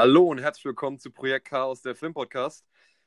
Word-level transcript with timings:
Hallo 0.00 0.26
und 0.26 0.38
herzlich 0.38 0.64
willkommen 0.64 1.00
zu 1.00 1.10
Projekt 1.10 1.48
Chaos, 1.48 1.82
der 1.82 1.96
Filmpodcast. 1.96 2.64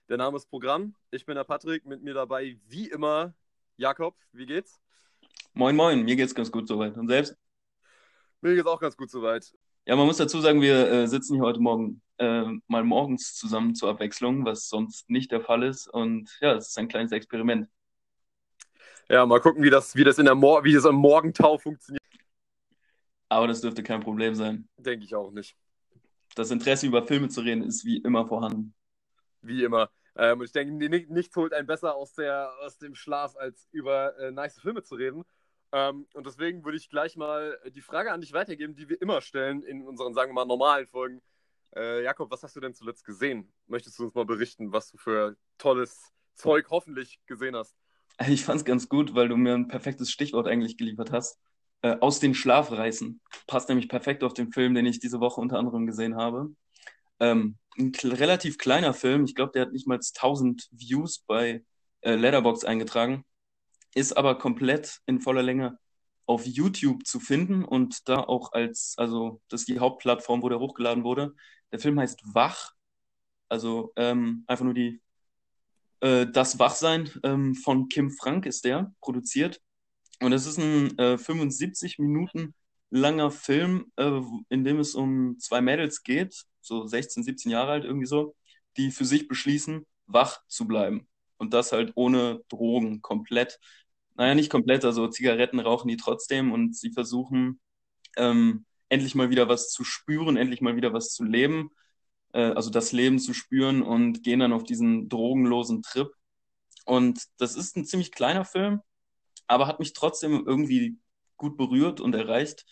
Der 0.09 0.17
Name 0.17 0.35
ist 0.35 0.47
Programm. 0.47 0.93
Ich 1.09 1.25
bin 1.25 1.35
der 1.35 1.45
Patrick, 1.45 1.85
mit 1.85 2.03
mir 2.03 2.13
dabei 2.13 2.57
wie 2.67 2.89
immer 2.89 3.33
Jakob. 3.77 4.17
Wie 4.33 4.45
geht's? 4.45 4.77
Moin, 5.53 5.73
moin, 5.73 6.03
mir 6.03 6.17
geht's 6.17 6.35
ganz 6.35 6.51
gut 6.51 6.67
soweit. 6.67 6.97
Und 6.97 7.07
selbst? 7.07 7.37
Mir 8.41 8.55
geht's 8.55 8.67
auch 8.67 8.81
ganz 8.81 8.97
gut 8.97 9.09
soweit. 9.09 9.53
Ja, 9.85 9.95
man 9.95 10.05
muss 10.05 10.17
dazu 10.17 10.41
sagen, 10.41 10.59
wir 10.59 10.91
äh, 10.91 11.07
sitzen 11.07 11.35
hier 11.35 11.45
heute 11.45 11.61
Morgen 11.61 12.01
äh, 12.17 12.43
mal 12.67 12.83
morgens 12.83 13.35
zusammen 13.35 13.73
zur 13.73 13.89
Abwechslung, 13.89 14.43
was 14.43 14.67
sonst 14.67 15.09
nicht 15.09 15.31
der 15.31 15.39
Fall 15.39 15.63
ist. 15.63 15.87
Und 15.87 16.37
ja, 16.41 16.55
es 16.55 16.67
ist 16.67 16.77
ein 16.77 16.89
kleines 16.89 17.13
Experiment. 17.13 17.69
Ja, 19.07 19.25
mal 19.25 19.39
gucken, 19.39 19.63
wie 19.63 19.69
das, 19.69 19.95
wie 19.95 20.03
das, 20.03 20.19
in 20.19 20.25
der 20.25 20.35
Mor 20.35 20.65
wie 20.65 20.73
das 20.73 20.85
am 20.85 20.95
Morgentau 20.95 21.57
funktioniert. 21.57 22.03
Aber 23.29 23.47
das 23.47 23.61
dürfte 23.61 23.81
kein 23.81 24.01
Problem 24.01 24.35
sein. 24.35 24.67
Denke 24.75 25.05
ich 25.05 25.15
auch 25.15 25.31
nicht 25.31 25.55
das 26.35 26.51
Interesse 26.51 26.87
über 26.87 27.05
Filme 27.05 27.29
zu 27.29 27.41
reden 27.41 27.63
ist 27.63 27.85
wie 27.85 27.97
immer 27.97 28.27
vorhanden. 28.27 28.73
Wie 29.41 29.63
immer. 29.63 29.89
Ähm, 30.15 30.41
ich 30.41 30.51
denke, 30.51 30.73
nichts 30.73 31.35
holt 31.35 31.53
einen 31.53 31.67
besser 31.67 31.95
aus, 31.95 32.13
der, 32.13 32.51
aus 32.61 32.77
dem 32.77 32.95
Schlaf, 32.95 33.35
als 33.37 33.67
über 33.71 34.17
äh, 34.17 34.31
nice 34.31 34.59
Filme 34.59 34.83
zu 34.83 34.95
reden. 34.95 35.23
Ähm, 35.71 36.05
und 36.13 36.25
deswegen 36.25 36.65
würde 36.65 36.77
ich 36.77 36.89
gleich 36.89 37.15
mal 37.15 37.57
die 37.73 37.81
Frage 37.81 38.11
an 38.11 38.21
dich 38.21 38.33
weitergeben, 38.33 38.75
die 38.75 38.89
wir 38.89 39.01
immer 39.01 39.21
stellen 39.21 39.63
in 39.63 39.87
unseren, 39.87 40.13
sagen 40.13 40.31
wir 40.31 40.35
mal, 40.35 40.45
normalen 40.45 40.85
Folgen. 40.85 41.21
Äh, 41.75 42.03
Jakob, 42.03 42.29
was 42.29 42.43
hast 42.43 42.55
du 42.55 42.59
denn 42.59 42.73
zuletzt 42.73 43.05
gesehen? 43.05 43.51
Möchtest 43.67 43.97
du 43.97 44.03
uns 44.03 44.13
mal 44.13 44.25
berichten, 44.25 44.73
was 44.73 44.91
du 44.91 44.97
für 44.97 45.37
tolles 45.57 46.11
Zeug 46.35 46.67
hoffentlich 46.69 47.19
gesehen 47.25 47.55
hast? 47.55 47.77
Ich 48.27 48.43
fand 48.43 48.59
es 48.59 48.65
ganz 48.65 48.89
gut, 48.89 49.15
weil 49.15 49.29
du 49.29 49.37
mir 49.37 49.53
ein 49.53 49.69
perfektes 49.69 50.11
Stichwort 50.11 50.45
eigentlich 50.47 50.77
geliefert 50.77 51.11
hast 51.11 51.39
äh, 51.81 51.97
aus 51.99 52.19
den 52.19 52.33
Schlaf 52.35 52.71
reißen. 52.71 53.21
Passt 53.47 53.69
nämlich 53.69 53.89
perfekt 53.89 54.23
auf 54.23 54.33
den 54.33 54.51
Film, 54.51 54.73
den 54.75 54.85
ich 54.85 54.99
diese 54.99 55.19
Woche 55.19 55.41
unter 55.41 55.57
anderem 55.57 55.87
gesehen 55.87 56.15
habe. 56.15 56.49
Ähm, 57.19 57.57
ein 57.77 57.91
relativ 58.03 58.57
kleiner 58.57 58.93
Film, 58.93 59.25
ich 59.25 59.35
glaube, 59.35 59.51
der 59.53 59.63
hat 59.63 59.71
nicht 59.71 59.87
mal 59.87 59.95
1000 59.95 60.67
Views 60.71 61.19
bei 61.25 61.63
äh, 62.01 62.15
Letterbox 62.15 62.65
eingetragen, 62.65 63.23
ist 63.95 64.17
aber 64.17 64.37
komplett 64.37 64.99
in 65.05 65.21
voller 65.21 65.43
Länge 65.43 65.77
auf 66.25 66.45
YouTube 66.45 67.05
zu 67.05 67.19
finden 67.19 67.63
und 67.65 68.07
da 68.07 68.19
auch 68.19 68.53
als, 68.53 68.95
also 68.97 69.41
das 69.49 69.61
ist 69.61 69.69
die 69.69 69.79
Hauptplattform, 69.79 70.41
wo 70.43 70.49
der 70.49 70.59
hochgeladen 70.59 71.03
wurde. 71.03 71.33
Der 71.71 71.79
Film 71.79 71.99
heißt 71.99 72.21
Wach, 72.33 72.73
also 73.49 73.91
ähm, 73.95 74.43
einfach 74.47 74.65
nur 74.65 74.73
die 74.73 75.01
äh, 76.01 76.27
Das 76.27 76.59
Wachsein 76.59 77.09
ähm, 77.23 77.55
von 77.55 77.89
Kim 77.89 78.11
Frank 78.11 78.45
ist 78.45 78.65
der 78.65 78.93
produziert 79.01 79.61
und 80.21 80.33
es 80.33 80.45
ist 80.45 80.57
ein 80.59 80.97
äh, 80.99 81.17
75 81.17 81.99
Minuten 81.99 82.53
langer 82.91 83.31
Film, 83.31 83.91
äh, 83.97 84.21
in 84.49 84.63
dem 84.63 84.79
es 84.79 84.95
um 84.95 85.39
zwei 85.39 85.61
Mädels 85.61 86.03
geht, 86.03 86.45
so 86.61 86.85
16, 86.85 87.23
17 87.23 87.51
Jahre 87.51 87.71
alt 87.71 87.85
irgendwie 87.85 88.05
so, 88.05 88.35
die 88.77 88.91
für 88.91 89.05
sich 89.05 89.27
beschließen, 89.27 89.85
wach 90.07 90.41
zu 90.47 90.67
bleiben. 90.67 91.07
Und 91.37 91.53
das 91.53 91.71
halt 91.71 91.93
ohne 91.95 92.41
Drogen, 92.49 93.01
komplett. 93.01 93.59
Naja, 94.15 94.35
nicht 94.35 94.51
komplett, 94.51 94.85
also 94.85 95.07
Zigaretten 95.07 95.59
rauchen 95.59 95.87
die 95.87 95.97
trotzdem 95.97 96.51
und 96.51 96.75
sie 96.75 96.91
versuchen 96.91 97.59
ähm, 98.17 98.65
endlich 98.89 99.15
mal 99.15 99.29
wieder 99.29 99.49
was 99.49 99.69
zu 99.71 99.83
spüren, 99.83 100.37
endlich 100.37 100.61
mal 100.61 100.75
wieder 100.75 100.93
was 100.93 101.13
zu 101.13 101.23
leben, 101.23 101.71
äh, 102.33 102.41
also 102.41 102.69
das 102.69 102.91
Leben 102.91 103.19
zu 103.19 103.33
spüren 103.33 103.81
und 103.81 104.23
gehen 104.23 104.39
dann 104.41 104.53
auf 104.53 104.63
diesen 104.63 105.09
drogenlosen 105.09 105.81
Trip. 105.81 106.09
Und 106.85 107.23
das 107.37 107.55
ist 107.55 107.77
ein 107.77 107.85
ziemlich 107.85 108.11
kleiner 108.11 108.45
Film, 108.45 108.81
aber 109.51 109.67
hat 109.67 109.79
mich 109.79 109.91
trotzdem 109.91 110.43
irgendwie 110.45 110.97
gut 111.35 111.57
berührt 111.57 111.99
und 111.99 112.15
erreicht, 112.15 112.65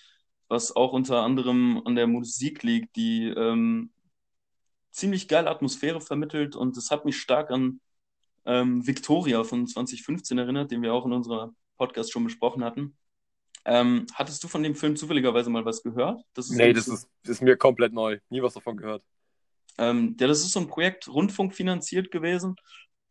was 0.47 0.73
auch 0.75 0.93
unter 0.93 1.23
anderem 1.23 1.81
an 1.85 1.95
der 1.95 2.07
Musik 2.07 2.63
liegt, 2.63 2.95
die 2.95 3.27
ähm, 3.27 3.91
ziemlich 4.89 5.27
geile 5.27 5.49
Atmosphäre 5.49 5.99
vermittelt 5.99 6.55
und 6.55 6.77
es 6.77 6.89
hat 6.89 7.03
mich 7.03 7.17
stark 7.19 7.51
an 7.51 7.81
ähm, 8.45 8.87
Victoria 8.87 9.43
von 9.43 9.67
2015 9.67 10.37
erinnert, 10.37 10.71
den 10.71 10.81
wir 10.81 10.93
auch 10.93 11.05
in 11.05 11.11
unserer 11.11 11.53
Podcast 11.77 12.13
schon 12.13 12.23
besprochen 12.23 12.63
hatten. 12.63 12.95
Ähm, 13.65 14.07
hattest 14.13 14.41
du 14.43 14.47
von 14.47 14.63
dem 14.63 14.73
Film 14.73 14.95
zufälligerweise 14.95 15.49
mal 15.49 15.65
was 15.65 15.83
gehört? 15.83 16.21
Das 16.33 16.49
ist 16.49 16.55
nee, 16.55 16.71
das 16.71 16.87
ist, 16.87 17.09
ist, 17.23 17.41
mir 17.41 17.57
komplett 17.57 17.91
neu. 17.91 18.19
Nie 18.29 18.41
was 18.41 18.53
davon 18.53 18.77
gehört. 18.77 19.03
Ähm, 19.77 20.15
ja, 20.17 20.27
das 20.27 20.39
ist 20.39 20.53
so 20.53 20.61
ein 20.61 20.67
Projekt 20.67 21.09
Rundfunk 21.09 21.53
finanziert 21.53 22.09
gewesen 22.09 22.55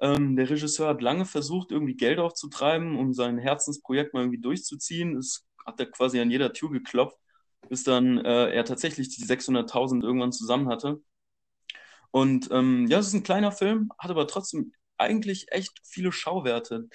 ähm, 0.01 0.37
der 0.37 0.49
Regisseur 0.49 0.89
hat 0.89 1.03
lange 1.03 1.25
versucht, 1.25 1.71
irgendwie 1.73 1.97
Geld 1.97 2.19
aufzutreiben, 2.19 2.97
um 2.97 3.13
sein 3.13 3.39
Herzensprojekt 3.39 4.15
mal 4.15 4.21
irgendwie 4.21 4.41
durchzuziehen. 4.41 5.17
Es 5.17 5.47
hat 5.67 5.81
er 5.81 5.87
quasi 5.87 6.21
an 6.21 6.31
jeder 6.31 6.53
Tür 6.53 6.71
geklopft, 6.71 7.19
bis 7.69 7.85
dann 7.85 8.19
äh, 8.19 8.51
er 8.51 8.65
tatsächlich 8.65 9.09
die 9.09 9.25
600.000 9.25 10.05
irgendwann 10.05 10.33
zusammen 10.33 10.69
hatte. 10.69 11.03
Und 12.11 12.49
ähm, 12.53 12.87
ja, 12.89 12.99
es 12.99 13.09
ist 13.09 13.15
ein 13.15 13.23
kleiner 13.23 13.53
Film, 13.53 13.91
hat 13.99 14.11
aber 14.11 14.27
trotzdem 14.27 14.73
eigentlich 14.97 15.47
echt 15.51 15.81
viele 15.85 16.13
Schauwerte. 16.13 16.89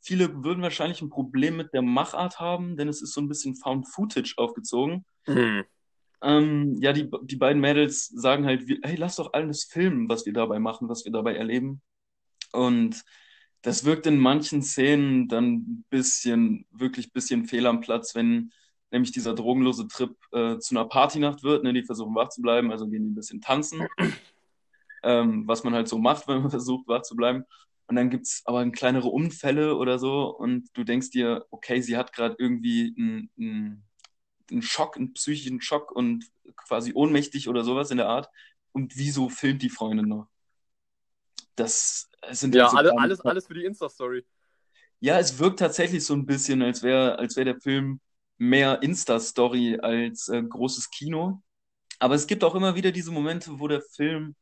Viele 0.00 0.44
würden 0.44 0.62
wahrscheinlich 0.62 1.02
ein 1.02 1.10
Problem 1.10 1.56
mit 1.56 1.72
der 1.72 1.82
Machart 1.82 2.40
haben, 2.40 2.76
denn 2.76 2.88
es 2.88 3.02
ist 3.02 3.12
so 3.12 3.20
ein 3.20 3.28
bisschen 3.28 3.54
Found 3.56 3.88
Footage 3.88 4.34
aufgezogen. 4.36 5.04
Mhm. 5.26 5.64
Ähm, 6.22 6.76
ja, 6.80 6.92
die, 6.92 7.10
die 7.22 7.36
beiden 7.36 7.60
Mädels 7.60 8.08
sagen 8.08 8.44
halt, 8.44 8.68
hey, 8.82 8.96
lass 8.96 9.16
doch 9.16 9.32
alles 9.32 9.64
filmen, 9.64 10.08
was 10.08 10.26
wir 10.26 10.32
dabei 10.32 10.58
machen, 10.58 10.88
was 10.88 11.04
wir 11.04 11.12
dabei 11.12 11.36
erleben. 11.36 11.80
Und 12.52 13.04
das 13.62 13.84
wirkt 13.84 14.06
in 14.06 14.18
manchen 14.18 14.62
Szenen 14.62 15.28
dann 15.28 15.54
ein 15.54 15.84
bisschen, 15.90 16.66
wirklich 16.70 17.08
ein 17.08 17.12
bisschen 17.12 17.44
fehl 17.46 17.66
am 17.66 17.80
Platz, 17.80 18.14
wenn 18.14 18.52
nämlich 18.90 19.12
dieser 19.12 19.34
drogenlose 19.34 19.86
Trip 19.88 20.16
äh, 20.32 20.58
zu 20.58 20.74
einer 20.74 20.86
Partynacht 20.86 21.42
wird. 21.42 21.62
Ne? 21.62 21.72
Die 21.72 21.84
versuchen 21.84 22.14
wach 22.14 22.30
zu 22.30 22.42
bleiben, 22.42 22.72
also 22.72 22.88
gehen 22.88 23.04
die 23.04 23.10
ein 23.10 23.14
bisschen 23.14 23.40
tanzen. 23.40 23.86
ähm, 25.02 25.46
was 25.46 25.64
man 25.64 25.74
halt 25.74 25.88
so 25.88 25.98
macht, 25.98 26.28
wenn 26.28 26.42
man 26.42 26.50
versucht 26.50 26.88
wach 26.88 27.02
zu 27.02 27.16
bleiben. 27.16 27.44
Und 27.86 27.96
dann 27.96 28.10
gibt 28.10 28.26
es 28.26 28.42
aber 28.44 28.68
kleinere 28.70 29.08
Unfälle 29.08 29.76
oder 29.76 29.98
so 29.98 30.28
und 30.28 30.68
du 30.74 30.84
denkst 30.84 31.10
dir, 31.10 31.44
okay, 31.50 31.80
sie 31.80 31.96
hat 31.96 32.12
gerade 32.12 32.36
irgendwie 32.38 32.94
einen, 32.96 33.30
einen, 33.36 33.84
einen 34.48 34.62
Schock, 34.62 34.96
einen 34.96 35.12
psychischen 35.14 35.60
Schock 35.60 35.90
und 35.90 36.24
quasi 36.54 36.92
ohnmächtig 36.94 37.48
oder 37.48 37.64
sowas 37.64 37.90
in 37.90 37.96
der 37.96 38.08
Art. 38.08 38.28
Und 38.70 38.96
wieso 38.96 39.28
filmt 39.28 39.62
die 39.62 39.70
Freundin 39.70 40.06
noch? 40.06 40.28
Das 41.56 42.09
sind 42.30 42.54
ja, 42.54 42.68
so 42.68 42.76
alle, 42.76 42.96
alles, 42.98 43.20
alles 43.20 43.46
für 43.46 43.54
die 43.54 43.64
Insta-Story. 43.64 44.24
Ja, 45.00 45.18
es 45.18 45.38
wirkt 45.38 45.58
tatsächlich 45.58 46.04
so 46.04 46.14
ein 46.14 46.26
bisschen, 46.26 46.62
als 46.62 46.82
wäre 46.82 47.18
als 47.18 47.36
wär 47.36 47.44
der 47.44 47.60
Film 47.60 48.00
mehr 48.38 48.82
Insta-Story 48.82 49.78
als 49.80 50.28
äh, 50.28 50.42
großes 50.42 50.90
Kino. 50.90 51.42
Aber 51.98 52.14
es 52.14 52.26
gibt 52.26 52.44
auch 52.44 52.54
immer 52.54 52.74
wieder 52.74 52.92
diese 52.92 53.10
Momente, 53.10 53.58
wo 53.58 53.68
der 53.68 53.82
Film 53.82 54.34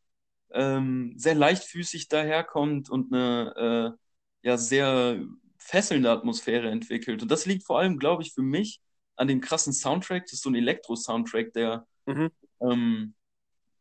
ähm, 0.53 1.15
sehr 1.17 1.35
leichtfüßig 1.35 2.09
daherkommt 2.09 2.91
und 2.91 3.13
eine 3.13 3.97
äh, 4.43 4.49
ja 4.49 4.57
sehr 4.57 5.21
fesselnde 5.59 6.11
Atmosphäre 6.11 6.71
entwickelt. 6.71 7.23
Und 7.23 7.31
das 7.31 7.47
liegt 7.47 7.65
vor 7.65 7.79
allem, 7.79 7.99
glaube 7.99 8.23
ich, 8.23 8.33
für 8.33 8.43
mich 8.43 8.81
an 9.17 9.29
dem 9.29 9.41
krassen 9.41 9.73
Soundtrack. 9.73 10.25
Das 10.25 10.35
ist 10.35 10.43
so 10.43 10.51
ein 10.51 10.55
Elektro-Soundtrack, 10.55 11.53
der 11.53 11.87
mhm. 12.07 12.31
ähm, 12.61 13.15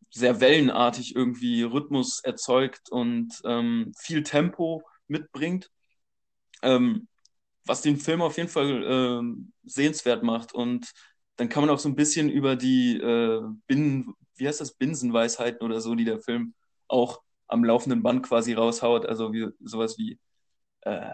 sehr 0.09 0.39
wellenartig 0.39 1.15
irgendwie 1.15 1.63
Rhythmus 1.63 2.21
erzeugt 2.23 2.89
und 2.89 3.41
ähm, 3.45 3.91
viel 3.97 4.23
Tempo 4.23 4.83
mitbringt, 5.07 5.69
ähm, 6.63 7.07
was 7.65 7.81
den 7.81 7.97
Film 7.97 8.21
auf 8.21 8.37
jeden 8.37 8.49
Fall 8.49 8.83
äh, 8.83 9.21
sehenswert 9.63 10.23
macht. 10.23 10.53
Und 10.53 10.91
dann 11.35 11.49
kann 11.49 11.61
man 11.63 11.69
auch 11.69 11.79
so 11.79 11.89
ein 11.89 11.95
bisschen 11.95 12.29
über 12.29 12.55
die 12.55 12.97
äh, 12.97 13.41
Binnen, 13.67 14.13
wie 14.35 14.47
heißt 14.47 14.61
das, 14.61 14.73
Binsenweisheiten 14.73 15.63
oder 15.63 15.81
so, 15.81 15.95
die 15.95 16.05
der 16.05 16.19
Film 16.19 16.53
auch 16.87 17.21
am 17.47 17.63
laufenden 17.63 18.03
Band 18.03 18.23
quasi 18.23 18.53
raushaut. 18.53 19.05
Also 19.05 19.33
wie, 19.33 19.49
sowas 19.59 19.97
wie, 19.97 20.19
äh, 20.81 21.11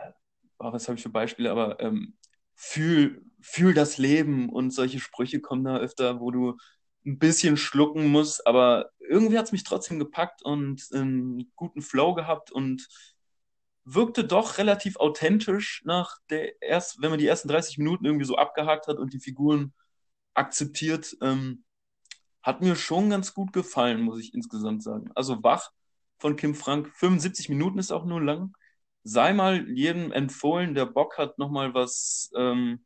oh, 0.60 0.72
was 0.72 0.88
habe 0.88 0.98
ich 0.98 1.04
für 1.04 1.10
Beispiele, 1.10 1.52
aber 1.52 1.80
ähm, 1.80 2.16
fühl, 2.56 3.26
fühl 3.42 3.74
das 3.74 3.98
Leben 3.98 4.50
und 4.50 4.72
solche 4.72 5.00
Sprüche 5.00 5.42
kommen 5.42 5.64
da 5.64 5.78
öfter, 5.78 6.20
wo 6.20 6.32
du 6.32 6.58
ein 7.06 7.20
bisschen 7.20 7.58
schlucken 7.58 8.08
muss, 8.08 8.40
aber 8.46 8.92
irgendwie 9.00 9.38
hat 9.38 9.46
es 9.46 9.52
mich 9.52 9.64
trotzdem 9.64 10.00
gepackt 10.00 10.44
und 10.44 10.88
einen 10.94 11.52
guten 11.56 11.82
Flow 11.82 12.14
gehabt 12.14 12.52
und 12.52 12.88
wirkte 13.86 14.24
doch 14.24 14.58
relativ 14.58 14.98
authentisch 14.98 15.82
nach 15.86 16.18
der 16.30 16.62
erst, 16.62 17.02
wenn 17.02 17.10
man 17.10 17.20
die 17.20 17.28
ersten 17.28 17.50
30 17.50 17.78
Minuten 17.78 18.06
irgendwie 18.06 18.26
so 18.26 18.38
abgehakt 18.38 18.88
hat 18.88 18.98
und 18.98 19.14
die 19.14 19.20
Figuren 19.20 19.74
akzeptiert, 20.34 21.18
ähm, 21.22 21.64
hat 22.42 22.62
mir 22.62 22.76
schon 22.76 23.10
ganz 23.10 23.34
gut 23.34 23.54
gefallen, 23.54 24.02
muss 24.02 24.20
ich 24.20 24.34
insgesamt 24.34 24.84
sagen. 24.84 25.12
Also 25.16 25.44
Wach 25.44 25.72
von 26.18 26.36
Kim 26.36 26.56
Frank, 26.56 26.90
75 26.96 27.50
Minuten 27.50 27.80
ist 27.80 27.92
auch 27.92 28.06
nur 28.06 28.22
lang. 28.22 28.56
Sei 29.04 29.34
mal 29.34 29.70
jedem 29.70 30.12
empfohlen, 30.12 30.76
der 30.76 30.86
Bock 30.86 31.18
hat, 31.18 31.38
nochmal 31.38 31.74
was 31.74 32.32
ähm, 32.38 32.86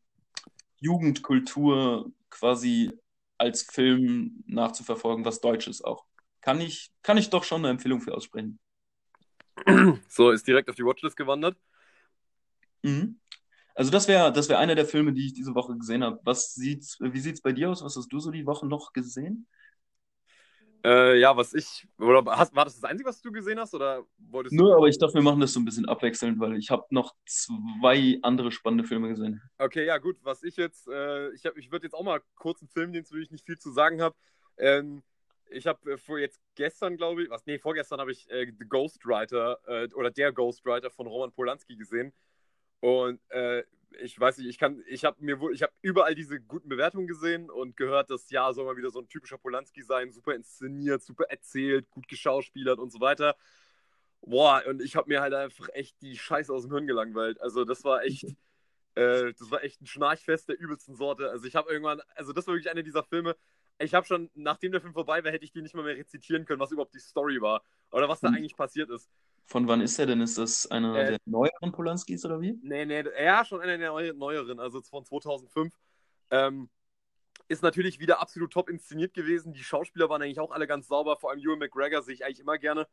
Jugendkultur 0.80 2.12
quasi 2.30 2.92
als 3.38 3.64
Film 3.64 4.44
nachzuverfolgen, 4.48 5.26
was 5.26 5.42
Deutsches 5.42 5.84
auch. 5.84 6.06
Kann 6.42 6.62
ich, 6.62 6.92
kann 7.04 7.18
ich 7.18 7.30
doch 7.30 7.44
schon 7.44 7.62
eine 7.62 7.70
Empfehlung 7.70 8.02
für 8.02 8.16
aussprechen. 8.16 8.60
So, 10.08 10.32
ist 10.32 10.48
direkt 10.48 10.70
auf 10.70 10.76
die 10.76 10.86
Watchlist 10.86 11.18
gewandert. 11.18 11.58
Mhm. 12.84 13.20
Also 13.76 13.92
das 13.92 14.08
wäre 14.08 14.32
das 14.32 14.50
wär 14.50 14.60
einer 14.60 14.76
der 14.76 14.86
Filme, 14.86 15.14
die 15.14 15.28
ich 15.28 15.34
diese 15.34 15.54
Woche 15.54 15.78
gesehen 15.78 16.04
habe. 16.04 16.20
Was 16.24 16.54
sieht's, 16.54 16.98
wie 17.00 17.20
sieht 17.20 17.36
es 17.36 17.42
bei 17.42 17.52
dir 17.52 17.70
aus? 17.70 17.84
Was 17.84 17.96
hast 17.96 18.10
du 18.10 18.20
so 18.20 18.32
die 18.32 18.46
Woche 18.46 18.66
noch 18.66 18.94
gesehen? 18.94 19.48
Äh, 20.88 21.20
ja, 21.20 21.36
was 21.36 21.54
ich. 21.54 21.86
Oder 22.00 22.24
hast, 22.38 22.56
war 22.56 22.64
das 22.64 22.80
das 22.80 22.90
Einzige, 22.90 23.10
was 23.10 23.22
du 23.22 23.30
gesehen 23.30 23.60
hast? 23.60 23.74
Oder 23.74 24.06
wolltest 24.18 24.56
Nur, 24.56 24.74
aber 24.78 24.88
ich 24.88 24.98
dachte, 24.98 25.16
wir 25.16 25.22
machen 25.22 25.42
das 25.42 25.52
so 25.52 25.60
ein 25.60 25.66
bisschen 25.66 25.86
abwechselnd, 25.86 26.40
weil 26.40 26.56
ich 26.56 26.72
habe 26.72 26.86
noch 26.92 27.14
zwei 27.26 28.18
andere 28.22 28.54
spannende 28.54 28.86
Filme 28.86 29.10
gesehen. 29.10 29.42
Okay, 29.58 29.86
ja, 29.86 29.98
gut. 29.98 30.18
Was 30.24 30.44
ich 30.44 30.56
jetzt. 30.56 30.88
Äh, 30.88 31.34
ich 31.34 31.44
ich 31.56 31.72
würde 31.74 31.88
jetzt 31.88 31.94
auch 31.94 32.04
mal 32.04 32.22
kurz 32.36 32.62
einen 32.62 32.70
Film, 32.70 32.94
den 32.94 33.04
ich 33.20 33.32
nicht 33.32 33.46
viel 33.46 33.58
zu 33.58 33.72
sagen 33.72 34.02
habe. 34.02 34.16
Ähm, 34.58 35.04
ich 35.50 35.68
habe 35.68 35.92
äh, 35.92 35.98
vor 35.98 36.20
jetzt 36.20 36.40
gestern, 36.56 36.96
glaube 36.96 37.24
ich, 37.24 37.30
was, 37.30 37.46
nee, 37.46 37.60
vorgestern 37.60 38.00
habe 38.00 38.14
ich 38.14 38.30
äh, 38.30 38.46
The 38.58 38.66
Ghostwriter 38.66 39.60
äh, 39.68 39.94
oder 39.94 40.10
der 40.10 40.32
Ghostwriter 40.32 40.90
von 40.90 41.08
Roman 41.08 41.34
Polanski 41.34 41.76
gesehen. 41.76 42.14
Und 42.80 43.20
äh, 43.32 43.64
ich 44.00 44.20
weiß 44.20 44.38
nicht, 44.38 44.48
ich 44.48 44.58
kann, 44.58 44.84
ich 44.88 45.06
habe 45.06 45.18
mir 45.20 45.40
ich 45.52 45.64
habe 45.64 45.74
überall 45.82 46.16
diese 46.16 46.40
guten 46.40 46.70
Bewertungen 46.70 47.08
gesehen 47.08 47.50
und 47.50 47.78
gehört, 47.78 48.10
dass 48.10 48.30
ja 48.30 48.52
soll 48.54 48.66
mal 48.66 48.78
wieder 48.78 48.92
so 48.92 49.00
ein 49.00 49.10
typischer 49.10 49.38
Polanski 49.38 49.82
sein, 49.84 50.12
super 50.12 50.36
inszeniert, 50.36 51.02
super 51.02 51.26
erzählt, 51.30 51.90
gut 51.90 52.08
geschauspielert 52.08 52.80
und 52.80 52.92
so 52.92 53.00
weiter. 53.00 53.36
Boah, 54.22 54.64
und 54.68 54.82
ich 54.82 54.96
habe 54.96 55.10
mir 55.10 55.22
halt 55.22 55.34
einfach 55.34 55.70
echt 55.74 56.02
die 56.02 56.18
Scheiße 56.18 56.54
aus 56.54 56.64
dem 56.64 56.72
Hirn 56.72 56.88
gelangweilt. 56.88 57.40
Also 57.42 57.66
das 57.66 57.84
war 57.84 58.04
echt, 58.04 58.24
äh, 58.96 59.34
das 59.34 59.52
war 59.52 59.64
echt 59.64 59.82
ein 59.82 59.88
Schnarchfest 59.88 60.50
der 60.50 60.60
übelsten 60.60 60.96
Sorte. 60.96 61.30
Also 61.30 61.46
ich 61.46 61.56
habe 61.56 61.72
irgendwann, 61.72 62.02
also 62.16 62.34
das 62.34 62.48
war 62.48 62.54
wirklich 62.54 62.70
einer 62.72 62.84
dieser 62.84 63.04
Filme. 63.04 63.36
Ich 63.80 63.94
habe 63.94 64.08
schon, 64.08 64.30
nachdem 64.34 64.72
der 64.72 64.82
Film 64.82 64.94
vorbei 64.94 65.24
war, 65.24 65.32
hätte 65.32 65.46
ich 65.46 65.52
die 65.52 65.62
nicht 65.62 65.76
mal 65.76 65.84
mehr 65.84 65.96
rezitieren 65.96 66.46
können, 66.46 66.60
was 66.60 66.72
überhaupt 66.72 66.96
die 66.96 67.00
Story 67.00 67.42
war 67.42 67.64
oder 67.92 68.10
was 68.10 68.20
da 68.22 68.30
eigentlich 68.30 68.56
passiert 68.56 68.90
ist. 68.90 69.10
Von 69.48 69.68
wann 69.68 69.80
ist 69.80 69.98
er 69.98 70.06
denn? 70.06 70.20
Ist 70.20 70.38
das 70.38 70.68
einer 70.68 70.96
äh, 70.96 71.06
der 71.12 71.20
neueren 71.26 71.72
Polanskis 71.72 72.26
oder 72.26 72.42
wie? 72.42 72.60
Nee, 72.62 72.86
nee, 72.86 73.04
ja, 73.18 73.46
schon 73.46 73.62
einer 73.62 73.78
der 73.78 74.14
neueren, 74.14 74.60
also 74.60 74.82
von 74.82 75.06
2005. 75.06 75.74
Ähm, 76.32 76.70
ist 77.48 77.64
natürlich 77.64 78.00
wieder 78.00 78.20
absolut 78.20 78.52
top 78.52 78.70
inszeniert 78.70 79.14
gewesen. 79.14 79.54
Die 79.54 79.64
Schauspieler 79.64 80.10
waren 80.10 80.22
eigentlich 80.22 80.42
auch 80.42 80.52
alle 80.52 80.68
ganz 80.68 80.88
sauber. 80.88 81.16
Vor 81.16 81.32
allem 81.32 81.40
Ewan 81.40 81.60
McGregor 81.60 82.02
sehe 82.02 82.14
ich 82.14 82.26
eigentlich 82.26 82.42
immer 82.42 82.58
gerne. 82.58 82.88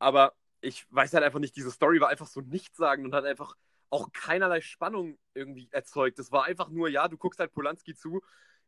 Aber 0.00 0.34
ich 0.60 0.86
weiß 0.90 1.14
halt 1.14 1.22
einfach 1.22 1.38
nicht, 1.38 1.54
diese 1.54 1.70
Story 1.70 2.00
war 2.00 2.08
einfach 2.08 2.26
so 2.26 2.40
nichtssagend 2.40 3.06
und 3.06 3.14
hat 3.14 3.24
einfach 3.24 3.54
auch 3.90 4.12
keinerlei 4.12 4.60
Spannung 4.60 5.18
irgendwie 5.34 5.68
erzeugt. 5.70 6.18
Das 6.18 6.32
war 6.32 6.44
einfach 6.44 6.68
nur, 6.68 6.88
ja, 6.88 7.06
du 7.06 7.16
guckst 7.16 7.38
halt 7.38 7.52
Polanski 7.52 7.94
zu, 7.94 8.22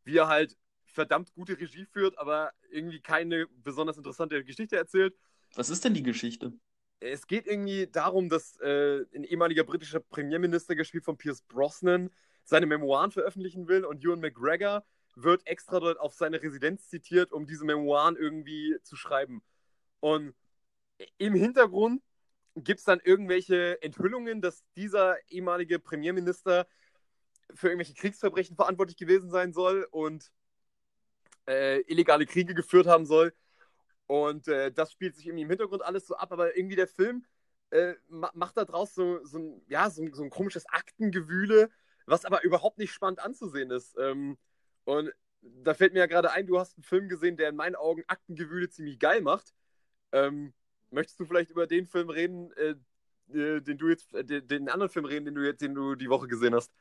wie 0.05 0.17
er 0.17 0.29
halt 0.29 0.57
verdammt 0.85 1.33
gute 1.35 1.59
Regie 1.59 1.85
führt, 1.85 2.17
aber 2.19 2.53
irgendwie 2.71 3.01
keine 3.01 3.47
besonders 3.49 3.97
interessante 3.97 4.45
Geschichte 4.45 4.77
erzählt. 4.77 5.17
Was 5.55 5.71
ist 5.71 5.85
denn 5.85 5.95
die 5.95 6.03
Geschichte? 6.03 6.53
Es 7.01 7.27
geht 7.27 7.47
irgendwie 7.47 7.87
darum, 7.87 8.29
dass 8.29 8.59
äh, 8.61 9.05
ein 9.15 9.25
ehemaliger 9.25 9.65
britischer 9.65 10.01
Premierminister, 10.01 10.77
gespielt 10.77 11.05
von 11.05 11.17
Pierce 11.17 11.43
Brosnan, 11.43 12.11
seine 12.45 12.67
Memoiren 12.67 13.11
veröffentlichen 13.11 13.69
will 13.69 13.85
und 13.85 14.05
Ewan 14.05 14.21
McGregor 14.21 14.85
wird 15.17 15.47
extra 15.47 15.81
dort 15.81 15.99
auf 15.99 16.15
seine 16.15 16.43
Residenz 16.43 16.89
zitiert, 16.89 17.33
um 17.33 17.47
diese 17.47 17.65
Memoiren 17.65 18.17
irgendwie 18.17 18.77
zu 18.83 18.97
schreiben. 18.97 19.43
Und 20.01 20.35
im 21.19 21.35
Hintergrund 21.35 22.03
gibt 22.57 22.81
es 22.81 22.85
dann 22.85 23.01
irgendwelche 23.01 23.83
Enthüllungen, 23.83 24.41
dass 24.41 24.65
dieser 24.77 25.17
ehemalige 25.31 25.79
Premierminister 25.79 26.67
für 27.55 27.69
irgendwelche 27.69 27.95
Kriegsverbrechen 27.95 28.57
verantwortlich 28.57 28.97
gewesen 28.97 29.31
sein 29.31 29.53
soll 29.53 29.87
und 29.91 30.31
äh, 31.47 31.81
illegale 31.83 32.27
Kriege 32.27 32.55
geführt 32.55 32.87
haben 32.87 33.07
soll. 33.07 33.33
Und 34.11 34.49
äh, 34.49 34.73
das 34.73 34.91
spielt 34.91 35.15
sich 35.15 35.29
irgendwie 35.29 35.45
im 35.45 35.51
Hintergrund 35.51 35.85
alles 35.85 36.05
so 36.09 36.17
ab, 36.17 36.33
aber 36.33 36.57
irgendwie 36.57 36.75
der 36.75 36.89
Film 36.89 37.25
äh, 37.71 37.95
macht 38.09 38.57
da 38.57 38.65
draus 38.65 38.93
so, 38.93 39.25
so, 39.25 39.39
ein, 39.39 39.63
ja, 39.69 39.89
so, 39.89 40.05
so, 40.13 40.25
ein 40.25 40.31
komisches 40.31 40.67
Aktengewühle, 40.67 41.71
was 42.07 42.25
aber 42.25 42.43
überhaupt 42.43 42.79
nicht 42.79 42.93
spannend 42.93 43.21
anzusehen 43.21 43.71
ist. 43.71 43.97
Ähm, 44.01 44.37
und 44.83 45.13
da 45.43 45.75
fällt 45.75 45.93
mir 45.93 46.01
ja 46.01 46.07
gerade 46.07 46.33
ein, 46.33 46.49
du 46.49 46.59
hast 46.59 46.77
einen 46.77 46.83
Film 46.83 47.09
gesehen, 47.09 47.37
der 47.37 47.51
in 47.51 47.55
meinen 47.55 47.77
Augen 47.77 48.03
Aktengewühle 48.09 48.69
ziemlich 48.69 48.99
geil 48.99 49.21
macht. 49.21 49.55
Ähm, 50.11 50.55
möchtest 50.91 51.21
du 51.21 51.25
vielleicht 51.25 51.53
über 51.53 51.69
den 51.69 51.87
Film 51.87 52.11
reden, 52.11 52.51
äh, 52.55 52.75
den 53.29 53.79
du 53.79 53.91
jetzt, 53.91 54.13
äh, 54.13 54.25
den 54.25 54.69
anderen 54.69 54.91
Film 54.91 55.05
reden, 55.05 55.27
den 55.27 55.37
du 55.37 55.47
jetzt, 55.47 55.63
den 55.63 55.77
du 55.77 55.95
die 55.95 56.11
Woche 56.11 56.27
gesehen 56.27 56.57
hast? 56.57 56.73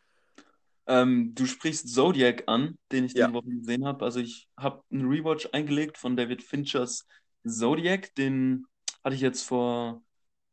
Ähm, 0.89 1.35
du 1.35 1.45
sprichst 1.45 1.93
Zodiac 1.93 2.43
an, 2.47 2.77
den 2.91 3.05
ich 3.05 3.13
ja. 3.13 3.27
die 3.27 3.33
Woche 3.33 3.47
gesehen 3.47 3.85
habe. 3.85 4.03
Also 4.03 4.19
ich 4.19 4.49
habe 4.57 4.81
einen 4.91 5.07
Rewatch 5.07 5.47
eingelegt 5.51 5.99
von 5.99 6.17
David 6.17 6.41
Finchers 6.41 7.07
Zodiac. 7.47 8.13
Den 8.15 8.65
hatte 9.03 9.15
ich 9.15 9.21
jetzt 9.21 9.43
vor 9.43 10.01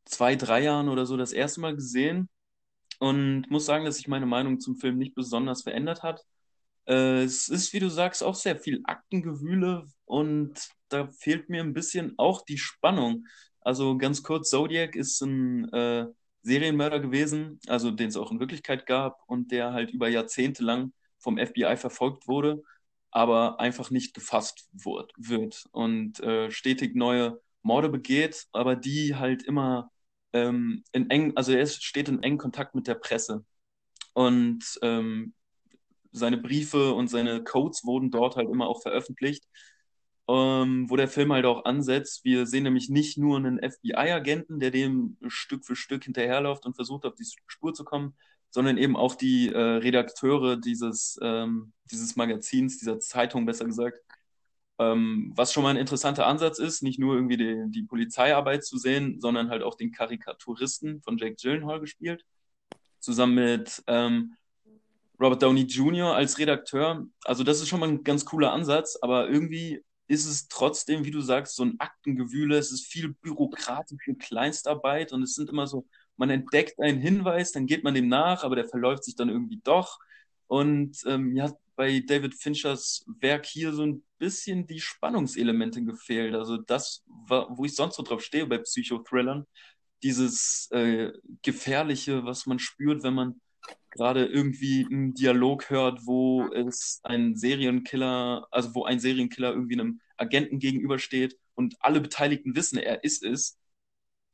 zwei, 0.04 0.36
drei 0.36 0.62
Jahren 0.62 0.90
oder 0.90 1.06
so 1.06 1.16
das 1.16 1.32
erste 1.32 1.60
Mal 1.60 1.74
gesehen 1.74 2.28
und 2.98 3.50
muss 3.50 3.64
sagen, 3.64 3.86
dass 3.86 3.96
sich 3.96 4.08
meine 4.08 4.26
Meinung 4.26 4.60
zum 4.60 4.76
Film 4.76 4.98
nicht 4.98 5.14
besonders 5.14 5.62
verändert 5.62 6.02
hat. 6.02 6.22
Äh, 6.86 7.24
es 7.24 7.48
ist, 7.48 7.72
wie 7.72 7.80
du 7.80 7.88
sagst, 7.88 8.22
auch 8.22 8.34
sehr 8.34 8.58
viel 8.58 8.82
Aktengewühle 8.84 9.86
und 10.04 10.68
da 10.90 11.08
fehlt 11.08 11.48
mir 11.48 11.62
ein 11.62 11.72
bisschen 11.72 12.12
auch 12.18 12.44
die 12.44 12.58
Spannung. 12.58 13.24
Also 13.60 13.96
ganz 13.96 14.22
kurz, 14.22 14.50
Zodiac 14.50 14.94
ist 14.96 15.22
ein 15.22 15.72
äh, 15.72 16.06
Serienmörder 16.46 17.00
gewesen, 17.00 17.58
also 17.66 17.90
den 17.90 18.08
es 18.08 18.16
auch 18.16 18.30
in 18.30 18.38
Wirklichkeit 18.40 18.86
gab 18.86 19.20
und 19.26 19.50
der 19.50 19.72
halt 19.72 19.90
über 19.90 20.08
Jahrzehnte 20.08 20.62
lang 20.62 20.92
vom 21.18 21.38
FBI 21.38 21.76
verfolgt 21.76 22.28
wurde, 22.28 22.62
aber 23.10 23.58
einfach 23.58 23.90
nicht 23.90 24.14
gefasst 24.14 24.68
wird, 24.72 25.12
wird 25.16 25.64
und 25.72 26.20
äh, 26.20 26.50
stetig 26.52 26.94
neue 26.94 27.40
Morde 27.62 27.88
begeht, 27.88 28.46
aber 28.52 28.76
die 28.76 29.16
halt 29.16 29.42
immer 29.42 29.90
ähm, 30.32 30.84
in 30.92 31.10
eng, 31.10 31.32
also 31.36 31.52
er 31.52 31.66
steht 31.66 32.08
in 32.08 32.22
engem 32.22 32.38
Kontakt 32.38 32.76
mit 32.76 32.86
der 32.86 32.94
Presse 32.94 33.44
und 34.12 34.78
ähm, 34.82 35.34
seine 36.12 36.38
Briefe 36.38 36.94
und 36.94 37.08
seine 37.08 37.42
Codes 37.42 37.84
wurden 37.84 38.12
dort 38.12 38.36
halt 38.36 38.48
immer 38.48 38.68
auch 38.68 38.82
veröffentlicht 38.82 39.44
ähm, 40.28 40.90
wo 40.90 40.96
der 40.96 41.08
Film 41.08 41.32
halt 41.32 41.46
auch 41.46 41.64
ansetzt. 41.64 42.24
Wir 42.24 42.46
sehen 42.46 42.64
nämlich 42.64 42.88
nicht 42.88 43.16
nur 43.16 43.36
einen 43.36 43.58
FBI-Agenten, 43.58 44.58
der 44.58 44.70
dem 44.70 45.16
Stück 45.28 45.64
für 45.64 45.76
Stück 45.76 46.04
hinterherläuft 46.04 46.66
und 46.66 46.74
versucht, 46.74 47.04
auf 47.06 47.14
die 47.14 47.26
Spur 47.46 47.74
zu 47.74 47.84
kommen, 47.84 48.14
sondern 48.50 48.78
eben 48.78 48.96
auch 48.96 49.14
die 49.14 49.48
äh, 49.48 49.58
Redakteure 49.58 50.56
dieses, 50.56 51.18
ähm, 51.22 51.72
dieses 51.90 52.16
Magazins, 52.16 52.78
dieser 52.78 52.98
Zeitung 52.98 53.46
besser 53.46 53.66
gesagt. 53.66 53.98
Ähm, 54.78 55.32
was 55.34 55.52
schon 55.52 55.62
mal 55.62 55.70
ein 55.70 55.76
interessanter 55.76 56.26
Ansatz 56.26 56.58
ist, 56.58 56.82
nicht 56.82 56.98
nur 56.98 57.14
irgendwie 57.14 57.36
die, 57.36 57.64
die 57.68 57.82
Polizeiarbeit 57.82 58.64
zu 58.64 58.78
sehen, 58.78 59.20
sondern 59.20 59.48
halt 59.48 59.62
auch 59.62 59.74
den 59.74 59.92
Karikaturisten 59.92 61.00
von 61.02 61.16
Jake 61.18 61.36
Gyllenhaal 61.36 61.80
gespielt, 61.80 62.24
zusammen 62.98 63.36
mit 63.36 63.82
ähm, 63.86 64.34
Robert 65.18 65.42
Downey 65.42 65.62
Jr. 65.62 66.14
als 66.14 66.38
Redakteur. 66.38 67.06
Also 67.24 67.42
das 67.42 67.60
ist 67.60 67.68
schon 67.68 67.80
mal 67.80 67.88
ein 67.88 68.04
ganz 68.04 68.26
cooler 68.26 68.52
Ansatz, 68.52 68.98
aber 69.00 69.28
irgendwie 69.28 69.82
ist 70.08 70.26
es 70.26 70.48
trotzdem, 70.48 71.04
wie 71.04 71.10
du 71.10 71.20
sagst, 71.20 71.56
so 71.56 71.64
ein 71.64 71.78
Aktengewühle. 71.78 72.56
Es 72.56 72.72
ist 72.72 72.86
viel 72.86 73.14
bürokratische 73.14 74.14
Kleinstarbeit 74.14 75.12
und 75.12 75.22
es 75.22 75.34
sind 75.34 75.50
immer 75.50 75.66
so, 75.66 75.86
man 76.16 76.30
entdeckt 76.30 76.80
einen 76.80 77.00
Hinweis, 77.00 77.52
dann 77.52 77.66
geht 77.66 77.84
man 77.84 77.94
dem 77.94 78.08
nach, 78.08 78.44
aber 78.44 78.56
der 78.56 78.68
verläuft 78.68 79.04
sich 79.04 79.16
dann 79.16 79.28
irgendwie 79.28 79.60
doch. 79.62 79.98
Und 80.46 80.98
ähm, 81.06 81.36
ja, 81.36 81.52
bei 81.74 82.00
David 82.00 82.34
Finchers 82.34 83.04
Werk 83.20 83.46
hier 83.46 83.72
so 83.72 83.82
ein 83.82 84.02
bisschen 84.18 84.66
die 84.66 84.80
Spannungselemente 84.80 85.82
gefehlt. 85.84 86.34
Also 86.34 86.56
das, 86.56 87.04
wo 87.06 87.64
ich 87.64 87.74
sonst 87.74 87.96
so 87.96 88.02
drauf 88.02 88.22
stehe 88.22 88.46
bei 88.46 88.58
Psychothrillern, 88.58 89.46
dieses 90.02 90.68
äh, 90.70 91.12
Gefährliche, 91.42 92.24
was 92.24 92.46
man 92.46 92.58
spürt, 92.58 93.02
wenn 93.02 93.14
man 93.14 93.40
gerade 93.90 94.26
irgendwie 94.26 94.86
einen 94.86 95.14
Dialog 95.14 95.70
hört, 95.70 96.06
wo 96.06 96.46
es 96.52 97.00
ein 97.02 97.36
Serienkiller, 97.36 98.46
also 98.50 98.74
wo 98.74 98.84
ein 98.84 99.00
Serienkiller 99.00 99.50
irgendwie 99.50 99.80
einem 99.80 100.00
Agenten 100.16 100.58
gegenübersteht 100.58 101.38
und 101.54 101.76
alle 101.80 102.00
Beteiligten 102.00 102.54
wissen, 102.54 102.78
er 102.78 103.04
ist 103.04 103.22
es, 103.22 103.58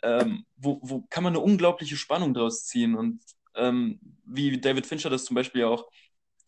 ähm, 0.02 0.44
wo, 0.56 0.80
wo 0.82 1.02
kann 1.10 1.24
man 1.24 1.34
eine 1.34 1.42
unglaubliche 1.42 1.96
Spannung 1.96 2.34
draus 2.34 2.64
ziehen 2.66 2.94
und 2.94 3.20
ähm, 3.54 4.00
wie 4.24 4.60
David 4.60 4.86
Fincher 4.86 5.10
das 5.10 5.24
zum 5.24 5.36
Beispiel 5.36 5.64
auch 5.64 5.88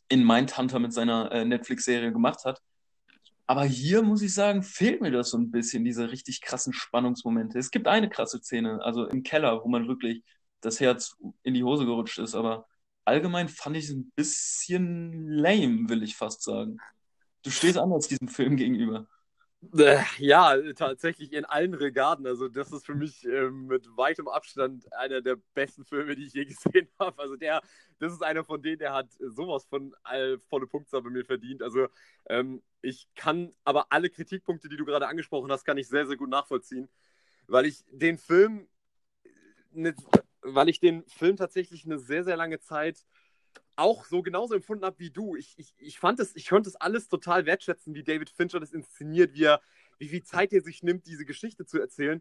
in 0.09 0.25
Mindhunter 0.25 0.79
mit 0.79 0.93
seiner 0.93 1.31
äh, 1.33 1.45
Netflix-Serie 1.45 2.13
gemacht 2.13 2.45
hat. 2.45 2.61
Aber 3.47 3.65
hier 3.65 4.03
muss 4.03 4.23
ich 4.23 4.33
sagen, 4.33 4.63
fehlt 4.63 5.03
mir 5.03 5.11
das 5.11 5.31
so 5.31 5.39
ein 5.39 5.51
bisschen, 5.51 5.85
diese 5.85 6.11
richtig 6.11 6.41
krassen 6.41 6.73
Spannungsmomente. 6.73 7.59
Es 7.59 7.71
gibt 7.71 7.87
eine 7.87 8.09
krasse 8.09 8.41
Szene, 8.41 8.83
also 8.83 9.07
im 9.07 9.23
Keller, 9.23 9.63
wo 9.63 9.69
man 9.69 9.87
wirklich 9.87 10.23
das 10.61 10.81
Herz 10.81 11.17
in 11.43 11.55
die 11.55 11.65
Hose 11.65 11.85
gerutscht 11.85 12.19
ist, 12.19 12.35
aber 12.35 12.67
allgemein 13.05 13.49
fand 13.49 13.77
ich 13.77 13.85
es 13.85 13.91
ein 13.91 14.11
bisschen 14.15 15.29
lame, 15.29 15.89
will 15.89 16.03
ich 16.03 16.17
fast 16.17 16.43
sagen. 16.43 16.79
Du 17.43 17.51
stehst 17.51 17.79
anders 17.79 18.09
diesem 18.09 18.29
Film 18.29 18.57
gegenüber. 18.57 19.07
Äh, 19.77 20.03
ja, 20.19 20.57
tatsächlich 20.75 21.33
in 21.33 21.45
allen 21.45 21.75
Regarden. 21.75 22.27
Also, 22.27 22.49
das 22.49 22.73
ist 22.73 22.85
für 22.85 22.95
mich 22.95 23.25
ähm, 23.25 23.67
mit 23.67 23.87
weitem 23.97 24.29
Abstand 24.29 24.93
einer 24.93 25.21
der 25.23 25.37
besten 25.55 25.85
Filme, 25.85 26.17
die 26.17 26.27
ich 26.27 26.35
je 26.35 26.45
gesehen 26.45 26.89
habe. 26.99 27.21
Also, 27.21 27.37
der, 27.37 27.63
das 27.99 28.13
ist 28.13 28.23
einer 28.23 28.45
von 28.45 28.63
denen, 28.63 28.79
der 28.79 28.93
hat 28.93 29.09
sowas 29.21 29.65
von 29.65 29.95
all, 30.03 30.39
volle 30.39 30.67
Punktzahl 30.67 31.03
bei 31.03 31.11
mir 31.11 31.25
verdient. 31.25 31.63
Also, 31.63 31.89
ähm, 32.27 32.63
ich 32.83 33.09
kann 33.15 33.53
aber 33.65 33.87
alle 33.91 34.11
Kritikpunkte, 34.11 34.69
die 34.69 34.77
du 34.77 34.85
gerade 34.85 35.09
angesprochen 35.09 35.51
hast, 35.51 35.65
kann 35.65 35.79
ich 35.79 35.89
sehr, 35.89 36.07
sehr 36.07 36.17
gut 36.17 36.29
nachvollziehen, 36.29 36.89
weil 37.47 37.67
ich 37.67 37.85
den 37.91 38.19
Film, 38.19 38.69
eine, 39.75 39.95
weil 40.45 40.69
ich 40.69 40.81
den 40.81 41.05
Film 41.09 41.37
tatsächlich 41.37 41.85
eine 41.85 41.99
sehr, 41.99 42.25
sehr 42.25 42.37
lange 42.37 42.61
Zeit 42.61 43.05
auch 43.77 44.05
so 44.05 44.23
genauso 44.23 44.55
empfunden 44.55 44.85
habe 44.85 44.99
wie 44.99 45.11
du. 45.11 45.37
Ich, 45.37 45.55
ich, 45.59 45.75
ich 45.79 45.99
fand 45.99 46.21
es, 46.21 46.37
ich 46.37 46.49
konnte 46.49 46.69
es 46.69 46.77
alles 46.77 47.09
total 47.09 47.47
wertschätzen, 47.47 47.95
wie 47.95 48.05
David 48.05 48.31
Fincher 48.31 48.61
das 48.61 48.73
inszeniert, 48.73 49.35
wie 49.35 49.45
er 49.45 49.61
wie 49.99 50.09
viel 50.09 50.23
Zeit 50.23 50.53
er 50.53 50.61
sich 50.61 50.83
nimmt, 50.83 51.07
diese 51.07 51.25
Geschichte 51.25 51.65
zu 51.67 51.81
erzählen. 51.81 52.21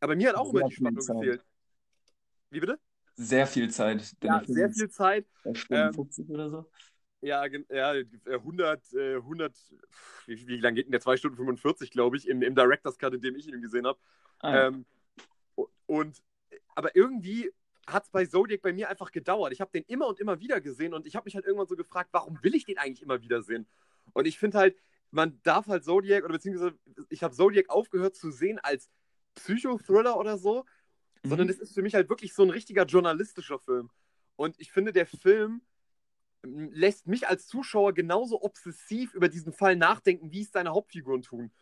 Aber 0.00 0.14
mir 0.16 0.28
hat 0.28 0.36
auch 0.36 0.50
Sehr 0.50 0.60
immer 0.60 0.68
die 0.68 0.74
Spannung 0.74 1.00
Zeit. 1.00 1.16
gefehlt. 1.16 1.44
Wie 2.50 2.60
bitte? 2.60 2.78
Sehr 3.16 3.46
viel 3.46 3.70
Zeit. 3.70 4.12
Ja, 4.22 4.42
sehr 4.46 4.70
viel 4.70 4.90
Zeit. 4.90 5.26
Stunden 5.54 5.88
Ähm, 5.88 5.94
50 5.94 6.28
oder 6.30 6.50
so. 6.50 6.70
Ja, 7.22 7.46
ja, 7.70 7.94
äh, 7.94 8.04
100, 8.26 8.92
äh, 8.92 9.16
100, 9.16 9.56
wie, 10.26 10.46
wie 10.46 10.56
lange 10.58 10.74
geht 10.74 10.86
denn 10.86 10.92
der? 10.92 11.00
2 11.00 11.16
Stunden 11.16 11.36
45, 11.36 11.90
glaube 11.90 12.18
ich, 12.18 12.28
im, 12.28 12.42
im 12.42 12.54
Director's 12.54 12.98
Cut, 12.98 13.14
in 13.14 13.22
dem 13.22 13.34
ich 13.36 13.48
ihn 13.48 13.62
gesehen 13.62 13.86
habe. 13.86 13.98
Ah, 14.40 14.54
ja. 14.54 14.66
Ähm, 14.66 14.84
und, 15.86 16.22
aber 16.74 16.94
irgendwie 16.94 17.50
hat 17.86 18.04
es 18.04 18.10
bei 18.10 18.26
Zodiac 18.26 18.62
bei 18.62 18.72
mir 18.72 18.88
einfach 18.88 19.10
gedauert. 19.12 19.52
Ich 19.52 19.60
habe 19.60 19.70
den 19.72 19.84
immer 19.84 20.06
und 20.06 20.20
immer 20.20 20.40
wieder 20.40 20.60
gesehen 20.60 20.94
und 20.94 21.06
ich 21.06 21.16
habe 21.16 21.24
mich 21.26 21.34
halt 21.34 21.44
irgendwann 21.46 21.66
so 21.68 21.76
gefragt, 21.76 22.10
warum 22.12 22.38
will 22.42 22.54
ich 22.54 22.64
den 22.64 22.78
eigentlich 22.78 23.02
immer 23.02 23.20
wieder 23.22 23.42
sehen? 23.42 23.66
Und 24.12 24.26
ich 24.26 24.38
finde 24.38 24.58
halt, 24.58 24.76
man 25.10 25.40
darf 25.42 25.66
halt 25.66 25.84
Zodiac, 25.84 26.24
oder 26.24 26.34
beziehungsweise 26.34 26.78
ich 27.08 27.22
habe 27.22 27.34
Zodiac 27.34 27.70
aufgehört 27.70 28.16
zu 28.16 28.30
sehen 28.30 28.58
als 28.58 28.90
Psychothriller 29.34 30.16
oder 30.18 30.38
so, 30.38 30.64
sondern 31.22 31.46
Mhm. 31.46 31.52
es 31.52 31.58
ist 31.60 31.74
für 31.74 31.82
mich 31.82 31.94
halt 31.94 32.08
wirklich 32.08 32.34
so 32.34 32.42
ein 32.42 32.50
richtiger 32.50 32.84
journalistischer 32.84 33.58
Film. 33.58 33.90
Und 34.36 34.58
ich 34.60 34.72
finde, 34.72 34.92
der 34.92 35.06
Film 35.06 35.62
m, 36.42 36.70
lässt 36.72 37.06
mich 37.06 37.28
als 37.28 37.46
Zuschauer 37.46 37.94
genauso 37.94 38.42
obsessiv 38.42 39.14
über 39.14 39.28
diesen 39.28 39.52
Fall 39.52 39.76
nachdenken, 39.76 40.32
wie 40.32 40.42
es 40.42 40.52
seine 40.52 40.70
Hauptfiguren 40.70 41.22
tun. 41.22 41.52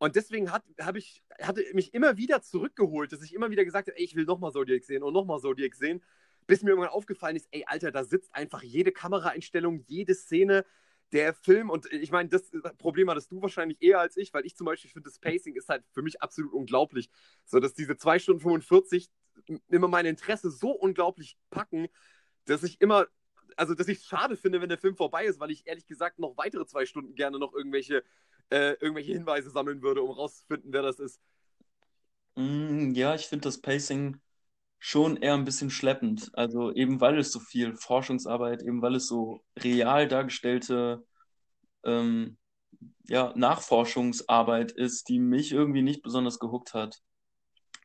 Und 0.00 0.16
deswegen 0.16 0.50
hat, 0.50 0.64
ich, 0.96 1.22
hatte 1.40 1.62
mich 1.74 1.92
immer 1.92 2.16
wieder 2.16 2.40
zurückgeholt, 2.40 3.12
dass 3.12 3.22
ich 3.22 3.34
immer 3.34 3.50
wieder 3.50 3.66
gesagt 3.66 3.88
habe, 3.88 3.98
ey, 3.98 4.04
ich 4.04 4.16
will 4.16 4.24
nochmal 4.24 4.50
Zodiac 4.50 4.82
sehen 4.82 5.02
und 5.02 5.12
nochmal 5.12 5.40
Zodiac 5.40 5.74
sehen, 5.74 6.02
bis 6.46 6.62
mir 6.62 6.70
irgendwann 6.70 6.90
aufgefallen 6.90 7.36
ist, 7.36 7.48
ey, 7.50 7.64
Alter, 7.66 7.92
da 7.92 8.02
sitzt 8.02 8.34
einfach 8.34 8.62
jede 8.62 8.92
Kameraeinstellung, 8.92 9.84
jede 9.86 10.14
Szene, 10.14 10.64
der 11.12 11.34
Film 11.34 11.70
und 11.70 11.92
ich 11.92 12.12
meine, 12.12 12.28
das 12.28 12.50
Problem 12.78 13.10
hattest 13.10 13.30
du 13.30 13.42
wahrscheinlich 13.42 13.78
eher 13.82 14.00
als 14.00 14.16
ich, 14.16 14.32
weil 14.32 14.46
ich 14.46 14.56
zum 14.56 14.64
Beispiel 14.64 14.90
finde, 14.90 15.08
das 15.08 15.18
Pacing 15.18 15.54
ist 15.54 15.68
halt 15.68 15.84
für 15.92 16.02
mich 16.02 16.22
absolut 16.22 16.52
unglaublich. 16.52 17.10
So, 17.44 17.58
dass 17.60 17.74
diese 17.74 17.96
2 17.96 18.20
Stunden 18.20 18.40
45 18.40 19.10
immer 19.68 19.88
mein 19.88 20.06
Interesse 20.06 20.50
so 20.50 20.70
unglaublich 20.70 21.36
packen, 21.50 21.88
dass 22.46 22.62
ich 22.62 22.80
immer, 22.80 23.06
also 23.56 23.74
dass 23.74 23.88
ich 23.88 23.98
es 23.98 24.06
schade 24.06 24.36
finde, 24.36 24.60
wenn 24.60 24.68
der 24.68 24.78
Film 24.78 24.96
vorbei 24.96 25.24
ist, 25.26 25.40
weil 25.40 25.50
ich 25.50 25.66
ehrlich 25.66 25.86
gesagt 25.86 26.18
noch 26.18 26.36
weitere 26.36 26.66
zwei 26.66 26.86
Stunden 26.86 27.14
gerne 27.14 27.38
noch 27.38 27.54
irgendwelche, 27.54 28.04
äh, 28.50 28.72
irgendwelche 28.80 29.12
Hinweise 29.12 29.50
sammeln 29.50 29.82
würde, 29.82 30.02
um 30.02 30.10
rauszufinden, 30.10 30.72
wer 30.72 30.82
das 30.82 30.98
ist. 31.00 31.20
Mm, 32.36 32.92
Ja, 32.94 33.14
ich 33.14 33.26
finde 33.26 33.44
das 33.44 33.60
Pacing 33.60 34.20
schon 34.78 35.16
eher 35.18 35.34
ein 35.34 35.44
bisschen 35.44 35.70
schleppend. 35.70 36.30
Also 36.34 36.72
eben 36.74 37.00
weil 37.00 37.18
es 37.18 37.32
so 37.32 37.40
viel 37.40 37.76
Forschungsarbeit, 37.76 38.62
eben 38.62 38.82
weil 38.82 38.96
es 38.96 39.06
so 39.08 39.44
real 39.58 40.08
dargestellte 40.08 41.04
ähm, 41.84 42.38
ja, 43.08 43.32
Nachforschungsarbeit 43.36 44.72
ist, 44.72 45.08
die 45.08 45.20
mich 45.20 45.52
irgendwie 45.52 45.82
nicht 45.82 46.02
besonders 46.02 46.38
gehuckt 46.40 46.74
hat. 46.74 47.00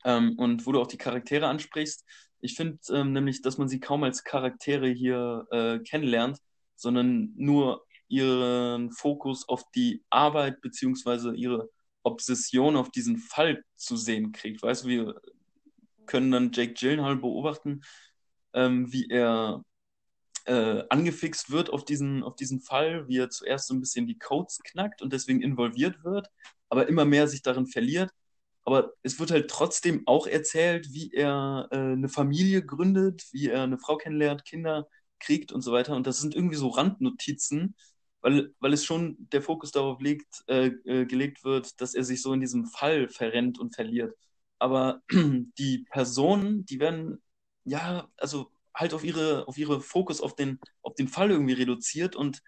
Ähm, 0.05 0.37
und 0.37 0.65
wo 0.65 0.71
du 0.71 0.81
auch 0.81 0.87
die 0.87 0.97
Charaktere 0.97 1.47
ansprichst, 1.47 2.05
ich 2.45 2.55
finde 2.55 2.79
ähm, 2.89 3.11
nämlich, 3.11 3.41
dass 3.41 3.57
man 3.57 3.67
sie 3.67 3.79
kaum 3.79 4.03
als 4.03 4.23
Charaktere 4.23 4.87
hier 4.87 5.47
äh, 5.51 5.79
kennenlernt, 5.79 6.39
sondern 6.75 7.33
nur 7.35 7.85
ihren 8.07 8.91
Fokus 8.91 9.49
auf 9.49 9.63
die 9.75 10.03
Arbeit 10.09 10.61
beziehungsweise 10.61 11.35
ihre 11.35 11.69
Obsession 12.03 12.75
auf 12.75 12.91
diesen 12.91 13.17
Fall 13.17 13.63
zu 13.75 13.97
sehen 13.97 14.31
kriegt. 14.31 14.61
Weißt 14.61 14.85
du, 14.85 14.87
wir 14.89 15.21
können 16.05 16.31
dann 16.31 16.51
Jake 16.53 16.73
Gyllenhaal 16.73 17.17
beobachten, 17.17 17.81
ähm, 18.53 18.91
wie 18.93 19.07
er 19.09 19.63
äh, 20.45 20.83
angefixt 20.89 21.49
wird 21.51 21.71
auf 21.71 21.83
diesen, 21.85 22.23
auf 22.23 22.35
diesen 22.35 22.61
Fall, 22.61 23.07
wie 23.07 23.17
er 23.17 23.29
zuerst 23.29 23.67
so 23.67 23.73
ein 23.73 23.79
bisschen 23.79 24.05
die 24.05 24.19
Codes 24.19 24.59
knackt 24.63 25.01
und 25.01 25.11
deswegen 25.11 25.41
involviert 25.41 26.03
wird, 26.03 26.27
aber 26.69 26.87
immer 26.87 27.05
mehr 27.05 27.27
sich 27.27 27.41
darin 27.41 27.65
verliert. 27.65 28.11
Aber 28.65 28.93
es 29.03 29.19
wird 29.19 29.31
halt 29.31 29.49
trotzdem 29.49 30.03
auch 30.07 30.27
erzählt, 30.27 30.93
wie 30.93 31.11
er 31.13 31.67
äh, 31.71 31.77
eine 31.77 32.09
Familie 32.09 32.65
gründet, 32.65 33.25
wie 33.31 33.49
er 33.49 33.63
eine 33.63 33.77
Frau 33.77 33.97
kennenlernt, 33.97 34.45
Kinder 34.45 34.87
kriegt 35.19 35.51
und 35.51 35.61
so 35.61 35.71
weiter. 35.71 35.95
Und 35.95 36.07
das 36.07 36.19
sind 36.19 36.35
irgendwie 36.35 36.55
so 36.55 36.69
Randnotizen, 36.69 37.75
weil, 38.21 38.53
weil 38.59 38.73
es 38.73 38.83
schon 38.85 39.17
der 39.31 39.41
Fokus 39.43 39.71
darauf 39.71 40.01
liegt, 40.01 40.43
äh, 40.47 40.67
äh, 40.85 41.05
gelegt 41.05 41.43
wird, 41.43 41.79
dass 41.81 41.93
er 41.95 42.03
sich 42.03 42.21
so 42.21 42.33
in 42.33 42.41
diesem 42.41 42.65
Fall 42.65 43.09
verrennt 43.09 43.59
und 43.59 43.75
verliert. 43.75 44.15
Aber 44.59 45.01
die 45.11 45.85
Personen, 45.91 46.65
die 46.65 46.79
werden 46.79 47.21
ja, 47.65 48.09
also 48.17 48.51
halt 48.73 48.93
auf 48.93 49.03
ihre, 49.03 49.47
auf 49.47 49.57
ihre 49.57 49.81
Fokus 49.81 50.21
auf 50.21 50.35
den, 50.35 50.59
auf 50.81 50.95
den 50.95 51.07
Fall 51.07 51.31
irgendwie 51.31 51.53
reduziert 51.53 52.15
und 52.15 52.41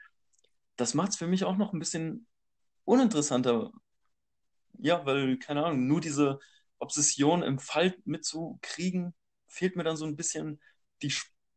das 0.75 0.93
macht 0.93 1.11
es 1.11 1.17
für 1.17 1.27
mich 1.27 1.43
auch 1.43 1.57
noch 1.57 1.73
ein 1.73 1.79
bisschen 1.79 2.27
uninteressanter. 2.85 3.71
Ja, 4.79 5.05
weil, 5.05 5.37
keine 5.37 5.65
Ahnung, 5.65 5.87
nur 5.87 6.01
diese 6.01 6.39
Obsession 6.79 7.43
im 7.43 7.59
Fall 7.59 7.95
mitzukriegen, 8.05 9.13
fehlt 9.47 9.75
mir 9.75 9.83
dann 9.83 9.97
so 9.97 10.05
ein 10.05 10.15
bisschen 10.15 10.61
die, 11.01 11.13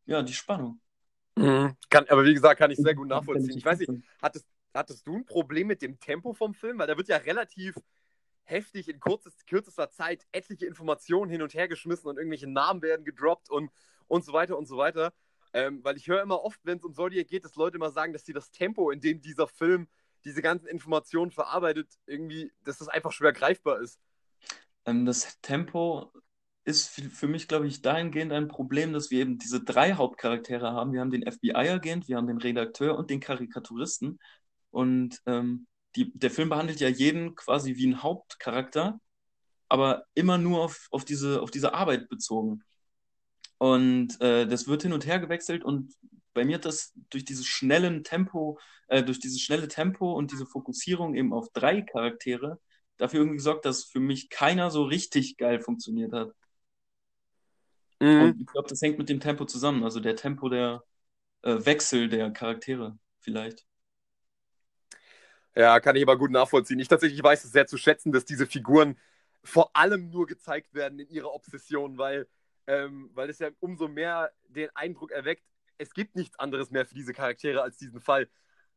ja, 0.06 0.22
die 0.22 0.32
Spannung. 0.32 0.80
Mhm. 1.36 1.76
Kann, 1.88 2.06
aber 2.08 2.24
wie 2.24 2.34
gesagt, 2.34 2.58
kann 2.58 2.70
ich 2.70 2.78
sehr 2.78 2.94
gut 2.94 3.08
nachvollziehen. 3.08 3.56
Ich 3.56 3.64
weiß 3.64 3.78
nicht, 3.78 3.90
hattest, 4.20 4.46
hattest 4.74 5.06
du 5.06 5.16
ein 5.16 5.24
Problem 5.24 5.66
mit 5.66 5.82
dem 5.82 5.98
Tempo 5.98 6.32
vom 6.32 6.54
Film? 6.54 6.78
Weil 6.78 6.86
da 6.86 6.96
wird 6.96 7.08
ja 7.08 7.16
relativ 7.16 7.76
heftig 8.44 8.88
in 8.88 9.00
kurzes, 9.00 9.34
kürzester 9.46 9.90
Zeit 9.90 10.26
etliche 10.32 10.66
Informationen 10.66 11.30
hin 11.30 11.42
und 11.42 11.54
her 11.54 11.68
geschmissen 11.68 12.08
und 12.08 12.16
irgendwelche 12.16 12.48
Namen 12.48 12.82
werden 12.82 13.04
gedroppt 13.04 13.48
und, 13.48 13.70
und 14.08 14.24
so 14.24 14.32
weiter 14.32 14.58
und 14.58 14.66
so 14.66 14.76
weiter. 14.76 15.12
Ähm, 15.52 15.82
weil 15.82 15.96
ich 15.96 16.06
höre 16.08 16.22
immer 16.22 16.42
oft, 16.42 16.60
wenn 16.64 16.78
es 16.78 16.84
um 16.84 16.94
Zodiac 16.94 17.26
geht, 17.26 17.44
dass 17.44 17.56
Leute 17.56 17.76
immer 17.76 17.90
sagen, 17.90 18.12
dass 18.12 18.24
sie 18.24 18.32
das 18.32 18.50
Tempo, 18.50 18.90
in 18.90 19.00
dem 19.00 19.20
dieser 19.20 19.48
Film 19.48 19.88
diese 20.24 20.42
ganzen 20.42 20.66
Informationen 20.66 21.30
verarbeitet, 21.30 21.88
irgendwie, 22.06 22.52
dass 22.64 22.78
das 22.78 22.88
einfach 22.88 23.12
schwer 23.12 23.32
greifbar 23.32 23.80
ist. 23.80 24.00
Ähm, 24.84 25.06
das 25.06 25.40
Tempo 25.40 26.12
ist 26.64 26.88
für, 26.88 27.26
mich, 27.26 27.48
glaube 27.48 27.66
ich, 27.66 27.82
dahingehend 27.82 28.32
ein 28.32 28.48
Problem, 28.48 28.92
dass 28.92 29.10
wir 29.10 29.20
eben 29.20 29.38
diese 29.38 29.62
drei 29.62 29.94
Hauptcharaktere 29.94 30.72
haben. 30.72 30.92
Wir 30.92 31.00
haben 31.00 31.10
den 31.10 31.30
FBI-Agent, 31.30 32.06
wir 32.08 32.16
haben 32.16 32.26
den 32.26 32.38
Redakteur 32.38 32.96
und 32.96 33.10
den 33.10 33.20
Karikaturisten. 33.20 34.18
Und 34.70 35.20
ähm, 35.26 35.66
die, 35.96 36.12
der 36.16 36.30
Film 36.30 36.50
behandelt 36.50 36.80
ja 36.80 36.88
jeden 36.88 37.34
quasi 37.34 37.76
wie 37.76 37.88
ein 37.88 38.02
Hauptcharakter, 38.02 39.00
aber 39.68 40.04
immer 40.14 40.38
nur 40.38 40.62
auf, 40.62 40.86
auf, 40.90 41.04
diese, 41.04 41.40
auf 41.42 41.50
diese 41.50 41.74
Arbeit 41.74 42.08
bezogen. 42.08 42.62
Und 43.58 44.20
äh, 44.20 44.46
das 44.46 44.68
wird 44.68 44.82
hin 44.82 44.92
und 44.92 45.06
her 45.06 45.18
gewechselt 45.18 45.64
und 45.64 45.94
bei 46.32 46.44
mir 46.44 46.56
hat 46.56 46.64
das 46.64 46.92
durch 47.10 47.24
dieses 47.24 47.46
schnellen 47.46 48.04
Tempo, 48.04 48.58
äh, 48.88 49.02
durch 49.02 49.18
dieses 49.18 49.40
schnelle 49.40 49.68
Tempo 49.68 50.12
und 50.12 50.32
diese 50.32 50.46
Fokussierung 50.46 51.14
eben 51.14 51.32
auf 51.32 51.48
drei 51.52 51.82
Charaktere 51.82 52.60
dafür 52.96 53.20
irgendwie 53.20 53.38
gesorgt, 53.38 53.64
dass 53.64 53.84
für 53.84 54.00
mich 54.00 54.28
keiner 54.28 54.70
so 54.70 54.84
richtig 54.84 55.36
geil 55.36 55.60
funktioniert 55.60 56.12
hat. 56.12 56.34
Mhm. 58.00 58.22
Und 58.22 58.40
ich 58.40 58.46
glaube, 58.46 58.68
das 58.68 58.80
hängt 58.82 58.98
mit 58.98 59.08
dem 59.08 59.20
Tempo 59.20 59.44
zusammen, 59.44 59.84
also 59.84 60.00
der 60.00 60.16
Tempo 60.16 60.48
der 60.48 60.84
äh, 61.42 61.64
Wechsel 61.64 62.08
der 62.08 62.30
Charaktere 62.30 62.98
vielleicht. 63.20 63.66
Ja, 65.54 65.80
kann 65.80 65.96
ich 65.96 66.02
aber 66.02 66.16
gut 66.16 66.30
nachvollziehen. 66.30 66.78
Ich 66.78 66.88
tatsächlich 66.88 67.22
weiß 67.22 67.44
es 67.44 67.52
sehr 67.52 67.66
zu 67.66 67.76
schätzen, 67.76 68.12
dass 68.12 68.24
diese 68.24 68.46
Figuren 68.46 68.96
vor 69.42 69.74
allem 69.74 70.10
nur 70.10 70.26
gezeigt 70.26 70.74
werden 70.74 70.98
in 70.98 71.08
ihrer 71.08 71.32
Obsession, 71.32 71.98
weil, 71.98 72.28
ähm, 72.66 73.10
weil 73.14 73.30
es 73.30 73.38
ja 73.40 73.50
umso 73.58 73.88
mehr 73.88 74.30
den 74.48 74.68
Eindruck 74.74 75.10
erweckt, 75.10 75.44
es 75.80 75.94
gibt 75.94 76.14
nichts 76.14 76.38
anderes 76.38 76.70
mehr 76.70 76.84
für 76.86 76.94
diese 76.94 77.12
Charaktere 77.12 77.62
als 77.62 77.78
diesen 77.78 78.00
Fall. 78.00 78.28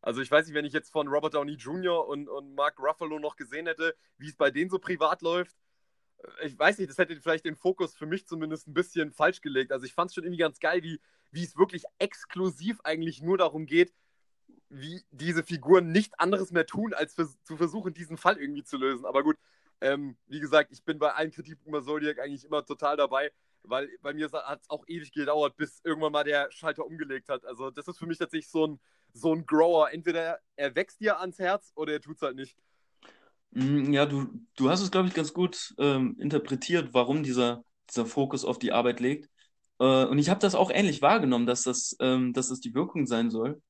Also 0.01 0.21
ich 0.21 0.31
weiß 0.31 0.47
nicht, 0.47 0.55
wenn 0.55 0.65
ich 0.65 0.73
jetzt 0.73 0.91
von 0.91 1.07
Robert 1.07 1.33
Downey 1.33 1.53
Jr. 1.53 2.07
und, 2.07 2.27
und 2.27 2.55
Mark 2.55 2.79
Ruffalo 2.79 3.19
noch 3.19 3.35
gesehen 3.35 3.67
hätte, 3.67 3.95
wie 4.17 4.29
es 4.29 4.35
bei 4.35 4.51
denen 4.51 4.69
so 4.69 4.79
privat 4.79 5.21
läuft, 5.21 5.55
äh, 6.39 6.47
ich 6.47 6.57
weiß 6.57 6.77
nicht, 6.77 6.89
das 6.89 6.97
hätte 6.97 7.19
vielleicht 7.19 7.45
den 7.45 7.55
Fokus 7.55 7.95
für 7.95 8.05
mich 8.05 8.25
zumindest 8.25 8.67
ein 8.67 8.73
bisschen 8.73 9.11
falsch 9.11 9.41
gelegt. 9.41 9.71
Also 9.71 9.85
ich 9.85 9.93
fand 9.93 10.09
es 10.09 10.15
schon 10.15 10.23
irgendwie 10.23 10.41
ganz 10.41 10.59
geil, 10.59 10.81
wie, 10.83 10.99
wie 11.31 11.43
es 11.43 11.57
wirklich 11.57 11.83
exklusiv 11.99 12.79
eigentlich 12.83 13.21
nur 13.21 13.37
darum 13.37 13.65
geht, 13.65 13.93
wie 14.69 15.03
diese 15.11 15.43
Figuren 15.43 15.91
nicht 15.91 16.19
anderes 16.19 16.51
mehr 16.51 16.65
tun, 16.65 16.93
als 16.93 17.13
für, 17.13 17.29
zu 17.43 17.57
versuchen, 17.57 17.93
diesen 17.93 18.17
Fall 18.17 18.37
irgendwie 18.37 18.63
zu 18.63 18.77
lösen. 18.77 19.05
Aber 19.05 19.23
gut, 19.23 19.37
ähm, 19.81 20.17
wie 20.27 20.39
gesagt, 20.39 20.71
ich 20.71 20.83
bin 20.83 20.99
bei 20.99 21.13
allen 21.13 21.31
Kritiken 21.31 21.67
über 21.67 21.83
Zodiac 21.83 22.19
eigentlich 22.19 22.45
immer 22.45 22.65
total 22.65 22.97
dabei, 22.97 23.31
weil 23.65 23.89
bei 24.01 24.13
mir 24.13 24.31
hat 24.31 24.61
es 24.61 24.69
auch 24.69 24.85
ewig 24.87 25.11
gedauert, 25.13 25.57
bis 25.57 25.81
irgendwann 25.83 26.11
mal 26.13 26.23
der 26.23 26.51
Schalter 26.51 26.85
umgelegt 26.85 27.29
hat. 27.29 27.45
Also 27.45 27.71
das 27.71 27.87
ist 27.87 27.99
für 27.99 28.07
mich 28.07 28.17
tatsächlich 28.19 28.49
so 28.49 28.67
ein, 28.67 28.79
so 29.13 29.33
ein 29.33 29.45
Grower. 29.45 29.91
Entweder 29.93 30.39
er 30.55 30.75
wächst 30.75 31.01
dir 31.01 31.19
ans 31.19 31.39
Herz 31.39 31.71
oder 31.75 31.93
er 31.93 32.01
tut 32.01 32.17
es 32.17 32.21
halt 32.23 32.35
nicht. 32.37 32.57
Mm, 33.51 33.93
Ja, 33.93 34.05
du, 34.05 34.27
du 34.55 34.69
hast 34.69 34.81
es, 34.81 34.91
glaube 34.91 35.07
ich, 35.07 35.13
ganz 35.13 35.33
gut 35.33 35.73
ähm, 35.79 36.17
interpretiert, 36.19 36.93
warum 36.93 37.23
dieser, 37.23 37.63
dieser 37.89 38.05
Fokus 38.05 38.45
auf 38.45 38.59
die 38.59 38.71
Arbeit 38.71 38.99
liegt. 38.99 39.29
Äh, 39.79 40.05
und 40.05 40.19
ich 40.19 40.29
habe 40.29 40.39
das 40.39 40.55
auch 40.55 40.71
ähnlich 40.71 41.01
wahrgenommen, 41.01 41.45
dass 41.45 41.63
das, 41.63 41.95
ähm, 41.99 42.33
dass 42.33 42.49
das 42.49 42.59
die 42.61 42.73
Wirkung 42.73 43.05
sein 43.07 43.29
soll. 43.31 43.61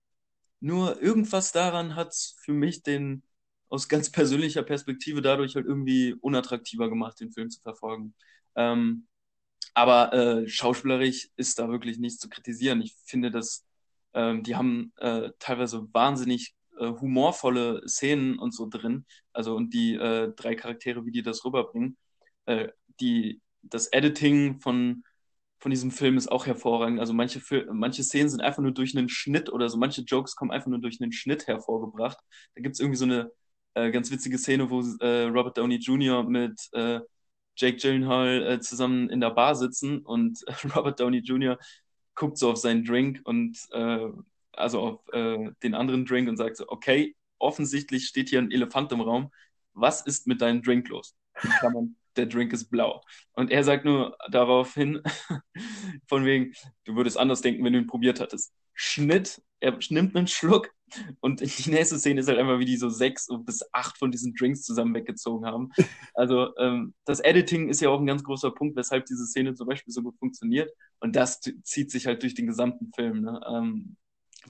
Nur 0.61 1.01
irgendwas 1.01 1.51
daran 1.53 1.95
hat 1.95 2.09
es 2.09 2.37
für 2.41 2.53
mich 2.53 2.83
den 2.83 3.23
aus 3.69 3.89
ganz 3.89 4.11
persönlicher 4.11 4.63
Perspektive 4.63 5.21
dadurch 5.21 5.55
halt 5.55 5.65
irgendwie 5.67 6.15
unattraktiver 6.21 6.89
gemacht, 6.89 7.19
den 7.21 7.31
Film 7.31 7.49
zu 7.51 7.61
verfolgen. 7.61 8.15
Ähm, 8.55 9.07
aber 9.73 10.13
äh, 10.13 10.47
schauspielerisch 10.47 11.29
ist 11.35 11.59
da 11.59 11.69
wirklich 11.69 11.97
nichts 11.97 12.19
zu 12.19 12.29
kritisieren. 12.29 12.81
Ich 12.81 12.95
finde, 13.05 13.31
dass 13.31 13.65
ähm, 14.13 14.43
die 14.43 14.55
haben 14.55 14.93
äh, 14.97 15.31
teilweise 15.39 15.87
wahnsinnig 15.93 16.53
äh, 16.77 16.87
humorvolle 16.87 17.87
Szenen 17.87 18.37
und 18.39 18.53
so 18.53 18.67
drin. 18.69 19.05
Also 19.31 19.55
und 19.55 19.73
die 19.73 19.95
äh, 19.95 20.31
drei 20.35 20.55
Charaktere, 20.55 21.05
wie 21.05 21.11
die 21.11 21.23
das 21.23 21.43
rüberbringen. 21.45 21.97
Äh, 22.45 22.69
die, 22.99 23.41
das 23.61 23.87
Editing 23.87 24.59
von, 24.59 25.03
von 25.59 25.71
diesem 25.71 25.91
Film 25.91 26.17
ist 26.17 26.31
auch 26.31 26.45
hervorragend. 26.45 26.99
Also 26.99 27.13
manche, 27.13 27.41
manche 27.71 28.03
Szenen 28.03 28.29
sind 28.29 28.41
einfach 28.41 28.61
nur 28.61 28.73
durch 28.73 28.95
einen 28.95 29.09
Schnitt 29.09 29.51
oder 29.51 29.69
so, 29.69 29.77
manche 29.77 30.01
Jokes 30.01 30.35
kommen 30.35 30.51
einfach 30.51 30.67
nur 30.67 30.79
durch 30.79 31.01
einen 31.01 31.11
Schnitt 31.11 31.47
hervorgebracht. 31.47 32.17
Da 32.55 32.61
gibt 32.61 32.75
es 32.75 32.79
irgendwie 32.79 32.97
so 32.97 33.05
eine 33.05 33.31
äh, 33.75 33.91
ganz 33.91 34.11
witzige 34.11 34.37
Szene, 34.37 34.69
wo 34.69 34.81
äh, 34.99 35.23
Robert 35.23 35.57
Downey 35.57 35.77
Jr. 35.77 36.23
mit 36.23 36.59
äh, 36.73 36.99
Jake 37.55 37.77
Gyllenhaal 37.77 38.43
äh, 38.43 38.59
zusammen 38.59 39.09
in 39.09 39.21
der 39.21 39.31
Bar 39.31 39.55
sitzen 39.55 39.99
und 39.99 40.43
Robert 40.75 40.99
Downey 40.99 41.19
Jr. 41.19 41.57
guckt 42.15 42.37
so 42.37 42.51
auf 42.51 42.57
seinen 42.57 42.83
Drink 42.83 43.21
und 43.23 43.57
äh, 43.71 44.09
also 44.53 44.79
auf 44.79 45.13
äh, 45.13 45.51
den 45.63 45.73
anderen 45.73 46.05
Drink 46.05 46.29
und 46.29 46.37
sagt 46.37 46.57
so, 46.57 46.65
okay, 46.67 47.15
offensichtlich 47.39 48.07
steht 48.07 48.29
hier 48.29 48.39
ein 48.39 48.51
Elefant 48.51 48.91
im 48.91 49.01
Raum. 49.01 49.31
Was 49.73 50.01
ist 50.01 50.27
mit 50.27 50.41
deinem 50.41 50.61
Drink 50.61 50.89
los? 50.89 51.15
Kann 51.33 51.73
man, 51.73 51.95
der 52.15 52.27
Drink 52.27 52.53
ist 52.53 52.69
blau. 52.69 53.01
Und 53.33 53.51
er 53.51 53.63
sagt 53.63 53.85
nur 53.85 54.17
daraufhin, 54.31 55.01
von 56.07 56.25
wegen, 56.25 56.53
du 56.85 56.95
würdest 56.95 57.17
anders 57.17 57.41
denken, 57.41 57.63
wenn 57.63 57.73
du 57.73 57.79
ihn 57.79 57.87
probiert 57.87 58.19
hattest. 58.19 58.53
Schnitt, 58.73 59.41
er 59.59 59.77
nimmt 59.89 60.15
einen 60.15 60.27
Schluck 60.27 60.71
und 61.21 61.41
die 61.41 61.69
nächste 61.69 61.97
Szene 61.97 62.21
ist 62.21 62.27
halt 62.27 62.39
einfach, 62.39 62.59
wie 62.59 62.65
die 62.65 62.77
so 62.77 62.89
sechs 62.89 63.27
bis 63.45 63.63
acht 63.71 63.97
von 63.97 64.11
diesen 64.11 64.33
Drinks 64.33 64.63
zusammen 64.63 64.93
weggezogen 64.93 65.45
haben. 65.45 65.71
Also 66.15 66.55
ähm, 66.57 66.93
das 67.05 67.19
Editing 67.19 67.69
ist 67.69 67.81
ja 67.81 67.89
auch 67.89 67.99
ein 67.99 68.05
ganz 68.05 68.23
großer 68.23 68.51
Punkt, 68.51 68.75
weshalb 68.75 69.05
diese 69.05 69.25
Szene 69.25 69.55
zum 69.55 69.67
Beispiel 69.67 69.91
so 69.91 70.03
gut 70.03 70.17
funktioniert. 70.19 70.71
Und 70.99 71.15
das 71.15 71.41
zieht 71.63 71.91
sich 71.91 72.05
halt 72.05 72.21
durch 72.21 72.35
den 72.35 72.45
gesamten 72.45 72.91
Film. 72.93 73.21
Ne? 73.21 73.41
Ähm, 73.47 73.97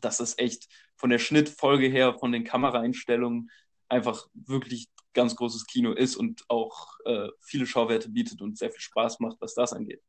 das 0.01 0.19
echt 0.39 0.67
von 0.97 1.09
der 1.09 1.19
Schnittfolge 1.19 1.87
her, 1.87 2.15
von 2.19 2.31
den 2.31 2.43
Kameraeinstellungen 2.43 3.49
einfach 3.87 4.27
wirklich 4.33 4.87
ganz 5.13 5.35
großes 5.35 5.65
Kino 5.65 5.91
ist 5.91 6.15
und 6.15 6.43
auch 6.49 6.99
äh, 7.05 7.29
viele 7.41 7.65
Schauwerte 7.65 8.09
bietet 8.09 8.41
und 8.41 8.57
sehr 8.57 8.71
viel 8.71 8.81
Spaß 8.81 9.19
macht, 9.19 9.37
was 9.39 9.53
das 9.53 9.73
angeht. 9.73 10.01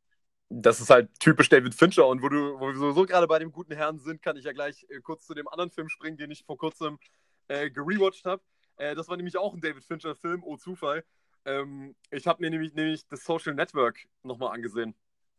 Das 0.48 0.80
ist 0.80 0.90
halt 0.90 1.08
typisch 1.18 1.48
David 1.48 1.74
Fincher 1.74 2.06
und 2.06 2.22
wo, 2.22 2.28
du, 2.28 2.60
wo 2.60 2.68
wir 2.68 2.76
sowieso 2.76 3.04
gerade 3.06 3.26
bei 3.26 3.38
dem 3.38 3.50
guten 3.50 3.72
Herrn 3.72 3.98
sind, 3.98 4.22
kann 4.22 4.36
ich 4.36 4.44
ja 4.44 4.52
gleich 4.52 4.86
äh, 4.88 5.00
kurz 5.00 5.26
zu 5.26 5.34
dem 5.34 5.48
anderen 5.48 5.70
Film 5.70 5.88
springen, 5.88 6.16
den 6.16 6.30
ich 6.30 6.44
vor 6.44 6.56
kurzem 6.56 6.98
äh, 7.48 7.70
gerewatcht 7.70 8.24
habe. 8.24 8.42
Äh, 8.76 8.94
das 8.94 9.08
war 9.08 9.16
nämlich 9.16 9.36
auch 9.36 9.54
ein 9.54 9.60
David 9.60 9.84
Fincher-Film, 9.84 10.42
oh 10.44 10.56
Zufall. 10.56 11.04
Ähm, 11.44 11.94
ich 12.10 12.26
habe 12.26 12.42
mir 12.42 12.50
nämlich, 12.50 12.74
nämlich 12.74 13.06
das 13.08 13.24
Social 13.24 13.54
Network 13.54 13.98
nochmal 14.22 14.54
angesehen. 14.54 14.94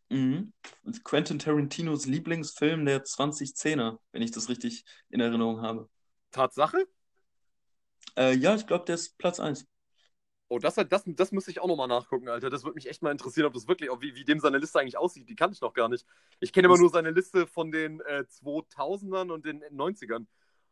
Mhm. 0.09 0.53
Quentin 1.03 1.39
Tarantinos 1.39 2.05
Lieblingsfilm 2.05 2.85
der 2.85 3.03
2010er, 3.03 3.97
wenn 4.11 4.21
ich 4.21 4.31
das 4.31 4.49
richtig 4.49 4.85
in 5.09 5.19
Erinnerung 5.19 5.61
habe. 5.61 5.89
Tatsache? 6.31 6.85
Äh, 8.17 8.35
ja, 8.35 8.55
ich 8.55 8.67
glaube, 8.67 8.85
der 8.85 8.95
ist 8.95 9.17
Platz 9.17 9.39
1. 9.39 9.67
Oh, 10.47 10.59
das, 10.59 10.75
das, 10.75 11.03
das 11.05 11.31
müsste 11.31 11.49
ich 11.49 11.59
auch 11.59 11.67
nochmal 11.67 11.87
nachgucken, 11.87 12.29
Alter. 12.29 12.51
Das 12.51 12.63
würde 12.63 12.75
mich 12.75 12.87
echt 12.87 13.01
mal 13.01 13.11
interessieren, 13.11 13.47
ob 13.47 13.53
das 13.53 13.67
wirklich, 13.67 13.89
wie, 13.99 14.13
wie 14.13 14.23
dem 14.23 14.39
seine 14.39 14.59
Liste 14.59 14.79
eigentlich 14.79 14.97
aussieht. 14.97 15.27
Die 15.27 15.35
kann 15.35 15.51
ich 15.51 15.61
noch 15.61 15.73
gar 15.73 15.89
nicht. 15.89 16.05
Ich 16.39 16.53
kenne 16.53 16.67
immer 16.67 16.77
nur 16.77 16.89
seine 16.89 17.09
Liste 17.09 17.47
von 17.47 17.71
den 17.71 17.99
äh, 18.01 18.25
2000ern 18.29 19.31
und 19.31 19.45
den 19.45 19.63
90ern. 19.63 20.27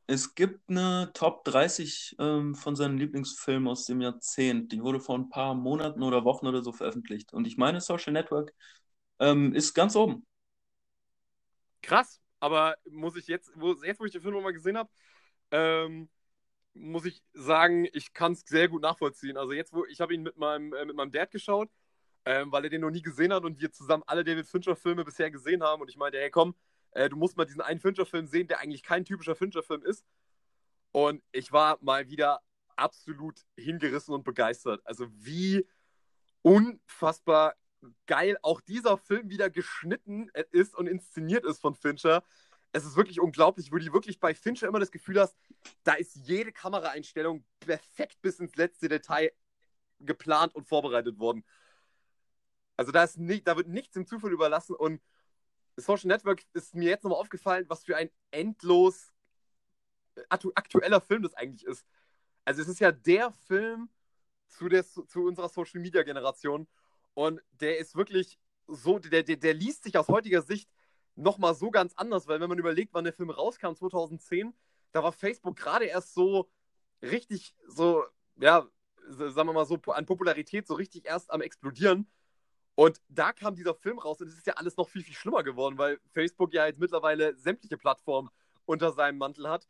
Es 0.06 0.36
gibt 0.36 0.70
eine 0.70 1.12
Top 1.14 1.44
30 1.46 2.18
ähm, 2.20 2.56
von 2.56 2.76
seinen 2.76 2.98
Lieblingsfilmen 2.98 3.68
aus 3.68 3.86
dem 3.86 4.02
Jahrzehnt. 4.02 4.72
Die 4.72 4.82
wurde 4.82 5.00
vor 5.00 5.18
ein 5.18 5.30
paar 5.30 5.56
Monaten 5.56 6.04
oder 6.04 6.24
Wochen 6.24 6.46
oder 6.46 6.62
so 6.62 6.72
veröffentlicht. 6.72 7.34
Und 7.34 7.48
ich 7.48 7.58
meine, 7.58 7.82
Social 7.82 8.14
Network 8.14 8.54
ähm, 9.20 9.56
ist 9.56 9.74
ganz 9.74 9.96
oben. 9.96 10.26
Krass, 11.82 12.22
aber 12.40 12.76
muss 12.90 13.16
ich 13.16 13.28
jetzt, 13.28 13.52
wo, 13.56 13.74
jetzt 13.84 14.00
wo 14.00 14.06
ich 14.06 14.12
den 14.12 14.22
Film 14.22 14.36
nochmal 14.36 14.54
gesehen 14.54 14.78
habe, 14.78 14.90
ähm, 15.52 16.10
muss 16.74 17.06
ich 17.06 17.24
sagen, 17.34 17.88
ich 17.94 18.14
kann 18.14 18.34
es 18.34 18.42
sehr 18.46 18.68
gut 18.68 18.82
nachvollziehen. 18.82 19.38
Also 19.38 19.54
jetzt, 19.54 19.74
wo 19.74 19.86
ich 19.86 20.02
habe 20.02 20.14
ihn 20.14 20.24
mit 20.24 20.38
meinem, 20.38 20.74
äh, 20.74 20.86
mit 20.86 20.96
meinem 20.96 21.12
Dad 21.12 21.32
geschaut, 21.32 21.70
ähm, 22.26 22.52
weil 22.52 22.64
er 22.64 22.70
den 22.70 22.82
noch 22.82 22.90
nie 22.90 23.02
gesehen 23.02 23.34
hat 23.34 23.44
und 23.44 23.60
wir 23.60 23.72
zusammen 23.72 24.04
alle 24.08 24.24
David 24.24 24.48
Fincher-Filme 24.48 25.04
bisher 25.04 25.30
gesehen 25.30 25.64
haben. 25.64 25.82
Und 25.82 25.90
ich 25.90 25.98
meinte, 25.98 26.18
hey 26.20 26.30
komm, 26.30 26.56
äh, 26.92 27.10
du 27.10 27.16
musst 27.16 27.38
mal 27.38 27.46
diesen 27.46 27.62
einen 27.62 27.80
Fincher-Film 27.80 28.28
sehen, 28.28 28.48
der 28.48 28.60
eigentlich 28.60 28.84
kein 28.84 29.06
typischer 29.06 29.36
Fincher-Film 29.36 29.84
ist. 29.84 30.06
Und 30.92 31.24
ich 31.32 31.52
war 31.52 31.78
mal 31.82 32.08
wieder 32.10 32.42
absolut 32.76 33.42
hingerissen 33.58 34.14
und 34.14 34.24
begeistert. 34.24 34.82
Also 34.86 35.08
wie 35.12 35.68
unfassbar 36.42 37.56
geil 38.06 38.38
auch 38.42 38.62
dieser 38.62 38.98
Film 38.98 39.30
wieder 39.30 39.50
geschnitten 39.50 40.30
ist 40.52 40.76
und 40.76 40.88
inszeniert 40.88 41.46
ist 41.46 41.60
von 41.60 41.76
Fincher. 41.76 42.24
Es 42.74 42.86
ist 42.86 42.96
wirklich 42.96 43.22
unglaublich, 43.22 43.72
wo 43.72 43.78
du 43.78 43.94
wirklich 43.94 44.20
bei 44.20 44.34
Fincher 44.34 44.68
immer 44.68 44.80
das 44.80 44.92
Gefühl 44.92 45.20
hast, 45.20 45.38
da 45.84 45.94
ist 45.94 46.16
jede 46.16 46.52
Kameraeinstellung 46.52 47.46
perfekt 47.60 48.20
bis 48.22 48.40
ins 48.40 48.56
letzte 48.56 48.90
Detail 48.90 49.32
geplant 50.00 50.56
und 50.56 50.68
vorbereitet 50.68 51.20
worden. 51.20 51.46
Also 52.76 52.92
da, 52.92 53.04
ist 53.04 53.20
nicht, 53.20 53.48
da 53.48 53.56
wird 53.56 53.68
nichts 53.68 53.96
im 53.96 54.08
Zufall 54.08 54.32
überlassen 54.32 54.76
und 54.76 55.02
Social 55.78 56.08
Network 56.08 56.44
ist 56.54 56.74
mir 56.74 56.90
jetzt 56.90 57.04
nochmal 57.04 57.20
aufgefallen, 57.20 57.66
was 57.68 57.84
für 57.84 57.96
ein 57.96 58.10
endlos 58.32 59.14
aktueller 60.30 61.02
Film 61.02 61.24
das 61.24 61.36
eigentlich 61.36 61.66
ist. 61.66 61.86
Also 62.46 62.62
es 62.64 62.68
ist 62.68 62.80
ja 62.80 62.92
der 62.92 63.32
Film 63.32 63.90
zu, 64.48 64.68
der, 64.68 64.84
zu 64.84 65.26
unserer 65.26 65.50
Social 65.50 65.80
Media 65.80 66.04
Generation 66.04 66.68
und 67.14 67.40
der 67.52 67.78
ist 67.78 67.96
wirklich 67.96 68.40
so, 68.68 68.98
der, 68.98 69.24
der, 69.24 69.38
der 69.38 69.54
liest 69.54 69.84
sich 69.84 69.98
aus 69.98 70.08
heutiger 70.08 70.42
Sicht 70.42 70.70
nochmal 71.16 71.56
so 71.56 71.72
ganz 71.72 71.94
anders, 71.96 72.28
weil 72.28 72.40
wenn 72.40 72.50
man 72.50 72.60
überlegt, 72.60 72.94
wann 72.94 73.04
der 73.04 73.14
Film 73.14 73.30
rauskam, 73.30 73.74
2010, 73.74 74.54
da 74.92 75.04
war 75.04 75.12
Facebook 75.12 75.56
gerade 75.56 75.86
erst 75.86 76.14
so 76.14 76.50
richtig, 77.02 77.56
so, 77.68 78.04
ja, 78.38 78.68
sagen 79.08 79.50
wir 79.50 79.54
mal 79.54 79.66
so, 79.66 79.80
an 79.88 80.06
Popularität 80.06 80.68
so 80.68 80.76
richtig 80.76 81.06
erst 81.06 81.32
am 81.32 81.42
explodieren. 81.42 82.08
Und 82.76 83.02
da 83.08 83.34
kam 83.34 83.56
dieser 83.56 83.76
Film 83.76 84.00
raus 84.00 84.20
und 84.22 84.28
es 84.28 84.38
ist 84.38 84.48
ja 84.48 84.54
alles 84.54 84.78
noch 84.78 84.90
viel, 84.90 85.04
viel 85.04 85.14
schlimmer 85.14 85.44
geworden, 85.44 85.78
weil 85.78 86.00
Facebook 86.12 86.54
ja 86.54 86.66
jetzt 86.66 86.80
mittlerweile 86.80 87.36
sämtliche 87.36 87.78
Plattformen 87.78 88.30
unter 88.66 88.92
seinem 88.92 89.20
Mantel 89.20 89.48
hat. 89.48 89.68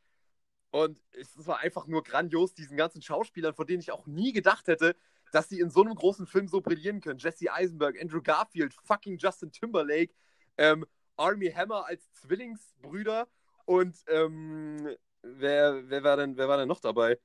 Und 0.71 1.03
es 1.12 1.45
war 1.45 1.60
einfach 1.60 1.86
nur 1.86 2.03
grandios, 2.03 2.53
diesen 2.53 2.77
ganzen 2.77 3.01
Schauspielern, 3.01 3.53
von 3.53 3.67
denen 3.67 3.82
ich 3.82 3.91
auch 3.91 4.08
nie 4.08 4.32
gedacht 4.32 4.67
hätte, 4.67 4.95
dass 5.32 5.49
sie 5.49 5.60
in 5.60 5.69
so 5.69 5.82
einem 5.82 5.95
großen 5.95 6.25
Film 6.25 6.47
so 6.47 6.62
brillieren 6.62 7.01
können. 7.01 7.19
Jesse 7.19 7.51
Eisenberg, 7.51 7.99
Andrew 8.01 8.21
Garfield, 8.21 8.73
fucking 8.73 9.17
Justin 9.17 9.51
Timberlake, 9.51 10.13
ähm, 10.58 10.86
Army 11.17 11.52
Hammer 11.52 11.86
als 11.86 12.12
Zwillingsbrüder 12.13 13.28
und 13.65 13.97
ähm, 14.08 14.95
wer, 15.21 15.89
wer, 15.89 16.04
war 16.04 16.17
denn, 16.17 16.38
wer 16.38 16.47
war 16.47 16.58
denn 16.58 16.67
noch 16.67 16.80
dabei? 16.80 17.19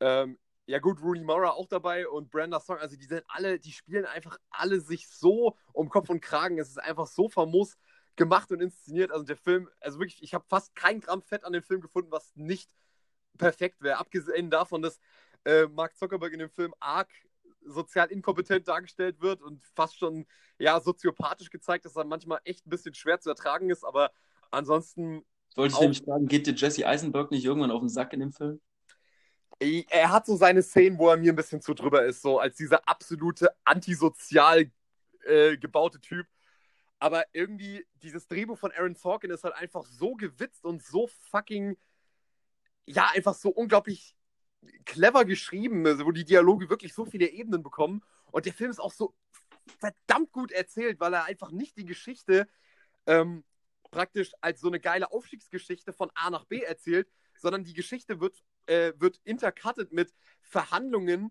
Ähm, 0.00 0.38
ja 0.66 0.78
gut, 0.78 1.02
Rooney 1.02 1.24
Mara 1.24 1.50
auch 1.50 1.66
dabei 1.66 2.08
und 2.08 2.30
Brenda 2.30 2.60
Song, 2.60 2.78
also 2.78 2.96
die 2.96 3.06
sind 3.06 3.24
alle, 3.26 3.58
die 3.58 3.72
spielen 3.72 4.06
einfach 4.06 4.38
alle 4.50 4.80
sich 4.80 5.08
so 5.08 5.56
um 5.72 5.88
Kopf 5.88 6.08
und 6.10 6.20
Kragen. 6.20 6.58
Es 6.58 6.68
ist 6.68 6.78
einfach 6.78 7.08
so 7.08 7.28
famos 7.28 7.76
gemacht 8.14 8.52
und 8.52 8.60
inszeniert. 8.60 9.10
Also 9.10 9.24
der 9.24 9.36
Film, 9.36 9.68
also 9.80 9.98
wirklich, 9.98 10.22
ich 10.22 10.32
habe 10.32 10.44
fast 10.48 10.74
kein 10.76 11.00
Gramm 11.00 11.22
Fett 11.22 11.44
an 11.44 11.52
dem 11.52 11.62
Film 11.62 11.80
gefunden, 11.80 12.12
was 12.12 12.30
nicht 12.36 12.70
perfekt 13.36 13.82
wäre. 13.82 13.98
Abgesehen 13.98 14.50
davon, 14.50 14.82
dass 14.82 15.00
äh, 15.44 15.66
Mark 15.66 15.96
Zuckerberg 15.96 16.32
in 16.32 16.38
dem 16.38 16.50
Film 16.50 16.72
arg 16.78 17.10
sozial 17.64 18.10
inkompetent 18.10 18.68
dargestellt 18.68 19.20
wird 19.20 19.42
und 19.42 19.64
fast 19.74 19.98
schon 19.98 20.26
ja 20.58 20.80
soziopathisch 20.80 21.50
gezeigt, 21.50 21.84
dass 21.84 21.96
er 21.96 22.04
manchmal 22.04 22.40
echt 22.44 22.66
ein 22.66 22.70
bisschen 22.70 22.94
schwer 22.94 23.20
zu 23.20 23.30
ertragen 23.30 23.70
ist, 23.70 23.84
aber 23.84 24.10
ansonsten. 24.50 25.24
Wollte 25.56 25.74
ich 25.74 25.80
nämlich 25.80 26.02
fragen, 26.02 26.26
geht 26.26 26.46
dir 26.46 26.54
Jesse 26.54 26.86
Eisenberg 26.86 27.30
nicht 27.30 27.44
irgendwann 27.44 27.70
auf 27.70 27.80
den 27.80 27.88
Sack 27.88 28.12
in 28.12 28.20
dem 28.20 28.32
Film? 28.32 28.60
Er 29.90 30.10
hat 30.10 30.24
so 30.24 30.36
seine 30.36 30.62
Szenen, 30.62 30.98
wo 30.98 31.08
er 31.08 31.16
mir 31.16 31.32
ein 31.32 31.36
bisschen 31.36 31.60
zu 31.60 31.74
drüber 31.74 32.04
ist, 32.04 32.22
so 32.22 32.38
als 32.38 32.56
dieser 32.56 32.88
absolute 32.88 33.50
antisozial 33.64 34.70
äh, 35.24 35.56
gebaute 35.58 36.00
Typ. 36.00 36.26
Aber 36.98 37.24
irgendwie, 37.32 37.84
dieses 37.94 38.26
Drehbuch 38.26 38.58
von 38.58 38.72
Aaron 38.72 38.94
Sorkin 38.94 39.30
ist 39.30 39.44
halt 39.44 39.54
einfach 39.54 39.84
so 39.84 40.14
gewitzt 40.14 40.64
und 40.64 40.82
so 40.82 41.08
fucking, 41.30 41.76
ja, 42.86 43.10
einfach 43.14 43.34
so 43.34 43.50
unglaublich 43.50 44.16
clever 44.84 45.24
geschrieben, 45.24 45.86
also 45.86 46.04
wo 46.06 46.12
die 46.12 46.24
Dialoge 46.24 46.68
wirklich 46.68 46.94
so 46.94 47.04
viele 47.04 47.28
Ebenen 47.28 47.62
bekommen. 47.62 48.02
Und 48.30 48.46
der 48.46 48.52
Film 48.52 48.70
ist 48.70 48.80
auch 48.80 48.92
so 48.92 49.14
verdammt 49.78 50.32
gut 50.32 50.52
erzählt, 50.52 51.00
weil 51.00 51.14
er 51.14 51.24
einfach 51.24 51.50
nicht 51.50 51.76
die 51.76 51.84
Geschichte 51.84 52.48
ähm, 53.06 53.44
praktisch 53.90 54.32
als 54.40 54.60
so 54.60 54.68
eine 54.68 54.80
geile 54.80 55.10
Aufstiegsgeschichte 55.10 55.92
von 55.92 56.10
A 56.14 56.30
nach 56.30 56.44
B 56.44 56.60
erzählt, 56.60 57.08
sondern 57.36 57.64
die 57.64 57.72
Geschichte 57.72 58.20
wird, 58.20 58.42
äh, 58.66 58.92
wird 58.96 59.20
intercutted 59.24 59.92
mit 59.92 60.14
Verhandlungen 60.42 61.30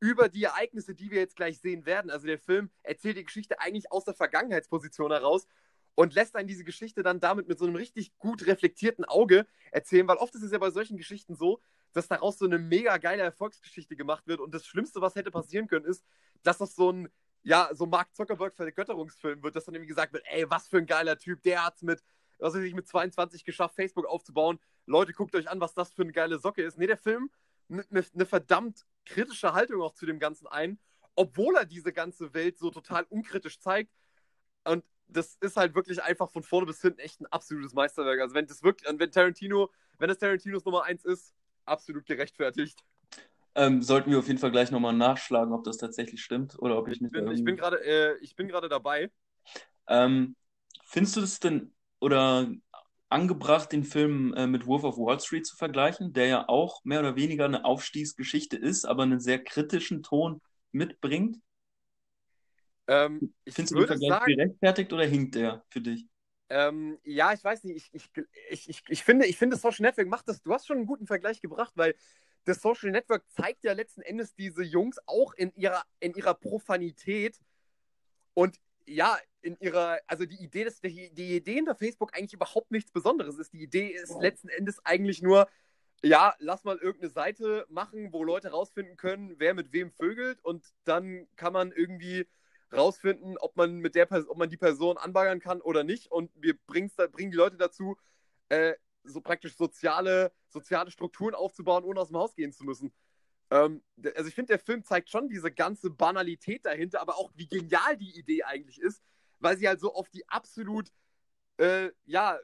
über 0.00 0.28
die 0.28 0.44
Ereignisse, 0.44 0.94
die 0.94 1.10
wir 1.10 1.20
jetzt 1.20 1.36
gleich 1.36 1.60
sehen 1.60 1.84
werden. 1.84 2.10
Also 2.10 2.26
der 2.26 2.38
Film 2.38 2.70
erzählt 2.82 3.18
die 3.18 3.24
Geschichte 3.24 3.60
eigentlich 3.60 3.92
aus 3.92 4.04
der 4.04 4.14
Vergangenheitsposition 4.14 5.10
heraus 5.10 5.46
und 5.94 6.14
lässt 6.14 6.36
einen 6.36 6.48
diese 6.48 6.64
Geschichte 6.64 7.02
dann 7.02 7.20
damit 7.20 7.48
mit 7.48 7.58
so 7.58 7.66
einem 7.66 7.76
richtig 7.76 8.16
gut 8.18 8.46
reflektierten 8.46 9.04
Auge 9.04 9.46
erzählen, 9.70 10.08
weil 10.08 10.16
oft 10.16 10.34
ist 10.34 10.42
es 10.42 10.52
ja 10.52 10.58
bei 10.58 10.70
solchen 10.70 10.96
Geschichten 10.96 11.34
so, 11.34 11.60
dass 11.92 12.08
daraus 12.08 12.38
so 12.38 12.44
eine 12.44 12.58
mega 12.58 12.96
geile 12.98 13.22
Erfolgsgeschichte 13.22 13.96
gemacht 13.96 14.26
wird. 14.26 14.40
Und 14.40 14.54
das 14.54 14.66
Schlimmste, 14.66 15.00
was 15.00 15.14
hätte 15.14 15.30
passieren 15.30 15.66
können, 15.66 15.84
ist, 15.84 16.04
dass 16.42 16.58
das 16.58 16.74
so 16.74 16.92
ein, 16.92 17.08
ja, 17.42 17.70
so 17.72 17.86
Mark 17.86 18.14
Zuckerberg 18.14 18.54
Vergötterungsfilm 18.54 19.42
wird, 19.42 19.56
dass 19.56 19.64
dann 19.64 19.74
irgendwie 19.74 19.88
gesagt 19.88 20.12
wird, 20.12 20.24
ey, 20.30 20.48
was 20.50 20.68
für 20.68 20.78
ein 20.78 20.86
geiler 20.86 21.18
Typ, 21.18 21.42
der 21.42 21.64
hat's 21.64 21.82
mit 21.82 22.02
was 22.40 22.54
er 22.54 22.60
sich 22.60 22.74
mit 22.74 22.88
22 22.88 23.44
geschafft, 23.44 23.74
Facebook 23.74 24.06
aufzubauen. 24.06 24.58
Leute, 24.86 25.12
guckt 25.12 25.34
euch 25.34 25.48
an, 25.48 25.60
was 25.60 25.74
das 25.74 25.92
für 25.92 26.02
eine 26.02 26.12
geile 26.12 26.38
Socke 26.38 26.62
ist. 26.62 26.78
Nee, 26.78 26.86
der 26.86 26.96
Film 26.96 27.30
nimmt 27.68 27.90
eine 27.90 28.04
ne 28.12 28.26
verdammt 28.26 28.86
kritische 29.04 29.52
Haltung 29.52 29.82
auch 29.82 29.94
zu 29.94 30.06
dem 30.06 30.18
Ganzen 30.18 30.46
ein, 30.46 30.78
obwohl 31.14 31.56
er 31.56 31.64
diese 31.64 31.92
ganze 31.92 32.34
Welt 32.34 32.58
so 32.58 32.70
total 32.70 33.04
unkritisch 33.04 33.60
zeigt. 33.60 33.92
Und 34.64 34.84
das 35.08 35.36
ist 35.40 35.56
halt 35.56 35.74
wirklich 35.74 36.02
einfach 36.02 36.30
von 36.30 36.42
vorne 36.42 36.66
bis 36.66 36.80
hinten 36.80 37.00
echt 37.00 37.20
ein 37.20 37.26
absolutes 37.26 37.72
Meisterwerk. 37.72 38.20
Also 38.20 38.34
wenn 38.34 38.46
das 38.46 38.62
wirklich, 38.62 38.88
wenn 38.90 39.10
Tarantino, 39.10 39.70
wenn 39.98 40.08
das 40.08 40.18
Tarantinos 40.18 40.64
Nummer 40.64 40.84
1 40.84 41.04
ist, 41.04 41.34
absolut 41.64 42.06
gerechtfertigt. 42.06 42.78
Ähm, 43.54 43.82
sollten 43.82 44.10
wir 44.10 44.18
auf 44.18 44.28
jeden 44.28 44.38
Fall 44.38 44.52
gleich 44.52 44.70
nochmal 44.70 44.92
nachschlagen, 44.92 45.52
ob 45.52 45.64
das 45.64 45.76
tatsächlich 45.76 46.22
stimmt 46.22 46.56
oder 46.58 46.78
ob 46.78 46.88
ich, 46.88 46.94
ich 46.94 47.00
mich 47.00 47.10
bin, 47.10 47.30
ich 47.32 47.44
bin 47.44 47.56
gerade 47.56 47.84
äh, 47.84 48.16
ich 48.20 48.36
bin 48.36 48.46
gerade 48.46 48.68
dabei. 48.68 49.10
Ähm, 49.88 50.36
findest 50.84 51.16
du 51.16 51.20
das 51.20 51.40
denn 51.40 51.72
oder 51.98 52.48
angebracht, 53.08 53.72
den 53.72 53.84
Film 53.84 54.32
äh, 54.34 54.46
mit 54.46 54.66
Wolf 54.66 54.84
of 54.84 54.96
Wall 54.96 55.18
Street 55.20 55.46
zu 55.46 55.56
vergleichen, 55.56 56.12
der 56.12 56.26
ja 56.26 56.48
auch 56.48 56.84
mehr 56.84 57.00
oder 57.00 57.16
weniger 57.16 57.44
eine 57.44 57.64
Aufstiegsgeschichte 57.64 58.56
ist, 58.56 58.84
aber 58.84 59.02
einen 59.02 59.20
sehr 59.20 59.42
kritischen 59.42 60.02
Ton 60.02 60.40
mitbringt? 60.70 61.38
Ähm, 62.86 63.34
Findest 63.48 63.74
du 63.74 63.78
den 63.78 63.86
Vergleich 63.86 64.08
sagen, 64.08 64.34
gerechtfertigt 64.36 64.92
oder 64.92 65.04
hinkt 65.04 65.34
der 65.34 65.64
für 65.68 65.80
dich? 65.80 66.06
Ähm, 66.50 66.98
ja, 67.04 67.32
ich 67.32 67.42
weiß 67.42 67.64
nicht. 67.64 67.90
Ich, 67.92 68.10
ich, 68.50 68.68
ich, 68.68 68.82
ich, 68.88 69.04
finde, 69.04 69.26
ich 69.26 69.38
finde, 69.38 69.56
Social 69.56 69.82
Network 69.82 70.08
macht 70.08 70.28
das. 70.28 70.42
Du 70.42 70.52
hast 70.52 70.66
schon 70.66 70.78
einen 70.78 70.86
guten 70.86 71.06
Vergleich 71.06 71.40
gebracht, 71.40 71.72
weil 71.76 71.94
das 72.44 72.60
Social 72.60 72.90
Network 72.90 73.24
zeigt 73.30 73.64
ja 73.64 73.72
letzten 73.72 74.02
Endes 74.02 74.34
diese 74.34 74.62
Jungs 74.62 74.98
auch 75.06 75.32
in 75.34 75.52
ihrer, 75.54 75.84
in 76.00 76.14
ihrer 76.14 76.34
Profanität 76.34 77.38
und 78.34 78.58
ja, 78.86 79.16
in 79.42 79.56
ihrer, 79.60 80.00
also 80.08 80.26
die 80.26 80.42
Idee, 80.42 80.64
dass 80.64 80.80
die, 80.80 81.14
die 81.14 81.36
Idee 81.36 81.54
hinter 81.54 81.76
Facebook 81.76 82.16
eigentlich 82.16 82.34
überhaupt 82.34 82.72
nichts 82.72 82.90
Besonderes 82.90 83.38
ist. 83.38 83.52
Die 83.52 83.62
Idee 83.62 83.88
ist 83.88 84.20
letzten 84.20 84.48
Endes 84.48 84.84
eigentlich 84.84 85.22
nur, 85.22 85.48
ja, 86.02 86.34
lass 86.38 86.64
mal 86.64 86.78
irgendeine 86.78 87.12
Seite 87.12 87.66
machen, 87.68 88.12
wo 88.12 88.24
Leute 88.24 88.50
rausfinden 88.50 88.96
können, 88.96 89.34
wer 89.38 89.54
mit 89.54 89.72
wem 89.72 89.92
vögelt 89.92 90.42
und 90.42 90.66
dann 90.84 91.28
kann 91.36 91.52
man 91.52 91.70
irgendwie 91.70 92.26
rausfinden, 92.72 93.36
ob 93.38 93.56
man 93.56 93.78
mit 93.78 93.94
der 93.94 94.10
ob 94.28 94.36
man 94.36 94.48
die 94.48 94.56
Person 94.56 94.96
anbaggern 94.96 95.40
kann 95.40 95.60
oder 95.60 95.84
nicht. 95.84 96.10
Und 96.10 96.30
wir 96.34 96.56
bringen 96.66 96.90
die 97.30 97.36
Leute 97.36 97.56
dazu, 97.56 97.96
äh, 98.48 98.74
so 99.04 99.20
praktisch 99.20 99.56
soziale, 99.56 100.32
soziale 100.48 100.90
Strukturen 100.90 101.34
aufzubauen, 101.34 101.84
ohne 101.84 102.00
aus 102.00 102.08
dem 102.08 102.18
Haus 102.18 102.34
gehen 102.34 102.52
zu 102.52 102.64
müssen. 102.64 102.92
Ähm, 103.50 103.82
also 104.14 104.28
ich 104.28 104.34
finde, 104.34 104.52
der 104.52 104.58
Film 104.58 104.84
zeigt 104.84 105.10
schon 105.10 105.28
diese 105.28 105.50
ganze 105.50 105.90
Banalität 105.90 106.66
dahinter, 106.66 107.00
aber 107.00 107.16
auch 107.16 107.30
wie 107.34 107.48
genial 107.48 107.96
die 107.96 108.16
Idee 108.18 108.44
eigentlich 108.44 108.80
ist, 108.80 109.02
weil 109.38 109.56
sie 109.56 109.68
halt 109.68 109.80
so 109.80 109.94
auf 109.94 110.08
die 110.10 110.28
absolut, 110.28 110.92
äh, 111.56 111.90
ja, 112.04 112.38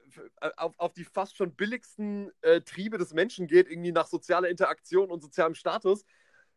auf, 0.56 0.78
auf 0.78 0.92
die 0.92 1.04
fast 1.04 1.36
schon 1.36 1.54
billigsten 1.54 2.32
äh, 2.40 2.60
Triebe 2.62 2.98
des 2.98 3.12
Menschen 3.12 3.46
geht, 3.46 3.68
irgendwie 3.68 3.92
nach 3.92 4.06
sozialer 4.06 4.48
Interaktion 4.48 5.10
und 5.10 5.22
sozialem 5.22 5.54
Status 5.54 6.04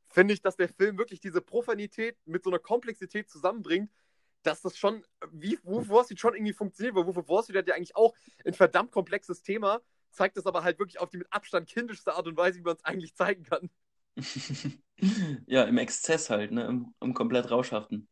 finde 0.09 0.33
ich, 0.33 0.41
dass 0.41 0.55
der 0.55 0.69
Film 0.69 0.97
wirklich 0.97 1.19
diese 1.19 1.41
Profanität 1.41 2.17
mit 2.25 2.43
so 2.43 2.49
einer 2.49 2.59
Komplexität 2.59 3.29
zusammenbringt, 3.29 3.91
dass 4.43 4.61
das 4.61 4.77
schon, 4.77 5.03
wie 5.31 5.59
Wolf 5.63 5.89
of 5.89 5.89
Wall 5.89 6.03
Street 6.05 6.19
schon 6.19 6.35
irgendwie 6.35 6.53
funktioniert, 6.53 6.95
weil 6.95 7.05
Wolf 7.05 7.17
of 7.17 7.29
Wall 7.29 7.43
Street 7.43 7.57
hat 7.57 7.67
ja 7.67 7.75
eigentlich 7.75 7.95
auch 7.95 8.15
ein 8.45 8.53
verdammt 8.53 8.91
komplexes 8.91 9.41
Thema, 9.41 9.81
zeigt 10.11 10.37
es 10.37 10.45
aber 10.45 10.63
halt 10.63 10.79
wirklich 10.79 10.99
auf 10.99 11.09
die 11.09 11.17
mit 11.17 11.31
Abstand 11.31 11.67
kindischste 11.69 12.13
Art 12.13 12.27
und 12.27 12.37
Weise, 12.37 12.59
wie 12.59 12.63
man 12.63 12.75
es 12.75 12.85
eigentlich 12.85 13.15
zeigen 13.15 13.43
kann. 13.43 13.69
ja, 15.47 15.63
im 15.63 15.77
Exzess 15.77 16.29
halt, 16.29 16.51
ne? 16.51 16.65
Im, 16.65 16.93
im 16.99 17.13
komplett 17.13 17.51
Rauschhaften. 17.51 18.07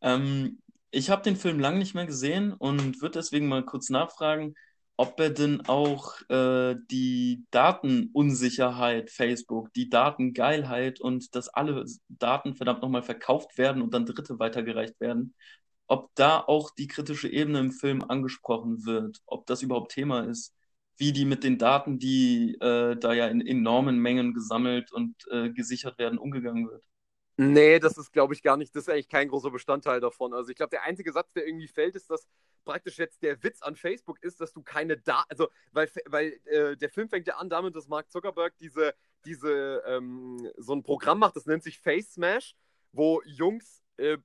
Ähm, 0.00 0.60
ich 0.90 1.10
habe 1.10 1.22
den 1.22 1.36
Film 1.36 1.60
lang 1.60 1.78
nicht 1.78 1.94
mehr 1.94 2.06
gesehen 2.06 2.52
und 2.52 3.00
würde 3.00 3.18
deswegen 3.18 3.48
mal 3.48 3.64
kurz 3.64 3.88
nachfragen, 3.88 4.54
ob 5.02 5.18
er 5.18 5.30
denn 5.30 5.62
auch 5.66 6.14
äh, 6.28 6.76
die 6.92 7.44
Datenunsicherheit 7.50 9.10
Facebook, 9.10 9.72
die 9.74 9.90
Datengeilheit 9.90 11.00
und 11.00 11.34
dass 11.34 11.48
alle 11.48 11.84
Daten 12.08 12.54
verdammt 12.54 12.82
nochmal 12.82 13.02
verkauft 13.02 13.58
werden 13.58 13.82
und 13.82 13.94
dann 13.94 14.06
Dritte 14.06 14.38
weitergereicht 14.38 15.00
werden, 15.00 15.34
ob 15.88 16.14
da 16.14 16.38
auch 16.38 16.70
die 16.70 16.86
kritische 16.86 17.28
Ebene 17.28 17.58
im 17.58 17.72
Film 17.72 18.04
angesprochen 18.04 18.86
wird, 18.86 19.20
ob 19.26 19.44
das 19.46 19.62
überhaupt 19.62 19.90
Thema 19.90 20.20
ist, 20.20 20.54
wie 20.98 21.12
die 21.12 21.24
mit 21.24 21.42
den 21.42 21.58
Daten, 21.58 21.98
die 21.98 22.54
äh, 22.60 22.96
da 22.96 23.12
ja 23.12 23.26
in 23.26 23.44
enormen 23.44 23.98
Mengen 23.98 24.34
gesammelt 24.34 24.92
und 24.92 25.16
äh, 25.32 25.50
gesichert 25.50 25.98
werden, 25.98 26.16
umgegangen 26.16 26.68
wird. 26.68 26.84
Nee, 27.50 27.78
das 27.78 27.98
ist, 27.98 28.12
glaube 28.12 28.34
ich, 28.34 28.42
gar 28.42 28.56
nicht, 28.56 28.74
das 28.74 28.84
ist 28.84 28.88
eigentlich 28.88 29.08
kein 29.08 29.28
großer 29.28 29.50
Bestandteil 29.50 30.00
davon. 30.00 30.34
Also 30.34 30.50
ich 30.50 30.56
glaube, 30.56 30.70
der 30.70 30.82
einzige 30.82 31.12
Satz, 31.12 31.32
der 31.32 31.46
irgendwie 31.46 31.68
fällt, 31.68 31.96
ist, 31.96 32.10
dass 32.10 32.28
praktisch 32.64 32.98
jetzt 32.98 33.22
der 33.22 33.42
Witz 33.42 33.62
an 33.62 33.74
Facebook 33.74 34.22
ist, 34.22 34.40
dass 34.40 34.52
du 34.52 34.62
keine 34.62 34.96
Daten, 34.96 35.30
also 35.30 35.48
weil, 35.72 35.90
weil 36.06 36.40
äh, 36.44 36.76
der 36.76 36.90
Film 36.90 37.08
fängt 37.08 37.26
ja 37.26 37.36
an 37.36 37.48
damit, 37.48 37.74
dass 37.74 37.88
Mark 37.88 38.10
Zuckerberg 38.10 38.54
diese, 38.58 38.94
diese 39.24 39.82
ähm, 39.86 40.50
so 40.56 40.74
ein 40.74 40.82
Programm 40.82 41.18
macht, 41.18 41.36
das 41.36 41.46
nennt 41.46 41.62
sich 41.62 41.78
Face 41.78 42.12
Smash, 42.14 42.54
wo 42.92 43.22
Jungs 43.24 43.82
äh, 43.96 44.18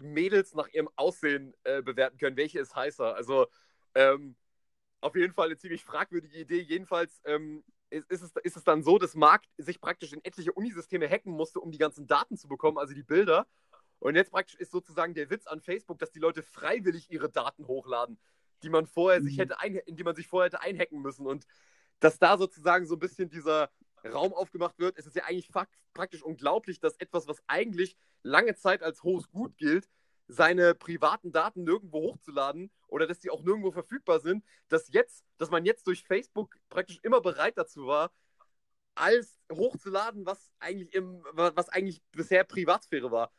Mädels 0.00 0.54
nach 0.54 0.68
ihrem 0.68 0.88
Aussehen 0.96 1.54
äh, 1.64 1.82
bewerten 1.82 2.16
können, 2.18 2.36
welche 2.36 2.60
ist 2.60 2.74
heißer. 2.74 3.14
Also 3.14 3.46
ähm, 3.94 4.36
auf 5.00 5.16
jeden 5.16 5.34
Fall 5.34 5.46
eine 5.46 5.58
ziemlich 5.58 5.84
fragwürdige 5.84 6.38
Idee. 6.38 6.60
Jedenfalls 6.60 7.20
ähm, 7.24 7.64
ist, 7.92 8.10
ist, 8.10 8.22
es, 8.22 8.32
ist 8.42 8.56
es 8.56 8.64
dann 8.64 8.82
so, 8.82 8.98
dass 8.98 9.14
Mark 9.14 9.44
sich 9.58 9.80
praktisch 9.80 10.12
in 10.12 10.24
etliche 10.24 10.52
Unisysteme 10.52 11.08
hacken 11.08 11.32
musste, 11.32 11.60
um 11.60 11.70
die 11.70 11.78
ganzen 11.78 12.06
Daten 12.06 12.36
zu 12.36 12.48
bekommen, 12.48 12.78
also 12.78 12.94
die 12.94 13.02
Bilder. 13.02 13.46
Und 13.98 14.16
jetzt 14.16 14.32
praktisch 14.32 14.56
ist 14.56 14.72
sozusagen 14.72 15.14
der 15.14 15.30
Witz 15.30 15.46
an 15.46 15.60
Facebook, 15.60 15.98
dass 15.98 16.10
die 16.10 16.18
Leute 16.18 16.42
freiwillig 16.42 17.10
ihre 17.10 17.30
Daten 17.30 17.66
hochladen, 17.66 18.18
die 18.62 18.70
man 18.70 18.86
vorher 18.86 19.20
mhm. 19.20 19.24
sich 19.24 19.38
hätte 19.38 19.60
ein, 19.60 19.76
in 19.76 19.96
die 19.96 20.04
man 20.04 20.16
sich 20.16 20.26
vorher 20.26 20.46
hätte 20.46 20.60
einhacken 20.60 21.00
müssen. 21.00 21.26
Und 21.26 21.46
dass 22.00 22.18
da 22.18 22.36
sozusagen 22.36 22.86
so 22.86 22.96
ein 22.96 22.98
bisschen 23.00 23.28
dieser 23.28 23.70
Raum 24.04 24.32
aufgemacht 24.32 24.78
wird, 24.78 24.96
ist 24.96 25.06
es 25.06 25.14
ja 25.14 25.24
eigentlich 25.24 25.50
praktisch 25.94 26.22
unglaublich, 26.22 26.80
dass 26.80 26.96
etwas, 26.96 27.28
was 27.28 27.40
eigentlich 27.46 27.96
lange 28.22 28.56
Zeit 28.56 28.82
als 28.82 29.02
hohes 29.04 29.30
Gut 29.30 29.56
gilt, 29.56 29.88
seine 30.32 30.74
privaten 30.74 31.32
Daten 31.32 31.64
nirgendwo 31.64 32.00
hochzuladen 32.00 32.70
oder 32.88 33.06
dass 33.06 33.20
die 33.20 33.30
auch 33.30 33.42
nirgendwo 33.42 33.70
verfügbar 33.70 34.20
sind, 34.20 34.44
dass 34.68 34.92
jetzt, 34.92 35.24
dass 35.38 35.50
man 35.50 35.64
jetzt 35.64 35.86
durch 35.86 36.04
Facebook 36.04 36.56
praktisch 36.68 36.98
immer 37.02 37.20
bereit 37.20 37.56
dazu 37.56 37.86
war, 37.86 38.10
alles 38.94 39.38
hochzuladen, 39.50 40.26
was 40.26 40.50
eigentlich 40.58 40.92
im, 40.94 41.22
was 41.32 41.68
eigentlich 41.68 42.02
bisher 42.12 42.44
Privatsphäre 42.44 43.10
war. 43.10 43.30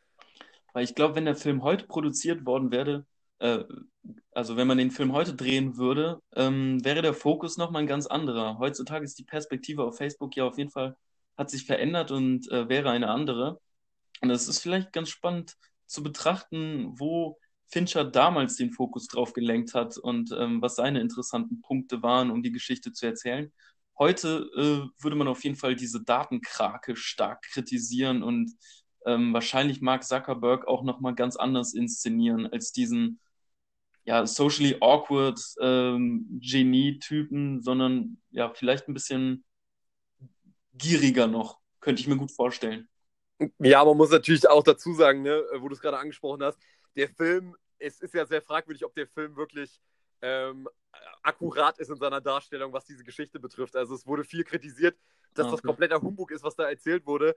Weil 0.73 0.83
ich 0.83 0.95
glaube, 0.95 1.15
wenn 1.15 1.25
der 1.25 1.35
Film 1.35 1.63
heute 1.63 1.85
produziert 1.85 2.45
worden 2.45 2.71
wäre, 2.71 3.05
äh, 3.39 3.63
also 4.31 4.57
wenn 4.57 4.67
man 4.67 4.77
den 4.77 4.91
Film 4.91 5.13
heute 5.13 5.35
drehen 5.35 5.77
würde, 5.77 6.21
ähm, 6.35 6.83
wäre 6.83 7.01
der 7.01 7.13
Fokus 7.13 7.57
nochmal 7.57 7.83
ein 7.83 7.87
ganz 7.87 8.07
anderer. 8.07 8.57
Heutzutage 8.57 9.05
ist 9.05 9.19
die 9.19 9.23
Perspektive 9.23 9.83
auf 9.83 9.97
Facebook 9.97 10.35
ja 10.35 10.45
auf 10.45 10.57
jeden 10.57 10.71
Fall, 10.71 10.95
hat 11.37 11.49
sich 11.49 11.65
verändert 11.65 12.11
und 12.11 12.49
äh, 12.51 12.67
wäre 12.69 12.89
eine 12.89 13.09
andere. 13.09 13.59
Und 14.21 14.29
es 14.29 14.47
ist 14.47 14.59
vielleicht 14.59 14.93
ganz 14.93 15.09
spannend 15.09 15.55
zu 15.93 16.03
betrachten, 16.03 16.99
wo 16.99 17.39
Fincher 17.67 18.03
damals 18.03 18.55
den 18.55 18.71
Fokus 18.71 19.07
drauf 19.07 19.33
gelenkt 19.33 19.73
hat 19.73 19.97
und 19.97 20.31
ähm, 20.37 20.61
was 20.61 20.75
seine 20.75 20.99
interessanten 21.01 21.61
Punkte 21.61 22.03
waren, 22.03 22.31
um 22.31 22.43
die 22.43 22.51
Geschichte 22.51 22.91
zu 22.91 23.05
erzählen. 23.05 23.51
Heute 23.97 24.49
äh, 24.55 25.03
würde 25.03 25.15
man 25.15 25.27
auf 25.27 25.43
jeden 25.43 25.55
Fall 25.55 25.75
diese 25.75 26.03
Datenkrake 26.03 26.95
stark 26.95 27.43
kritisieren 27.43 28.23
und 28.23 28.51
ähm, 29.05 29.33
wahrscheinlich 29.33 29.81
Mark 29.81 30.03
Zuckerberg 30.03 30.67
auch 30.67 30.83
nochmal 30.83 31.15
ganz 31.15 31.35
anders 31.35 31.73
inszenieren 31.73 32.47
als 32.47 32.71
diesen 32.71 33.19
ja, 34.05 34.25
socially 34.25 34.77
awkward 34.81 35.39
ähm, 35.61 36.27
Genie-Typen, 36.41 37.61
sondern 37.61 38.21
ja, 38.31 38.53
vielleicht 38.53 38.87
ein 38.87 38.93
bisschen 38.93 39.45
gieriger 40.73 41.27
noch, 41.27 41.59
könnte 41.79 42.01
ich 42.01 42.07
mir 42.07 42.17
gut 42.17 42.31
vorstellen. 42.31 42.89
Ja, 43.59 43.83
man 43.83 43.97
muss 43.97 44.11
natürlich 44.11 44.47
auch 44.47 44.63
dazu 44.63 44.93
sagen, 44.93 45.21
ne, 45.21 45.43
wo 45.57 45.67
du 45.67 45.75
es 45.75 45.81
gerade 45.81 45.97
angesprochen 45.97 46.43
hast, 46.43 46.59
der 46.95 47.09
Film, 47.09 47.55
es 47.79 47.99
ist 48.01 48.13
ja 48.13 48.25
sehr 48.25 48.41
fragwürdig, 48.41 48.85
ob 48.85 48.93
der 48.95 49.07
Film 49.07 49.35
wirklich 49.35 49.79
ähm, 50.21 50.67
akkurat 51.21 51.77
ist 51.79 51.89
in 51.89 51.97
seiner 51.97 52.21
Darstellung, 52.21 52.71
was 52.73 52.85
diese 52.85 53.03
Geschichte 53.03 53.39
betrifft. 53.39 53.75
Also 53.75 53.95
es 53.95 54.05
wurde 54.05 54.23
viel 54.23 54.43
kritisiert, 54.43 54.97
dass 55.33 55.47
okay. 55.47 55.55
das 55.55 55.63
kompletter 55.63 56.01
Humbug 56.01 56.31
ist, 56.31 56.43
was 56.43 56.55
da 56.55 56.69
erzählt 56.69 57.05
wurde. 57.05 57.35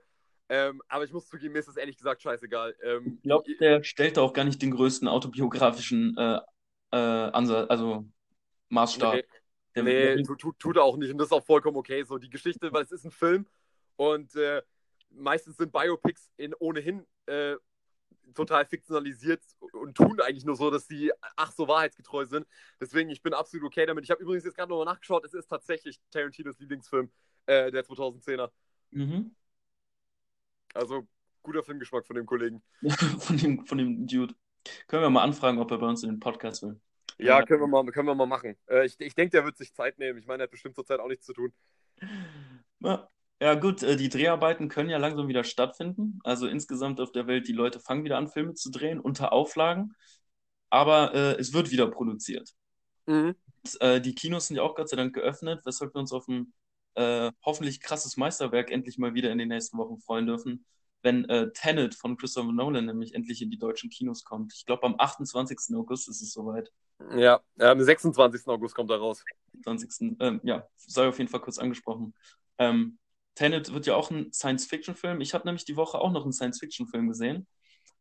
Ähm, 0.49 0.81
aber 0.87 1.03
ich 1.03 1.11
muss 1.11 1.27
zugeben, 1.27 1.53
mir 1.53 1.59
ist 1.59 1.67
das 1.67 1.77
ehrlich 1.77 1.97
gesagt 1.97 2.21
scheißegal. 2.21 2.75
Ähm, 2.81 3.15
ich 3.17 3.23
glaube, 3.23 3.55
der 3.59 3.83
stellt 3.83 4.17
auch 4.17 4.31
gar 4.31 4.45
nicht 4.45 4.61
den 4.61 4.71
größten 4.71 5.07
autobiografischen 5.07 6.15
äh, 6.17 6.39
äh, 6.91 6.97
Ansatz, 6.97 7.69
also 7.69 8.05
Maßstab. 8.69 9.15
Nee, 9.15 9.23
der, 9.75 9.83
nee 9.83 10.15
der, 10.15 10.23
tut, 10.23 10.57
tut, 10.57 10.75
er 10.77 10.83
auch 10.83 10.95
nicht. 10.95 11.11
Und 11.11 11.17
das 11.17 11.27
ist 11.27 11.33
auch 11.33 11.45
vollkommen 11.45 11.77
okay. 11.77 12.03
So 12.03 12.17
die 12.17 12.29
Geschichte, 12.29 12.71
weil 12.71 12.83
es 12.83 12.91
ist 12.91 13.03
ein 13.03 13.11
Film 13.11 13.45
und 13.97 14.35
äh, 14.35 14.61
meistens 15.09 15.57
sind 15.57 15.71
Biopics 15.71 16.31
in 16.37 16.53
ohnehin 16.55 17.05
äh, 17.25 17.55
total 18.33 18.65
fiktionalisiert 18.65 19.41
und 19.73 19.95
tun 19.95 20.19
eigentlich 20.21 20.45
nur 20.45 20.55
so, 20.55 20.69
dass 20.69 20.87
die 20.87 21.11
ach 21.35 21.51
so 21.51 21.67
wahrheitsgetreu 21.67 22.25
sind. 22.25 22.45
Deswegen, 22.79 23.09
ich 23.09 23.21
bin 23.21 23.33
absolut 23.33 23.65
okay 23.65 23.85
damit. 23.85 24.03
Ich 24.03 24.11
habe 24.11 24.21
übrigens 24.21 24.45
jetzt 24.45 24.55
gerade 24.55 24.69
nochmal 24.69 24.85
nachgeschaut, 24.85 25.25
es 25.25 25.33
ist 25.33 25.47
tatsächlich 25.47 25.99
Tarantinos 26.11 26.59
Lieblingsfilm, 26.59 27.09
äh, 27.45 27.71
der 27.71 27.85
2010er. 27.85 28.51
Mhm. 28.91 29.35
Also 30.73 31.07
guter 31.43 31.63
Filmgeschmack 31.63 32.05
von 32.05 32.15
dem 32.15 32.25
Kollegen. 32.25 32.61
von, 33.19 33.37
dem, 33.37 33.65
von 33.65 33.77
dem 33.77 34.07
Dude. 34.07 34.35
Können 34.87 35.03
wir 35.03 35.09
mal 35.09 35.23
anfragen, 35.23 35.59
ob 35.59 35.71
er 35.71 35.77
bei 35.77 35.87
uns 35.87 36.03
in 36.03 36.09
den 36.09 36.19
Podcast 36.19 36.61
will. 36.63 36.79
Ja, 37.17 37.43
können 37.43 37.61
wir 37.61 37.67
mal, 37.67 37.83
können 37.91 38.07
wir 38.07 38.15
mal 38.15 38.27
machen. 38.27 38.57
Äh, 38.69 38.85
ich 38.85 38.99
ich 38.99 39.15
denke, 39.15 39.31
der 39.31 39.45
wird 39.45 39.57
sich 39.57 39.73
Zeit 39.73 39.97
nehmen. 39.97 40.19
Ich 40.19 40.27
meine, 40.27 40.43
er 40.43 40.45
hat 40.45 40.51
bestimmt 40.51 40.75
zurzeit 40.75 40.99
auch 40.99 41.07
nichts 41.07 41.25
zu 41.25 41.33
tun. 41.33 41.53
Ja, 42.79 43.09
gut, 43.39 43.83
äh, 43.83 43.95
die 43.95 44.09
Dreharbeiten 44.09 44.67
können 44.69 44.89
ja 44.89 44.97
langsam 44.97 45.27
wieder 45.27 45.43
stattfinden. 45.43 46.19
Also 46.23 46.47
insgesamt 46.47 46.99
auf 46.99 47.11
der 47.11 47.27
Welt, 47.27 47.47
die 47.47 47.53
Leute 47.53 47.79
fangen 47.79 48.03
wieder 48.03 48.17
an, 48.17 48.27
Filme 48.27 48.53
zu 48.53 48.71
drehen 48.71 48.99
unter 48.99 49.31
Auflagen. 49.31 49.95
Aber 50.69 51.13
äh, 51.13 51.35
es 51.39 51.53
wird 51.53 51.71
wieder 51.71 51.87
produziert. 51.87 52.53
Mhm. 53.05 53.35
Und, 53.63 53.81
äh, 53.81 54.01
die 54.01 54.15
Kinos 54.15 54.47
sind 54.47 54.57
ja 54.57 54.63
auch 54.63 54.75
Gott 54.75 54.89
sei 54.89 54.97
Dank 54.97 55.13
geöffnet, 55.13 55.61
weshalb 55.65 55.93
wir 55.93 55.99
uns 55.99 56.11
auf 56.11 56.27
ein 56.27 56.53
äh, 56.95 57.31
hoffentlich 57.45 57.79
krasses 57.79 58.17
Meisterwerk 58.17 58.71
endlich 58.71 58.97
mal 58.97 59.13
wieder 59.13 59.31
in 59.31 59.37
den 59.37 59.49
nächsten 59.49 59.77
Wochen 59.77 59.99
freuen 59.99 60.25
dürfen, 60.25 60.65
wenn 61.03 61.25
äh, 61.25 61.51
Tenet 61.53 61.93
von 61.93 62.17
Christopher 62.17 62.51
Nolan 62.51 62.85
nämlich 62.85 63.13
endlich 63.13 63.41
in 63.41 63.51
die 63.51 63.59
deutschen 63.59 63.91
Kinos 63.91 64.23
kommt. 64.23 64.53
Ich 64.55 64.65
glaube, 64.65 64.83
am 64.83 64.95
28. 64.97 65.75
August 65.75 66.09
ist 66.09 66.21
es 66.21 66.33
soweit. 66.33 66.71
Ja, 67.15 67.39
am 67.59 67.79
26. 67.79 68.47
August 68.47 68.73
kommt 68.73 68.89
er 68.89 68.97
raus. 68.97 69.23
20. 69.63 70.17
Ähm, 70.19 70.41
ja, 70.43 70.67
sei 70.75 71.07
auf 71.07 71.19
jeden 71.19 71.29
Fall 71.29 71.41
kurz 71.41 71.59
angesprochen. 71.59 72.15
Ähm, 72.57 72.97
Tenet 73.37 73.71
wird 73.71 73.85
ja 73.85 73.95
auch 73.95 74.09
ein 74.09 74.33
Science-Fiction-Film. 74.33 75.21
Ich 75.21 75.33
habe 75.35 75.45
nämlich 75.45 75.63
die 75.63 75.77
Woche 75.77 75.99
auch 75.99 76.11
noch 76.11 76.23
einen 76.23 76.33
Science-Fiction-Film 76.33 77.07
gesehen, 77.07 77.47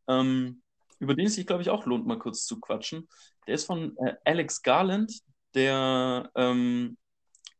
ähm, 0.08 0.62
über 0.98 1.14
den 1.14 1.26
es 1.26 1.34
sich, 1.34 1.46
glaube 1.46 1.62
ich, 1.62 1.68
auch 1.68 1.84
lohnt, 1.84 2.06
mal 2.06 2.18
kurz 2.18 2.46
zu 2.46 2.58
quatschen. 2.58 3.06
Der 3.46 3.54
ist 3.54 3.66
von 3.66 3.94
äh, 3.98 4.14
Alex 4.24 4.62
Garland, 4.62 5.12
der 5.54 6.30
ähm, 6.34 6.96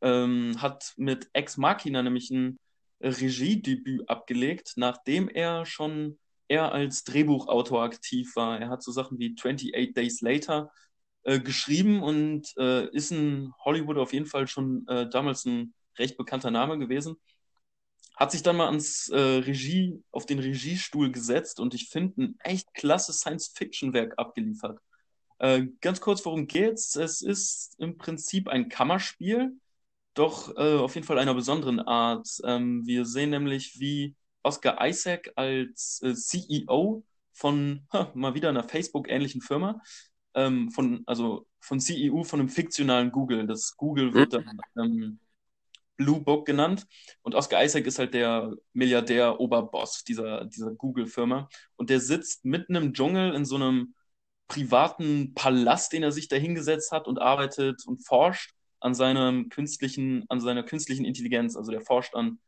ähm, 0.00 0.56
hat 0.62 0.94
mit 0.96 1.28
Ex 1.34 1.58
Machina 1.58 2.02
nämlich 2.02 2.30
ein 2.30 2.58
Regiedebüt 3.00 4.08
abgelegt, 4.08 4.72
nachdem 4.76 5.28
er 5.28 5.66
schon 5.66 6.18
eher 6.48 6.72
als 6.72 7.04
Drehbuchautor 7.04 7.82
aktiv 7.82 8.36
war. 8.36 8.58
Er 8.58 8.70
hat 8.70 8.82
so 8.82 8.90
Sachen 8.90 9.18
wie 9.18 9.34
28 9.36 9.92
Days 9.92 10.22
Later 10.22 10.70
äh, 11.24 11.40
geschrieben 11.40 12.02
und 12.02 12.54
äh, 12.56 12.88
ist 12.88 13.12
in 13.12 13.52
Hollywood 13.64 13.98
auf 13.98 14.14
jeden 14.14 14.26
Fall 14.26 14.46
schon 14.46 14.86
äh, 14.88 15.10
damals 15.10 15.44
ein 15.44 15.74
recht 15.98 16.16
bekannter 16.16 16.50
Name 16.50 16.78
gewesen. 16.78 17.16
Hat 18.16 18.32
sich 18.32 18.42
dann 18.42 18.56
mal 18.56 18.66
ans 18.66 19.08
äh, 19.10 19.18
Regie, 19.18 20.02
auf 20.10 20.26
den 20.26 20.38
Regiestuhl 20.38 21.12
gesetzt 21.12 21.60
und 21.60 21.74
ich 21.74 21.88
finde 21.90 22.22
ein 22.22 22.38
echt 22.40 22.72
klasse 22.74 23.12
Science-Fiction-Werk 23.12 24.14
abgeliefert. 24.18 24.80
Äh, 25.38 25.66
ganz 25.82 26.00
kurz, 26.00 26.24
worum 26.24 26.46
geht's? 26.46 26.96
Es 26.96 27.20
ist 27.20 27.74
im 27.78 27.98
Prinzip 27.98 28.48
ein 28.48 28.70
Kammerspiel, 28.70 29.52
doch 30.14 30.56
äh, 30.56 30.78
auf 30.78 30.94
jeden 30.94 31.06
Fall 31.06 31.18
einer 31.18 31.34
besonderen 31.34 31.78
Art. 31.78 32.26
Ähm, 32.44 32.86
wir 32.86 33.04
sehen 33.04 33.30
nämlich, 33.30 33.78
wie 33.78 34.14
Oscar 34.42 34.78
Isaac 34.86 35.30
als 35.36 36.00
äh, 36.02 36.14
CEO 36.14 37.04
von 37.34 37.86
ha, 37.92 38.10
mal 38.14 38.34
wieder 38.34 38.48
einer 38.48 38.64
Facebook-ähnlichen 38.64 39.42
Firma, 39.42 39.82
ähm, 40.34 40.70
von, 40.70 41.02
also 41.04 41.46
von 41.60 41.80
CEO 41.80 42.24
von 42.24 42.40
einem 42.40 42.48
fiktionalen 42.48 43.12
Google. 43.12 43.46
Das 43.46 43.76
Google 43.76 44.14
wird 44.14 44.32
dann 44.32 44.58
ähm, 44.78 45.18
Blue 45.96 46.20
Book 46.20 46.46
genannt. 46.46 46.86
Und 47.22 47.34
Oscar 47.34 47.64
Isaac 47.64 47.86
ist 47.86 47.98
halt 47.98 48.14
der 48.14 48.54
Milliardär-Oberboss 48.72 50.04
dieser, 50.04 50.44
dieser 50.46 50.72
Google-Firma. 50.72 51.48
Und 51.76 51.90
der 51.90 52.00
sitzt 52.00 52.44
mitten 52.44 52.74
im 52.74 52.92
Dschungel 52.92 53.34
in 53.34 53.44
so 53.44 53.56
einem 53.56 53.94
privaten 54.48 55.34
Palast, 55.34 55.92
den 55.92 56.02
er 56.02 56.12
sich 56.12 56.28
da 56.28 56.36
hingesetzt 56.36 56.92
hat 56.92 57.08
und 57.08 57.20
arbeitet 57.20 57.86
und 57.86 58.06
forscht 58.06 58.52
an 58.80 58.94
seinem 58.94 59.48
künstlichen, 59.48 60.24
an 60.28 60.40
seiner 60.40 60.62
künstlichen 60.62 61.04
Intelligenz. 61.04 61.56
Also 61.56 61.72
der 61.72 61.80
forscht 61.80 62.14
an 62.14 62.38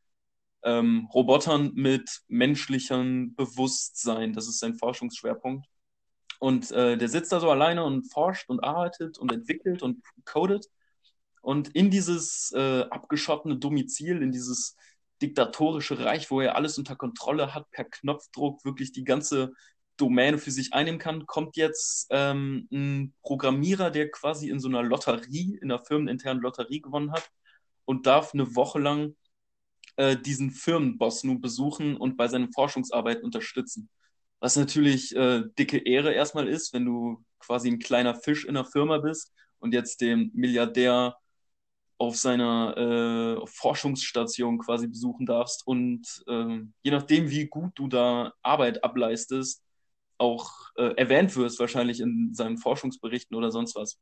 ähm, 0.62 1.08
Robotern 1.12 1.72
mit 1.74 2.22
menschlichem 2.28 3.34
Bewusstsein. 3.34 4.32
Das 4.32 4.48
ist 4.48 4.61
sein 4.61 4.74
Forschungsschwerpunkt. 4.74 5.66
Und 6.38 6.70
äh, 6.70 6.96
der 6.96 7.08
sitzt 7.08 7.32
da 7.32 7.40
so 7.40 7.50
alleine 7.50 7.84
und 7.84 8.12
forscht 8.12 8.48
und 8.48 8.62
arbeitet 8.62 9.18
und 9.18 9.32
entwickelt 9.32 9.82
und 9.82 10.02
codet. 10.24 10.66
Und 11.48 11.68
in 11.68 11.90
dieses 11.90 12.52
äh, 12.54 12.82
abgeschottene 12.90 13.56
Domizil, 13.56 14.20
in 14.20 14.32
dieses 14.32 14.76
diktatorische 15.22 15.98
Reich, 15.98 16.30
wo 16.30 16.42
er 16.42 16.56
alles 16.56 16.76
unter 16.76 16.94
Kontrolle 16.94 17.54
hat, 17.54 17.70
per 17.70 17.84
Knopfdruck 17.84 18.66
wirklich 18.66 18.92
die 18.92 19.02
ganze 19.02 19.54
Domäne 19.96 20.37
für 20.37 20.50
sich 20.50 20.74
einnehmen 20.74 21.00
kann, 21.00 21.24
kommt 21.24 21.56
jetzt 21.56 22.08
ähm, 22.11 22.68
ein 22.70 23.14
Programmierer, 23.22 23.90
der 23.90 24.11
quasi 24.11 24.50
in 24.50 24.61
so 24.61 24.68
einer 24.68 24.82
Lotterie, 24.82 25.58
in 25.62 25.72
einer 25.72 25.82
firmeninternen 25.82 26.42
Lotterie 26.42 26.82
gewonnen 26.82 27.12
hat 27.12 27.30
und 27.87 28.06
darf 28.06 28.34
eine 28.34 28.54
Woche 28.54 28.78
lang 28.78 29.16
äh, 29.96 30.18
diesen 30.18 30.50
Firmenboss 30.50 31.24
nun 31.24 31.40
besuchen 31.40 31.96
und 31.96 32.18
bei 32.18 32.28
seinen 32.28 32.52
Forschungsarbeiten 32.52 33.24
unterstützen. 33.24 33.88
Was 34.38 34.56
natürlich 34.56 35.16
äh, 35.16 35.44
dicke 35.58 35.78
Ehre 35.78 36.12
erstmal 36.12 36.46
ist, 36.46 36.74
wenn 36.74 36.84
du 36.84 37.24
quasi 37.38 37.70
ein 37.70 37.78
kleiner 37.78 38.14
Fisch 38.14 38.44
in 38.44 38.54
einer 38.54 38.66
Firma 38.66 38.98
bist 38.98 39.32
und 39.61 39.72
jetzt 39.72 40.02
den 40.02 40.30
Milliardär 40.34 41.16
auf 41.98 42.16
seiner 42.16 42.76
äh, 42.76 43.46
Forschungsstation 43.46 44.58
quasi 44.58 44.87
besuchen 44.87 45.26
darfst 45.26 45.66
und 45.66 46.06
äh, 46.28 46.61
je 46.82 46.90
nachdem, 46.92 47.30
wie 47.30 47.46
gut 47.46 47.72
du 47.74 47.88
da 47.88 48.32
Arbeit 48.42 48.84
ableistest, 48.84 49.62
auch 50.16 50.52
äh, 50.76 50.94
erwähnt 50.96 51.37
wirst, 51.37 51.58
wahrscheinlich 51.58 52.00
in 52.00 52.34
seinen 52.34 52.58
Forschungsberichten 52.58 53.37
oder 53.37 53.50
sonst 53.50 53.74
was. 53.74 53.98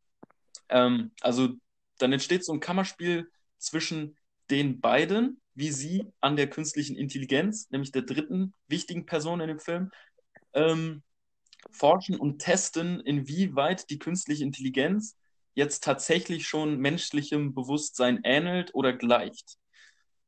Ähm, 0.68 1.12
also 1.20 1.54
dann 1.98 2.12
entsteht 2.12 2.44
so 2.44 2.52
ein 2.52 2.60
Kammerspiel 2.60 3.30
zwischen 3.58 4.16
den 4.50 4.80
beiden, 4.80 5.40
wie 5.54 5.70
sie 5.70 6.04
an 6.20 6.36
der 6.36 6.50
künstlichen 6.50 6.96
Intelligenz, 6.96 7.70
nämlich 7.70 7.92
der 7.92 8.02
dritten 8.02 8.54
wichtigen 8.68 9.06
Person 9.06 9.40
in 9.40 9.48
dem 9.48 9.58
Film, 9.58 9.90
ähm, 10.52 11.02
forschen 11.70 12.16
und 12.16 12.38
testen, 12.38 13.00
inwieweit 13.00 13.90
die 13.90 13.98
künstliche 13.98 14.44
Intelligenz 14.44 15.16
jetzt 15.56 15.82
tatsächlich 15.82 16.46
schon 16.46 16.78
menschlichem 16.78 17.54
Bewusstsein 17.54 18.20
ähnelt 18.22 18.74
oder 18.74 18.92
gleicht. 18.92 19.56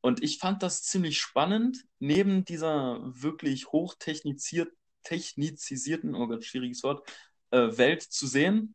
Und 0.01 0.23
ich 0.23 0.39
fand 0.39 0.63
das 0.63 0.83
ziemlich 0.83 1.21
spannend, 1.21 1.85
neben 1.99 2.45
dieser 2.45 3.01
wirklich 3.05 3.69
hochtechnisiert, 3.69 4.73
technizisierten, 5.03 6.15
oh 6.15 6.27
Gott, 6.27 6.45
schwieriges 6.45 6.83
Wort, 6.83 7.09
äh, 7.51 7.77
Welt 7.77 8.03
zu 8.03 8.27
sehen, 8.27 8.75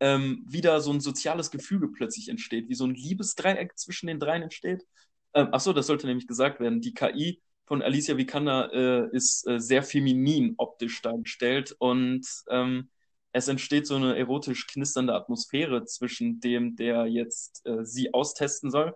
ähm, 0.00 0.44
wie 0.46 0.60
da 0.60 0.80
so 0.80 0.92
ein 0.92 1.00
soziales 1.00 1.50
Gefüge 1.50 1.88
plötzlich 1.88 2.28
entsteht, 2.28 2.68
wie 2.68 2.74
so 2.74 2.84
ein 2.84 2.94
Liebesdreieck 2.94 3.76
zwischen 3.76 4.06
den 4.06 4.20
dreien 4.20 4.42
entsteht. 4.42 4.86
Ähm, 5.34 5.48
achso, 5.52 5.72
das 5.72 5.88
sollte 5.88 6.06
nämlich 6.06 6.28
gesagt 6.28 6.60
werden. 6.60 6.80
Die 6.80 6.94
KI 6.94 7.42
von 7.66 7.82
Alicia 7.82 8.16
Vikander 8.16 8.72
äh, 8.72 9.16
ist 9.16 9.48
äh, 9.48 9.58
sehr 9.58 9.82
feminin 9.82 10.54
optisch 10.58 11.02
dargestellt 11.02 11.74
und 11.78 12.26
ähm, 12.50 12.88
es 13.32 13.48
entsteht 13.48 13.86
so 13.86 13.96
eine 13.96 14.16
erotisch 14.16 14.66
knisternde 14.66 15.14
Atmosphäre 15.14 15.84
zwischen 15.84 16.40
dem, 16.40 16.76
der 16.76 17.06
jetzt 17.06 17.64
äh, 17.66 17.84
sie 17.84 18.12
austesten 18.12 18.70
soll. 18.70 18.94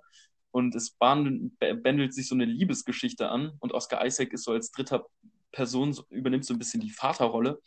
Und 0.50 0.74
es 0.74 0.96
bändelt 0.98 2.14
sich 2.14 2.28
so 2.28 2.34
eine 2.34 2.46
Liebesgeschichte 2.46 3.28
an. 3.28 3.52
Und 3.58 3.72
Oscar 3.72 4.04
Isaac 4.06 4.32
ist 4.32 4.44
so 4.44 4.52
als 4.52 4.70
dritter 4.70 5.06
Person, 5.52 5.96
übernimmt 6.10 6.46
so 6.46 6.54
ein 6.54 6.58
bisschen 6.58 6.80
die 6.80 6.90
Vaterrolle. 6.90 7.60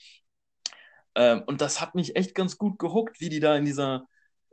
Ähm, 1.15 1.43
und 1.47 1.61
das 1.61 1.81
hat 1.81 1.95
mich 1.95 2.15
echt 2.15 2.35
ganz 2.35 2.57
gut 2.57 2.77
gehuckt, 2.79 3.19
wie 3.19 3.29
die 3.29 3.39
da 3.39 3.55
in 3.55 3.65
dieser, 3.65 4.07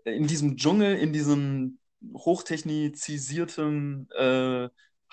in 0.05 0.27
diesem 0.27 0.57
Dschungel, 0.57 0.97
in 0.97 1.13
diesem 1.13 1.79
hochtechnizierten 2.15 4.09
äh, 4.11 4.69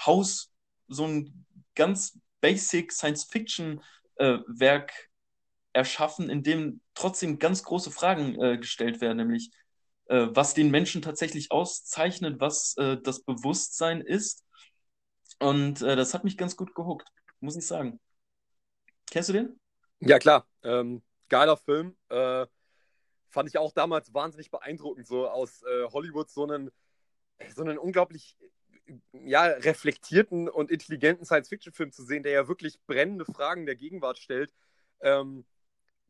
Haus 0.05 0.51
so 0.87 1.05
ein 1.05 1.45
ganz 1.75 2.19
basic 2.41 2.91
Science-Fiction-Werk 2.91 4.91
äh, 4.91 5.07
erschaffen, 5.73 6.29
in 6.29 6.43
dem 6.43 6.81
trotzdem 6.93 7.39
ganz 7.39 7.63
große 7.63 7.91
Fragen 7.91 8.39
äh, 8.41 8.57
gestellt 8.57 9.01
werden, 9.01 9.17
nämlich 9.17 9.51
äh, 10.05 10.27
was 10.31 10.53
den 10.53 10.71
Menschen 10.71 11.01
tatsächlich 11.01 11.51
auszeichnet, 11.51 12.39
was 12.39 12.75
äh, 12.77 12.97
das 13.01 13.23
Bewusstsein 13.23 14.01
ist. 14.01 14.43
Und 15.39 15.81
äh, 15.81 15.95
das 15.95 16.13
hat 16.13 16.23
mich 16.23 16.37
ganz 16.37 16.55
gut 16.55 16.75
gehuckt, 16.75 17.07
muss 17.39 17.57
ich 17.57 17.65
sagen. 17.65 17.99
Kennst 19.09 19.29
du 19.29 19.33
den? 19.33 19.59
Ja, 19.99 20.19
klar. 20.19 20.47
Ähm, 20.63 21.01
geiler 21.29 21.57
Film. 21.57 21.95
Äh, 22.09 22.45
fand 23.29 23.49
ich 23.49 23.57
auch 23.57 23.71
damals 23.71 24.13
wahnsinnig 24.13 24.51
beeindruckend, 24.51 25.07
so 25.07 25.27
aus 25.27 25.63
äh, 25.63 25.85
Hollywood 25.91 26.29
so 26.29 26.43
einen, 26.43 26.71
so 27.55 27.63
einen 27.63 27.77
unglaublich 27.77 28.37
ja, 29.13 29.45
reflektierten 29.45 30.49
und 30.49 30.69
intelligenten 30.69 31.25
Science-Fiction-Film 31.25 31.91
zu 31.91 32.03
sehen, 32.03 32.23
der 32.23 32.33
ja 32.33 32.47
wirklich 32.47 32.79
brennende 32.85 33.25
Fragen 33.25 33.65
der 33.65 33.75
Gegenwart 33.75 34.19
stellt. 34.19 34.53
Ähm, 35.01 35.45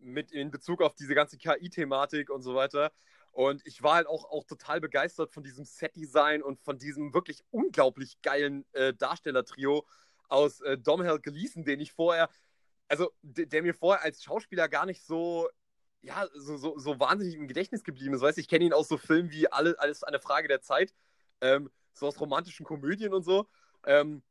mit 0.03 0.31
in 0.31 0.51
Bezug 0.51 0.81
auf 0.81 0.95
diese 0.95 1.15
ganze 1.15 1.37
KI-Thematik 1.37 2.29
und 2.29 2.41
so 2.41 2.55
weiter. 2.55 2.91
Und 3.31 3.65
ich 3.65 3.81
war 3.81 3.95
halt 3.95 4.07
auch, 4.07 4.25
auch 4.25 4.43
total 4.43 4.79
begeistert 4.79 5.31
von 5.31 5.43
diesem 5.43 5.65
Set-Design 5.65 6.43
und 6.43 6.59
von 6.61 6.77
diesem 6.77 7.13
wirklich 7.13 7.43
unglaublich 7.49 8.21
geilen 8.21 8.65
äh, 8.73 8.93
Darstellertrio 8.93 9.85
aus 10.29 10.61
äh, 10.61 10.77
Domhnall 10.77 11.19
Gleeson, 11.19 11.63
den 11.63 11.79
ich 11.79 11.93
vorher, 11.93 12.29
also 12.87 13.11
der 13.23 13.63
mir 13.63 13.73
vorher 13.73 14.03
als 14.03 14.23
Schauspieler 14.23 14.69
gar 14.69 14.85
nicht 14.85 15.03
so, 15.03 15.49
ja, 16.01 16.27
so, 16.35 16.57
so, 16.57 16.77
so 16.77 16.99
wahnsinnig 16.99 17.35
im 17.35 17.47
Gedächtnis 17.47 17.83
geblieben 17.83 18.13
ist. 18.13 18.21
Weißt 18.21 18.37
ich 18.37 18.47
kenne 18.47 18.65
ihn 18.65 18.73
aus 18.73 18.87
so 18.87 18.97
Filmen 18.97 19.31
wie 19.31 19.51
alle, 19.51 19.79
Alles 19.79 20.03
eine 20.03 20.19
Frage 20.19 20.47
der 20.47 20.61
Zeit, 20.61 20.93
ähm, 21.41 21.71
so 21.93 22.07
aus 22.07 22.19
romantischen 22.19 22.65
Komödien 22.65 23.13
und 23.13 23.23
so. 23.23 23.47
Ähm, 23.85 24.21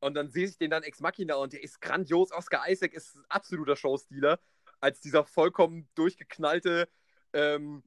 und 0.00 0.14
dann 0.14 0.28
sehe 0.30 0.46
ich 0.46 0.58
den 0.58 0.70
dann 0.70 0.82
Ex 0.82 1.00
Machina 1.00 1.36
und 1.36 1.52
der 1.52 1.62
ist 1.62 1.80
grandios. 1.80 2.32
Oscar 2.32 2.68
Isaac 2.68 2.92
ist 2.92 3.16
ein 3.16 3.24
absoluter 3.28 3.76
Showstealer 3.76 4.38
als 4.80 5.00
dieser 5.00 5.24
vollkommen 5.24 5.88
durchgeknallte, 5.94 6.88
ähm, 7.32 7.82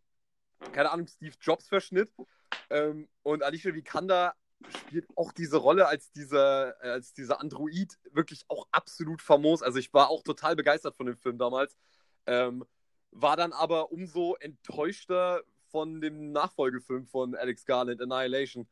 keine 0.71 0.91
Ahnung, 0.91 1.08
Steve 1.08 1.36
Jobs 1.41 1.67
Verschnitt. 1.67 2.12
Ähm, 2.69 3.10
und 3.23 3.43
Alicia 3.43 3.73
Vikander 3.73 4.36
spielt 4.69 5.06
auch 5.15 5.32
diese 5.32 5.58
Rolle 5.58 5.88
als 5.88 6.12
dieser, 6.12 6.75
als 6.82 7.13
dieser 7.13 7.41
Android 7.41 7.97
wirklich 8.12 8.45
auch 8.47 8.67
absolut 8.71 9.21
famos. 9.21 9.62
Also 9.62 9.79
ich 9.79 9.93
war 9.93 10.10
auch 10.10 10.23
total 10.23 10.56
begeistert 10.56 10.95
von 10.95 11.06
dem 11.06 11.17
Film 11.17 11.38
damals. 11.38 11.75
Ähm, 12.25 12.65
war 13.12 13.36
dann 13.36 13.53
aber 13.53 13.91
umso 13.91 14.36
enttäuschter 14.36 15.41
von 15.67 16.01
dem 16.01 16.32
Nachfolgefilm 16.32 17.06
von 17.06 17.36
Alex 17.36 17.65
Garland, 17.65 18.01
Annihilation. 18.01 18.67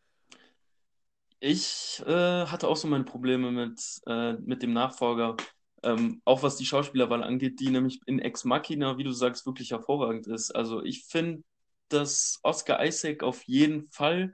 Ich 1.39 2.01
äh, 2.05 2.45
hatte 2.45 2.67
auch 2.67 2.77
so 2.77 2.87
meine 2.87 3.03
Probleme 3.03 3.51
mit, 3.51 3.81
äh, 4.05 4.33
mit 4.33 4.61
dem 4.61 4.73
Nachfolger. 4.73 5.35
Ähm, 5.83 6.21
auch 6.25 6.43
was 6.43 6.57
die 6.57 6.65
Schauspielerwahl 6.65 7.23
angeht, 7.23 7.59
die 7.59 7.69
nämlich 7.69 8.01
in 8.05 8.19
Ex 8.19 8.43
Machina, 8.43 8.97
wie 8.97 9.03
du 9.03 9.11
sagst, 9.11 9.45
wirklich 9.45 9.71
hervorragend 9.71 10.27
ist. 10.27 10.51
Also 10.51 10.83
ich 10.83 11.05
finde, 11.05 11.43
dass 11.89 12.39
Oscar 12.43 12.83
Isaac 12.85 13.23
auf 13.23 13.43
jeden 13.43 13.89
Fall 13.89 14.33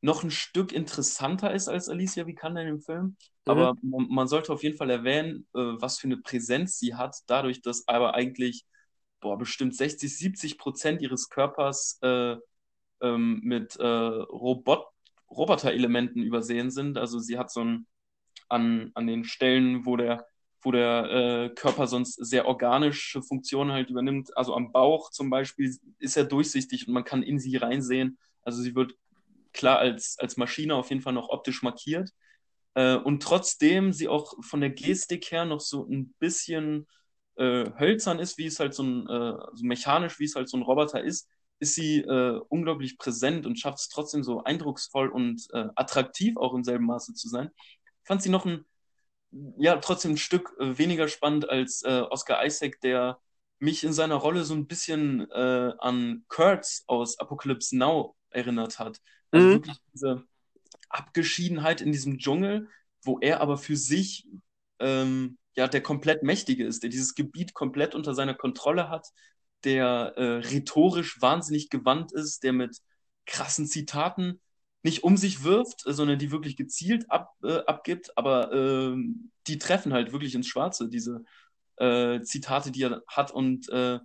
noch 0.00 0.22
ein 0.22 0.30
Stück 0.30 0.72
interessanter 0.72 1.52
ist 1.52 1.68
als 1.68 1.88
Alicia 1.88 2.26
Vikander 2.26 2.62
in 2.62 2.68
dem 2.68 2.80
Film. 2.80 3.04
Mhm. 3.04 3.16
Aber 3.46 3.74
man, 3.82 4.08
man, 4.08 4.28
sollte 4.28 4.52
auf 4.52 4.62
jeden 4.62 4.76
Fall 4.76 4.90
erwähnen, 4.90 5.46
äh, 5.54 5.58
was 5.58 5.98
für 5.98 6.06
eine 6.06 6.18
Präsenz 6.18 6.78
sie 6.78 6.94
hat, 6.94 7.16
dadurch, 7.26 7.62
dass 7.62 7.88
aber 7.88 8.14
eigentlich 8.14 8.64
boah, 9.20 9.36
bestimmt 9.36 9.74
60, 9.74 10.16
70 10.16 10.58
Prozent 10.58 11.02
ihres 11.02 11.28
Körpers 11.28 11.98
äh, 12.02 12.36
ähm, 13.00 13.40
mit 13.42 13.76
äh, 13.76 13.86
Robot 13.86 14.86
Roboter-Elementen 15.30 16.22
übersehen 16.22 16.70
sind. 16.70 16.96
Also 16.96 17.18
sie 17.18 17.38
hat 17.38 17.50
so 17.50 17.62
ein 17.62 17.86
an, 18.48 18.92
an 18.94 19.06
den 19.06 19.24
Stellen, 19.24 19.84
wo 19.84 19.96
der 19.96 20.26
wo 20.62 20.72
der 20.72 21.04
äh, 21.10 21.54
Körper 21.54 21.86
sonst 21.86 22.14
sehr 22.14 22.46
organische 22.46 23.22
Funktionen 23.22 23.72
halt 23.72 23.90
übernimmt. 23.90 24.36
Also 24.36 24.54
am 24.54 24.72
Bauch 24.72 25.10
zum 25.10 25.30
Beispiel 25.30 25.74
ist 25.98 26.16
er 26.16 26.24
durchsichtig 26.24 26.88
und 26.88 26.94
man 26.94 27.04
kann 27.04 27.22
in 27.22 27.38
sie 27.38 27.56
reinsehen. 27.56 28.18
Also 28.42 28.62
sie 28.62 28.74
wird 28.74 28.94
klar 29.52 29.78
als, 29.78 30.16
als 30.18 30.36
Maschine 30.36 30.74
auf 30.74 30.90
jeden 30.90 31.02
Fall 31.02 31.12
noch 31.12 31.28
optisch 31.28 31.62
markiert. 31.62 32.10
Äh, 32.74 32.96
und 32.96 33.22
trotzdem 33.22 33.92
sie 33.92 34.08
auch 34.08 34.34
von 34.42 34.60
der 34.60 34.70
Gestik 34.70 35.30
her 35.30 35.44
noch 35.44 35.60
so 35.60 35.86
ein 35.86 36.14
bisschen 36.18 36.86
äh, 37.36 37.70
hölzern 37.78 38.18
ist, 38.18 38.38
wie 38.38 38.46
es 38.46 38.60
halt 38.60 38.74
so 38.74 38.82
ein, 38.82 39.08
äh, 39.08 39.38
so 39.54 39.64
mechanisch, 39.64 40.18
wie 40.18 40.24
es 40.24 40.34
halt 40.34 40.48
so 40.48 40.56
ein 40.56 40.62
Roboter 40.62 41.02
ist, 41.02 41.28
ist 41.60 41.74
sie 41.74 41.98
äh, 41.98 42.40
unglaublich 42.48 42.98
präsent 42.98 43.46
und 43.46 43.58
schafft 43.58 43.78
es 43.78 43.88
trotzdem 43.88 44.22
so 44.22 44.44
eindrucksvoll 44.44 45.08
und 45.08 45.46
äh, 45.52 45.68
attraktiv 45.74 46.36
auch 46.36 46.54
im 46.54 46.64
selben 46.64 46.86
Maße 46.86 47.14
zu 47.14 47.28
sein. 47.28 47.50
Ich 47.56 48.06
fand 48.06 48.22
sie 48.22 48.30
noch 48.30 48.46
ein, 48.46 48.64
ja, 49.30 49.76
trotzdem 49.76 50.12
ein 50.12 50.18
Stück 50.18 50.54
äh, 50.58 50.78
weniger 50.78 51.08
spannend 51.08 51.48
als 51.48 51.82
äh, 51.82 52.02
Oscar 52.10 52.44
Isaac, 52.44 52.80
der 52.80 53.18
mich 53.58 53.84
in 53.84 53.92
seiner 53.92 54.14
Rolle 54.14 54.44
so 54.44 54.54
ein 54.54 54.66
bisschen 54.66 55.30
äh, 55.30 55.72
an 55.78 56.24
Kurtz 56.28 56.84
aus 56.86 57.18
Apocalypse 57.18 57.76
Now 57.76 58.16
erinnert 58.30 58.78
hat. 58.78 59.00
Also 59.30 59.46
mhm. 59.46 59.52
wirklich 59.52 59.76
diese 59.92 60.24
Abgeschiedenheit 60.88 61.80
in 61.80 61.92
diesem 61.92 62.18
Dschungel, 62.18 62.68
wo 63.02 63.18
er 63.20 63.40
aber 63.40 63.58
für 63.58 63.76
sich 63.76 64.26
ähm, 64.78 65.38
ja 65.56 65.68
der 65.68 65.82
komplett 65.82 66.22
Mächtige 66.22 66.64
ist, 66.64 66.82
der 66.82 66.90
dieses 66.90 67.14
Gebiet 67.14 67.52
komplett 67.52 67.94
unter 67.94 68.14
seiner 68.14 68.34
Kontrolle 68.34 68.88
hat, 68.88 69.08
der 69.64 70.14
äh, 70.16 70.38
rhetorisch 70.46 71.20
wahnsinnig 71.20 71.68
gewandt 71.68 72.12
ist, 72.12 72.44
der 72.44 72.52
mit 72.52 72.78
krassen 73.26 73.66
Zitaten 73.66 74.40
nicht 74.82 75.02
um 75.02 75.16
sich 75.16 75.44
wirft, 75.44 75.80
sondern 75.84 76.18
die 76.18 76.30
wirklich 76.30 76.56
gezielt 76.56 77.10
ab, 77.10 77.34
äh, 77.42 77.58
abgibt, 77.66 78.16
aber 78.16 78.52
äh, 78.52 78.96
die 79.46 79.58
treffen 79.58 79.92
halt 79.92 80.12
wirklich 80.12 80.34
ins 80.34 80.46
Schwarze, 80.48 80.88
diese 80.88 81.24
äh, 81.76 82.20
Zitate, 82.22 82.70
die 82.70 82.82
er 82.84 83.02
hat 83.08 83.30
und 83.30 83.68
äh, 83.70 83.98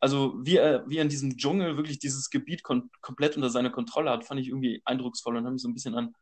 also 0.00 0.34
wie 0.44 0.56
er, 0.56 0.88
wie 0.88 0.98
er 0.98 1.02
in 1.02 1.08
diesem 1.08 1.36
Dschungel 1.36 1.76
wirklich 1.76 1.98
dieses 1.98 2.30
Gebiet 2.30 2.62
komplett 2.62 3.36
unter 3.36 3.50
seiner 3.50 3.70
Kontrolle 3.70 4.10
hat, 4.10 4.24
fand 4.24 4.40
ich 4.40 4.48
irgendwie 4.48 4.82
eindrucksvoll 4.84 5.36
und 5.36 5.44
habe 5.44 5.54
mich 5.54 5.62
so 5.62 5.68
ein 5.68 5.74
bisschen 5.74 5.94
an 5.94 6.14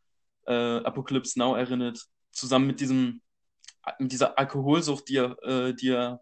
äh, 0.47 0.85
Apocalypse 0.85 1.39
Now 1.39 1.55
erinnert. 1.57 2.01
Zusammen 2.33 2.67
mit 2.67 2.81
diesem, 2.81 3.21
mit 3.99 4.13
dieser 4.13 4.39
Alkoholsucht, 4.39 5.09
die 5.09 5.17
er, 5.17 5.43
äh, 5.43 5.75
die 5.75 5.91
er, 5.91 6.21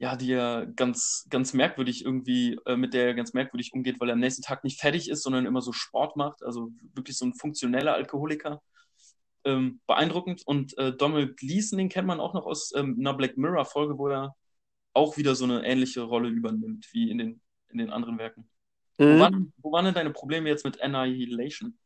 ja, 0.00 0.16
die 0.16 0.32
er 0.32 0.66
ganz, 0.66 1.26
ganz 1.28 1.52
merkwürdig 1.52 2.06
irgendwie, 2.06 2.58
äh, 2.64 2.74
mit 2.74 2.94
der 2.94 3.08
er 3.08 3.14
ganz 3.14 3.34
merkwürdig 3.34 3.74
umgeht, 3.74 4.00
weil 4.00 4.08
er 4.08 4.14
am 4.14 4.20
nächsten 4.20 4.42
Tag 4.42 4.64
nicht 4.64 4.80
fertig 4.80 5.10
ist, 5.10 5.22
sondern 5.22 5.44
immer 5.44 5.60
so 5.60 5.72
Sport 5.72 6.16
macht. 6.16 6.42
Also 6.42 6.72
wirklich 6.94 7.18
so 7.18 7.26
ein 7.26 7.34
funktioneller 7.34 7.94
Alkoholiker. 7.94 8.62
Ähm, 9.44 9.80
beeindruckend. 9.86 10.42
Und 10.46 10.76
äh, 10.78 10.96
Donald 10.96 11.36
Gleason, 11.36 11.76
den 11.76 11.90
kennt 11.90 12.06
man 12.06 12.18
auch 12.18 12.32
noch 12.32 12.46
aus 12.46 12.72
ähm, 12.74 12.96
einer 12.98 13.12
Black 13.12 13.36
Mirror-Folge, 13.36 13.98
wo 13.98 14.08
er 14.08 14.34
auch 14.94 15.18
wieder 15.18 15.34
so 15.34 15.44
eine 15.44 15.66
ähnliche 15.66 16.00
Rolle 16.00 16.30
übernimmt 16.30 16.88
wie 16.92 17.10
in 17.10 17.18
den, 17.18 17.42
in 17.68 17.76
den 17.76 17.90
anderen 17.90 18.16
Werken. 18.18 18.48
Mhm. 18.96 19.04
Wo, 19.04 19.18
waren, 19.18 19.52
wo 19.58 19.72
waren 19.72 19.84
denn 19.84 19.94
deine 19.94 20.12
Probleme 20.12 20.48
jetzt 20.48 20.64
mit 20.64 20.80
Annihilation? 20.80 21.78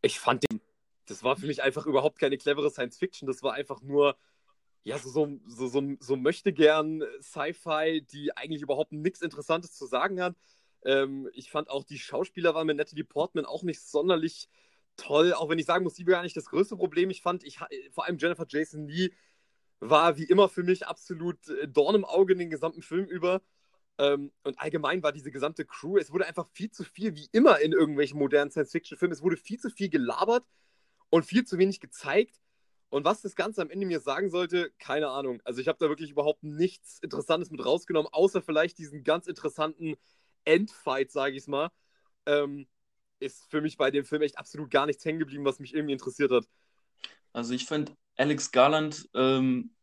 Ich 0.00 0.20
fand 0.20 0.48
den, 0.48 0.60
das 1.06 1.24
war 1.24 1.36
für 1.36 1.48
mich 1.48 1.60
einfach 1.60 1.86
überhaupt 1.86 2.20
keine 2.20 2.38
clevere 2.38 2.70
Science 2.70 2.98
Fiction, 2.98 3.26
das 3.26 3.42
war 3.42 3.54
einfach 3.54 3.82
nur, 3.82 4.16
ja, 4.88 4.98
so, 4.98 5.10
so, 5.10 5.28
so, 5.46 5.66
so, 5.68 5.82
so 6.00 6.16
möchte 6.16 6.50
gern 6.50 7.04
Sci-Fi, 7.20 8.06
die 8.10 8.34
eigentlich 8.34 8.62
überhaupt 8.62 8.90
nichts 8.92 9.20
Interessantes 9.20 9.74
zu 9.74 9.84
sagen 9.84 10.18
hat. 10.22 10.34
Ähm, 10.82 11.28
ich 11.34 11.50
fand 11.50 11.68
auch, 11.68 11.84
die 11.84 11.98
Schauspieler 11.98 12.54
waren 12.54 12.66
mit 12.66 12.78
Natalie 12.78 13.04
Portman 13.04 13.44
auch 13.44 13.62
nicht 13.62 13.82
sonderlich 13.82 14.48
toll, 14.96 15.34
auch 15.34 15.50
wenn 15.50 15.58
ich 15.58 15.66
sagen 15.66 15.84
muss, 15.84 15.92
die 15.92 16.06
war 16.06 16.14
gar 16.14 16.22
nicht 16.22 16.38
das 16.38 16.46
größte 16.46 16.74
Problem. 16.74 17.10
Ich 17.10 17.20
fand, 17.20 17.44
ich, 17.44 17.58
vor 17.90 18.06
allem 18.06 18.16
Jennifer 18.16 18.46
Jason 18.48 18.88
Lee 18.88 19.10
war 19.80 20.16
wie 20.16 20.24
immer 20.24 20.48
für 20.48 20.62
mich 20.62 20.86
absolut 20.86 21.48
äh, 21.48 21.68
Dorn 21.68 21.94
im 21.94 22.06
Auge 22.06 22.32
in 22.32 22.38
den 22.38 22.50
gesamten 22.50 22.80
Film 22.80 23.04
über. 23.04 23.42
Ähm, 23.98 24.32
und 24.42 24.58
allgemein 24.58 25.02
war 25.02 25.12
diese 25.12 25.30
gesamte 25.30 25.66
Crew, 25.66 25.98
es 25.98 26.10
wurde 26.12 26.24
einfach 26.24 26.48
viel 26.54 26.70
zu 26.70 26.84
viel, 26.84 27.14
wie 27.14 27.28
immer 27.32 27.60
in 27.60 27.72
irgendwelchen 27.72 28.18
modernen 28.18 28.50
Science-Fiction-Filmen, 28.50 29.12
es 29.12 29.22
wurde 29.22 29.36
viel 29.36 29.60
zu 29.60 29.68
viel 29.68 29.90
gelabert 29.90 30.46
und 31.10 31.26
viel 31.26 31.44
zu 31.44 31.58
wenig 31.58 31.78
gezeigt. 31.78 32.40
Und 32.90 33.04
was 33.04 33.20
das 33.20 33.34
Ganze 33.34 33.60
am 33.60 33.70
Ende 33.70 33.86
mir 33.86 34.00
sagen 34.00 34.30
sollte, 34.30 34.72
keine 34.78 35.08
Ahnung. 35.08 35.42
Also 35.44 35.60
ich 35.60 35.68
habe 35.68 35.78
da 35.78 35.88
wirklich 35.88 36.10
überhaupt 36.10 36.42
nichts 36.42 36.98
Interessantes 37.00 37.50
mit 37.50 37.64
rausgenommen, 37.64 38.10
außer 38.12 38.40
vielleicht 38.40 38.78
diesen 38.78 39.04
ganz 39.04 39.26
interessanten 39.26 39.96
Endfight, 40.44 41.10
sage 41.10 41.36
ich 41.36 41.46
mal. 41.46 41.70
Ähm, 42.26 42.66
ist 43.20 43.50
für 43.50 43.60
mich 43.60 43.76
bei 43.76 43.90
dem 43.90 44.04
Film 44.04 44.22
echt 44.22 44.38
absolut 44.38 44.70
gar 44.70 44.86
nichts 44.86 45.04
hängen 45.04 45.18
geblieben, 45.18 45.44
was 45.44 45.58
mich 45.58 45.74
irgendwie 45.74 45.92
interessiert 45.92 46.30
hat. 46.30 46.46
Also 47.32 47.52
ich 47.52 47.66
finde 47.66 47.92
Alex 48.16 48.50
Garland 48.52 49.08
ähm, 49.14 49.74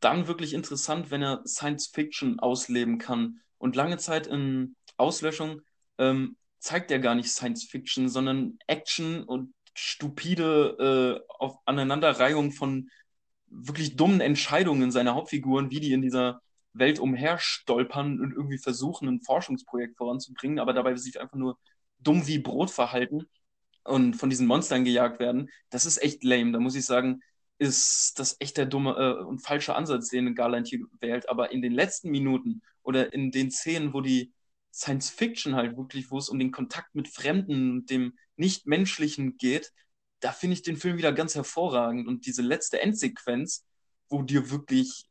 dann 0.00 0.26
wirklich 0.28 0.52
interessant, 0.54 1.10
wenn 1.10 1.22
er 1.22 1.42
Science 1.46 1.88
Fiction 1.88 2.40
ausleben 2.40 2.98
kann. 2.98 3.40
Und 3.58 3.76
lange 3.76 3.98
Zeit 3.98 4.26
in 4.26 4.76
Auslöschung 4.96 5.62
ähm, 5.98 6.36
zeigt 6.58 6.90
er 6.90 6.98
gar 6.98 7.14
nicht 7.14 7.30
Science 7.30 7.64
Fiction, 7.64 8.08
sondern 8.08 8.58
Action 8.66 9.22
und 9.24 9.54
stupide 9.74 11.22
äh, 11.28 11.34
auf 11.38 11.56
Aneinanderreihung 11.64 12.52
von 12.52 12.90
wirklich 13.48 13.96
dummen 13.96 14.20
Entscheidungen 14.20 14.90
seiner 14.90 15.14
Hauptfiguren, 15.14 15.70
wie 15.70 15.80
die 15.80 15.92
in 15.92 16.02
dieser 16.02 16.40
Welt 16.72 17.00
umherstolpern 17.00 18.20
und 18.20 18.32
irgendwie 18.32 18.58
versuchen, 18.58 19.08
ein 19.08 19.20
Forschungsprojekt 19.20 19.96
voranzubringen, 19.96 20.58
aber 20.58 20.72
dabei 20.72 20.94
sich 20.96 21.20
einfach 21.20 21.36
nur 21.36 21.58
dumm 21.98 22.26
wie 22.26 22.38
Brot 22.38 22.70
verhalten 22.70 23.26
und 23.84 24.14
von 24.14 24.30
diesen 24.30 24.46
Monstern 24.46 24.84
gejagt 24.84 25.18
werden. 25.20 25.50
Das 25.70 25.86
ist 25.86 26.02
echt 26.02 26.22
lame. 26.24 26.52
Da 26.52 26.60
muss 26.60 26.76
ich 26.76 26.84
sagen, 26.84 27.22
ist 27.58 28.18
das 28.18 28.36
echt 28.40 28.56
der 28.56 28.66
dumme 28.66 28.96
äh, 28.96 29.24
und 29.24 29.40
falsche 29.40 29.74
Ansatz, 29.74 30.08
den 30.08 30.34
Garland 30.34 30.68
hier 30.68 30.80
wählt. 31.00 31.28
Aber 31.28 31.52
in 31.52 31.60
den 31.60 31.72
letzten 31.72 32.10
Minuten 32.10 32.62
oder 32.82 33.12
in 33.12 33.30
den 33.30 33.50
Szenen, 33.50 33.92
wo 33.92 34.00
die 34.00 34.32
Science 34.72 35.10
Fiction 35.10 35.56
halt 35.56 35.76
wirklich, 35.76 36.10
wo 36.10 36.18
es 36.18 36.28
um 36.28 36.38
den 36.38 36.52
Kontakt 36.52 36.94
mit 36.94 37.08
Fremden, 37.08 37.84
dem 37.86 38.14
Nichtmenschlichen 38.40 39.36
geht, 39.36 39.72
da 40.20 40.32
finde 40.32 40.54
ich 40.54 40.62
den 40.62 40.76
Film 40.76 40.96
wieder 40.96 41.12
ganz 41.12 41.34
hervorragend. 41.34 42.08
Und 42.08 42.26
diese 42.26 42.42
letzte 42.42 42.80
Endsequenz, 42.80 43.64
wo 44.08 44.22
dir 44.22 44.50
wirklich, 44.50 45.06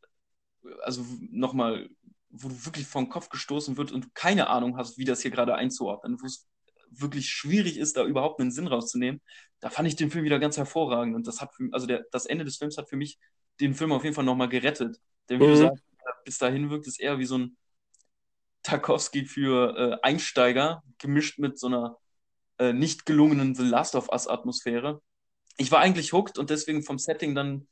also 0.81 1.05
nochmal, 1.31 1.89
wo 2.29 2.49
du 2.49 2.65
wirklich 2.65 2.85
vom 2.85 3.09
Kopf 3.09 3.29
gestoßen 3.29 3.77
wird 3.77 3.91
und 3.91 4.05
du 4.05 4.09
keine 4.13 4.47
Ahnung 4.47 4.77
hast, 4.77 4.97
wie 4.97 5.05
das 5.05 5.21
hier 5.21 5.31
gerade 5.31 5.55
einzuordnen, 5.55 6.21
wo 6.21 6.25
es 6.25 6.47
wirklich 6.91 7.29
schwierig 7.29 7.77
ist, 7.77 7.97
da 7.97 8.05
überhaupt 8.05 8.39
einen 8.41 8.51
Sinn 8.51 8.67
rauszunehmen, 8.67 9.21
da 9.59 9.69
fand 9.69 9.87
ich 9.87 9.95
den 9.95 10.09
Film 10.11 10.25
wieder 10.25 10.39
ganz 10.39 10.57
hervorragend. 10.57 11.15
Und 11.15 11.27
das 11.27 11.41
hat 11.41 11.53
für, 11.53 11.69
also 11.71 11.87
der, 11.87 12.05
das 12.11 12.25
Ende 12.25 12.45
des 12.45 12.57
Films 12.57 12.77
hat 12.77 12.89
für 12.89 12.97
mich 12.97 13.19
den 13.59 13.73
Film 13.73 13.91
auf 13.91 14.03
jeden 14.03 14.15
Fall 14.15 14.23
nochmal 14.25 14.49
gerettet. 14.49 14.99
Denn 15.29 15.39
wie 15.39 15.45
mhm. 15.45 15.49
du 15.49 15.55
sagst, 15.57 15.83
bis 16.25 16.37
dahin 16.37 16.69
wirkt 16.69 16.87
es 16.87 16.99
eher 16.99 17.19
wie 17.19 17.25
so 17.25 17.37
ein 17.37 17.57
Tarkovsky 18.63 19.25
für 19.25 19.77
äh, 19.77 19.97
Einsteiger, 20.01 20.83
gemischt 20.97 21.39
mit 21.39 21.59
so 21.59 21.67
einer 21.67 21.97
äh, 22.59 22.73
nicht 22.73 23.05
gelungenen 23.05 23.55
The 23.55 23.63
Last 23.63 23.95
of 23.95 24.09
Us-Atmosphäre. 24.09 25.01
Ich 25.57 25.71
war 25.71 25.79
eigentlich 25.79 26.13
hooked 26.13 26.37
und 26.37 26.49
deswegen 26.49 26.83
vom 26.83 26.99
Setting 26.99 27.35
dann, 27.35 27.67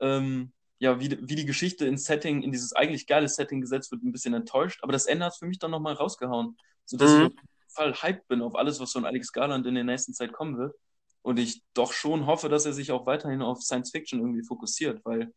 ähm, 0.00 0.52
ja, 0.78 1.00
wie, 1.00 1.18
wie 1.28 1.34
die 1.34 1.46
Geschichte 1.46 1.86
ins 1.86 2.04
Setting, 2.04 2.42
in 2.42 2.52
dieses 2.52 2.72
eigentlich 2.72 3.06
geile 3.06 3.28
Setting 3.28 3.60
gesetzt 3.60 3.90
wird, 3.90 4.02
ein 4.02 4.12
bisschen 4.12 4.34
enttäuscht. 4.34 4.80
Aber 4.82 4.92
das 4.92 5.06
Ende 5.06 5.26
hat 5.26 5.36
für 5.36 5.46
mich 5.46 5.58
dann 5.58 5.70
nochmal 5.70 5.94
rausgehauen, 5.94 6.56
sodass 6.84 7.12
mhm. 7.12 7.26
ich 7.26 7.32
Fall 7.76 7.94
hyped 7.94 8.26
bin 8.28 8.42
auf 8.42 8.56
alles, 8.56 8.80
was 8.80 8.92
von 8.92 9.04
Alex 9.04 9.32
Garland 9.32 9.66
in 9.66 9.74
der 9.74 9.84
nächsten 9.84 10.14
Zeit 10.14 10.32
kommen 10.32 10.58
wird. 10.58 10.74
Und 11.22 11.38
ich 11.38 11.62
doch 11.74 11.92
schon 11.92 12.26
hoffe, 12.26 12.48
dass 12.48 12.66
er 12.66 12.72
sich 12.72 12.92
auch 12.92 13.06
weiterhin 13.06 13.42
auf 13.42 13.62
Science 13.62 13.90
Fiction 13.90 14.20
irgendwie 14.20 14.44
fokussiert, 14.44 15.04
weil 15.04 15.32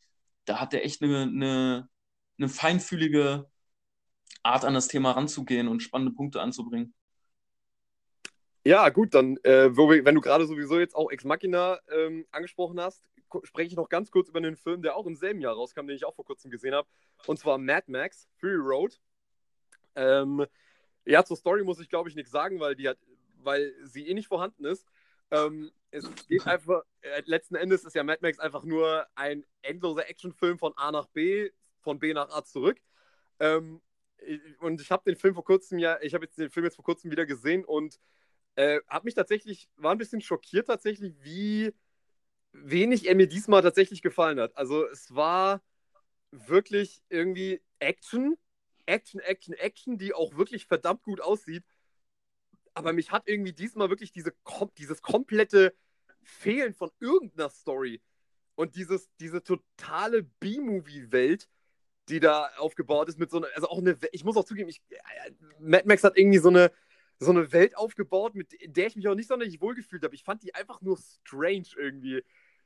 da 0.45 0.59
hat 0.59 0.73
er 0.73 0.85
echt 0.85 1.01
eine, 1.01 1.23
eine, 1.23 1.89
eine 2.37 2.49
feinfühlige 2.49 3.49
Art 4.43 4.65
an 4.65 4.73
das 4.73 4.87
Thema 4.87 5.11
ranzugehen 5.11 5.67
und 5.67 5.81
spannende 5.81 6.13
Punkte 6.13 6.41
anzubringen. 6.41 6.93
Ja, 8.65 8.89
gut, 8.89 9.13
dann, 9.13 9.37
äh, 9.43 9.75
wenn 9.75 10.15
du 10.15 10.21
gerade 10.21 10.45
sowieso 10.45 10.79
jetzt 10.79 10.95
auch 10.95 11.09
Ex 11.11 11.23
Machina 11.23 11.79
ähm, 11.89 12.25
angesprochen 12.31 12.79
hast, 12.79 13.09
spreche 13.43 13.69
ich 13.69 13.75
noch 13.75 13.89
ganz 13.89 14.11
kurz 14.11 14.29
über 14.29 14.39
einen 14.39 14.57
Film, 14.57 14.81
der 14.81 14.95
auch 14.95 15.05
im 15.05 15.15
selben 15.15 15.39
Jahr 15.39 15.53
rauskam, 15.53 15.87
den 15.87 15.95
ich 15.95 16.05
auch 16.05 16.15
vor 16.15 16.25
kurzem 16.25 16.51
gesehen 16.51 16.73
habe. 16.73 16.87
Und 17.25 17.39
zwar 17.39 17.57
Mad 17.57 17.85
Max, 17.87 18.27
Fury 18.37 18.55
Road. 18.55 18.99
Ähm, 19.95 20.45
ja, 21.05 21.23
zur 21.23 21.37
Story 21.37 21.63
muss 21.63 21.79
ich, 21.79 21.89
glaube 21.89 22.09
ich, 22.09 22.15
nichts 22.15 22.31
sagen, 22.31 22.59
weil, 22.59 22.75
die 22.75 22.89
hat, 22.89 22.97
weil 23.37 23.73
sie 23.83 24.07
eh 24.07 24.13
nicht 24.13 24.27
vorhanden 24.27 24.65
ist. 24.65 24.85
Ähm, 25.31 25.71
es 25.91 26.09
geht 26.27 26.45
einfach, 26.47 26.83
äh, 27.01 27.21
letzten 27.25 27.55
Endes 27.55 27.83
ist 27.85 27.95
ja 27.95 28.03
Mad 28.03 28.19
Max 28.21 28.39
einfach 28.39 28.63
nur 28.63 29.07
ein 29.15 29.45
endloser 29.61 30.09
Actionfilm 30.09 30.57
von 30.57 30.73
A 30.75 30.91
nach 30.91 31.07
B, 31.07 31.49
von 31.79 31.99
B 31.99 32.13
nach 32.13 32.29
A 32.29 32.43
zurück. 32.43 32.79
Ähm, 33.39 33.81
und 34.59 34.81
ich 34.81 34.91
habe 34.91 35.03
den 35.05 35.15
Film 35.15 35.33
vor 35.33 35.45
kurzem 35.45 35.79
ja, 35.79 35.97
ich 36.01 36.13
habe 36.13 36.25
jetzt 36.25 36.37
den 36.37 36.49
Film 36.49 36.65
jetzt 36.65 36.75
vor 36.75 36.83
kurzem 36.83 37.09
wieder 37.09 37.25
gesehen 37.25 37.63
und 37.63 37.99
äh, 38.59 38.81
habe 38.89 39.05
mich 39.05 39.13
tatsächlich, 39.13 39.69
war 39.77 39.93
ein 39.93 39.97
bisschen 39.97 40.19
schockiert 40.19 40.67
tatsächlich, 40.67 41.15
wie 41.21 41.73
wenig 42.51 43.07
er 43.07 43.15
mir 43.15 43.27
diesmal 43.27 43.61
tatsächlich 43.61 44.01
gefallen 44.01 44.37
hat. 44.37 44.57
Also 44.57 44.85
es 44.85 45.15
war 45.15 45.63
wirklich 46.31 47.01
irgendwie 47.07 47.61
Action, 47.79 48.37
Action, 48.85 49.21
Action, 49.21 49.53
Action, 49.53 49.97
die 49.97 50.13
auch 50.13 50.35
wirklich 50.35 50.65
verdammt 50.65 51.03
gut 51.03 51.21
aussieht. 51.21 51.63
Aber 52.73 52.91
mich 52.91 53.13
hat 53.13 53.29
irgendwie 53.29 53.53
diesmal 53.53 53.89
wirklich 53.89 54.11
diese, 54.11 54.33
dieses 54.77 55.01
komplette 55.01 55.73
Fehlen 56.21 56.73
von 56.73 56.91
irgendeiner 56.99 57.49
Story 57.49 58.01
und 58.55 58.75
dieses, 58.75 59.09
diese 59.21 59.41
totale 59.41 60.23
B-Movie-Welt, 60.23 61.47
die 62.09 62.19
da 62.19 62.49
aufgebaut 62.57 63.07
ist, 63.07 63.19
mit 63.19 63.31
so 63.31 63.37
einer, 63.37 63.47
also 63.55 63.69
auch 63.69 63.77
eine, 63.77 63.97
ich 64.11 64.25
muss 64.25 64.35
auch 64.35 64.43
zugeben, 64.43 64.67
ich, 64.67 64.81
Mad 65.59 65.87
Max 65.87 66.03
hat 66.03 66.17
irgendwie 66.17 66.39
so 66.39 66.49
eine, 66.49 66.73
so 67.19 67.31
eine 67.31 67.51
Welt 67.51 67.75
aufgebaut, 67.77 68.33
mit 68.33 68.55
der 68.63 68.87
ich 68.87 68.95
mich 68.95 69.07
auch 69.07 69.15
nicht 69.15 69.27
sonderlich 69.27 69.61
wohlgefühlt 69.61 70.03
habe. 70.03 70.15
Ich 70.15 70.23
fand 70.23 70.41
die 70.41 70.55
einfach 70.55 70.81
nur 70.81 70.97
strange 70.97 71.67
irgendwie. 71.75 72.23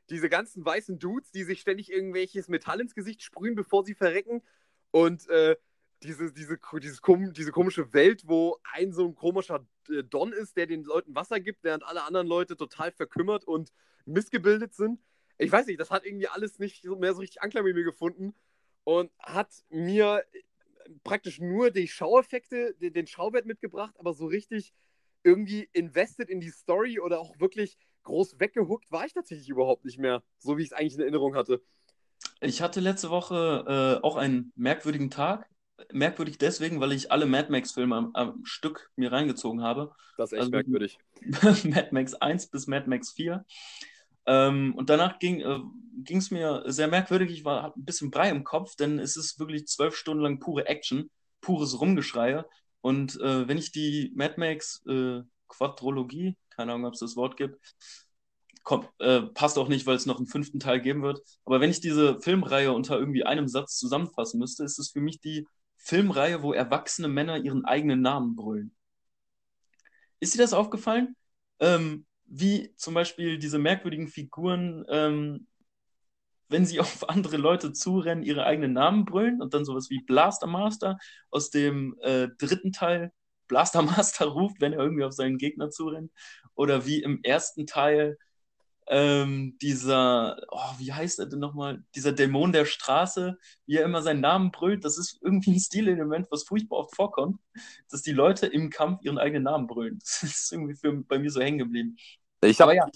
Diese 0.10 0.30
ganzen 0.30 0.64
weißen 0.64 0.99
Dudes, 0.99 1.32
die 1.32 1.43
sich 1.43 1.62
ständig 1.62 1.91
irgendwelches 1.91 2.49
Metall 2.49 2.82
ins 2.82 2.93
Gesicht 2.93 3.24
sprühen, 3.24 3.56
bevor 3.56 3.84
sie 3.84 3.95
verrecken. 3.95 4.43
Und 4.91 5.28
äh, 5.30 5.56
diese, 6.04 6.32
diese, 6.32 6.60
dieses, 6.82 7.01
diese 7.01 7.51
komische 7.51 7.93
Welt, 7.93 8.24
wo 8.28 8.60
ein 8.74 8.91
so 8.91 9.06
ein 9.06 9.16
komischer 9.16 9.66
äh, 9.89 10.04
Don 10.04 10.34
ist, 10.34 10.56
der 10.56 10.68
den 10.68 10.84
Leuten 10.84 11.16
Wasser 11.16 11.39
gibt, 11.39 11.64
während 11.64 11.84
alle 11.84 12.04
anderen 12.04 12.28
Leute 12.28 12.56
total 12.56 12.91
verkümmert 12.91 13.45
und 13.45 13.72
missgebildet 14.06 14.76
sind. 14.76 14.99
Ich 15.38 15.51
weiß 15.51 15.66
nicht, 15.66 15.80
das 15.80 15.89
hat 15.89 16.06
irgendwie 16.06 16.28
alles 16.28 16.60
nicht 16.60 16.84
mehr 16.86 17.14
so 17.14 17.22
richtig 17.22 17.41
Anklang 17.41 17.64
mit 17.64 17.76
mir 17.76 17.84
gefunden 17.84 18.36
und 18.84 19.12
hat 19.20 19.49
mir 19.70 20.24
praktisch 21.04 21.40
nur 21.40 21.72
die 21.72 21.88
Schaueffekte, 21.88 22.76
den 22.80 23.08
Schauwert 23.08 23.46
mitgebracht, 23.46 23.96
aber 23.98 24.14
so 24.14 24.26
richtig 24.26 24.74
irgendwie 25.24 25.70
invested 25.74 26.30
in 26.30 26.40
die 26.40 26.50
Story 26.50 27.00
oder 27.00 27.20
auch 27.20 27.40
wirklich 27.40 27.78
groß 28.04 28.40
weggehuckt 28.40 28.92
war 28.92 29.06
ich 29.06 29.14
tatsächlich 29.14 29.50
überhaupt 29.50 29.86
nicht 29.86 29.98
mehr, 29.98 30.22
so 30.38 30.58
wie 30.58 30.64
ich 30.64 30.70
es 30.70 30.74
eigentlich 30.74 30.96
in 30.96 31.02
Erinnerung 31.02 31.36
hatte. 31.36 31.62
Ich 32.42 32.62
hatte 32.62 32.80
letzte 32.80 33.10
Woche 33.10 34.00
äh, 34.02 34.04
auch 34.04 34.18
einen 34.18 34.52
merkwürdigen 34.56 35.10
Tag. 35.10 35.50
Merkwürdig 35.92 36.38
deswegen, 36.38 36.80
weil 36.80 36.92
ich 36.92 37.12
alle 37.12 37.26
Mad 37.26 37.50
Max-Filme 37.50 37.96
am, 37.96 38.12
am, 38.14 38.46
Stück 38.46 38.92
mir 38.96 39.12
reingezogen 39.12 39.62
habe. 39.62 39.94
Das 40.18 40.32
ist 40.32 40.34
echt 40.34 40.42
also, 40.42 40.52
merkwürdig. 40.52 41.00
Mad 41.64 41.90
Max 41.92 42.14
1 42.14 42.48
bis 42.48 42.68
Mad 42.68 42.88
Max 42.90 43.12
4. 43.12 43.46
Ähm, 44.26 44.74
und 44.76 44.89
danach 44.89 45.19
ging 45.19 45.41
äh, 45.41 45.59
es 46.17 46.32
mir 46.32 46.63
sehr 46.67 46.88
merkwürdig. 46.88 47.32
Ich 47.32 47.45
war 47.45 47.76
ein 47.76 47.86
bisschen 47.86 48.11
Brei 48.11 48.30
im 48.30 48.43
Kopf, 48.43 48.76
denn 48.76 48.99
es 48.99 49.17
ist 49.17 49.39
wirklich 49.39 49.67
zwölf 49.67 49.95
Stunden 49.95 50.24
lang 50.24 50.39
pure 50.39 50.67
Action, 50.67 51.09
pures 51.41 51.80
Rumgeschreie. 51.80 52.45
Und 52.82 53.19
äh, 53.21 53.47
wenn 53.47 53.57
ich 53.57 53.71
die 53.71 54.11
Mad 54.15 54.36
Max 54.38 54.84
äh, 54.88 55.21
Quadrologie, 55.47 56.36
keine 56.49 56.74
Ahnung, 56.74 56.88
ob 56.88 56.93
es 56.93 56.99
das 56.99 57.15
Wort 57.15 57.38
gibt, 57.38 57.59
kommt, 58.63 58.89
äh, 58.99 59.21
passt 59.21 59.57
auch 59.57 59.67
nicht, 59.67 59.86
weil 59.86 59.95
es 59.95 60.05
noch 60.05 60.17
einen 60.17 60.28
fünften 60.28 60.59
Teil 60.59 60.82
geben 60.82 61.03
wird. 61.03 61.21
Aber 61.45 61.59
wenn 61.59 61.69
ich 61.69 61.82
diese 61.82 62.19
Filmreihe 62.21 62.71
unter 62.71 62.97
irgendwie 62.97 63.26
einem 63.26 63.47
Satz 63.47 63.78
zusammenfassen 63.78 64.39
müsste, 64.39 64.63
ist 64.63 64.80
es 64.80 64.91
für 64.91 65.01
mich 65.01 65.19
die 65.19 65.47
Filmreihe, 65.78 66.41
wo 66.43 66.53
erwachsene 66.53 67.09
Männer 67.09 67.38
ihren 67.38 67.65
eigenen 67.65 68.01
Namen 68.01 68.36
brüllen. 68.36 68.74
Ist 70.19 70.34
dir 70.34 70.39
das 70.39 70.53
aufgefallen? 70.53 71.15
Ähm, 71.59 72.05
wie 72.36 72.74
zum 72.78 72.96
Beispiel 72.96 73.38
diese 73.38 73.60
merkwürdigen 73.60 74.08
Figuren, 74.08 74.86
ähm, 74.90 75.48
wenn 76.50 76.66
sie 76.66 76.80
auf 76.80 77.10
andere 77.10 77.38
Leute 77.38 77.74
zurennen, 77.74 78.24
ihre 78.24 78.46
eigenen 78.46 78.74
Namen 78.74 79.06
brüllen 79.06 79.42
und 79.42 79.54
dann 79.54 79.66
sowas 79.66 79.90
wie 79.90 80.04
Blaster 80.04 80.48
Master 80.48 80.98
aus 81.30 81.50
dem 81.50 81.96
äh, 82.02 82.30
dritten 82.40 82.72
Teil 82.72 83.12
Blaster 83.48 83.82
Master 83.84 84.26
ruft, 84.26 84.62
wenn 84.62 84.74
er 84.74 84.80
irgendwie 84.80 85.04
auf 85.04 85.14
seinen 85.14 85.38
Gegner 85.38 85.70
zurennt. 85.70 86.12
Oder 86.56 86.86
wie 86.86 87.02
im 87.02 87.20
ersten 87.24 87.68
Teil 87.68 88.18
ähm, 88.88 89.58
dieser, 89.62 90.38
oh, 90.52 90.74
wie 90.78 90.92
heißt 90.92 91.20
er 91.20 91.28
denn 91.28 91.40
nochmal? 91.40 91.84
Dieser 91.96 92.12
Dämon 92.14 92.52
der 92.52 92.66
Straße, 92.66 93.38
wie 93.66 93.78
er 93.78 93.86
immer 93.86 94.02
seinen 94.02 94.22
Namen 94.22 94.52
brüllt. 94.52 94.84
Das 94.86 94.98
ist 94.98 95.20
irgendwie 95.22 95.52
ein 95.54 95.60
Stilelement, 95.60 96.28
was 96.32 96.44
furchtbar 96.44 96.78
oft 96.80 96.96
vorkommt, 96.96 97.40
dass 97.90 98.02
die 98.02 98.12
Leute 98.12 98.48
im 98.48 98.70
Kampf 98.70 99.04
ihren 99.04 99.20
eigenen 99.20 99.44
Namen 99.44 99.68
brüllen. 99.68 100.00
Das 100.04 100.24
ist 100.24 100.52
irgendwie 100.52 100.76
für, 100.76 100.94
bei 101.04 101.20
mir 101.20 101.30
so 101.32 101.42
hängen 101.42 101.60
geblieben. 101.60 101.98
Ich 102.50 102.62
habe 102.62 102.76
ja. 102.76 102.88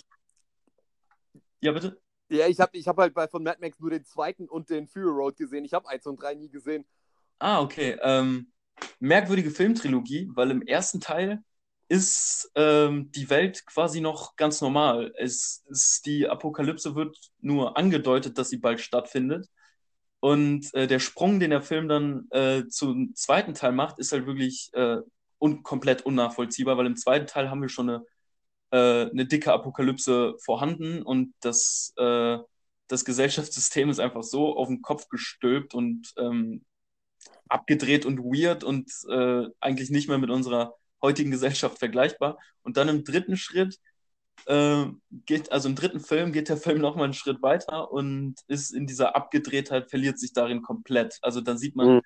Ja, 1.62 1.72
bitte? 1.72 2.00
Ja, 2.30 2.48
ich 2.48 2.60
habe 2.60 2.78
ich 2.78 2.88
hab 2.88 2.98
halt 2.98 3.14
bei 3.14 3.28
von 3.28 3.43
Mad 3.43 3.58
Max 3.62 3.80
nur 3.80 3.89
den 3.89 4.06
zweiten 4.06 4.48
und 4.48 4.70
den 4.70 4.88
Fury 4.88 5.10
Road 5.10 5.38
gesehen. 5.38 5.66
Ich 5.66 5.74
habe 5.74 5.88
eins 5.88 6.06
und 6.06 6.22
drei 6.22 6.34
nie 6.36 6.50
gesehen. 6.50 6.86
Ah, 7.39 7.62
okay. 7.62 7.98
Ähm, 8.02 8.52
merkwürdige 9.00 9.52
Filmtrilogie, 9.52 10.30
weil 10.34 10.52
im 10.52 10.62
ersten 10.62 11.00
Teil 11.00 11.43
ist 11.89 12.52
ähm, 12.56 13.12
die 13.12 13.30
Welt 13.30 13.66
quasi 13.66 14.02
noch 14.02 14.36
ganz 14.36 14.62
normal. 14.62 15.14
Es 15.16 15.64
ist, 15.70 16.06
die 16.06 16.28
Apokalypse 16.28 16.95
wird 16.95 17.18
nur 17.39 17.78
angedeutet, 17.78 18.38
dass 18.38 18.50
sie 18.50 18.58
bald 18.58 18.82
stattfindet. 18.82 19.48
Und 20.20 20.74
äh, 20.74 20.88
der 20.88 21.00
Sprung, 21.00 21.39
den 21.39 21.52
der 21.52 21.62
Film 21.62 21.88
dann 21.88 22.28
äh, 22.32 22.68
zum 22.68 23.16
zweiten 23.16 23.54
Teil 23.54 23.72
macht, 23.72 24.00
ist 24.00 24.12
halt 24.12 24.26
wirklich 24.26 24.70
äh, 24.74 24.98
un 25.39 25.64
komplett 25.64 26.02
unnachvollziehbar, 26.06 26.78
weil 26.78 26.88
im 26.88 26.98
zweiten 26.98 27.28
Teil 27.28 27.50
haben 27.50 27.62
wir 27.62 27.70
schon 27.70 27.89
eine, 27.89 28.06
äh, 28.72 29.09
eine 29.09 29.26
dicke 29.26 29.53
Apokalypse 29.53 30.36
vorhanden 30.43 31.01
und 31.01 31.34
das, 31.41 31.93
äh, 31.97 32.38
das 32.88 33.05
Gesellschaftssystem 33.05 33.89
ist 33.89 33.99
einfach 33.99 34.24
so 34.24 34.55
auf 34.55 34.68
den 34.68 34.82
Kopf 34.82 35.09
gestülpt 35.09 35.74
und 35.74 36.13
ähm, 36.18 36.65
abgedreht 37.49 38.05
und 38.05 38.20
weird 38.20 38.63
und 38.63 38.91
äh, 39.09 39.47
eigentlich 39.59 39.89
nicht 39.89 40.07
mehr 40.07 40.18
mit 40.18 40.30
unserer 40.30 40.76
heutigen 41.01 41.32
Gesellschaft 41.32 41.80
vergleichbar. 41.80 42.38
Und 42.63 42.78
dann 42.78 42.89
im 42.89 43.03
dritten 43.03 43.38
Schritt 43.38 43.80
äh, 44.45 44.86
geht, 45.26 45.51
also 45.51 45.70
im 45.70 45.76
dritten 45.76 45.99
Film 45.99 46.32
geht 46.32 46.49
der 46.49 46.57
Film 46.57 46.80
nochmal 46.80 47.05
einen 47.05 47.13
Schritt 47.13 47.41
weiter 47.41 47.91
und 47.91 48.36
ist 48.47 48.72
in 48.72 48.88
dieser 48.88 49.15
Abgedrehtheit, 49.15 49.89
verliert 49.89 50.20
sich 50.20 50.34
darin 50.34 50.61
komplett. 50.61 51.18
Also 51.22 51.41
dann 51.41 51.57
sieht 51.57 51.76
man, 51.76 51.95
mhm. 51.95 52.01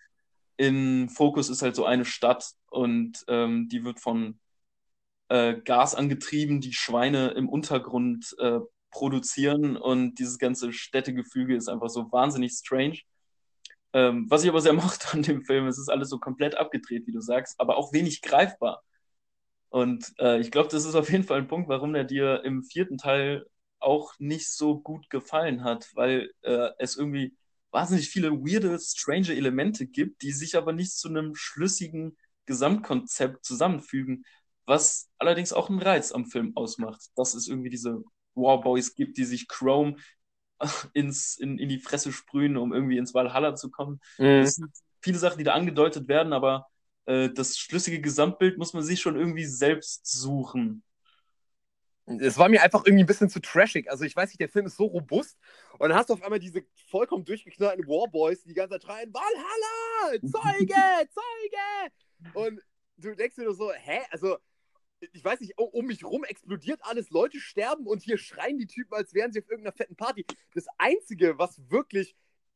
in 0.57 1.09
Fokus 1.09 1.49
ist 1.49 1.61
halt 1.61 1.75
so 1.75 1.85
eine 1.85 2.05
Stadt 2.05 2.45
und 2.69 3.23
ähm, 3.27 3.67
die 3.69 3.83
wird 3.83 3.99
von 3.99 4.39
äh, 5.31 5.61
Gas 5.63 5.95
angetrieben, 5.95 6.59
die 6.59 6.73
Schweine 6.73 7.29
im 7.29 7.47
Untergrund 7.47 8.35
äh, 8.39 8.59
produzieren 8.91 9.77
und 9.77 10.15
dieses 10.19 10.37
ganze 10.39 10.73
Städtegefüge 10.73 11.55
ist 11.55 11.69
einfach 11.69 11.89
so 11.89 12.11
wahnsinnig 12.11 12.51
strange. 12.51 12.99
Ähm, 13.93 14.25
was 14.29 14.43
ich 14.43 14.49
aber 14.49 14.59
sehr 14.59 14.73
mochte 14.83 15.13
an 15.13 15.23
dem 15.23 15.43
Film, 15.43 15.67
es 15.67 15.79
ist 15.79 15.89
alles 15.89 16.09
so 16.09 16.19
komplett 16.19 16.55
abgedreht, 16.55 17.07
wie 17.07 17.13
du 17.13 17.21
sagst, 17.21 17.57
aber 17.59 17.77
auch 17.77 17.93
wenig 17.93 18.21
greifbar. 18.21 18.83
Und 19.69 20.13
äh, 20.19 20.41
ich 20.41 20.51
glaube, 20.51 20.67
das 20.69 20.83
ist 20.83 20.95
auf 20.95 21.09
jeden 21.09 21.23
Fall 21.23 21.37
ein 21.39 21.47
Punkt, 21.47 21.69
warum 21.69 21.95
er 21.95 22.03
dir 22.03 22.43
im 22.43 22.63
vierten 22.63 22.97
Teil 22.97 23.45
auch 23.79 24.13
nicht 24.19 24.49
so 24.49 24.81
gut 24.81 25.09
gefallen 25.09 25.63
hat, 25.63 25.89
weil 25.95 26.29
äh, 26.41 26.71
es 26.77 26.97
irgendwie 26.97 27.37
wahnsinnig 27.71 28.09
viele 28.09 28.31
weirde, 28.33 28.77
strange 28.79 29.29
Elemente 29.29 29.87
gibt, 29.87 30.23
die 30.23 30.33
sich 30.33 30.57
aber 30.57 30.73
nicht 30.73 30.91
zu 30.91 31.07
einem 31.07 31.35
schlüssigen 31.35 32.17
Gesamtkonzept 32.45 33.45
zusammenfügen, 33.45 34.25
was 34.65 35.09
allerdings 35.17 35.53
auch 35.53 35.69
einen 35.69 35.81
Reiz 35.81 36.11
am 36.11 36.25
Film 36.25 36.55
ausmacht, 36.55 37.01
dass 37.15 37.33
es 37.33 37.47
irgendwie 37.47 37.69
diese 37.69 38.03
Warboys 38.35 38.95
gibt, 38.95 39.17
die 39.17 39.25
sich 39.25 39.47
Chrome 39.47 39.95
ins, 40.93 41.37
in, 41.37 41.57
in 41.57 41.69
die 41.69 41.79
Fresse 41.79 42.11
sprühen, 42.11 42.57
um 42.57 42.73
irgendwie 42.73 42.97
ins 42.97 43.13
Valhalla 43.13 43.55
zu 43.55 43.71
kommen. 43.71 43.99
Mhm. 44.17 44.41
Das 44.41 44.55
sind 44.55 44.71
viele 45.01 45.17
Sachen, 45.17 45.39
die 45.39 45.43
da 45.43 45.53
angedeutet 45.53 46.07
werden, 46.07 46.33
aber 46.33 46.67
äh, 47.05 47.29
das 47.29 47.57
schlüssige 47.57 48.01
Gesamtbild 48.01 48.57
muss 48.57 48.73
man 48.73 48.83
sich 48.83 49.01
schon 49.01 49.15
irgendwie 49.15 49.45
selbst 49.45 50.05
suchen. 50.05 50.83
Es 52.05 52.37
war 52.37 52.49
mir 52.49 52.61
einfach 52.61 52.85
irgendwie 52.85 53.03
ein 53.03 53.07
bisschen 53.07 53.29
zu 53.29 53.39
trashig. 53.39 53.89
Also 53.89 54.03
ich 54.03 54.15
weiß 54.15 54.29
nicht, 54.29 54.39
der 54.39 54.49
Film 54.49 54.65
ist 54.65 54.75
so 54.75 54.85
robust 54.85 55.37
und 55.77 55.89
dann 55.89 55.97
hast 55.97 56.09
du 56.09 56.13
auf 56.13 56.23
einmal 56.23 56.39
diese 56.39 56.63
vollkommen 56.87 57.23
durchgeknallten 57.23 57.87
Warboys, 57.87 58.41
die 58.41 58.49
die 58.49 58.53
ganze 58.55 58.73
Zeit 58.73 58.83
schreien, 58.83 59.13
Valhalla, 59.13 60.19
Zeuge, 60.19 61.09
Zeuge! 61.09 62.33
Und 62.33 62.61
du 62.97 63.15
denkst 63.15 63.35
dir 63.35 63.43
nur 63.43 63.53
so, 63.53 63.71
hä? 63.71 64.01
Also 64.09 64.37
ich 65.13 65.23
weiß 65.23 65.39
nicht, 65.39 65.57
um 65.57 65.85
mich 65.85 66.03
rum 66.03 66.23
explodiert 66.23 66.79
alles, 66.83 67.09
Leute 67.09 67.39
sterben 67.39 67.87
und 67.87 68.01
hier 68.01 68.17
schreien 68.17 68.57
die 68.57 68.67
Typen, 68.67 68.93
als 68.93 69.13
wären 69.13 69.31
sie 69.31 69.39
auf 69.39 69.49
irgendeiner 69.49 69.75
fetten 69.75 69.95
Party. 69.95 70.25
Das 70.53 70.65
Einzige, 70.77 71.37
was 71.37 71.59
wirklich, 71.69 72.15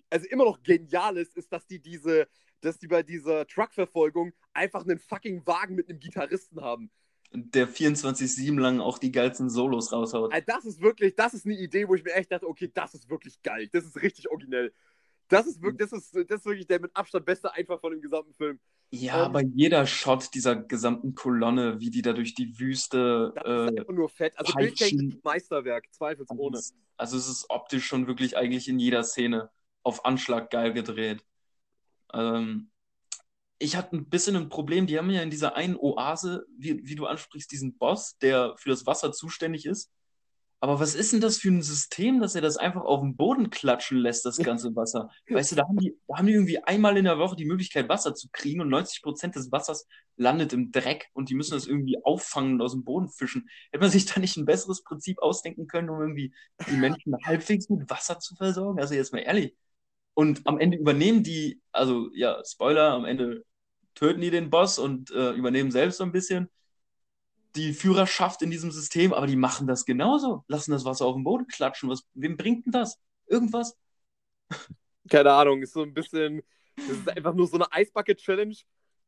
also 0.09 0.27
immer 0.27 0.45
noch 0.45 0.61
genial 0.63 1.17
ist, 1.17 1.35
ist, 1.35 1.51
dass 1.51 1.65
die 1.67 1.79
diese, 1.79 2.27
dass 2.61 2.77
die 2.77 2.87
bei 2.87 3.03
dieser 3.03 3.47
Truckverfolgung 3.47 4.33
einfach 4.53 4.83
einen 4.83 4.99
fucking 4.99 5.45
Wagen 5.45 5.75
mit 5.75 5.89
einem 5.89 5.99
Gitarristen 5.99 6.61
haben. 6.61 6.91
der 7.31 7.67
24-7 7.67 8.59
lang 8.59 8.79
auch 8.79 8.97
die 8.97 9.11
geilsten 9.11 9.49
Solos 9.49 9.91
raushaut. 9.91 10.31
Also 10.31 10.45
das 10.47 10.65
ist 10.65 10.81
wirklich, 10.81 11.15
das 11.15 11.33
ist 11.33 11.45
eine 11.45 11.57
Idee, 11.57 11.87
wo 11.87 11.95
ich 11.95 12.03
mir 12.03 12.13
echt 12.13 12.31
dachte, 12.31 12.47
okay, 12.47 12.71
das 12.73 12.93
ist 12.93 13.09
wirklich 13.09 13.41
geil. 13.41 13.67
Das 13.71 13.85
ist 13.85 14.01
richtig 14.01 14.29
originell. 14.29 14.73
Das 15.27 15.47
ist 15.47 15.61
wirklich, 15.61 15.89
das 15.89 15.91
ist, 15.91 16.15
das 16.15 16.39
ist 16.39 16.45
wirklich 16.45 16.67
der 16.67 16.79
mit 16.79 16.91
Abstand 16.95 17.25
beste 17.25 17.51
Einfach 17.53 17.79
von 17.79 17.91
dem 17.91 18.01
gesamten 18.01 18.33
Film. 18.33 18.59
Ja, 18.91 19.15
ähm, 19.15 19.21
aber 19.21 19.41
jeder 19.41 19.85
Shot 19.87 20.33
dieser 20.33 20.55
gesamten 20.55 21.15
Kolonne, 21.15 21.79
wie 21.79 21.89
die 21.89 22.01
da 22.01 22.13
durch 22.13 22.35
die 22.35 22.59
Wüste. 22.59 23.33
Das 23.35 23.45
äh, 23.45 23.65
ist 23.65 23.79
einfach 23.79 23.93
nur 23.93 24.09
fett. 24.09 24.37
Also 24.37 24.53
Bildtechnik 24.53 25.23
Meisterwerk, 25.23 25.91
zweifelsohne. 25.91 26.57
Also, 26.57 26.73
also 26.97 27.17
es 27.17 27.27
ist 27.27 27.49
optisch 27.49 27.85
schon 27.85 28.07
wirklich 28.07 28.37
eigentlich 28.37 28.67
in 28.67 28.79
jeder 28.79 29.03
Szene 29.03 29.49
auf 29.83 30.05
Anschlag 30.05 30.49
geil 30.51 30.73
gedreht. 30.73 31.23
Ähm, 32.13 32.69
ich 33.57 33.75
hatte 33.75 33.95
ein 33.95 34.09
bisschen 34.09 34.35
ein 34.35 34.49
Problem, 34.49 34.85
die 34.85 34.97
haben 34.97 35.09
ja 35.09 35.21
in 35.21 35.29
dieser 35.29 35.55
einen 35.55 35.77
Oase, 35.77 36.45
wie, 36.57 36.85
wie 36.85 36.95
du 36.95 37.05
ansprichst, 37.05 37.51
diesen 37.51 37.77
Boss, 37.77 38.17
der 38.17 38.55
für 38.57 38.69
das 38.69 38.85
Wasser 38.85 39.11
zuständig 39.11 39.65
ist. 39.65 39.91
Aber 40.59 40.79
was 40.79 40.95
ist 40.95 41.13
denn 41.13 41.21
das 41.21 41.37
für 41.37 41.49
ein 41.49 41.61
System, 41.61 42.19
dass 42.19 42.33
er 42.33 42.41
das 42.41 42.57
einfach 42.57 42.81
auf 42.81 43.01
den 43.01 43.15
Boden 43.15 43.49
klatschen 43.49 43.97
lässt, 43.97 44.25
das 44.25 44.37
ganze 44.37 44.75
Wasser? 44.75 45.09
Weißt 45.29 45.51
du, 45.51 45.55
da 45.55 45.63
haben, 45.63 45.77
die, 45.77 45.95
da 46.07 46.17
haben 46.17 46.27
die 46.27 46.33
irgendwie 46.33 46.63
einmal 46.63 46.97
in 46.97 47.05
der 47.05 47.19
Woche 47.19 47.35
die 47.35 47.45
Möglichkeit, 47.45 47.89
Wasser 47.89 48.15
zu 48.15 48.29
kriegen 48.31 48.61
und 48.61 48.69
90 48.69 49.01
Prozent 49.01 49.35
des 49.35 49.51
Wassers 49.51 49.87
landet 50.17 50.53
im 50.53 50.71
Dreck 50.71 51.07
und 51.13 51.29
die 51.29 51.35
müssen 51.35 51.53
das 51.53 51.67
irgendwie 51.67 51.97
auffangen 52.03 52.53
und 52.53 52.61
aus 52.61 52.71
dem 52.71 52.83
Boden 52.83 53.09
fischen. 53.09 53.47
Hätte 53.71 53.81
man 53.81 53.91
sich 53.91 54.05
da 54.05 54.19
nicht 54.19 54.37
ein 54.37 54.45
besseres 54.45 54.81
Prinzip 54.83 55.19
ausdenken 55.19 55.67
können, 55.67 55.89
um 55.89 55.99
irgendwie 55.99 56.33
die 56.69 56.77
Menschen 56.77 57.15
halbwegs 57.25 57.69
mit 57.69 57.89
Wasser 57.89 58.19
zu 58.19 58.35
versorgen? 58.35 58.79
Also 58.79 58.95
jetzt 58.95 59.13
mal 59.13 59.19
ehrlich. 59.19 59.55
Und 60.13 60.41
am 60.47 60.59
Ende 60.59 60.77
übernehmen 60.77 61.23
die, 61.23 61.61
also 61.73 62.09
ja, 62.13 62.41
Spoiler, 62.45 62.91
am 62.91 63.05
Ende 63.05 63.43
töten 63.93 64.21
die 64.21 64.31
den 64.31 64.49
Boss 64.49 64.79
und 64.79 65.11
äh, 65.11 65.31
übernehmen 65.31 65.71
selbst 65.71 65.97
so 65.97 66.03
ein 66.05 66.11
bisschen 66.11 66.49
die 67.55 67.73
Führerschaft 67.73 68.41
in 68.41 68.51
diesem 68.51 68.71
System, 68.71 69.13
aber 69.13 69.27
die 69.27 69.35
machen 69.35 69.67
das 69.67 69.85
genauso. 69.85 70.43
Lassen 70.47 70.71
das 70.71 70.85
Wasser 70.85 71.05
auf 71.05 71.15
den 71.15 71.23
Boden 71.23 71.47
klatschen. 71.47 71.89
Was, 71.89 72.05
wem 72.13 72.37
bringt 72.37 72.65
denn 72.65 72.71
das? 72.71 72.99
Irgendwas? 73.27 73.77
Keine 75.09 75.31
Ahnung, 75.33 75.61
ist 75.61 75.73
so 75.73 75.83
ein 75.83 75.93
bisschen, 75.93 76.41
das 76.75 76.97
ist 76.97 77.09
einfach 77.09 77.33
nur 77.33 77.47
so 77.47 77.55
eine 77.55 77.71
Eisbucket-Challenge, 77.71 78.55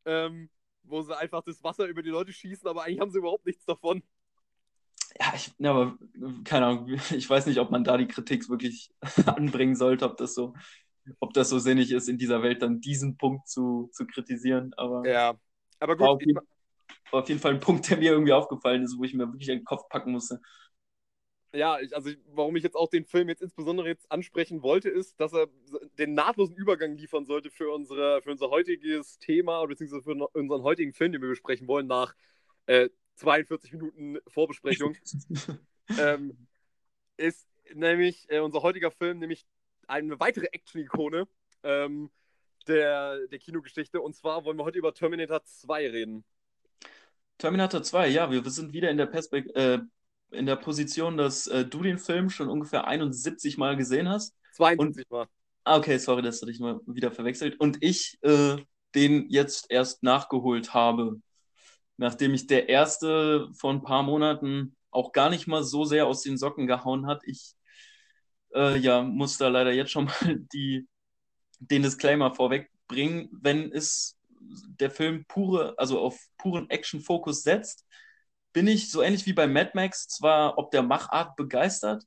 ähm, 0.05 0.49
wo 0.83 1.01
sie 1.01 1.17
einfach 1.17 1.43
das 1.43 1.63
Wasser 1.63 1.85
über 1.85 2.01
die 2.01 2.09
Leute 2.09 2.31
schießen, 2.31 2.67
aber 2.67 2.83
eigentlich 2.83 2.99
haben 2.99 3.11
sie 3.11 3.19
überhaupt 3.19 3.45
nichts 3.45 3.65
davon. 3.65 4.03
Ja, 5.19 5.33
ich, 5.35 5.51
ja, 5.57 5.71
aber 5.71 5.97
keine 6.43 6.67
Ahnung, 6.67 6.87
ich 7.11 7.29
weiß 7.29 7.47
nicht, 7.47 7.59
ob 7.59 7.71
man 7.71 7.83
da 7.83 7.97
die 7.97 8.07
Kritik 8.07 8.49
wirklich 8.49 8.91
anbringen 9.25 9.75
sollte, 9.75 10.05
ob 10.05 10.17
das 10.17 10.33
so 10.33 10.53
ob 11.19 11.33
das 11.33 11.49
so 11.49 11.59
sinnig 11.59 11.91
ist, 11.91 12.09
in 12.09 12.17
dieser 12.17 12.43
Welt 12.43 12.61
dann 12.61 12.81
diesen 12.81 13.17
Punkt 13.17 13.47
zu, 13.47 13.89
zu 13.93 14.05
kritisieren. 14.05 14.73
Aber 14.75 15.07
ja, 15.07 15.35
aber 15.79 15.95
gut. 15.95 16.21
Jeden, 16.21 16.39
war 17.11 17.21
auf 17.21 17.29
jeden 17.29 17.39
Fall 17.39 17.53
ein 17.53 17.59
Punkt, 17.59 17.89
der 17.89 17.97
mir 17.97 18.11
irgendwie 18.11 18.33
aufgefallen 18.33 18.83
ist, 18.83 18.97
wo 18.97 19.03
ich 19.03 19.13
mir 19.13 19.27
wirklich 19.27 19.49
einen 19.51 19.63
Kopf 19.63 19.87
packen 19.89 20.11
musste. 20.11 20.39
Ja, 21.53 21.79
ich, 21.79 21.95
also 21.95 22.11
warum 22.33 22.55
ich 22.55 22.63
jetzt 22.63 22.75
auch 22.75 22.89
den 22.89 23.05
Film 23.05 23.29
jetzt 23.29 23.41
insbesondere 23.41 23.87
jetzt 23.87 24.11
ansprechen 24.11 24.61
wollte, 24.61 24.89
ist, 24.89 25.19
dass 25.19 25.33
er 25.33 25.47
den 25.97 26.13
nahtlosen 26.13 26.55
Übergang 26.55 26.95
liefern 26.95 27.25
sollte 27.25 27.49
für, 27.49 27.71
unsere, 27.71 28.21
für 28.21 28.31
unser 28.31 28.49
heutiges 28.49 29.17
Thema, 29.17 29.65
beziehungsweise 29.65 30.03
für 30.03 30.27
unseren 30.33 30.63
heutigen 30.63 30.93
Film, 30.93 31.13
den 31.13 31.21
wir 31.21 31.29
besprechen 31.29 31.67
wollen, 31.67 31.87
nach 31.87 32.13
äh, 32.65 32.89
42 33.15 33.71
Minuten 33.71 34.17
Vorbesprechung. 34.27 34.95
ähm, 35.99 36.47
ist 37.15 37.47
nämlich 37.73 38.29
äh, 38.29 38.39
unser 38.39 38.61
heutiger 38.61 38.91
Film, 38.91 39.19
nämlich 39.19 39.47
eine 39.87 40.19
weitere 40.19 40.47
Action-Ikone 40.51 41.27
ähm, 41.63 42.11
der, 42.67 43.25
der 43.27 43.39
Kinogeschichte. 43.39 44.01
Und 44.01 44.15
zwar 44.15 44.45
wollen 44.45 44.57
wir 44.57 44.65
heute 44.65 44.77
über 44.77 44.93
Terminator 44.93 45.43
2 45.43 45.89
reden. 45.89 46.25
Terminator 47.38 47.83
2, 47.83 48.07
ja, 48.09 48.31
wir, 48.31 48.43
wir 48.43 48.51
sind 48.51 48.73
wieder 48.73 48.89
in 48.89 48.97
der, 48.97 49.05
Perspekt 49.05 49.55
äh, 49.55 49.79
in 50.31 50.45
der 50.45 50.55
Position, 50.55 51.17
dass 51.17 51.47
äh, 51.47 51.65
du 51.65 51.83
den 51.83 51.99
Film 51.99 52.29
schon 52.29 52.49
ungefähr 52.49 52.88
71 52.88 53.57
Mal 53.57 53.77
gesehen 53.77 54.09
hast. 54.09 54.35
72 54.53 55.05
und, 55.09 55.11
Mal. 55.11 55.27
Ah, 55.63 55.77
okay, 55.77 55.97
sorry, 55.97 56.21
dass 56.21 56.39
du 56.39 56.45
dich 56.45 56.59
mal 56.59 56.79
wieder 56.85 57.11
verwechselt. 57.11 57.59
Und 57.59 57.77
ich 57.81 58.17
äh, 58.21 58.57
den 58.95 59.29
jetzt 59.29 59.69
erst 59.69 60.01
nachgeholt 60.01 60.73
habe, 60.73 61.21
nachdem 61.97 62.33
ich 62.33 62.47
der 62.47 62.69
erste 62.69 63.49
vor 63.53 63.71
ein 63.71 63.83
paar 63.83 64.03
Monaten 64.03 64.75
auch 64.91 65.11
gar 65.11 65.29
nicht 65.29 65.47
mal 65.47 65.63
so 65.63 65.83
sehr 65.83 66.07
aus 66.07 66.21
den 66.21 66.38
Socken 66.38 66.67
gehauen 66.67 67.05
hat. 67.05 67.21
Ich 67.25 67.53
äh, 68.53 68.77
ja, 68.77 69.01
muss 69.01 69.38
da 69.38 69.47
leider 69.49 69.71
jetzt 69.71 69.91
schon 69.91 70.05
mal 70.05 70.13
die, 70.53 70.88
den 71.59 71.83
Disclaimer 71.83 72.33
vorwegbringen. 72.33 73.29
Wenn 73.31 73.71
es 73.71 74.16
der 74.79 74.91
Film 74.91 75.25
pure, 75.27 75.75
also 75.77 75.99
auf 75.99 76.19
puren 76.37 76.69
Action-Fokus 76.69 77.43
setzt, 77.43 77.85
bin 78.53 78.67
ich 78.67 78.91
so 78.91 79.01
ähnlich 79.01 79.25
wie 79.25 79.33
bei 79.33 79.47
Mad 79.47 79.71
Max 79.73 80.07
zwar 80.07 80.57
ob 80.57 80.71
der 80.71 80.83
Machart 80.83 81.35
begeistert, 81.35 82.03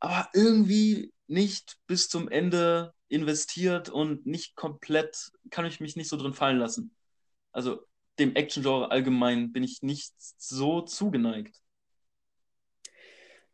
aber 0.00 0.28
irgendwie 0.34 1.12
nicht 1.26 1.76
bis 1.86 2.08
zum 2.08 2.28
Ende 2.28 2.92
investiert 3.08 3.88
und 3.88 4.26
nicht 4.26 4.56
komplett, 4.56 5.30
kann 5.50 5.66
ich 5.66 5.80
mich 5.80 5.96
nicht 5.96 6.08
so 6.08 6.16
drin 6.16 6.34
fallen 6.34 6.58
lassen. 6.58 6.94
Also 7.52 7.80
dem 8.18 8.34
Action-Genre 8.34 8.90
allgemein 8.90 9.52
bin 9.52 9.62
ich 9.62 9.82
nicht 9.82 10.14
so 10.18 10.80
zugeneigt. 10.80 11.60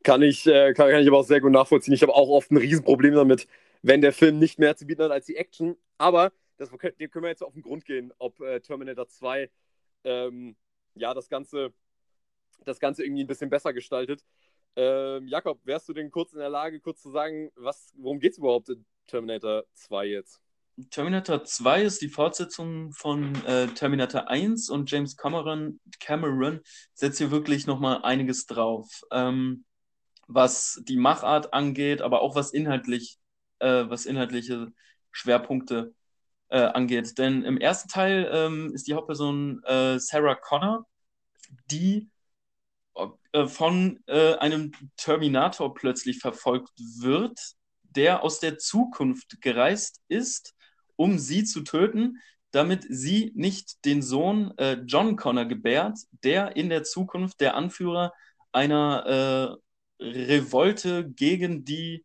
Kann 0.02 0.22
ich, 0.22 0.46
äh, 0.46 0.72
kann, 0.72 0.90
kann 0.90 1.00
ich 1.00 1.08
aber 1.08 1.18
auch 1.18 1.26
sehr 1.26 1.40
gut 1.40 1.52
nachvollziehen. 1.52 1.94
Ich 1.94 2.02
habe 2.02 2.14
auch 2.14 2.28
oft 2.28 2.50
ein 2.50 2.56
Riesenproblem 2.56 3.14
damit, 3.14 3.46
wenn 3.82 4.00
der 4.00 4.12
Film 4.12 4.38
nicht 4.38 4.58
mehr 4.58 4.76
zu 4.76 4.86
bieten 4.86 5.02
hat 5.02 5.12
als 5.12 5.26
die 5.26 5.36
Action. 5.36 5.76
Aber 5.98 6.32
das 6.56 6.70
dem 6.70 7.10
können 7.10 7.24
wir 7.24 7.30
jetzt 7.30 7.42
auf 7.42 7.54
den 7.54 7.62
Grund 7.62 7.84
gehen, 7.84 8.12
ob 8.18 8.40
äh, 8.40 8.60
Terminator 8.60 9.08
2 9.08 9.50
ähm, 10.04 10.56
ja, 10.94 11.14
das 11.14 11.28
Ganze, 11.28 11.72
das 12.64 12.80
Ganze 12.80 13.04
irgendwie 13.04 13.24
ein 13.24 13.28
bisschen 13.28 13.50
besser 13.50 13.72
gestaltet. 13.72 14.24
Ähm, 14.76 15.26
Jakob, 15.28 15.60
wärst 15.64 15.88
du 15.88 15.92
denn 15.92 16.10
kurz 16.10 16.32
in 16.32 16.38
der 16.38 16.48
Lage, 16.48 16.80
kurz 16.80 17.02
zu 17.02 17.10
sagen, 17.10 17.50
was, 17.56 17.92
worum 17.96 18.20
geht 18.20 18.32
es 18.32 18.38
überhaupt 18.38 18.70
in 18.70 18.84
Terminator 19.06 19.64
2 19.74 20.06
jetzt? 20.06 20.40
Terminator 20.90 21.44
2 21.44 21.82
ist 21.82 22.00
die 22.00 22.08
Fortsetzung 22.08 22.92
von 22.92 23.34
äh, 23.44 23.66
Terminator 23.68 24.28
1 24.28 24.70
und 24.70 24.90
James 24.90 25.16
Cameron, 25.16 25.80
Cameron 26.00 26.60
setzt 26.94 27.18
hier 27.18 27.30
wirklich 27.30 27.66
nochmal 27.66 28.02
einiges 28.02 28.46
drauf. 28.46 29.02
Ähm, 29.10 29.64
was 30.28 30.80
die 30.88 30.96
Machart 30.96 31.52
angeht, 31.52 32.00
aber 32.00 32.22
auch 32.22 32.34
was 32.34 32.52
inhaltlich, 32.52 33.18
äh, 33.58 33.84
was 33.88 34.06
inhaltliche 34.06 34.72
Schwerpunkte 35.10 35.94
äh, 36.52 36.58
angeht. 36.58 37.18
Denn 37.18 37.42
im 37.44 37.58
ersten 37.58 37.88
Teil 37.88 38.30
ähm, 38.32 38.72
ist 38.74 38.86
die 38.86 38.94
Hauptperson 38.94 39.62
äh, 39.64 39.98
Sarah 39.98 40.34
Connor, 40.34 40.86
die 41.70 42.10
äh, 43.32 43.46
von 43.46 44.00
äh, 44.06 44.34
einem 44.34 44.72
Terminator 44.96 45.74
plötzlich 45.74 46.18
verfolgt 46.18 46.72
wird, 47.00 47.40
der 47.82 48.22
aus 48.22 48.38
der 48.38 48.58
Zukunft 48.58 49.40
gereist 49.40 50.00
ist, 50.08 50.54
um 50.96 51.18
sie 51.18 51.44
zu 51.44 51.62
töten, 51.62 52.18
damit 52.50 52.84
sie 52.88 53.32
nicht 53.34 53.84
den 53.86 54.02
Sohn 54.02 54.52
äh, 54.58 54.74
John 54.86 55.16
Connor 55.16 55.46
gebärt, 55.46 55.98
der 56.22 56.54
in 56.56 56.68
der 56.68 56.84
Zukunft 56.84 57.40
der 57.40 57.54
Anführer 57.54 58.12
einer 58.52 59.58
Revolte 59.98 61.08
gegen 61.08 61.64
die 61.64 62.04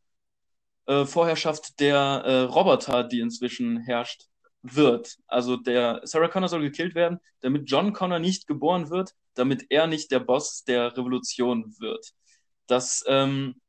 äh, 0.88 1.06
Vorherrschaft 1.06 1.80
der 1.82 1.98
äh, 1.98 2.40
Roboter, 2.44 3.04
die 3.04 3.20
inzwischen 3.20 3.78
herrscht, 3.82 4.28
wird. 4.62 5.18
Also 5.28 5.58
der 5.58 6.02
Sarah 6.04 6.28
Connor 6.28 6.50
soll 6.50 6.62
gekillt 6.62 6.96
werden, 6.96 7.20
damit 7.42 7.70
John 7.70 7.94
Connor 7.94 8.20
nicht 8.20 8.48
geboren 8.48 8.90
wird, 8.90 9.14
damit 9.34 9.68
er 9.70 9.88
nicht 9.88 10.12
der 10.12 10.20
Boss 10.20 10.64
der 10.64 10.98
Revolution 10.98 11.76
wird. 11.80 12.14
Das 12.68 13.04
ähm, 13.08 13.62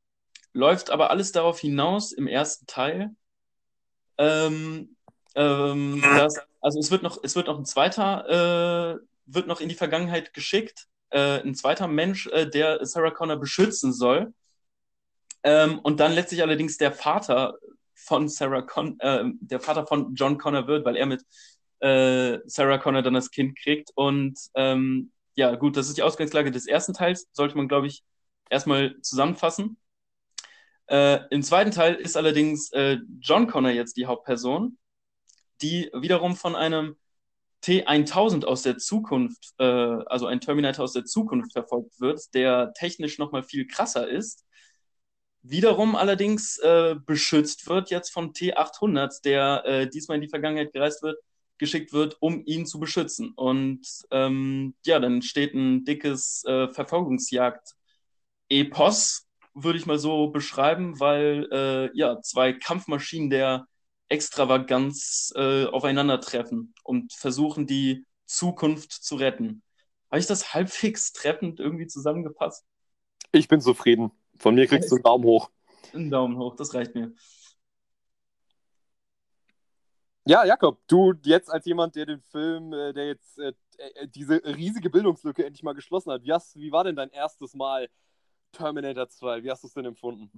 läuft 0.53 0.91
aber 0.91 1.11
alles 1.11 1.33
darauf 1.33 1.61
hinaus 1.61 2.13
im 2.13 2.27
ersten 2.27 2.67
Teil. 2.67 3.11
Ähm, 4.17 4.97
ähm, 5.35 6.01
dass, 6.03 6.37
also 6.61 6.81
es 6.81 6.91
wird 6.91 7.03
noch, 7.03 7.19
es 7.23 7.37
wird 7.37 7.47
noch 7.47 7.59
ein 7.59 7.65
zweiter, 7.65 8.97
äh, 8.97 8.99
wird 9.27 9.47
noch 9.47 9.61
in 9.61 9.69
die 9.69 9.75
Vergangenheit 9.75 10.35
geschickt, 10.35 10.89
äh, 11.11 11.41
ein 11.41 11.55
zweiter 11.55 11.87
Mensch, 11.87 12.27
äh, 12.29 12.49
der 12.49 12.85
Sarah 12.85 13.11
Connor 13.11 13.37
beschützen 13.37 13.93
soll. 13.93 14.35
Ähm, 15.45 15.79
und 15.79 16.01
dann 16.01 16.13
letztlich 16.13 16.43
allerdings 16.43 16.79
der 16.79 16.93
Vater 16.93 17.55
von 18.05 18.29
Sarah 18.29 18.63
Con 18.63 18.99
äh, 19.01 19.25
der 19.41 19.61
Vater 19.61 19.87
von 19.87 20.15
John 20.15 20.39
Connor 20.39 20.67
wird, 20.67 20.85
weil 20.85 20.97
er 20.97 21.07
mit 21.07 21.23
äh, 21.81 22.39
Sarah 22.47 22.79
Connor 22.79 23.03
dann 23.03 23.15
das 23.15 23.31
Kind 23.31 23.59
kriegt. 23.59 23.91
Und 23.95 24.39
ähm, 24.55 25.13
ja, 25.35 25.55
gut, 25.55 25.77
das 25.77 25.89
ist 25.89 25.99
die 25.99 26.03
Ausgangslage 26.03 26.51
des 26.51 26.67
ersten 26.67 26.95
Teils, 26.95 27.29
sollte 27.33 27.57
man, 27.57 27.69
glaube 27.69 27.87
ich, 27.87 28.03
erstmal 28.51 29.01
zusammenfassen. 29.03 29.79
Äh, 30.89 31.21
Im 31.31 31.43
zweiten 31.43 31.71
Teil 31.71 31.95
ist 31.95 32.17
allerdings 32.17 32.73
äh, 32.73 32.99
John 33.21 33.47
Connor 33.47 33.71
jetzt 33.71 33.97
die 33.97 34.07
Hauptperson, 34.07 34.79
die 35.61 35.91
wiederum 35.93 36.35
von 36.35 36.57
einem 36.57 36.97
T1000 37.65 38.45
aus 38.45 38.63
der 38.63 38.79
Zukunft, 38.79 39.53
äh, 39.59 39.65
also 39.65 40.27
ein 40.27 40.41
Terminator 40.41 40.85
aus 40.85 40.93
der 40.93 41.05
Zukunft 41.05 41.53
verfolgt 41.53 42.01
wird, 42.01 42.35
der 42.35 42.73
technisch 42.75 43.19
nochmal 43.19 43.43
viel 43.43 43.67
krasser 43.67 44.09
ist. 44.09 44.45
Wiederum 45.43 45.97
allerdings 45.97 46.59
äh, 46.59 46.97
beschützt 47.07 47.67
wird 47.69 47.91
jetzt 47.91 48.11
vom 48.11 48.33
T800, 48.33 49.23
der 49.25 49.65
äh, 49.65 49.89
diesmal 49.89 50.17
in 50.17 50.23
die 50.23 50.29
Vergangenheit 50.29 50.73
gereist 50.73 51.03
wird, 51.03 51.19
geschickt 51.59 51.93
wird, 51.93 52.17
um 52.21 52.43
ihn 52.45 52.67
zu 52.67 52.81
beschützen. 52.81 53.33
Und 53.35 53.81
ähm, 54.11 54.75
ja, 54.85 54.99
dann 55.01 55.23
steht 55.23 55.55
ein 55.55 55.85
dickes 55.85 56.45
äh, 56.45 56.69
Verfolgungsjagd-Epos, 56.69 59.27
würde 59.55 59.79
ich 59.79 59.87
mal 59.87 59.99
so 59.99 60.29
beschreiben, 60.29 61.01
weil 61.01 61.49
äh, 61.53 61.91
ja, 61.97 62.21
zwei 62.21 62.53
Kampfmaschinen 62.53 63.31
der 63.31 63.67
Extravaganz 64.09 65.33
äh, 65.37 65.67
aufeinandertreffen 65.67 66.75
und 66.83 67.13
versuchen, 67.13 67.67
die 67.67 68.07
Zukunft 68.25 68.93
zu 68.93 69.17
retten. 69.17 69.63
Habe 70.11 70.21
ich 70.21 70.27
das 70.27 70.55
halbwegs 70.55 71.13
treffend 71.13 71.61
irgendwie 71.61 71.87
zusammengepasst? 71.87 72.65
Ich 73.33 73.49
bin 73.49 73.61
zufrieden. 73.61 74.11
Von 74.39 74.55
mir 74.55 74.67
kriegst 74.67 74.91
du 74.91 74.97
einen 74.97 75.03
Daumen 75.03 75.25
hoch. 75.25 75.51
Einen 75.93 76.11
Daumen 76.11 76.37
hoch, 76.39 76.55
das 76.57 76.75
reicht 76.75 76.95
mir. 76.95 77.13
Ja, 80.25 80.45
Jakob, 80.45 80.81
du 80.89 81.15
jetzt 81.25 81.51
als 81.51 81.65
jemand, 81.65 81.97
der 81.97 82.05
den 82.05 82.21
Film, 82.21 82.73
äh, 82.75 82.93
der 82.93 83.07
jetzt 83.07 83.39
äh, 83.39 83.53
äh, 83.79 84.07
diese 84.09 84.45
riesige 84.45 84.91
Bildungslücke 84.91 85.45
endlich 85.45 85.63
mal 85.63 85.73
geschlossen 85.73 86.13
hat, 86.13 86.23
wie, 86.23 86.33
hast, 86.33 86.55
wie 86.57 86.71
war 86.71 86.85
denn 86.85 86.97
dein 86.97 87.11
erstes 87.11 87.55
Mal 87.55 87.89
Terminator 88.53 89.09
2? 89.09 89.43
Wie 89.43 89.51
hast 89.51 89.63
du 89.63 89.69
es 89.69 89.73
denn 89.73 89.87
empfunden? 89.87 90.31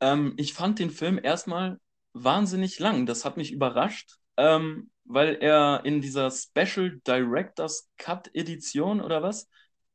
Ähm, 0.00 0.34
ich 0.38 0.54
fand 0.54 0.78
den 0.78 0.90
Film 0.90 1.20
erstmal 1.22 1.80
wahnsinnig 2.14 2.78
lang. 2.78 3.04
Das 3.04 3.24
hat 3.24 3.36
mich 3.36 3.52
überrascht, 3.52 4.18
ähm, 4.36 4.90
weil 5.04 5.34
er 5.34 5.82
in 5.84 6.00
dieser 6.00 6.30
Special 6.30 7.00
Directors 7.06 7.90
Cut 7.98 8.30
Edition 8.34 9.00
oder 9.00 9.22
was, 9.22 9.48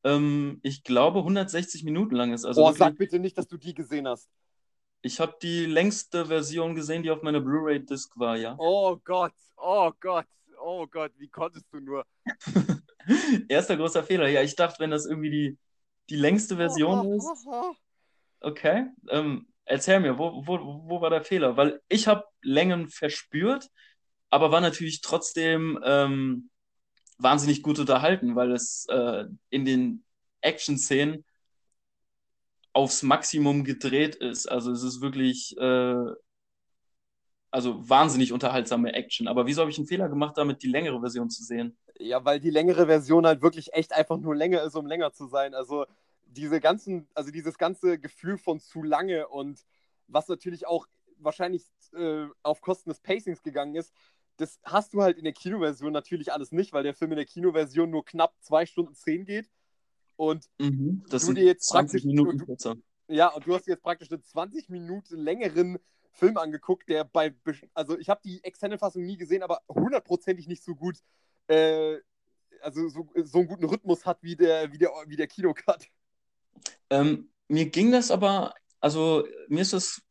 ähm, 0.08 0.60
ich 0.64 0.84
glaube 0.84 1.20
160 1.20 1.84
Minuten 1.84 2.16
lang 2.16 2.34
ist. 2.34 2.46
Also 2.46 2.66
oh, 2.66 2.72
sag 2.72 2.98
bitte 2.98 3.20
nicht, 3.20 3.38
dass 3.38 3.48
du 3.48 3.58
die 3.58 3.74
gesehen 3.74 4.08
hast. 4.08 4.30
Ich 5.02 5.20
habe 5.20 5.36
die 5.42 5.66
längste 5.66 6.26
Version 6.26 6.76
gesehen, 6.76 7.04
die 7.04 7.12
auf 7.12 7.22
meiner 7.22 7.42
Blu-ray-Disc 7.42 8.18
war, 8.18 8.38
ja. 8.38 8.56
Oh 8.58 8.98
Gott, 9.04 9.34
oh 9.58 9.92
Gott, 10.00 10.26
oh 10.60 10.88
Gott, 10.88 11.12
wie 11.18 11.28
konntest 11.28 11.66
du 11.72 11.80
nur? 11.80 12.06
Erster 13.50 13.78
großer 13.78 14.04
Fehler. 14.04 14.28
Ja, 14.28 14.42
ich 14.42 14.56
dachte, 14.56 14.80
wenn 14.80 14.92
das 14.92 15.06
irgendwie 15.06 15.30
die, 15.30 15.58
die 16.10 16.16
längste 16.16 16.56
Version 16.56 17.14
ist. 17.14 17.28
Okay, 18.40 18.88
ähm, 19.10 19.48
erzähl 19.66 20.00
mir, 20.00 20.18
wo, 20.18 20.46
wo, 20.46 20.58
wo 20.88 21.02
war 21.02 21.10
der 21.10 21.24
Fehler? 21.24 21.58
Weil 21.58 21.82
ich 21.90 22.08
habe 22.08 22.26
Längen 22.42 22.90
verspürt, 22.90 23.70
aber 24.30 24.52
war 24.52 24.62
natürlich 24.62 25.02
trotzdem 25.02 25.80
ähm, 25.84 26.50
wahnsinnig 27.18 27.64
gut 27.64 27.80
unterhalten, 27.80 28.36
weil 28.36 28.52
es 28.52 28.86
äh, 28.90 29.26
in 29.50 29.66
den 29.66 30.04
Action-Szenen 30.42 31.26
aufs 32.74 33.04
Maximum 33.04 33.64
gedreht 33.64 34.16
ist. 34.16 34.48
Also 34.48 34.72
es 34.72 34.84
ist 34.84 35.02
wirklich 35.02 35.58
äh, 35.58 36.06
also 37.52 37.90
wahnsinnig 37.90 38.34
unterhaltsame 38.34 38.94
Action. 38.94 39.28
Aber 39.28 39.46
wieso 39.48 39.62
habe 39.62 39.72
ich 39.72 39.78
einen 39.78 39.88
Fehler 39.88 40.10
gemacht, 40.10 40.38
damit 40.38 40.62
die 40.64 40.68
längere 40.68 41.00
Version 41.00 41.30
zu 41.30 41.44
sehen? 41.44 41.78
Ja, 41.98 42.24
weil 42.24 42.40
die 42.40 42.52
längere 42.52 42.86
Version 42.86 43.26
halt 43.26 43.42
wirklich 43.42 43.74
echt 43.74 43.94
einfach 43.94 44.18
nur 44.18 44.36
länger 44.36 44.62
ist, 44.62 44.76
um 44.76 44.86
länger 44.86 45.12
zu 45.14 45.28
sein. 45.28 45.56
Also 45.56 45.86
diese 46.26 46.60
ganzen, 46.60 47.08
also 47.16 47.32
dieses 47.32 47.58
ganze 47.58 47.98
Gefühl 47.98 48.38
von 48.38 48.60
zu 48.60 48.84
lange 48.84 49.28
und 49.28 49.66
was 50.08 50.28
natürlich 50.28 50.68
auch 50.68 50.86
wahrscheinlich 51.18 51.66
äh, 51.94 52.26
auf 52.44 52.62
Kosten 52.62 52.90
des 52.90 53.00
Pacings 53.00 53.42
gegangen 53.42 53.76
ist, 53.76 53.92
das 54.38 54.60
hast 54.64 54.94
du 54.94 55.02
halt 55.02 55.18
in 55.18 55.24
der 55.24 55.34
Kinoversion 55.34 55.92
natürlich 55.92 56.32
alles 56.32 56.52
nicht, 56.52 56.74
weil 56.74 56.84
der 56.84 56.94
Film 56.94 57.12
in 57.12 57.18
der 57.18 57.26
Kinoversion 57.26 57.90
nur 57.90 58.06
knapp 58.06 58.36
zwei 58.40 58.66
Stunden 58.66 58.96
zehn 58.96 59.26
geht 59.26 59.50
und 60.16 60.46
mhm, 60.60 61.04
das 61.10 61.26
du 61.26 61.34
dir 61.34 61.44
jetzt 61.44 61.68
20 61.68 62.04
praktisch. 62.04 62.06
Minuten 62.06 62.46
kürzer. 62.46 62.76
ja, 63.08 63.28
und 63.30 63.46
du 63.46 63.56
hast 63.56 63.68
jetzt 63.68 63.84
praktisch 63.84 64.12
einen 64.12 64.24
20 64.24 64.70
Minuten 64.70 65.18
längeren 65.18 65.80
Film 66.12 66.38
angeguckt, 66.38 66.90
der 66.90 67.04
bei. 67.04 67.34
Also, 67.74 67.98
ich 67.98 68.10
habe 68.10 68.22
die 68.24 68.44
Extended-Fassung 68.44 69.04
nie 69.04 69.18
gesehen, 69.18 69.44
aber 69.44 69.62
hundertprozentig 69.70 70.48
nicht 70.48 70.64
so 70.64 70.76
gut. 70.76 70.98
Äh, 71.48 71.98
also, 72.62 72.90
so, 72.90 73.08
so 73.24 73.40
einen 73.40 73.48
guten 73.48 73.66
Rhythmus 73.66 74.06
hat 74.06 74.24
wie 74.24 74.36
der, 74.36 74.72
wie 74.74 74.80
der, 74.80 74.90
wie 75.06 75.16
der 75.16 75.28
Kinocut. 75.28 75.88
Ähm, 76.90 77.30
mir 77.48 77.68
ging 77.68 77.92
das 77.92 78.10
aber, 78.10 78.56
also 78.80 79.28
mir 79.48 79.62
ist 79.62 79.74
das 79.74 80.02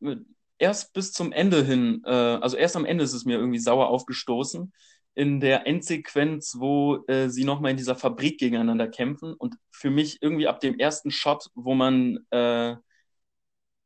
erst 0.58 0.92
bis 0.92 1.12
zum 1.12 1.32
Ende 1.32 1.64
hin, 1.64 2.02
äh, 2.04 2.10
also 2.10 2.56
erst 2.56 2.76
am 2.76 2.84
Ende 2.84 3.04
ist 3.04 3.12
es 3.14 3.24
mir 3.24 3.38
irgendwie 3.38 3.58
sauer 3.58 3.88
aufgestoßen, 3.88 4.72
in 5.14 5.40
der 5.40 5.66
Endsequenz, 5.66 6.56
wo 6.58 7.04
äh, 7.08 7.28
sie 7.30 7.44
nochmal 7.44 7.70
in 7.70 7.76
dieser 7.78 7.96
Fabrik 7.96 8.38
gegeneinander 8.38 8.88
kämpfen. 8.88 9.32
Und 9.34 9.56
für 9.70 9.90
mich 9.90 10.18
irgendwie 10.22 10.46
ab 10.46 10.60
dem 10.60 10.78
ersten 10.78 11.10
Shot, 11.10 11.50
wo 11.54 11.74
man 11.74 12.18
äh, 12.30 12.76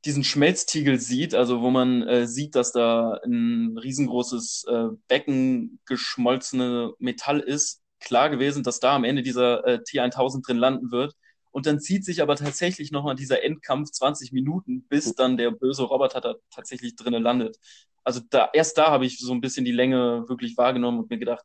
diesen 0.04 0.24
Schmelztiegel 0.24 0.98
sieht, 0.98 1.34
also 1.34 1.60
wo 1.60 1.70
man 1.70 2.02
äh, 2.02 2.26
sieht, 2.26 2.54
dass 2.54 2.72
da 2.72 3.20
ein 3.24 3.76
riesengroßes 3.76 4.64
äh, 4.68 4.86
Becken 5.08 5.78
geschmolzene 5.86 6.92
Metall 6.98 7.40
ist, 7.40 7.82
klar 8.00 8.30
gewesen, 8.30 8.62
dass 8.62 8.80
da 8.80 8.96
am 8.96 9.04
Ende 9.04 9.22
dieser 9.22 9.66
äh, 9.66 9.80
T1000 9.86 10.46
drin 10.46 10.56
landen 10.56 10.90
wird. 10.90 11.14
Und 11.50 11.66
dann 11.66 11.80
zieht 11.80 12.04
sich 12.04 12.22
aber 12.22 12.36
tatsächlich 12.36 12.92
nochmal 12.92 13.16
dieser 13.16 13.42
Endkampf 13.42 13.90
20 13.90 14.32
Minuten, 14.32 14.82
bis 14.88 15.14
dann 15.14 15.36
der 15.36 15.50
böse 15.50 15.82
Roboter 15.82 16.20
da 16.20 16.34
tatsächlich 16.50 16.96
drinnen 16.96 17.22
landet 17.22 17.58
also 18.04 18.20
da, 18.30 18.50
erst 18.52 18.78
da 18.78 18.90
habe 18.90 19.06
ich 19.06 19.18
so 19.18 19.32
ein 19.32 19.40
bisschen 19.40 19.64
die 19.64 19.72
Länge 19.72 20.28
wirklich 20.28 20.56
wahrgenommen 20.56 21.00
und 21.00 21.10
mir 21.10 21.18
gedacht, 21.18 21.44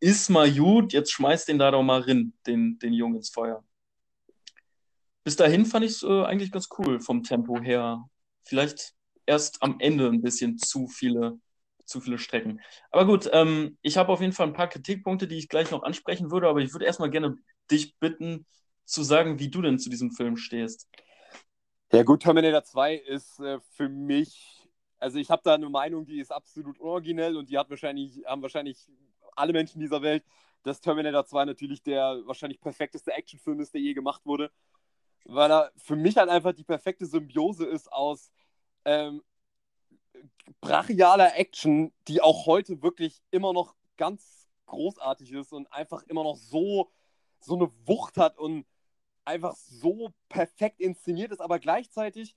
ist 0.00 0.30
mal 0.30 0.50
gut, 0.52 0.92
jetzt 0.92 1.12
schmeißt 1.12 1.48
den 1.48 1.58
da 1.58 1.70
doch 1.70 1.82
mal 1.82 2.00
rein, 2.00 2.32
den, 2.46 2.78
den 2.78 2.92
Jungen 2.92 3.16
ins 3.16 3.30
Feuer. 3.30 3.64
Bis 5.24 5.36
dahin 5.36 5.66
fand 5.66 5.84
ich 5.84 5.92
es 5.92 6.02
äh, 6.02 6.24
eigentlich 6.24 6.50
ganz 6.50 6.68
cool 6.78 7.00
vom 7.00 7.22
Tempo 7.22 7.60
her. 7.60 8.04
Vielleicht 8.44 8.94
erst 9.26 9.62
am 9.62 9.76
Ende 9.78 10.08
ein 10.08 10.22
bisschen 10.22 10.58
zu 10.58 10.88
viele, 10.88 11.38
zu 11.84 12.00
viele 12.00 12.18
Strecken. 12.18 12.60
Aber 12.90 13.06
gut, 13.06 13.30
ähm, 13.32 13.78
ich 13.82 13.96
habe 13.96 14.12
auf 14.12 14.20
jeden 14.20 14.32
Fall 14.32 14.48
ein 14.48 14.52
paar 14.52 14.68
Kritikpunkte, 14.68 15.28
die 15.28 15.38
ich 15.38 15.48
gleich 15.48 15.70
noch 15.70 15.84
ansprechen 15.84 16.32
würde, 16.32 16.48
aber 16.48 16.60
ich 16.60 16.72
würde 16.72 16.86
erstmal 16.86 17.10
gerne 17.10 17.36
dich 17.70 17.96
bitten, 18.00 18.46
zu 18.84 19.02
sagen, 19.02 19.38
wie 19.38 19.48
du 19.48 19.62
denn 19.62 19.78
zu 19.78 19.90
diesem 19.90 20.10
Film 20.10 20.36
stehst. 20.36 20.88
Ja, 21.92 22.02
gut, 22.02 22.22
Terminator 22.22 22.64
2 22.64 22.94
ist 22.94 23.38
äh, 23.40 23.60
für 23.76 23.88
mich 23.88 24.62
also 25.02 25.18
ich 25.18 25.32
habe 25.32 25.42
da 25.44 25.54
eine 25.54 25.68
Meinung, 25.68 26.06
die 26.06 26.20
ist 26.20 26.30
absolut 26.30 26.78
originell 26.78 27.36
und 27.36 27.50
die 27.50 27.58
hat 27.58 27.68
wahrscheinlich, 27.68 28.24
haben 28.24 28.40
wahrscheinlich 28.40 28.88
alle 29.34 29.52
Menschen 29.52 29.80
dieser 29.80 30.00
Welt, 30.00 30.24
dass 30.62 30.80
Terminator 30.80 31.26
2 31.26 31.44
natürlich 31.44 31.82
der 31.82 32.22
wahrscheinlich 32.24 32.60
perfekteste 32.60 33.12
Actionfilm 33.12 33.58
ist, 33.58 33.74
der 33.74 33.80
je 33.80 33.94
gemacht 33.94 34.24
wurde. 34.24 34.52
Weil 35.24 35.50
er 35.50 35.72
für 35.76 35.96
mich 35.96 36.16
halt 36.16 36.30
einfach 36.30 36.52
die 36.52 36.62
perfekte 36.62 37.04
Symbiose 37.04 37.66
ist 37.66 37.92
aus 37.92 38.30
ähm, 38.84 39.24
brachialer 40.60 41.36
Action, 41.36 41.92
die 42.06 42.20
auch 42.20 42.46
heute 42.46 42.80
wirklich 42.80 43.22
immer 43.32 43.52
noch 43.52 43.74
ganz 43.96 44.48
großartig 44.66 45.32
ist 45.32 45.52
und 45.52 45.66
einfach 45.72 46.04
immer 46.04 46.22
noch 46.22 46.36
so, 46.36 46.92
so 47.40 47.56
eine 47.56 47.72
Wucht 47.86 48.18
hat 48.18 48.38
und 48.38 48.66
einfach 49.24 49.54
so 49.56 50.12
perfekt 50.28 50.80
inszeniert 50.80 51.32
ist, 51.32 51.40
aber 51.40 51.58
gleichzeitig 51.58 52.34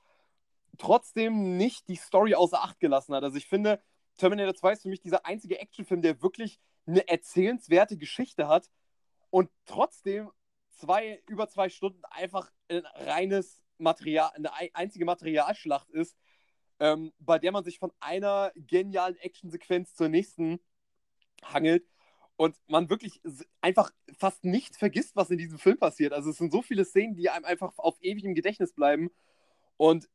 trotzdem 0.77 1.57
nicht 1.57 1.87
die 1.87 1.95
Story 1.95 2.35
außer 2.35 2.61
Acht 2.61 2.79
gelassen 2.79 3.15
hat. 3.15 3.23
Also 3.23 3.37
ich 3.37 3.47
finde, 3.47 3.81
Terminator 4.17 4.55
2 4.55 4.73
ist 4.73 4.81
für 4.83 4.89
mich 4.89 5.01
dieser 5.01 5.25
einzige 5.25 5.59
Actionfilm, 5.59 6.01
der 6.01 6.21
wirklich 6.21 6.59
eine 6.85 7.07
erzählenswerte 7.07 7.97
Geschichte 7.97 8.47
hat 8.47 8.69
und 9.29 9.49
trotzdem 9.65 10.31
zwei, 10.69 11.21
über 11.27 11.47
zwei 11.47 11.69
Stunden 11.69 12.03
einfach 12.05 12.51
ein 12.69 12.85
reines 12.85 13.61
Material, 13.77 14.31
eine 14.33 14.53
einzige 14.75 15.05
Materialschlacht 15.05 15.89
ist, 15.89 16.17
ähm, 16.79 17.13
bei 17.19 17.39
der 17.39 17.51
man 17.51 17.63
sich 17.63 17.79
von 17.79 17.91
einer 17.99 18.51
genialen 18.55 19.17
Actionsequenz 19.17 19.95
zur 19.95 20.09
nächsten 20.09 20.59
hangelt 21.43 21.85
und 22.37 22.57
man 22.67 22.89
wirklich 22.89 23.21
einfach 23.61 23.91
fast 24.17 24.43
nicht 24.43 24.75
vergisst, 24.75 25.15
was 25.15 25.29
in 25.29 25.37
diesem 25.37 25.57
Film 25.57 25.77
passiert. 25.77 26.13
Also 26.13 26.29
es 26.29 26.37
sind 26.37 26.51
so 26.51 26.61
viele 26.61 26.85
Szenen, 26.85 27.15
die 27.15 27.29
einem 27.29 27.45
einfach 27.45 27.77
auf 27.77 27.97
ewig 28.01 28.23
im 28.25 28.35
Gedächtnis 28.35 28.73
bleiben. 28.73 29.09
Und 29.77 30.09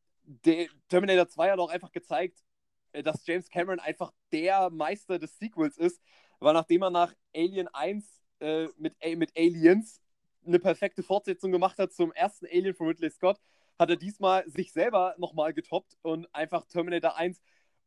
Terminator 0.89 1.29
2 1.29 1.53
hat 1.53 1.59
auch 1.59 1.71
einfach 1.71 1.93
gezeigt, 1.93 2.45
äh, 2.93 3.03
dass 3.03 3.27
James 3.27 3.49
Cameron 3.49 3.81
einfach 3.81 4.13
der 4.33 4.71
Meister 4.71 5.19
des 5.19 5.39
Sequels 5.39 5.77
ist, 5.77 6.01
weil 6.41 6.55
nachdem 6.55 6.83
er 6.83 6.91
nach 6.91 7.15
Alien 7.35 7.69
1 7.69 8.23
äh, 8.41 8.69
mit, 8.77 8.95
mit 9.17 9.37
Aliens 9.37 10.01
eine 10.47 10.59
perfekte 10.59 11.03
Fortsetzung 11.03 11.53
gemacht 11.53 11.79
hat 11.79 11.93
zum 11.93 12.13
ersten 12.13 12.47
Alien 12.47 12.75
von 12.75 12.87
Ridley 12.89 13.11
Scott, 13.11 13.39
hat 13.79 13.91
er 13.91 13.97
diesmal 13.97 14.49
sich 14.49 14.73
selber 14.73 15.15
nochmal 15.19 15.55
getoppt 15.55 15.97
und 16.03 16.33
einfach 16.35 16.67
Terminator 16.67 17.17
1 17.17 17.41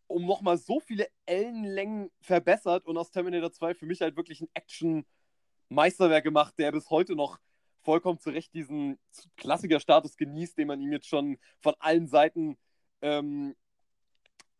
um 0.07 0.25
nochmal 0.25 0.57
so 0.57 0.79
viele 0.79 1.07
Ellenlängen 1.25 2.11
verbessert 2.21 2.85
und 2.85 2.97
aus 2.97 3.11
Terminator 3.11 3.51
2 3.51 3.73
für 3.75 3.85
mich 3.85 4.01
halt 4.01 4.15
wirklich 4.15 4.41
ein 4.41 4.49
Action-Meisterwerk 4.53 6.23
gemacht, 6.23 6.53
der 6.57 6.71
bis 6.71 6.89
heute 6.89 7.15
noch 7.15 7.39
vollkommen 7.81 8.19
zu 8.19 8.29
Recht 8.29 8.53
diesen 8.53 8.97
Klassiker-Status 9.37 10.17
genießt, 10.17 10.57
den 10.57 10.67
man 10.67 10.79
ihm 10.81 10.91
jetzt 10.91 11.07
schon 11.07 11.37
von 11.59 11.73
allen 11.79 12.07
Seiten 12.07 12.57
ähm, 13.01 13.55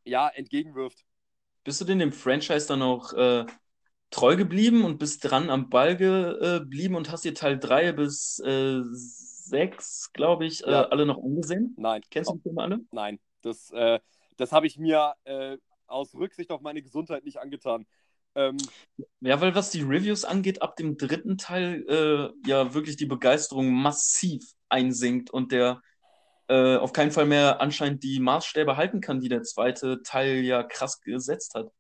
ja, 0.04 0.28
entgegenwirft. 0.30 1.06
Bist 1.64 1.80
du 1.80 1.86
denn 1.86 2.00
dem 2.00 2.12
Franchise 2.12 2.68
dann 2.68 2.82
auch 2.82 3.14
äh, 3.14 3.46
treu 4.10 4.36
geblieben 4.36 4.84
und 4.84 5.00
bist 5.00 5.24
dran 5.24 5.50
am 5.50 5.70
Ball 5.70 5.96
geblieben 5.96 6.96
und 6.96 7.12
hast 7.12 7.24
dir 7.24 7.34
Teil 7.34 7.58
3 7.58 7.94
bis 7.94 8.40
äh, 8.40 8.82
6, 8.84 10.12
glaube 10.14 10.46
ich, 10.46 10.66
äh, 10.66 10.72
ja. 10.72 10.84
alle 10.84 11.06
noch 11.06 11.18
angesehen? 11.18 11.74
Nein. 11.78 12.02
Kennst 12.10 12.30
du 12.30 12.36
die 12.36 12.42
Filme 12.42 12.62
alle? 12.62 12.80
Nein. 12.92 13.20
Das, 13.42 13.72
äh, 13.72 14.00
das 14.38 14.52
habe 14.52 14.68
ich 14.68 14.78
mir 14.78 15.14
äh, 15.24 15.58
aus 15.88 16.14
Rücksicht 16.16 16.52
auf 16.52 16.62
meine 16.62 16.82
Gesundheit 16.82 17.24
nicht 17.24 17.38
angetan. 17.38 17.86
Ähm, 18.36 18.58
ja, 19.22 19.40
weil 19.42 19.54
was 19.54 19.70
die 19.70 19.82
Reviews 19.82 20.26
angeht, 20.26 20.62
ab 20.62 20.76
dem 20.76 20.98
dritten 20.98 21.38
Teil 21.38 21.86
äh, 21.88 22.50
ja 22.50 22.74
wirklich 22.74 22.98
die 22.98 23.06
Begeisterung 23.06 23.72
massiv 23.72 24.44
einsinkt 24.70 25.30
und 25.30 25.52
der 25.52 25.82
äh, 26.48 26.78
auf 26.78 26.94
keinen 26.94 27.12
Fall 27.12 27.26
mehr 27.26 27.62
anscheinend 27.62 28.04
die 28.04 28.20
Maßstäbe 28.20 28.76
halten 28.76 29.02
kann, 29.02 29.20
die 29.20 29.30
der 29.30 29.44
zweite 29.44 30.02
Teil 30.04 30.44
ja 30.44 30.64
krass 30.64 31.00
gesetzt 31.02 31.54
hat. 31.56 31.72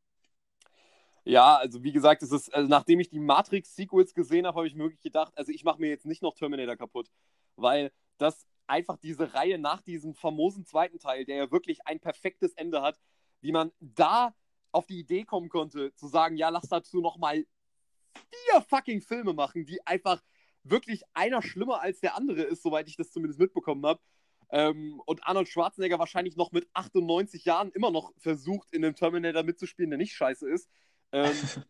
Ja, 1.26 1.56
also 1.56 1.84
wie 1.84 1.93
gesagt, 1.93 2.22
es 2.22 2.32
ist, 2.32 2.54
also 2.54 2.70
nachdem 2.70 2.99
ich 2.99 3.10
die 3.10 3.20
Matrix-Sequels 3.20 4.14
gesehen 4.14 4.45
habe, 4.45 4.58
habe 4.58 4.68
ich 4.68 4.76
mir 4.76 4.84
wirklich 4.84 5.01
gedacht, 5.01 5.32
also 5.38 5.51
ich 5.51 5.64
mache 5.64 5.80
mir 5.80 5.89
jetzt 5.89 6.06
nicht 6.06 6.22
noch 6.22 6.36
Terminator 6.36 6.76
kaputt, 6.76 7.10
weil 7.56 7.91
das 8.18 8.45
einfach 8.68 8.97
diese 8.97 9.34
Reihe 9.34 9.57
nach 9.57 9.82
diesem 9.82 10.14
famosen 10.14 10.66
zweiten 10.66 10.99
Teil, 10.99 11.26
der 11.26 11.36
ja 11.36 11.51
wirklich 11.51 11.86
ein 11.86 11.99
perfektes 11.99 12.53
Ende 12.53 12.82
hat, 12.82 12.99
wie 13.41 13.51
man 13.51 13.72
da 13.80 14.36
auf 14.72 14.88
die 14.88 14.99
Idee 14.99 15.24
kommen 15.24 15.49
konnte, 15.49 15.93
zu 15.95 16.07
sagen, 16.07 16.38
ja, 16.38 16.49
lass 16.49 16.68
dazu 16.68 17.01
nochmal 17.01 17.45
vier 18.14 18.61
fucking 18.61 19.01
Filme 19.01 19.34
machen, 19.34 19.66
die 19.66 19.86
einfach 19.86 20.22
wirklich 20.64 21.03
einer 21.14 21.41
schlimmer 21.41 21.82
als 21.82 21.99
der 21.99 22.16
andere 22.16 22.41
ist, 22.41 22.64
soweit 22.64 22.88
ich 22.88 22.95
das 22.95 23.11
zumindest 23.11 23.39
mitbekommen 23.39 23.86
habe. 23.86 24.01
Ähm, 24.49 25.01
und 25.05 25.24
Arnold 25.26 25.49
Schwarzenegger 25.49 25.99
wahrscheinlich 25.99 26.36
noch 26.36 26.51
mit 26.51 26.68
98 26.74 27.45
Jahren 27.45 27.72
immer 27.72 27.91
noch 27.91 28.14
versucht, 28.18 28.72
in 28.72 28.86
einem 28.86 28.95
Terminator 28.95 29.43
mitzuspielen, 29.43 29.89
der 29.89 29.97
nicht 29.97 30.14
scheiße 30.14 30.49
ist. 30.49 30.70
Ähm, 31.11 31.34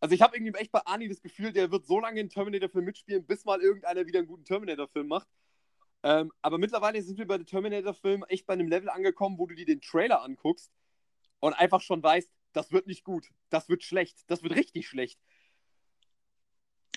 also 0.00 0.14
ich 0.14 0.22
habe 0.22 0.36
irgendwie 0.36 0.58
echt 0.58 0.72
bei 0.72 0.84
Arnie 0.84 1.08
das 1.08 1.22
Gefühl, 1.22 1.52
der 1.52 1.70
wird 1.70 1.86
so 1.86 2.00
lange 2.00 2.20
in 2.20 2.28
Terminator-Film 2.28 2.84
mitspielen, 2.84 3.26
bis 3.26 3.44
mal 3.44 3.60
irgendeiner 3.60 4.06
wieder 4.06 4.18
einen 4.18 4.28
guten 4.28 4.44
Terminator-Film 4.44 5.08
macht. 5.08 5.28
Ähm, 6.04 6.30
aber 6.42 6.58
mittlerweile 6.58 7.02
sind 7.02 7.18
wir 7.18 7.26
bei 7.26 7.38
den 7.38 7.46
Terminator-Filmen 7.46 8.28
echt 8.28 8.46
bei 8.46 8.52
einem 8.52 8.68
Level 8.68 8.90
angekommen, 8.90 9.38
wo 9.38 9.46
du 9.46 9.54
dir 9.54 9.64
den 9.64 9.80
Trailer 9.80 10.22
anguckst 10.22 10.70
und 11.40 11.54
einfach 11.54 11.80
schon 11.80 12.02
weißt, 12.02 12.30
das 12.52 12.72
wird 12.72 12.86
nicht 12.86 13.04
gut, 13.04 13.30
das 13.48 13.70
wird 13.70 13.82
schlecht, 13.82 14.18
das 14.26 14.42
wird 14.42 14.54
richtig 14.54 14.86
schlecht. 14.86 15.18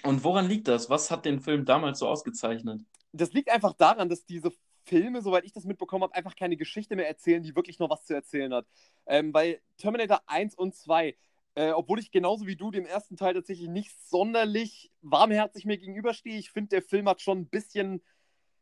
Und 0.03 0.25
woran 0.25 0.47
liegt 0.49 0.67
das? 0.67 0.89
Was 0.89 1.09
hat 1.09 1.25
den 1.25 1.39
Film 1.39 1.63
damals 1.63 1.99
so 1.99 2.07
ausgezeichnet? 2.07 2.81
Das 3.13 3.31
liegt 3.31 3.49
einfach 3.49 3.73
daran, 3.73 4.09
dass 4.09 4.25
diese 4.25 4.51
Filme, 4.83 5.21
soweit 5.21 5.45
ich 5.45 5.53
das 5.53 5.63
mitbekommen 5.63 6.03
habe, 6.03 6.13
einfach 6.13 6.35
keine 6.35 6.57
Geschichte 6.57 6.97
mehr 6.97 7.07
erzählen, 7.07 7.41
die 7.41 7.55
wirklich 7.55 7.79
noch 7.79 7.89
was 7.89 8.05
zu 8.05 8.13
erzählen 8.13 8.53
hat. 8.53 8.67
Ähm, 9.05 9.31
bei 9.31 9.61
Terminator 9.77 10.21
1 10.27 10.53
und 10.55 10.75
2, 10.75 11.15
äh, 11.55 11.71
obwohl 11.71 11.99
ich 11.99 12.11
genauso 12.11 12.45
wie 12.45 12.57
du 12.57 12.71
dem 12.71 12.85
ersten 12.85 13.15
Teil 13.15 13.33
tatsächlich 13.33 13.69
nicht 13.69 13.91
sonderlich 14.05 14.91
warmherzig 15.01 15.65
mir 15.65 15.77
gegenüberstehe, 15.77 16.37
ich 16.37 16.51
finde, 16.51 16.69
der 16.69 16.81
Film 16.81 17.07
hat 17.07 17.21
schon 17.21 17.39
ein 17.39 17.49
bisschen 17.49 18.01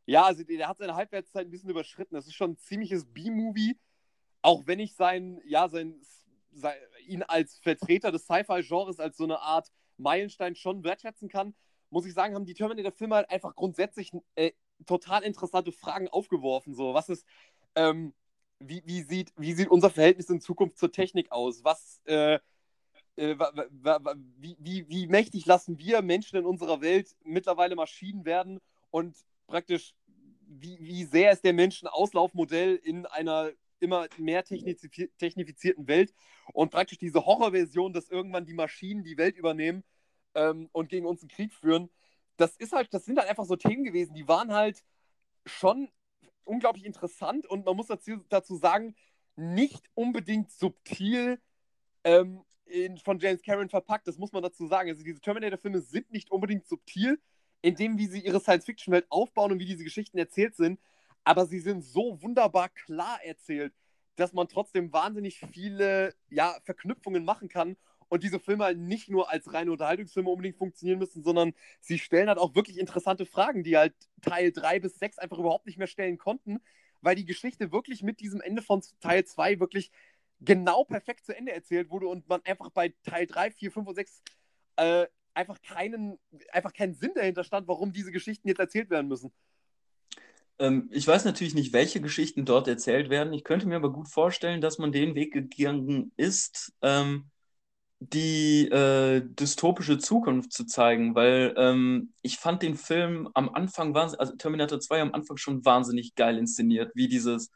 ja, 0.05 0.23
also 0.23 0.43
der 0.43 0.67
hat 0.67 0.77
seine 0.77 0.95
Halbwertszeit 0.95 1.47
ein 1.47 1.51
bisschen 1.51 1.69
überschritten. 1.69 2.15
Das 2.15 2.27
ist 2.27 2.35
schon 2.35 2.51
ein 2.51 2.57
ziemliches 2.57 3.05
B-Movie. 3.05 3.77
Auch 4.41 4.67
wenn 4.67 4.79
ich 4.79 4.95
sein, 4.95 5.41
ja, 5.45 5.67
sein, 5.67 5.99
sein, 6.51 6.75
ihn 7.07 7.23
als 7.23 7.57
Vertreter 7.59 8.11
des 8.11 8.25
Sci-Fi-Genres 8.25 8.99
als 8.99 9.17
so 9.17 9.23
eine 9.23 9.39
Art 9.39 9.71
Meilenstein 9.97 10.55
schon 10.55 10.83
wertschätzen 10.83 11.29
kann, 11.29 11.55
muss 11.89 12.05
ich 12.05 12.13
sagen, 12.13 12.35
haben 12.35 12.45
die 12.45 12.53
Terminator-Filme 12.53 13.15
halt 13.15 13.29
einfach 13.29 13.55
grundsätzlich 13.55 14.11
äh, 14.35 14.51
total 14.85 15.23
interessante 15.23 15.71
Fragen 15.71 16.07
aufgeworfen. 16.09 16.75
So, 16.75 16.93
was 16.93 17.09
ist, 17.09 17.25
ähm, 17.75 18.13
wie, 18.59 18.83
wie, 18.85 19.01
sieht, 19.01 19.33
wie 19.37 19.53
sieht 19.53 19.69
unser 19.69 19.89
Verhältnis 19.89 20.29
in 20.29 20.41
Zukunft 20.41 20.77
zur 20.77 20.91
Technik 20.91 21.31
aus? 21.31 21.63
Was, 21.63 22.01
äh, 22.05 22.39
äh, 23.15 23.35
wie, 24.37 24.55
wie, 24.59 24.89
wie 24.89 25.07
mächtig 25.07 25.45
lassen 25.45 25.79
wir 25.79 26.01
Menschen 26.01 26.37
in 26.37 26.45
unserer 26.45 26.81
Welt 26.81 27.15
mittlerweile 27.23 27.75
Maschinen 27.75 28.25
werden 28.25 28.59
und 28.91 29.15
praktisch, 29.47 29.93
wie, 30.47 30.77
wie 30.79 31.03
sehr 31.05 31.31
ist 31.31 31.43
der 31.43 31.53
Mensch 31.53 31.81
ein 31.81 31.87
Auslaufmodell 31.87 32.75
in 32.75 33.05
einer 33.05 33.51
immer 33.79 34.07
mehr 34.17 34.43
technifizierten 34.43 35.87
Welt 35.87 36.13
und 36.53 36.71
praktisch 36.71 36.97
diese 36.97 37.25
Horrorversion, 37.25 37.93
dass 37.93 38.09
irgendwann 38.09 38.45
die 38.45 38.53
Maschinen 38.53 39.03
die 39.03 39.17
Welt 39.17 39.37
übernehmen 39.37 39.83
ähm, 40.33 40.69
und 40.71 40.89
gegen 40.89 41.05
uns 41.05 41.21
einen 41.21 41.29
Krieg 41.29 41.53
führen, 41.53 41.89
das 42.37 42.57
ist 42.57 42.73
halt, 42.73 42.93
das 42.93 43.05
sind 43.05 43.17
halt 43.19 43.29
einfach 43.29 43.45
so 43.45 43.55
Themen 43.55 43.83
gewesen, 43.83 44.13
die 44.13 44.27
waren 44.27 44.53
halt 44.53 44.83
schon 45.45 45.89
unglaublich 46.43 46.85
interessant 46.85 47.45
und 47.45 47.65
man 47.65 47.75
muss 47.75 47.87
dazu, 47.87 48.17
dazu 48.29 48.55
sagen, 48.55 48.95
nicht 49.35 49.89
unbedingt 49.93 50.51
subtil 50.51 51.41
ähm, 52.03 52.43
in, 52.65 52.97
von 52.97 53.19
James 53.19 53.41
Cameron 53.41 53.69
verpackt, 53.69 54.07
das 54.07 54.17
muss 54.17 54.31
man 54.31 54.43
dazu 54.43 54.67
sagen. 54.67 54.89
Also 54.89 55.03
diese 55.03 55.19
Terminator-Filme 55.19 55.81
sind 55.81 56.11
nicht 56.11 56.31
unbedingt 56.31 56.65
subtil, 56.65 57.19
in 57.66 57.74
dem, 57.76 57.97
wie 57.97 58.05
sie 58.05 58.20
ihre 58.20 58.39
Science-Fiction-Welt 58.39 59.07
aufbauen 59.09 59.51
und 59.51 59.59
wie 59.59 59.66
diese 59.66 59.84
Geschichten 59.84 60.20
erzählt 60.20 60.55
sind. 60.55 60.80
Aber 61.24 61.47
sie 61.47 61.59
sind 61.59 61.84
so 61.84 62.22
wunderbar 62.22 62.70
klar 62.70 63.20
erzählt, 63.24 63.74
dass 64.18 64.34
man 64.34 64.47
trotzdem 64.47 64.93
wahnsinnig 64.93 65.39
viele 65.51 66.13
ja, 66.30 66.55
Verknüpfungen 66.63 67.26
machen 67.26 67.49
kann 67.49 67.76
und 68.07 68.24
diese 68.24 68.39
Filme 68.39 68.66
halt 68.66 68.78
nicht 68.78 69.09
nur 69.09 69.32
als 69.32 69.51
reine 69.51 69.72
Unterhaltungsfilme 69.72 70.30
unbedingt 70.30 70.57
funktionieren 70.57 70.99
müssen, 70.99 71.24
sondern 71.24 71.53
sie 71.82 71.97
stellen 71.97 72.30
halt 72.30 72.38
auch 72.38 72.53
wirklich 72.53 72.78
interessante 72.78 73.26
Fragen, 73.26 73.63
die 73.63 73.78
halt 73.78 73.95
Teil 74.22 74.51
3 74.51 74.80
bis 74.80 74.99
6 74.99 75.18
einfach 75.18 75.39
überhaupt 75.39 75.66
nicht 75.66 75.80
mehr 75.80 75.88
stellen 75.88 76.20
konnten, 76.20 76.59
weil 77.01 77.16
die 77.16 77.26
Geschichte 77.26 77.72
wirklich 77.72 78.03
mit 78.03 78.20
diesem 78.20 78.41
Ende 78.41 78.61
von 78.61 78.84
Teil 78.99 79.26
2 79.26 79.59
wirklich 79.59 79.89
genau 80.39 80.84
perfekt 80.84 81.26
zu 81.26 81.36
Ende 81.36 81.51
erzählt 81.51 81.89
wurde 81.89 82.07
und 82.09 82.30
man 82.30 82.45
einfach 82.45 82.70
bei 82.70 82.93
Teil 83.03 83.26
3, 83.26 83.49
4, 83.49 83.72
5 83.72 83.88
und 83.88 83.95
6 83.95 84.22
äh, 84.76 85.07
einfach 85.36 85.61
keinen, 85.61 86.17
einfach 86.51 86.73
keinen 86.73 86.93
Sinn 86.93 87.11
dahinter 87.15 87.43
stand, 87.43 87.67
warum 87.67 87.91
diese 87.91 88.11
Geschichten 88.11 88.47
jetzt 88.47 88.59
erzählt 88.59 88.89
werden 88.89 89.07
müssen. 89.07 89.31
Ähm, 90.59 90.89
ich 90.91 91.07
weiß 91.07 91.25
natürlich 91.25 91.53
nicht, 91.53 91.73
welche 91.73 92.01
Geschichten 92.01 92.45
dort 92.45 92.67
erzählt 92.67 93.09
werden. 93.09 93.33
Ich 93.33 93.43
könnte 93.43 93.67
mir 93.67 93.75
aber 93.75 93.91
gut 93.91 94.09
vorstellen, 94.09 94.61
dass 94.61 94.77
man 94.77 94.91
den 94.91 95.15
Weg 95.15 95.33
gegangen 95.33 96.11
ist, 96.15 96.73
ähm, 96.81 97.29
die 97.99 98.67
äh, 98.69 99.21
dystopische 99.23 99.97
Zukunft 99.97 100.53
zu 100.53 100.65
zeigen, 100.65 101.15
weil 101.15 101.53
ähm, 101.57 102.13
ich 102.21 102.38
fand 102.38 102.61
den 102.61 102.75
Film 102.75 103.29
am 103.33 103.49
Anfang, 103.49 103.95
also 103.95 104.36
Terminator 104.36 104.79
2 104.79 105.01
am 105.01 105.13
Anfang 105.13 105.38
schon 105.38 105.65
wahnsinnig 105.65 106.15
geil 106.15 106.38
inszeniert, 106.38 106.91
wie 106.95 107.07
dieses 107.07 107.51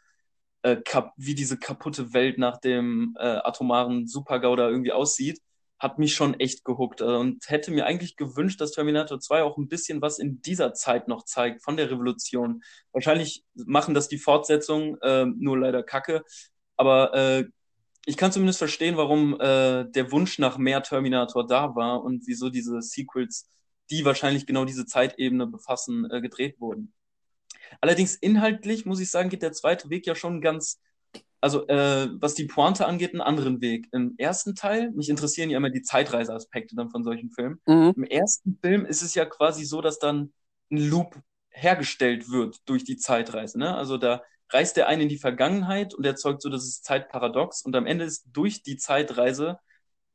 äh, 0.64 0.78
wie 1.18 1.36
diese 1.36 1.58
kaputte 1.58 2.14
Welt 2.14 2.38
nach 2.38 2.58
dem 2.58 3.16
äh, 3.20 3.24
atomaren 3.24 4.08
Supergau 4.08 4.56
da 4.56 4.70
irgendwie 4.70 4.92
aussieht 4.92 5.40
hat 5.80 5.98
mich 5.98 6.14
schon 6.14 6.40
echt 6.40 6.66
gehuckt 6.66 7.02
äh, 7.02 7.06
und 7.06 7.50
hätte 7.50 7.72
mir 7.72 7.86
eigentlich 7.86 8.18
gewünscht, 8.18 8.60
dass 8.62 8.72
Terminator 8.72 9.20
2 9.20 9.44
auch 9.44 9.58
ein 9.58 9.70
bisschen 9.70 10.02
was 10.02 10.20
in 10.20 10.42
dieser 10.42 10.74
Zeit 10.74 11.08
noch 11.08 11.24
zeigt, 11.24 11.64
von 11.64 11.78
der 11.78 11.90
Revolution. 11.90 12.62
Wahrscheinlich 12.92 13.46
machen 13.54 13.94
das 13.94 14.10
die 14.10 14.18
Fortsetzungen, 14.18 14.98
äh, 15.02 15.26
nur 15.26 15.58
leider 15.58 15.84
kacke. 15.84 16.24
Aber 16.76 17.14
äh, 17.14 17.46
ich 18.06 18.18
kann 18.18 18.32
zumindest 18.32 18.60
verstehen, 18.60 18.98
warum 18.98 19.40
äh, 19.40 19.86
der 19.90 20.12
Wunsch 20.12 20.40
nach 20.40 20.58
mehr 20.58 20.84
Terminator 20.84 21.46
da 21.46 21.76
war 21.76 22.04
und 22.04 22.28
wieso 22.28 22.50
diese 22.50 22.82
Sequels, 22.82 23.50
die 23.90 24.04
wahrscheinlich 24.04 24.46
genau 24.46 24.66
diese 24.66 24.86
Zeitebene 24.86 25.48
befassen, 25.48 26.10
äh, 26.12 26.22
gedreht 26.22 26.60
wurden. 26.60 26.94
Allerdings 27.82 28.16
inhaltlich, 28.16 28.86
muss 28.86 29.00
ich 29.00 29.12
sagen, 29.12 29.30
geht 29.30 29.44
der 29.44 29.54
zweite 29.54 29.90
Weg 29.90 30.08
ja 30.08 30.16
schon 30.16 30.42
ganz 30.42 30.80
also 31.42 31.68
äh, 31.68 32.10
was 32.20 32.34
die 32.34 32.46
Pointe 32.46 32.86
angeht, 32.86 33.14
einen 33.14 33.22
anderen 33.22 33.62
Weg. 33.62 33.88
Im 33.92 34.16
ersten 34.18 34.56
Teil, 34.56 34.92
mich 34.92 35.10
interessieren 35.10 35.50
ja 35.50 35.58
immer 35.58 35.70
die 35.70 35.82
Zeitreiseaspekte 35.82 36.76
dann 36.76 36.90
von 36.90 37.04
solchen 37.04 37.32
Filmen. 37.32 37.62
Mhm. 37.66 37.94
Im 37.96 38.04
ersten 38.04 38.58
Film 38.62 38.86
ist 38.86 39.02
es 39.02 39.16
ja 39.16 39.26
quasi 39.26 39.66
so, 39.66 39.82
dass 39.82 40.00
dann 40.00 40.34
ein 40.72 40.90
Loop 40.90 41.20
hergestellt 41.50 42.30
wird 42.30 42.58
durch 42.66 42.84
die 42.84 42.98
Zeitreise. 42.98 43.58
Ne? 43.58 43.76
Also 43.76 43.98
da 43.98 44.22
reist 44.50 44.78
der 44.78 44.88
eine 44.88 45.04
in 45.04 45.10
die 45.10 45.18
Vergangenheit 45.18 45.94
und 45.94 46.06
erzeugt 46.06 46.42
so 46.42 46.50
das 46.50 46.82
Zeitparadox 46.82 47.62
und 47.64 47.76
am 47.76 47.86
Ende 47.86 48.06
ist 48.06 48.26
durch 48.34 48.64
die 48.64 48.78
Zeitreise 48.78 49.60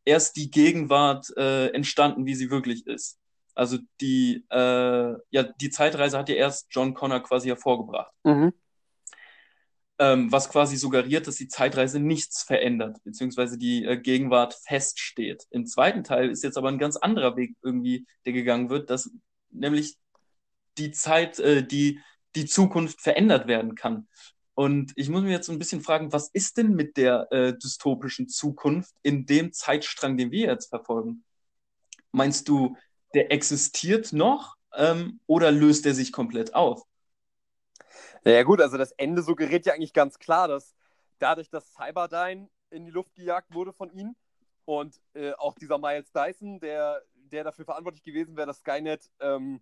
erst 0.04 0.36
die 0.36 0.50
Gegenwart 0.50 1.26
äh, 1.36 1.68
entstanden, 1.68 2.26
wie 2.26 2.34
sie 2.34 2.50
wirklich 2.50 2.86
ist. 2.86 3.18
Also 3.54 3.78
die, 4.00 4.44
äh, 4.50 5.14
ja, 5.30 5.42
die 5.60 5.70
Zeitreise 5.70 6.18
hat 6.18 6.28
ja 6.28 6.34
erst 6.34 6.66
John 6.70 6.92
Connor 6.92 7.20
quasi 7.20 7.48
hervorgebracht. 7.48 8.12
Mhm 8.24 8.52
ähm, 9.98 10.32
was 10.32 10.48
quasi 10.48 10.76
suggeriert, 10.76 11.26
dass 11.26 11.36
die 11.36 11.48
Zeitreise 11.48 12.00
nichts 12.00 12.42
verändert, 12.42 12.98
beziehungsweise 13.04 13.58
die 13.58 13.84
äh, 13.84 13.96
Gegenwart 13.96 14.54
feststeht. 14.66 15.46
Im 15.50 15.66
zweiten 15.66 16.02
Teil 16.02 16.30
ist 16.30 16.42
jetzt 16.42 16.58
aber 16.58 16.68
ein 16.68 16.78
ganz 16.78 16.96
anderer 16.96 17.36
Weg 17.36 17.56
irgendwie, 17.62 18.06
der 18.24 18.32
gegangen 18.32 18.70
wird, 18.70 18.90
dass 18.90 19.10
nämlich 19.50 19.96
die 20.78 20.90
Zeit, 20.90 21.38
äh, 21.38 21.64
die, 21.64 22.00
die 22.34 22.46
Zukunft 22.46 23.00
verändert 23.00 23.46
werden 23.46 23.76
kann. 23.76 24.08
Und 24.54 24.92
ich 24.96 25.08
muss 25.08 25.22
mir 25.22 25.30
jetzt 25.30 25.48
ein 25.48 25.58
bisschen 25.58 25.80
fragen, 25.80 26.12
was 26.12 26.28
ist 26.28 26.56
denn 26.56 26.74
mit 26.74 26.96
der 26.96 27.30
äh, 27.32 27.56
dystopischen 27.56 28.28
Zukunft 28.28 28.94
in 29.02 29.26
dem 29.26 29.52
Zeitstrang, 29.52 30.16
den 30.16 30.30
wir 30.30 30.46
jetzt 30.46 30.68
verfolgen? 30.68 31.24
Meinst 32.12 32.48
du, 32.48 32.76
der 33.14 33.32
existiert 33.32 34.12
noch 34.12 34.56
ähm, 34.76 35.20
oder 35.26 35.50
löst 35.50 35.86
er 35.86 35.94
sich 35.94 36.12
komplett 36.12 36.54
auf? 36.54 36.82
Naja 38.24 38.42
gut, 38.42 38.60
also 38.60 38.78
das 38.78 38.92
Ende 38.92 39.22
suggeriert 39.22 39.66
ja 39.66 39.74
eigentlich 39.74 39.92
ganz 39.92 40.18
klar, 40.18 40.48
dass 40.48 40.74
dadurch, 41.18 41.50
dass 41.50 41.74
Cyberdyne 41.74 42.48
in 42.70 42.86
die 42.86 42.90
Luft 42.90 43.14
gejagt 43.14 43.52
wurde 43.52 43.72
von 43.72 43.90
ihnen 43.90 44.16
und 44.64 44.98
äh, 45.12 45.32
auch 45.34 45.54
dieser 45.54 45.78
Miles 45.78 46.10
Dyson, 46.10 46.58
der, 46.58 47.02
der 47.14 47.44
dafür 47.44 47.66
verantwortlich 47.66 48.02
gewesen 48.02 48.36
wäre, 48.36 48.46
dass 48.46 48.60
Skynet, 48.60 49.10
ähm, 49.20 49.60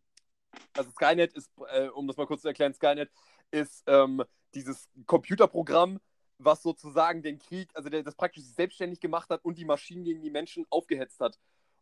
also 0.77 0.91
Skynet 0.93 1.33
ist, 1.33 1.51
äh, 1.73 1.89
um 1.89 2.07
das 2.07 2.17
mal 2.17 2.27
kurz 2.27 2.43
zu 2.43 2.49
erklären, 2.49 2.73
Skynet 2.73 3.11
ist 3.51 3.83
ähm, 3.89 4.23
dieses 4.55 4.89
Computerprogramm, 5.07 6.01
was 6.39 6.63
sozusagen 6.63 7.23
den 7.23 7.41
Krieg, 7.41 7.71
also 7.75 7.89
der 7.89 8.05
das 8.05 8.15
praktisch 8.15 8.45
selbstständig 8.45 9.01
gemacht 9.01 9.29
hat 9.31 9.45
und 9.45 9.59
die 9.59 9.65
Maschinen 9.65 10.05
gegen 10.05 10.23
die 10.23 10.31
Menschen 10.31 10.67
aufgehetzt 10.71 11.21
hat. 11.21 11.39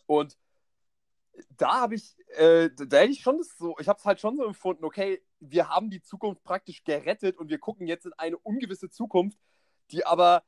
Und 0.07 0.39
da 1.57 1.81
habe 1.81 1.95
ich, 1.95 2.17
äh, 2.37 2.71
da 2.77 2.99
hätte 2.99 3.13
ich 3.13 3.21
schon 3.21 3.39
das 3.39 3.57
so, 3.57 3.77
ich 3.79 3.89
habe 3.89 3.99
es 3.99 4.05
halt 4.05 4.21
schon 4.21 4.37
so 4.37 4.45
empfunden, 4.45 4.85
okay, 4.85 5.23
wir 5.41 5.69
haben 5.69 5.91
die 5.91 6.03
Zukunft 6.03 6.43
praktisch 6.43 6.85
gerettet 6.85 7.39
und 7.39 7.49
wir 7.49 7.59
gucken 7.59 7.87
jetzt 7.87 8.07
in 8.07 8.13
eine 8.15 8.39
ungewisse 8.39 8.91
Zukunft, 8.91 9.39
die 9.91 10.05
aber 10.05 10.45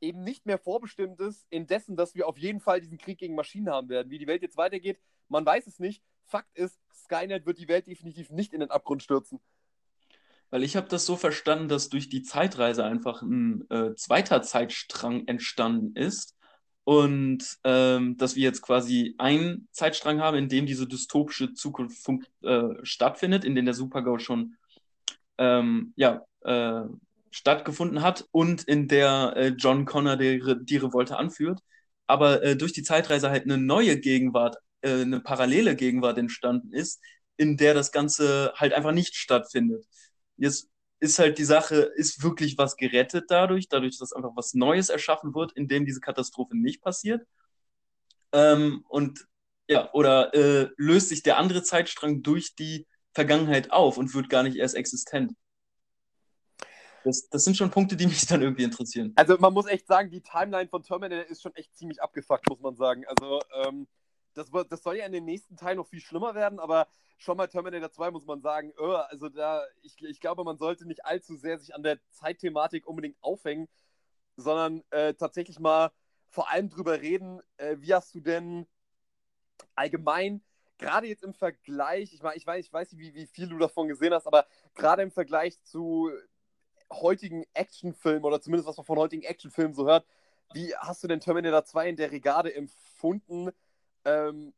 eben 0.00 0.22
nicht 0.24 0.46
mehr 0.46 0.58
vorbestimmt 0.58 1.20
ist, 1.20 1.46
indessen, 1.50 1.96
dass 1.96 2.14
wir 2.14 2.26
auf 2.26 2.38
jeden 2.38 2.60
Fall 2.60 2.80
diesen 2.80 2.98
Krieg 2.98 3.18
gegen 3.18 3.34
Maschinen 3.34 3.70
haben 3.70 3.88
werden. 3.88 4.10
Wie 4.10 4.18
die 4.18 4.26
Welt 4.26 4.42
jetzt 4.42 4.56
weitergeht, 4.56 4.98
man 5.28 5.46
weiß 5.46 5.66
es 5.66 5.78
nicht. 5.78 6.02
Fakt 6.24 6.56
ist, 6.56 6.78
Skynet 6.92 7.46
wird 7.46 7.58
die 7.58 7.68
Welt 7.68 7.86
definitiv 7.86 8.30
nicht 8.30 8.52
in 8.52 8.60
den 8.60 8.70
Abgrund 8.70 9.02
stürzen. 9.02 9.40
Weil 10.50 10.64
ich 10.64 10.76
habe 10.76 10.88
das 10.88 11.06
so 11.06 11.16
verstanden, 11.16 11.68
dass 11.68 11.88
durch 11.88 12.08
die 12.08 12.22
Zeitreise 12.22 12.84
einfach 12.84 13.22
ein 13.22 13.68
äh, 13.70 13.94
zweiter 13.94 14.42
Zeitstrang 14.42 15.26
entstanden 15.26 15.96
ist 15.96 16.36
und 16.84 17.58
ähm, 17.64 18.16
dass 18.16 18.34
wir 18.34 18.42
jetzt 18.42 18.62
quasi 18.62 19.14
einen 19.18 19.68
Zeitstrang 19.72 20.20
haben, 20.20 20.36
in 20.36 20.48
dem 20.48 20.66
diese 20.66 20.86
dystopische 20.86 21.54
Zukunft 21.54 22.08
äh, 22.42 22.62
stattfindet, 22.82 23.44
in 23.44 23.54
dem 23.54 23.64
der 23.64 23.74
Supergau 23.74 24.18
schon 24.18 24.56
ähm, 25.38 25.92
ja, 25.96 26.22
äh, 26.42 26.82
stattgefunden 27.30 28.02
hat 28.02 28.26
und 28.32 28.64
in 28.64 28.88
der 28.88 29.34
äh, 29.36 29.48
John 29.48 29.84
Connor 29.84 30.16
die, 30.16 30.42
die 30.62 30.76
Revolte 30.76 31.16
anführt. 31.16 31.60
Aber 32.06 32.42
äh, 32.42 32.56
durch 32.56 32.72
die 32.72 32.82
Zeitreise 32.82 33.30
halt 33.30 33.44
eine 33.44 33.58
neue 33.58 33.98
Gegenwart, 33.98 34.56
äh, 34.82 35.02
eine 35.02 35.20
parallele 35.20 35.76
Gegenwart 35.76 36.18
entstanden 36.18 36.72
ist, 36.72 37.00
in 37.36 37.56
der 37.56 37.74
das 37.74 37.92
Ganze 37.92 38.52
halt 38.56 38.72
einfach 38.72 38.92
nicht 38.92 39.14
stattfindet. 39.14 39.86
Jetzt 40.36 40.68
ist 41.02 41.18
halt 41.18 41.38
die 41.38 41.44
Sache, 41.44 41.90
ist 41.96 42.22
wirklich 42.22 42.56
was 42.58 42.76
gerettet 42.76 43.24
dadurch, 43.28 43.68
dadurch, 43.68 43.98
dass 43.98 44.12
einfach 44.12 44.36
was 44.36 44.54
Neues 44.54 44.88
erschaffen 44.88 45.34
wird, 45.34 45.50
in 45.52 45.66
dem 45.66 45.84
diese 45.84 46.00
Katastrophe 46.00 46.56
nicht 46.56 46.80
passiert? 46.80 47.26
Ähm, 48.32 48.84
und 48.88 49.26
ja, 49.68 49.92
oder 49.94 50.32
äh, 50.32 50.70
löst 50.76 51.08
sich 51.08 51.24
der 51.24 51.38
andere 51.38 51.64
Zeitstrang 51.64 52.22
durch 52.22 52.54
die 52.54 52.86
Vergangenheit 53.12 53.72
auf 53.72 53.98
und 53.98 54.14
wird 54.14 54.30
gar 54.30 54.44
nicht 54.44 54.56
erst 54.56 54.76
existent? 54.76 55.32
Das, 57.02 57.28
das 57.28 57.42
sind 57.42 57.56
schon 57.56 57.72
Punkte, 57.72 57.96
die 57.96 58.06
mich 58.06 58.24
dann 58.26 58.40
irgendwie 58.40 58.62
interessieren. 58.62 59.12
Also 59.16 59.36
man 59.38 59.52
muss 59.52 59.66
echt 59.66 59.88
sagen, 59.88 60.08
die 60.08 60.20
Timeline 60.20 60.68
von 60.68 60.84
Terminator 60.84 61.28
ist 61.28 61.42
schon 61.42 61.54
echt 61.56 61.76
ziemlich 61.76 62.00
abgefuckt, 62.00 62.48
muss 62.48 62.60
man 62.60 62.76
sagen. 62.76 63.04
Also 63.08 63.40
ähm, 63.64 63.88
das, 64.34 64.50
das 64.68 64.82
soll 64.82 64.96
ja 64.96 65.06
in 65.06 65.12
den 65.12 65.24
nächsten 65.24 65.56
Teilen 65.56 65.76
noch 65.76 65.86
viel 65.86 66.00
schlimmer 66.00 66.34
werden, 66.34 66.58
aber 66.58 66.86
schon 67.18 67.36
mal 67.36 67.46
Terminator 67.46 67.90
2 67.90 68.10
muss 68.10 68.26
man 68.26 68.40
sagen, 68.40 68.72
oh, 68.78 68.94
also 69.08 69.28
da, 69.28 69.64
ich, 69.82 70.00
ich 70.02 70.20
glaube, 70.20 70.44
man 70.44 70.58
sollte 70.58 70.86
nicht 70.86 71.04
allzu 71.04 71.36
sehr 71.36 71.58
sich 71.58 71.74
an 71.74 71.82
der 71.82 71.98
Zeitthematik 72.10 72.86
unbedingt 72.86 73.16
aufhängen, 73.20 73.68
sondern 74.36 74.82
äh, 74.90 75.14
tatsächlich 75.14 75.58
mal 75.58 75.92
vor 76.28 76.50
allem 76.50 76.70
drüber 76.70 77.00
reden, 77.00 77.40
äh, 77.58 77.76
wie 77.78 77.94
hast 77.94 78.14
du 78.14 78.20
denn 78.20 78.66
allgemein, 79.74 80.42
gerade 80.78 81.06
jetzt 81.06 81.22
im 81.22 81.34
Vergleich, 81.34 82.12
ich 82.12 82.22
meine, 82.22 82.36
ich 82.36 82.46
weiß, 82.46 82.64
ich 82.64 82.72
weiß 82.72 82.92
nicht, 82.92 83.00
wie, 83.00 83.14
wie 83.14 83.26
viel 83.26 83.48
du 83.48 83.58
davon 83.58 83.88
gesehen 83.88 84.12
hast, 84.12 84.26
aber 84.26 84.46
gerade 84.74 85.02
im 85.02 85.10
Vergleich 85.10 85.62
zu 85.62 86.10
heutigen 86.90 87.44
Actionfilmen 87.54 88.24
oder 88.24 88.40
zumindest 88.40 88.68
was 88.68 88.76
man 88.76 88.86
von 88.86 88.98
heutigen 88.98 89.22
Actionfilmen 89.22 89.74
so 89.74 89.86
hört, 89.86 90.06
wie 90.52 90.74
hast 90.76 91.02
du 91.02 91.08
denn 91.08 91.20
Terminator 91.20 91.64
2 91.64 91.88
in 91.90 91.96
der 91.96 92.10
Regade 92.10 92.54
empfunden? 92.54 93.50
Ähm, 94.04 94.52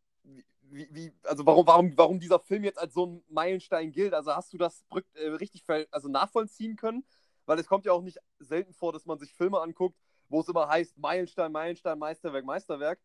wie, 0.71 0.89
wie, 0.91 1.13
also 1.25 1.47
warum, 1.47 1.67
warum, 1.67 1.93
warum 1.97 2.21
dieser 2.21 2.41
Film 2.41 2.65
jetzt 2.65 2.79
als 2.79 2.95
so 2.95 3.07
ein 3.07 3.25
Meilenstein 3.29 3.93
gilt? 3.93 4.15
Also 4.15 4.35
hast 4.35 4.53
du 4.53 4.59
das 4.59 4.85
äh, 5.15 5.29
richtig 5.29 5.65
also 5.91 6.09
nachvollziehen 6.09 6.77
können? 6.77 7.05
Weil 7.47 7.59
es 7.59 7.67
kommt 7.67 7.85
ja 7.85 7.93
auch 7.93 8.03
nicht 8.03 8.19
selten 8.39 8.73
vor, 8.73 8.93
dass 8.93 9.07
man 9.07 9.19
sich 9.19 9.35
Filme 9.35 9.61
anguckt, 9.61 9.97
wo 10.29 10.41
es 10.41 10.49
immer 10.49 10.69
heißt 10.69 10.97
Meilenstein, 10.99 11.53
Meilenstein, 11.53 11.99
Meisterwerk, 11.99 12.45
Meisterwerk. 12.45 12.99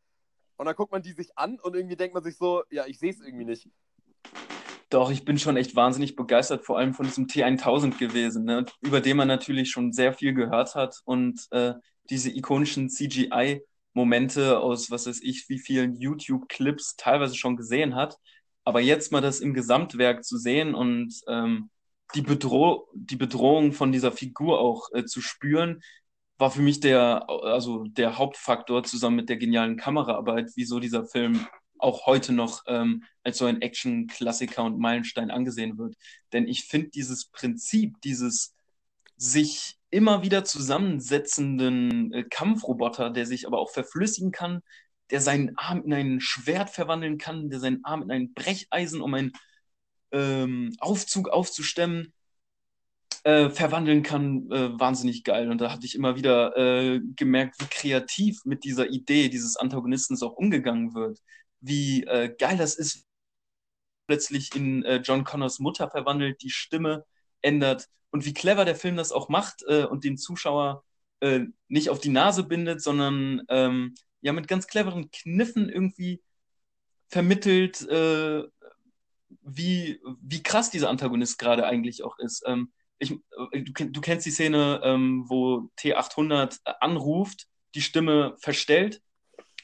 Und 0.57 0.65
dann 0.65 0.75
guckt 0.75 0.91
man 0.91 1.01
die 1.01 1.11
sich 1.11 1.37
an 1.37 1.59
und 1.59 1.75
irgendwie 1.75 1.95
denkt 1.95 2.13
man 2.13 2.23
sich 2.23 2.37
so, 2.37 2.63
ja, 2.69 2.85
ich 2.85 2.99
sehe 2.99 3.11
es 3.11 3.21
irgendwie 3.21 3.45
nicht. 3.45 3.69
Doch, 4.89 5.11
ich 5.11 5.23
bin 5.23 5.37
schon 5.37 5.55
echt 5.55 5.75
wahnsinnig 5.75 6.15
begeistert, 6.15 6.65
vor 6.65 6.79
allem 6.79 6.93
von 6.93 7.05
diesem 7.05 7.27
T1000 7.27 7.99
gewesen, 7.99 8.45
ne? 8.45 8.65
über 8.81 9.01
den 9.01 9.17
man 9.17 9.27
natürlich 9.27 9.69
schon 9.69 9.93
sehr 9.93 10.13
viel 10.13 10.33
gehört 10.33 10.73
hat 10.73 11.01
und 11.05 11.47
äh, 11.51 11.75
diese 12.09 12.31
ikonischen 12.31 12.89
CGI- 12.89 13.61
Momente 13.99 14.59
aus, 14.59 14.89
was 14.91 15.07
weiß 15.07 15.21
ich, 15.21 15.49
wie 15.49 15.59
vielen 15.59 15.95
YouTube-Clips 15.95 16.95
teilweise 16.95 17.35
schon 17.35 17.57
gesehen 17.57 17.95
hat. 17.95 18.17
Aber 18.63 18.79
jetzt 18.79 19.11
mal 19.11 19.21
das 19.21 19.41
im 19.41 19.53
Gesamtwerk 19.53 20.23
zu 20.23 20.37
sehen 20.37 20.73
und 20.73 21.13
ähm, 21.27 21.69
die, 22.15 22.21
Bedroh 22.21 22.87
die 22.93 23.17
Bedrohung 23.17 23.73
von 23.73 23.91
dieser 23.91 24.11
Figur 24.11 24.59
auch 24.59 24.89
äh, 24.93 25.05
zu 25.05 25.21
spüren, 25.21 25.81
war 26.37 26.51
für 26.51 26.61
mich 26.61 26.79
der, 26.79 27.29
also 27.29 27.83
der 27.83 28.17
Hauptfaktor 28.17 28.83
zusammen 28.83 29.17
mit 29.17 29.29
der 29.29 29.37
genialen 29.37 29.75
Kameraarbeit, 29.75 30.51
wieso 30.55 30.79
dieser 30.79 31.05
Film 31.05 31.45
auch 31.77 32.05
heute 32.05 32.31
noch 32.33 32.63
ähm, 32.67 33.03
als 33.23 33.37
so 33.37 33.45
ein 33.45 33.61
Action-Klassiker 33.61 34.63
und 34.63 34.79
Meilenstein 34.79 35.31
angesehen 35.31 35.77
wird. 35.77 35.95
Denn 36.31 36.47
ich 36.47 36.65
finde 36.65 36.89
dieses 36.89 37.25
Prinzip, 37.25 37.99
dieses 38.01 38.55
sich 39.19 39.77
immer 39.91 40.23
wieder 40.23 40.45
zusammensetzenden 40.45 42.13
äh, 42.13 42.23
Kampfroboter, 42.23 43.09
der 43.09 43.25
sich 43.25 43.45
aber 43.45 43.59
auch 43.59 43.69
verflüssigen 43.69 44.31
kann, 44.31 44.61
der 45.11 45.21
seinen 45.21 45.57
Arm 45.57 45.83
in 45.83 45.93
ein 45.93 46.21
Schwert 46.21 46.69
verwandeln 46.69 47.17
kann, 47.17 47.49
der 47.49 47.59
seinen 47.59 47.83
Arm 47.83 48.03
in 48.03 48.11
ein 48.11 48.33
Brecheisen, 48.33 49.01
um 49.01 49.13
einen 49.13 49.33
ähm, 50.11 50.73
Aufzug 50.79 51.29
aufzustemmen, 51.29 52.13
äh, 53.23 53.49
verwandeln 53.49 54.03
kann, 54.03 54.49
äh, 54.51 54.79
wahnsinnig 54.79 55.23
geil. 55.25 55.51
Und 55.51 55.59
da 55.59 55.71
hatte 55.71 55.85
ich 55.85 55.95
immer 55.95 56.15
wieder 56.15 56.55
äh, 56.55 57.01
gemerkt, 57.15 57.55
wie 57.59 57.67
kreativ 57.69 58.45
mit 58.45 58.63
dieser 58.63 58.89
Idee 58.89 59.27
dieses 59.27 59.57
Antagonisten 59.57 60.17
auch 60.21 60.33
umgegangen 60.33 60.93
wird. 60.93 61.19
Wie 61.59 62.05
äh, 62.05 62.33
geil 62.37 62.57
das 62.57 62.75
ist, 62.75 63.05
plötzlich 64.07 64.55
in 64.55 64.85
äh, 64.85 64.97
John 64.97 65.25
Connors 65.25 65.59
Mutter 65.59 65.89
verwandelt, 65.89 66.41
die 66.41 66.49
Stimme 66.49 67.05
ändert 67.41 67.89
und 68.11 68.25
wie 68.25 68.33
clever 68.33 68.65
der 68.65 68.75
Film 68.75 68.95
das 68.97 69.11
auch 69.11 69.29
macht 69.29 69.63
äh, 69.67 69.85
und 69.85 70.03
den 70.03 70.17
Zuschauer 70.17 70.83
äh, 71.21 71.41
nicht 71.67 71.89
auf 71.89 71.99
die 71.99 72.09
Nase 72.09 72.43
bindet, 72.43 72.81
sondern 72.81 73.43
ähm, 73.49 73.95
ja 74.21 74.33
mit 74.33 74.47
ganz 74.47 74.67
cleveren 74.67 75.11
Kniffen 75.11 75.69
irgendwie 75.69 76.21
vermittelt, 77.07 77.81
äh, 77.89 78.43
wie, 79.41 79.99
wie 80.21 80.43
krass 80.43 80.71
dieser 80.71 80.89
Antagonist 80.89 81.37
gerade 81.37 81.65
eigentlich 81.65 82.03
auch 82.03 82.17
ist. 82.19 82.43
Ähm, 82.45 82.71
ich, 82.99 83.11
äh, 83.51 83.61
du, 83.61 83.89
du, 83.89 84.01
kennst 84.01 84.25
die 84.25 84.31
Szene, 84.31 84.81
ähm, 84.83 85.25
wo 85.27 85.69
T800 85.79 86.59
anruft, 86.79 87.47
die 87.75 87.81
Stimme 87.81 88.35
verstellt 88.39 89.01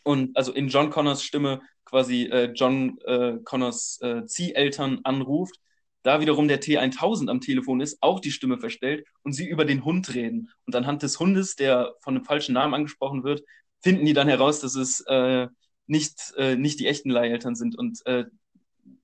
und 0.03 0.35
also 0.37 0.51
in 0.51 0.67
John 0.67 0.89
Connors 0.89 1.23
Stimme 1.23 1.61
quasi 1.85 2.23
äh, 2.23 2.51
John 2.53 2.97
äh, 3.05 3.37
Connors 3.43 3.99
Zieheltern 4.27 5.01
anruft 5.03 5.59
da 6.05 6.21
wiederum 6.21 6.47
der 6.47 6.61
T1000 6.61 7.31
am 7.31 7.41
Telefon 7.41 7.81
ist, 7.81 7.97
auch 8.01 8.19
die 8.19 8.31
Stimme 8.31 8.59
verstellt 8.59 9.07
und 9.23 9.33
sie 9.33 9.49
über 9.49 9.65
den 9.65 9.83
Hund 9.83 10.13
reden. 10.13 10.51
Und 10.67 10.75
anhand 10.75 11.01
des 11.01 11.19
Hundes, 11.19 11.55
der 11.55 11.95
von 12.01 12.15
einem 12.15 12.23
falschen 12.23 12.53
Namen 12.53 12.75
angesprochen 12.75 13.23
wird, 13.23 13.41
finden 13.81 14.05
die 14.05 14.13
dann 14.13 14.27
heraus, 14.27 14.59
dass 14.59 14.75
es 14.75 14.99
äh, 15.07 15.47
nicht, 15.87 16.31
äh, 16.37 16.57
nicht 16.57 16.79
die 16.79 16.85
echten 16.85 17.09
Leiheltern 17.09 17.55
sind. 17.55 17.75
Und 17.75 18.05
äh, 18.05 18.25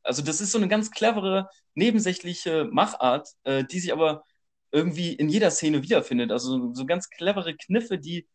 also 0.04 0.22
das 0.22 0.42
ist 0.42 0.52
so 0.52 0.60
eine 0.60 0.68
ganz 0.68 0.92
clevere, 0.92 1.50
nebensächliche 1.74 2.66
Machart, 2.66 3.30
äh, 3.46 3.64
die 3.64 3.80
sich 3.80 3.92
aber 3.92 4.24
irgendwie 4.72 5.14
in 5.14 5.28
jeder 5.28 5.50
Szene 5.50 5.82
wiederfindet. 5.82 6.32
Also 6.32 6.72
so 6.76 6.86
ganz 6.86 7.10
clevere 7.10 7.56
Kniffe, 7.56 7.98
die, 7.98 8.28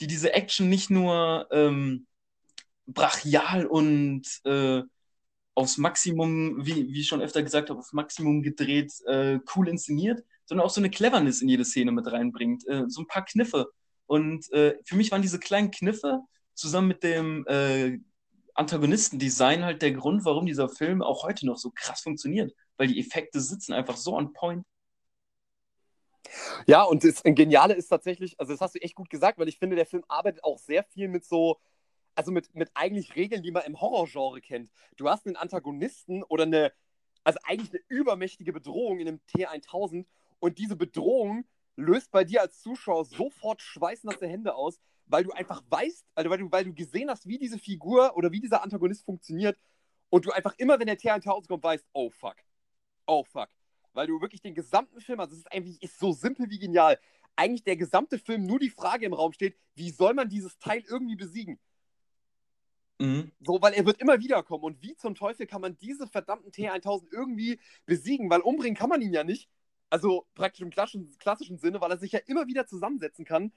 die 0.00 0.06
diese 0.06 0.34
Action 0.34 0.68
nicht 0.68 0.88
nur 0.88 1.48
ähm, 1.50 2.06
brachial 2.86 3.66
und 3.66 4.22
äh, 4.44 4.82
aufs 5.54 5.78
Maximum, 5.78 6.64
wie, 6.66 6.92
wie 6.92 7.00
ich 7.00 7.08
schon 7.08 7.22
öfter 7.22 7.42
gesagt 7.42 7.70
habe, 7.70 7.78
aufs 7.78 7.92
Maximum 7.92 8.42
gedreht, 8.42 8.92
äh, 9.06 9.38
cool 9.54 9.68
inszeniert, 9.68 10.24
sondern 10.46 10.66
auch 10.66 10.70
so 10.70 10.80
eine 10.80 10.90
Cleverness 10.90 11.42
in 11.42 11.48
jede 11.48 11.64
Szene 11.64 11.92
mit 11.92 12.10
reinbringt. 12.10 12.66
Äh, 12.66 12.84
so 12.88 13.02
ein 13.02 13.06
paar 13.06 13.24
Kniffe. 13.24 13.70
Und 14.06 14.50
äh, 14.52 14.76
für 14.84 14.96
mich 14.96 15.10
waren 15.10 15.22
diese 15.22 15.38
kleinen 15.38 15.70
Kniffe 15.70 16.20
zusammen 16.54 16.88
mit 16.88 17.02
dem 17.02 17.46
äh, 17.46 17.98
Antagonistendesign 18.54 19.64
halt 19.64 19.82
der 19.82 19.92
Grund, 19.92 20.24
warum 20.24 20.46
dieser 20.46 20.68
Film 20.68 21.02
auch 21.02 21.24
heute 21.24 21.46
noch 21.46 21.56
so 21.56 21.70
krass 21.74 22.00
funktioniert. 22.00 22.52
Weil 22.76 22.88
die 22.88 23.00
Effekte 23.00 23.40
sitzen 23.40 23.72
einfach 23.72 23.96
so 23.96 24.16
on 24.16 24.32
point. 24.32 24.64
Ja, 26.66 26.82
und 26.82 27.04
das 27.04 27.22
Geniale 27.22 27.74
ist 27.74 27.88
tatsächlich, 27.88 28.38
also 28.40 28.52
das 28.52 28.60
hast 28.60 28.74
du 28.74 28.80
echt 28.80 28.94
gut 28.94 29.10
gesagt, 29.10 29.38
weil 29.38 29.48
ich 29.48 29.58
finde, 29.58 29.76
der 29.76 29.86
Film 29.86 30.04
arbeitet 30.08 30.42
auch 30.42 30.58
sehr 30.58 30.82
viel 30.84 31.08
mit 31.08 31.24
so 31.24 31.58
also 32.14 32.32
mit, 32.32 32.54
mit 32.54 32.70
eigentlich 32.74 33.16
Regeln, 33.16 33.42
die 33.42 33.50
man 33.50 33.64
im 33.64 33.80
Horrorgenre 33.80 34.40
kennt. 34.40 34.70
Du 34.96 35.08
hast 35.08 35.26
einen 35.26 35.36
Antagonisten 35.36 36.22
oder 36.24 36.44
eine, 36.44 36.72
also 37.24 37.38
eigentlich 37.44 37.70
eine 37.70 37.80
übermächtige 37.88 38.52
Bedrohung 38.52 38.98
in 38.98 39.08
einem 39.08 39.20
T1000 39.34 40.06
und 40.38 40.58
diese 40.58 40.76
Bedrohung 40.76 41.44
löst 41.76 42.10
bei 42.10 42.24
dir 42.24 42.40
als 42.40 42.60
Zuschauer 42.60 43.04
sofort 43.04 43.62
schweißnasse 43.62 44.26
Hände 44.26 44.54
aus, 44.54 44.80
weil 45.06 45.24
du 45.24 45.32
einfach 45.32 45.62
weißt, 45.68 46.06
also 46.14 46.30
weil 46.30 46.38
du, 46.38 46.52
weil 46.52 46.64
du 46.64 46.74
gesehen 46.74 47.10
hast, 47.10 47.26
wie 47.26 47.38
diese 47.38 47.58
Figur 47.58 48.16
oder 48.16 48.30
wie 48.32 48.40
dieser 48.40 48.62
Antagonist 48.62 49.04
funktioniert 49.04 49.58
und 50.10 50.24
du 50.24 50.30
einfach 50.30 50.54
immer, 50.58 50.78
wenn 50.78 50.86
der 50.86 50.98
T1000 50.98 51.48
kommt, 51.48 51.64
weißt, 51.64 51.86
oh 51.92 52.10
fuck, 52.10 52.36
oh 53.06 53.24
fuck. 53.24 53.48
Weil 53.92 54.06
du 54.06 54.20
wirklich 54.20 54.42
den 54.42 54.54
gesamten 54.54 55.00
Film, 55.00 55.20
also 55.20 55.32
es 55.32 55.40
ist 55.40 55.52
eigentlich 55.52 55.82
ist 55.82 55.98
so 55.98 56.12
simpel 56.12 56.50
wie 56.50 56.58
genial, 56.58 56.98
eigentlich 57.36 57.64
der 57.64 57.76
gesamte 57.76 58.18
Film 58.18 58.46
nur 58.46 58.58
die 58.58 58.70
Frage 58.70 59.06
im 59.06 59.12
Raum 59.12 59.32
steht, 59.32 59.56
wie 59.74 59.90
soll 59.90 60.14
man 60.14 60.28
dieses 60.28 60.58
Teil 60.58 60.84
irgendwie 60.88 61.16
besiegen? 61.16 61.58
Mhm. 62.98 63.32
So, 63.40 63.60
weil 63.60 63.74
er 63.74 63.86
wird 63.86 64.00
immer 64.00 64.20
wiederkommen. 64.20 64.64
Und 64.64 64.82
wie 64.82 64.94
zum 64.96 65.14
Teufel 65.14 65.46
kann 65.46 65.60
man 65.60 65.76
diese 65.78 66.06
verdammten 66.06 66.52
T1000 66.52 67.08
irgendwie 67.12 67.58
besiegen? 67.86 68.30
Weil 68.30 68.40
umbringen 68.40 68.76
kann 68.76 68.88
man 68.88 69.02
ihn 69.02 69.12
ja 69.12 69.24
nicht. 69.24 69.48
Also 69.90 70.26
praktisch 70.34 70.62
im 70.62 70.70
klassischen, 70.70 71.16
klassischen 71.18 71.58
Sinne, 71.58 71.80
weil 71.80 71.90
er 71.90 71.98
sich 71.98 72.12
ja 72.12 72.20
immer 72.26 72.46
wieder 72.46 72.66
zusammensetzen 72.66 73.24
kann. 73.24 73.52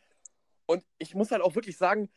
Und 0.66 0.84
ich 0.98 1.16
muss 1.16 1.32
halt 1.32 1.42
auch 1.42 1.56
wirklich 1.56 1.78
sagen, 1.78 2.10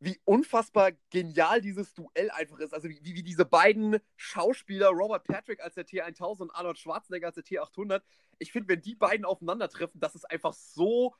wie 0.00 0.20
unfassbar 0.24 0.92
genial 1.10 1.60
dieses 1.60 1.94
Duell 1.94 2.30
einfach 2.30 2.58
ist. 2.58 2.74
Also 2.74 2.88
wie, 2.88 3.00
wie 3.02 3.22
diese 3.22 3.44
beiden 3.44 3.98
Schauspieler, 4.16 4.88
Robert 4.88 5.24
Patrick 5.24 5.60
als 5.60 5.74
der 5.74 5.86
T1000 5.86 6.42
und 6.42 6.50
Arnold 6.50 6.78
Schwarzenegger 6.78 7.28
als 7.28 7.36
der 7.36 7.44
T800, 7.44 8.02
ich 8.38 8.52
finde, 8.52 8.68
wenn 8.68 8.82
die 8.82 8.94
beiden 8.94 9.24
aufeinandertreffen, 9.24 10.00
das 10.00 10.14
ist 10.14 10.30
einfach 10.30 10.52
so 10.52 11.14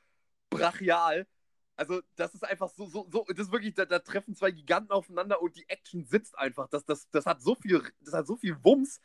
brachial. 0.49 1.27
Also, 1.75 2.01
das 2.15 2.33
ist 2.33 2.43
einfach 2.43 2.69
so, 2.69 2.85
so, 2.87 3.07
so, 3.11 3.25
das 3.27 3.47
ist 3.47 3.51
wirklich, 3.51 3.73
da, 3.73 3.85
da, 3.85 3.99
treffen 3.99 4.35
zwei 4.35 4.51
Giganten 4.51 4.91
aufeinander 4.91 5.41
und 5.41 5.55
die 5.55 5.67
Action 5.67 6.05
sitzt 6.05 6.37
einfach. 6.37 6.69
Das, 6.69 6.85
das, 6.85 7.09
das 7.09 7.25
hat 7.25 7.41
so 7.41 7.55
viel, 7.55 7.81
das 8.01 8.13
hat 8.13 8.27
so 8.27 8.37
viel 8.37 8.57
Wumms. 8.63 9.01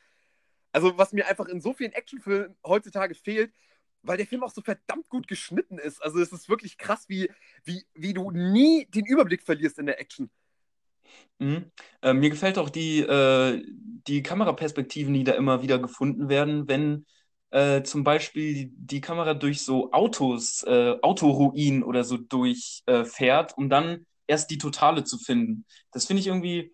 Also, 0.72 0.96
was 0.96 1.12
mir 1.12 1.26
einfach 1.26 1.46
in 1.46 1.60
so 1.60 1.72
vielen 1.72 1.92
Actionfilmen 1.92 2.56
heutzutage 2.64 3.14
fehlt, 3.14 3.52
weil 4.02 4.16
der 4.16 4.26
Film 4.26 4.44
auch 4.44 4.52
so 4.52 4.62
verdammt 4.62 5.08
gut 5.08 5.26
geschnitten 5.26 5.78
ist. 5.78 6.00
Also, 6.02 6.20
es 6.20 6.32
ist 6.32 6.48
wirklich 6.48 6.78
krass, 6.78 7.08
wie, 7.08 7.28
wie, 7.64 7.84
wie 7.94 8.14
du 8.14 8.30
nie 8.30 8.86
den 8.86 9.04
Überblick 9.04 9.42
verlierst 9.42 9.78
in 9.78 9.86
der 9.86 10.00
Action. 10.00 10.30
Mhm. 11.38 11.72
Äh, 12.02 12.12
mir 12.12 12.30
gefällt 12.30 12.58
auch 12.58 12.70
die, 12.70 13.00
äh, 13.00 13.64
die 14.06 14.22
Kameraperspektiven, 14.22 15.12
die 15.12 15.24
da 15.24 15.32
immer 15.32 15.62
wieder 15.62 15.78
gefunden 15.78 16.28
werden, 16.28 16.68
wenn 16.68 17.06
äh, 17.50 17.82
zum 17.82 18.04
Beispiel 18.04 18.70
die 18.76 19.00
Kamera 19.00 19.34
durch 19.34 19.62
so 19.62 19.92
Autos, 19.92 20.62
äh, 20.64 20.96
Autoruinen 21.02 21.82
oder 21.82 22.04
so 22.04 22.16
durchfährt, 22.16 23.52
äh, 23.52 23.54
um 23.56 23.68
dann 23.68 24.06
erst 24.26 24.50
die 24.50 24.58
Totale 24.58 25.04
zu 25.04 25.18
finden. 25.18 25.64
Das 25.92 26.06
finde 26.06 26.20
ich 26.20 26.28
irgendwie, 26.28 26.72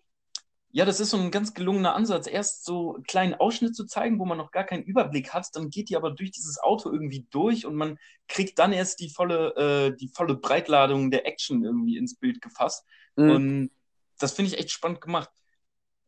ja, 0.71 0.85
das 0.85 0.99
ist 0.99 1.09
so 1.09 1.17
ein 1.17 1.31
ganz 1.31 1.55
gelungener 1.55 1.95
Ansatz. 1.95 2.27
Erst 2.27 2.63
so 2.63 2.95
einen 2.95 3.03
kleinen 3.03 3.33
Ausschnitt 3.33 3.75
zu 3.75 3.85
zeigen, 3.85 4.19
wo 4.19 4.25
man 4.25 4.37
noch 4.37 4.51
gar 4.51 4.63
keinen 4.63 4.83
Überblick 4.83 5.33
hat, 5.33 5.47
dann 5.53 5.69
geht 5.69 5.89
die 5.89 5.95
aber 5.95 6.11
durch 6.11 6.31
dieses 6.31 6.59
Auto 6.59 6.91
irgendwie 6.91 7.25
durch 7.31 7.65
und 7.65 7.75
man 7.75 7.97
kriegt 8.27 8.59
dann 8.59 8.73
erst 8.73 8.99
die 8.99 9.09
volle, 9.09 9.55
äh, 9.55 9.97
die 9.97 10.09
volle 10.09 10.35
Breitladung 10.35 11.09
der 11.09 11.25
Action 11.25 11.63
irgendwie 11.63 11.97
ins 11.97 12.15
Bild 12.15 12.41
gefasst. 12.41 12.85
Mhm. 13.15 13.29
Und 13.31 13.71
das 14.19 14.33
finde 14.33 14.51
ich 14.51 14.59
echt 14.59 14.71
spannend 14.71 15.01
gemacht 15.01 15.31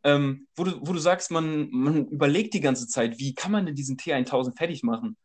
ähm, 0.03 0.47
wo, 0.55 0.63
du, 0.63 0.79
wo 0.81 0.93
du 0.93 0.99
sagst, 0.99 1.31
man, 1.31 1.69
man 1.71 2.07
überlegt 2.07 2.53
die 2.53 2.61
ganze 2.61 2.87
Zeit, 2.87 3.19
wie 3.19 3.33
kann 3.33 3.51
man 3.51 3.65
denn 3.65 3.75
diesen 3.75 3.97
T1000 3.97 4.57
fertig 4.57 4.83
machen? 4.83 5.17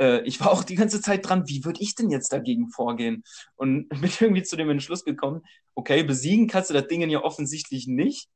Äh, 0.00 0.22
ich 0.22 0.40
war 0.40 0.50
auch 0.50 0.64
die 0.64 0.76
ganze 0.76 1.00
Zeit 1.00 1.28
dran, 1.28 1.48
wie 1.48 1.64
würde 1.64 1.80
ich 1.82 1.94
denn 1.94 2.10
jetzt 2.10 2.32
dagegen 2.32 2.70
vorgehen? 2.70 3.24
Und 3.56 3.88
bin 4.00 4.10
irgendwie 4.20 4.42
zu 4.42 4.56
dem 4.56 4.70
Entschluss 4.70 5.04
gekommen, 5.04 5.42
okay, 5.74 6.02
besiegen 6.02 6.48
kannst 6.48 6.70
du 6.70 6.74
das 6.74 6.86
Ding 6.86 7.08
ja 7.08 7.22
offensichtlich 7.22 7.86
nicht. 7.86 8.28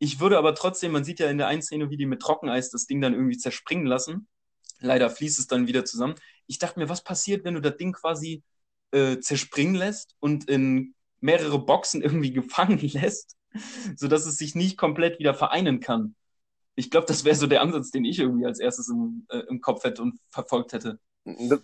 Ich 0.00 0.20
würde 0.20 0.38
aber 0.38 0.54
trotzdem, 0.54 0.92
man 0.92 1.04
sieht 1.04 1.20
ja 1.20 1.28
in 1.28 1.38
der 1.38 1.48
einen 1.48 1.62
Szene, 1.62 1.90
wie 1.90 1.96
die 1.96 2.06
mit 2.06 2.20
Trockeneis 2.20 2.70
das 2.70 2.86
Ding 2.86 3.00
dann 3.00 3.14
irgendwie 3.14 3.38
zerspringen 3.38 3.86
lassen. 3.86 4.28
Leider 4.80 5.10
fließt 5.10 5.40
es 5.40 5.48
dann 5.48 5.66
wieder 5.66 5.84
zusammen. 5.84 6.14
Ich 6.46 6.58
dachte 6.58 6.78
mir, 6.78 6.88
was 6.88 7.02
passiert, 7.02 7.44
wenn 7.44 7.54
du 7.54 7.60
das 7.60 7.76
Ding 7.76 7.92
quasi 7.92 8.42
äh, 8.92 9.18
zerspringen 9.18 9.74
lässt 9.74 10.14
und 10.20 10.48
in 10.48 10.94
mehrere 11.20 11.58
Boxen 11.58 12.00
irgendwie 12.00 12.32
gefangen 12.32 12.78
lässt 12.78 13.37
sodass 13.96 14.26
es 14.26 14.36
sich 14.36 14.54
nicht 14.54 14.76
komplett 14.76 15.18
wieder 15.18 15.34
vereinen 15.34 15.80
kann. 15.80 16.14
Ich 16.74 16.90
glaube, 16.90 17.06
das 17.06 17.24
wäre 17.24 17.34
so 17.34 17.46
der 17.46 17.60
Ansatz, 17.60 17.90
den 17.90 18.04
ich 18.04 18.18
irgendwie 18.18 18.46
als 18.46 18.60
erstes 18.60 18.88
im, 18.88 19.26
äh, 19.30 19.38
im 19.48 19.60
Kopf 19.60 19.84
hätte 19.84 20.02
und 20.02 20.20
verfolgt 20.30 20.72
hätte. 20.72 21.00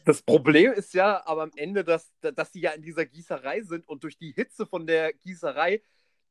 Das 0.05 0.23
Problem 0.23 0.73
ist 0.73 0.93
ja 0.93 1.27
aber 1.27 1.43
am 1.45 1.53
Ende, 1.57 1.85
dass, 1.85 2.13
dass 2.21 2.53
sie 2.53 2.61
ja 2.61 2.73
in 2.73 2.83
dieser 2.83 3.07
Gießerei 3.07 3.63
sind 3.63 3.89
und 3.89 4.03
durch 4.05 4.19
die 4.19 4.33
Hitze 4.33 4.67
von 4.67 4.87
der 4.87 5.13
Gießerei 5.15 5.83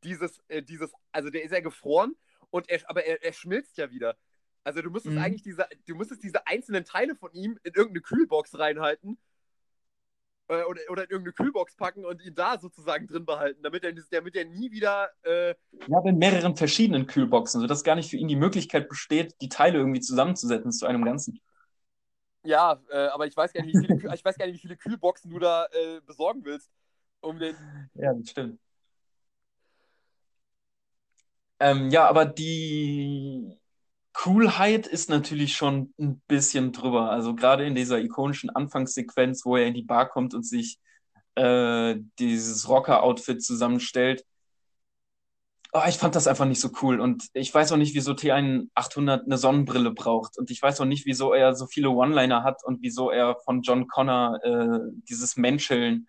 dieses, 0.03 0.39
äh, 0.49 0.61
dieses 0.61 0.91
also 1.11 1.29
der 1.29 1.43
ist 1.43 1.51
ja 1.51 1.61
gefroren 1.61 2.15
und 2.49 2.69
er, 2.69 2.81
aber 2.89 3.05
er, 3.05 3.23
er 3.23 3.33
schmilzt 3.33 3.77
ja 3.77 3.89
wieder. 3.89 4.17
Also 4.63 4.81
du 4.81 4.89
müsstest 4.89 5.15
mhm. 5.15 5.21
eigentlich 5.21 5.43
diese, 5.43 5.65
du 5.87 5.95
müsstest 5.95 6.23
diese 6.23 6.45
einzelnen 6.45 6.85
Teile 6.85 7.15
von 7.15 7.31
ihm 7.33 7.57
in 7.63 7.73
irgendeine 7.73 8.01
Kühlbox 8.01 8.57
reinhalten 8.59 9.17
äh, 10.53 10.63
oder, 10.63 10.81
oder 10.89 11.03
in 11.03 11.09
irgendeine 11.09 11.33
Kühlbox 11.33 11.75
packen 11.75 12.05
und 12.05 12.23
ihn 12.23 12.35
da 12.35 12.59
sozusagen 12.59 13.07
drin 13.07 13.25
behalten, 13.25 13.61
damit 13.63 13.83
er, 13.83 13.93
damit 14.11 14.35
er 14.35 14.45
nie 14.45 14.71
wieder. 14.71 15.09
Äh... 15.23 15.55
Ja, 15.87 16.01
in 16.05 16.17
mehreren 16.17 16.55
verschiedenen 16.55 17.07
Kühlboxen, 17.07 17.61
sodass 17.61 17.83
gar 17.83 17.95
nicht 17.95 18.09
für 18.09 18.17
ihn 18.17 18.27
die 18.27 18.35
Möglichkeit 18.35 18.89
besteht, 18.89 19.35
die 19.41 19.49
Teile 19.49 19.77
irgendwie 19.79 20.01
zusammenzusetzen 20.01 20.71
zu 20.71 20.85
einem 20.85 21.03
Ganzen. 21.03 21.39
Ja, 22.43 22.81
äh, 22.89 23.07
aber 23.07 23.25
ich 23.25 23.35
weiß, 23.35 23.53
gar 23.53 23.63
nicht, 23.63 23.75
wie 23.75 23.85
viele, 23.85 23.95
ich 24.15 24.25
weiß 24.25 24.37
gar 24.37 24.45
nicht, 24.45 24.55
wie 24.55 24.67
viele 24.67 24.77
Kühlboxen 24.77 25.31
du 25.31 25.39
da 25.39 25.65
äh, 25.65 26.01
besorgen 26.05 26.43
willst. 26.43 26.69
Um 27.21 27.39
den... 27.39 27.55
Ja, 27.93 28.13
das 28.13 28.29
stimmt. 28.29 28.59
Ähm, 31.59 31.89
ja, 31.89 32.09
aber 32.09 32.25
die 32.25 33.57
Coolheit 34.13 34.87
ist 34.87 35.09
natürlich 35.09 35.55
schon 35.55 35.93
ein 35.99 36.21
bisschen 36.27 36.71
drüber. 36.71 37.09
Also 37.11 37.35
gerade 37.35 37.65
in 37.65 37.75
dieser 37.75 37.99
ikonischen 37.99 38.49
Anfangssequenz, 38.49 39.43
wo 39.45 39.57
er 39.57 39.65
in 39.65 39.73
die 39.73 39.83
Bar 39.83 40.07
kommt 40.07 40.33
und 40.33 40.43
sich 40.45 40.79
äh, 41.35 41.95
dieses 42.19 42.69
Rocker-Outfit 42.69 43.43
zusammenstellt. 43.43 44.23
Oh, 45.75 45.81
ich 45.87 45.97
fand 45.97 46.13
das 46.15 46.27
einfach 46.27 46.45
nicht 46.45 46.61
so 46.61 46.69
cool. 46.83 46.99
Und 46.99 47.25
ich 47.33 47.51
weiß 47.51 47.71
auch 47.71 47.77
nicht, 47.77 47.95
wieso 47.95 48.11
T1 48.11 48.67
eine 48.75 49.37
Sonnenbrille 49.37 49.91
braucht. 49.91 50.37
Und 50.37 50.51
ich 50.51 50.61
weiß 50.61 50.79
auch 50.81 50.85
nicht, 50.85 51.07
wieso 51.07 51.33
er 51.33 51.55
so 51.55 51.65
viele 51.65 51.89
One-Liner 51.89 52.43
hat 52.43 52.63
und 52.63 52.83
wieso 52.83 53.09
er 53.09 53.37
von 53.43 53.63
John 53.63 53.87
Connor 53.87 54.39
äh, 54.43 54.79
dieses 55.09 55.35
Menscheln 55.35 56.07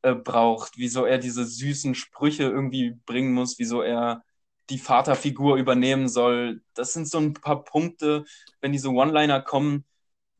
äh, 0.00 0.14
braucht. 0.14 0.78
Wieso 0.78 1.04
er 1.04 1.18
diese 1.18 1.44
süßen 1.44 1.94
Sprüche 1.94 2.44
irgendwie 2.44 2.94
bringen 3.04 3.34
muss. 3.34 3.58
Wieso 3.58 3.82
er 3.82 4.24
die 4.70 4.78
Vaterfigur 4.78 5.56
übernehmen 5.56 6.08
soll. 6.08 6.62
Das 6.74 6.92
sind 6.92 7.08
so 7.08 7.18
ein 7.18 7.34
paar 7.34 7.64
Punkte, 7.64 8.24
wenn 8.60 8.72
diese 8.72 8.90
One-Liner 8.90 9.40
kommen, 9.40 9.84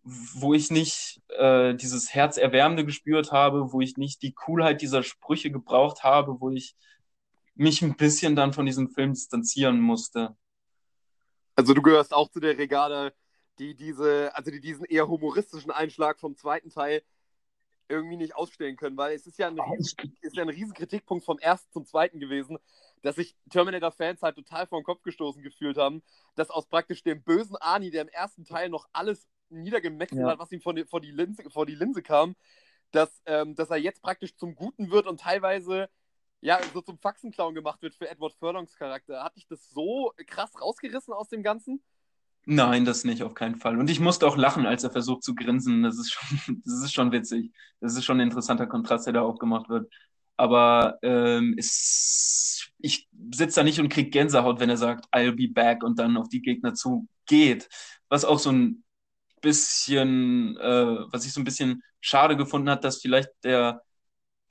wo 0.03 0.55
ich 0.55 0.70
nicht 0.70 1.23
äh, 1.29 1.75
dieses 1.75 2.12
Herzerwärmende 2.12 2.85
gespürt 2.85 3.33
habe, 3.33 3.73
wo 3.73 3.81
ich 3.81 3.97
nicht 3.97 4.23
die 4.23 4.33
Coolheit 4.33 4.81
dieser 4.81 5.03
Sprüche 5.03 5.51
gebraucht 5.51 6.03
habe, 6.03 6.41
wo 6.41 6.51
ich 6.51 6.75
mich 7.55 7.83
ein 7.83 7.97
bisschen 7.97 8.35
dann 8.35 8.53
von 8.53 8.66
diesem 8.66 8.89
Film 8.89 9.12
distanzieren 9.12 9.81
musste. 9.81 10.37
Also 11.55 11.75
du 11.75 11.83
gehörst 11.83 12.14
auch 12.14 12.31
zu 12.31 12.41
der 12.41 12.59
Regale, 12.59 13.12
die 13.59 13.75
diese, 13.75 14.35
also 14.35 14.51
die 14.51 14.61
diesen 14.61 14.85
eher 14.87 15.07
humoristischen 15.07 15.70
Einschlag 15.70 16.18
vom 16.18 16.37
zweiten 16.37 16.70
Teil 16.70 17.03
irgendwie 17.89 18.16
nicht 18.16 18.35
ausstellen 18.35 18.77
können, 18.77 18.97
weil 18.97 19.14
es 19.14 19.27
ist 19.27 19.39
ja 19.39 19.49
ein, 19.49 19.61
riesen, 19.61 20.16
ist 20.23 20.37
ja 20.37 20.43
ein 20.43 20.49
riesen 20.49 20.73
Kritikpunkt 20.73 21.25
vom 21.25 21.39
ersten 21.39 21.70
zum 21.73 21.85
zweiten 21.85 22.18
gewesen, 22.18 22.59
dass 23.03 23.17
sich 23.17 23.37
Terminator-Fans 23.51 24.23
halt 24.23 24.37
total 24.37 24.67
vor 24.67 24.81
den 24.81 24.85
Kopf 24.85 25.03
gestoßen 25.03 25.43
gefühlt 25.43 25.77
haben, 25.77 26.03
dass 26.35 26.51
aus 26.51 26.67
praktisch 26.67 27.03
dem 27.03 27.23
bösen 27.23 27.57
Ani, 27.61 27.91
der 27.91 28.03
im 28.03 28.09
ersten 28.09 28.45
Teil 28.45 28.69
noch 28.69 28.89
alles 28.93 29.27
niedergemetzelt 29.51 30.23
ja. 30.23 30.29
hat, 30.29 30.39
was 30.39 30.53
ihm 30.53 30.61
vor 30.61 30.75
die, 30.75 30.85
vor 30.85 31.01
die, 31.01 31.11
Linse, 31.11 31.51
vor 31.51 31.67
die 31.67 31.75
Linse 31.75 32.03
kam, 32.03 32.35
dass, 32.91 33.23
ähm, 33.27 33.55
dass 33.55 33.71
er 33.71 33.77
jetzt 33.77 34.03
praktisch 34.03 34.37
zum 34.37 34.55
Guten 34.55 34.91
wird 34.91 35.07
und 35.07 35.21
teilweise 35.21 35.89
ja, 36.41 36.59
so 36.75 36.81
zum 36.81 36.99
Faxenclown 36.99 37.55
gemacht 37.55 37.81
wird 37.83 37.95
für 37.95 38.09
Edward 38.09 38.35
Furlongs 38.35 38.77
Charakter. 38.77 39.23
Hat 39.23 39.37
dich 39.37 39.47
das 39.47 39.71
so 39.71 40.13
krass 40.27 40.51
rausgerissen 40.61 41.15
aus 41.15 41.29
dem 41.29 41.43
Ganzen? 41.43 41.83
Nein, 42.45 42.85
das 42.85 43.05
nicht, 43.05 43.23
auf 43.23 43.35
keinen 43.35 43.55
Fall. 43.57 43.79
Und 43.79 43.89
ich 43.89 44.01
musste 44.01 44.27
auch 44.27 44.37
lachen, 44.37 44.67
als 44.67 44.83
er 44.83 44.91
versucht 44.91 45.23
zu 45.23 45.37
grinsen. 45.37 45.85
Das 45.85 45.97
ist 45.97 46.11
schon, 46.13 46.63
das 46.65 46.83
ist 46.83 46.93
schon 46.93 47.13
witzig. 47.13 47.53
Das 47.81 47.97
ist 47.97 48.05
schon 48.05 48.19
ein 48.19 48.27
interessanter 48.27 48.67
Kontrast, 48.67 49.07
der 49.07 49.13
da 49.13 49.23
aufgemacht 49.23 49.69
wird. 49.69 49.93
Aber 50.37 50.99
ähm, 51.03 51.55
es, 51.59 52.70
ich 52.78 53.09
sitze 53.33 53.61
da 53.61 53.64
nicht 53.64 53.80
und 53.80 53.89
kriege 53.89 54.11
Gänsehaut, 54.11 54.61
wenn 54.61 54.70
er 54.70 54.76
sagt, 54.76 55.07
I'll 55.12 55.33
be 55.37 55.49
back 55.53 55.83
und 55.85 55.99
dann 55.99 56.16
auf 56.16 56.28
die 56.28 56.43
Gegner 56.43 56.74
zugeht. 56.74 57.68
Was 58.09 58.24
auch 58.24 58.39
so 58.39 58.51
ein 58.51 58.85
bisschen, 59.41 60.57
äh, 60.59 60.97
was 61.12 61.26
ich 61.26 61.33
so 61.33 61.41
ein 61.41 61.45
bisschen 61.45 61.83
schade 62.01 62.37
gefunden 62.37 62.70
hat, 62.70 62.85
dass 62.85 63.01
vielleicht 63.01 63.30
der 63.45 63.83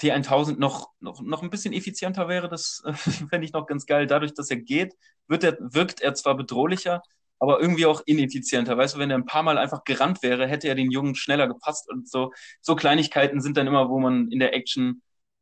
T1000 0.01 0.57
noch, 0.59 0.91
noch, 0.99 1.21
noch 1.21 1.43
ein 1.43 1.49
bisschen 1.49 1.73
effizienter 1.73 2.27
wäre. 2.27 2.49
Das 2.49 2.83
äh, 2.85 2.93
fände 2.93 3.45
ich 3.45 3.53
noch 3.53 3.67
ganz 3.67 3.85
geil. 3.85 4.07
Dadurch, 4.07 4.33
dass 4.33 4.49
er 4.49 4.57
geht, 4.57 4.95
wird 5.27 5.43
er, 5.43 5.57
wirkt 5.59 6.01
er 6.01 6.13
zwar 6.13 6.35
bedrohlicher, 6.35 7.01
aber 7.39 7.59
irgendwie 7.59 7.85
auch 7.85 8.01
ineffizienter. 8.05 8.77
Weißt 8.77 8.95
du, 8.95 8.99
wenn 8.99 9.11
er 9.11 9.17
ein 9.17 9.25
paar 9.25 9.43
Mal 9.43 9.57
einfach 9.57 9.83
gerannt 9.83 10.21
wäre, 10.23 10.47
hätte 10.47 10.67
er 10.67 10.75
den 10.75 10.91
Jungen 10.91 11.15
schneller 11.15 11.47
gepasst 11.47 11.89
und 11.89 12.09
so. 12.09 12.31
So 12.61 12.75
Kleinigkeiten 12.75 13.41
sind 13.41 13.57
dann 13.57 13.67
immer, 13.67 13.89
wo 13.89 13.99
man 13.99 14.29
in 14.29 14.39
der 14.39 14.53
Action 14.53 15.01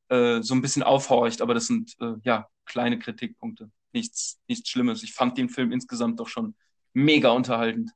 äh, 0.09 0.41
so 0.41 0.53
ein 0.53 0.61
bisschen 0.61 0.83
aufhorcht, 0.83 1.41
aber 1.41 1.53
das 1.53 1.67
sind 1.67 1.95
äh, 2.01 2.15
ja 2.23 2.49
kleine 2.65 2.99
Kritikpunkte. 2.99 3.71
Nichts, 3.91 4.39
nichts 4.47 4.69
Schlimmes. 4.69 5.03
Ich 5.03 5.13
fand 5.13 5.37
den 5.37 5.49
Film 5.49 5.71
insgesamt 5.71 6.19
doch 6.19 6.27
schon 6.27 6.55
mega 6.93 7.29
unterhaltend. 7.31 7.91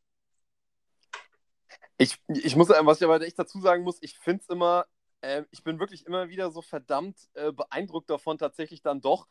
Ich, 1.97 2.17
ich 2.27 2.55
muss, 2.55 2.69
was 2.69 2.97
ich 2.97 3.03
aber 3.03 3.21
echt 3.21 3.37
dazu 3.37 3.61
sagen 3.61 3.83
muss, 3.83 3.97
ich 4.01 4.17
finde 4.17 4.41
es 4.41 4.49
immer, 4.49 4.85
äh, 5.21 5.43
ich 5.51 5.63
bin 5.63 5.79
wirklich 5.79 6.05
immer 6.05 6.29
wieder 6.29 6.51
so 6.51 6.61
verdammt 6.61 7.29
äh, 7.33 7.51
beeindruckt 7.51 8.09
davon, 8.09 8.37
tatsächlich 8.37 8.81
dann 8.81 9.01
doch, 9.01 9.27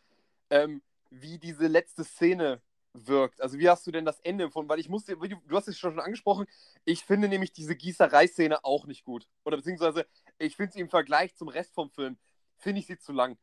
ähm, 0.50 0.82
wie 1.10 1.38
diese 1.38 1.66
letzte 1.66 2.04
Szene 2.04 2.62
wirkt. 2.94 3.40
Also 3.40 3.58
wie 3.58 3.68
hast 3.68 3.86
du 3.86 3.90
denn 3.90 4.04
das 4.04 4.20
Ende 4.20 4.44
empfunden? 4.44 4.68
Weil 4.68 4.78
ich 4.78 4.88
musste, 4.88 5.16
du 5.16 5.56
hast 5.56 5.68
es 5.68 5.78
schon 5.78 5.98
angesprochen, 5.98 6.46
ich 6.84 7.04
finde 7.04 7.28
nämlich 7.28 7.52
diese 7.52 7.74
Gießerei-Szene 7.74 8.64
auch 8.64 8.86
nicht 8.86 9.04
gut. 9.04 9.28
Oder 9.44 9.56
beziehungsweise 9.56 10.06
ich 10.38 10.56
finde 10.56 10.72
sie 10.72 10.80
im 10.80 10.88
Vergleich 10.88 11.34
zum 11.34 11.48
Rest 11.48 11.74
vom 11.74 11.90
Film, 11.90 12.18
finde 12.62 12.80
ich 12.80 12.86
sie 12.86 12.98
zu 12.98 13.12
lang. 13.12 13.36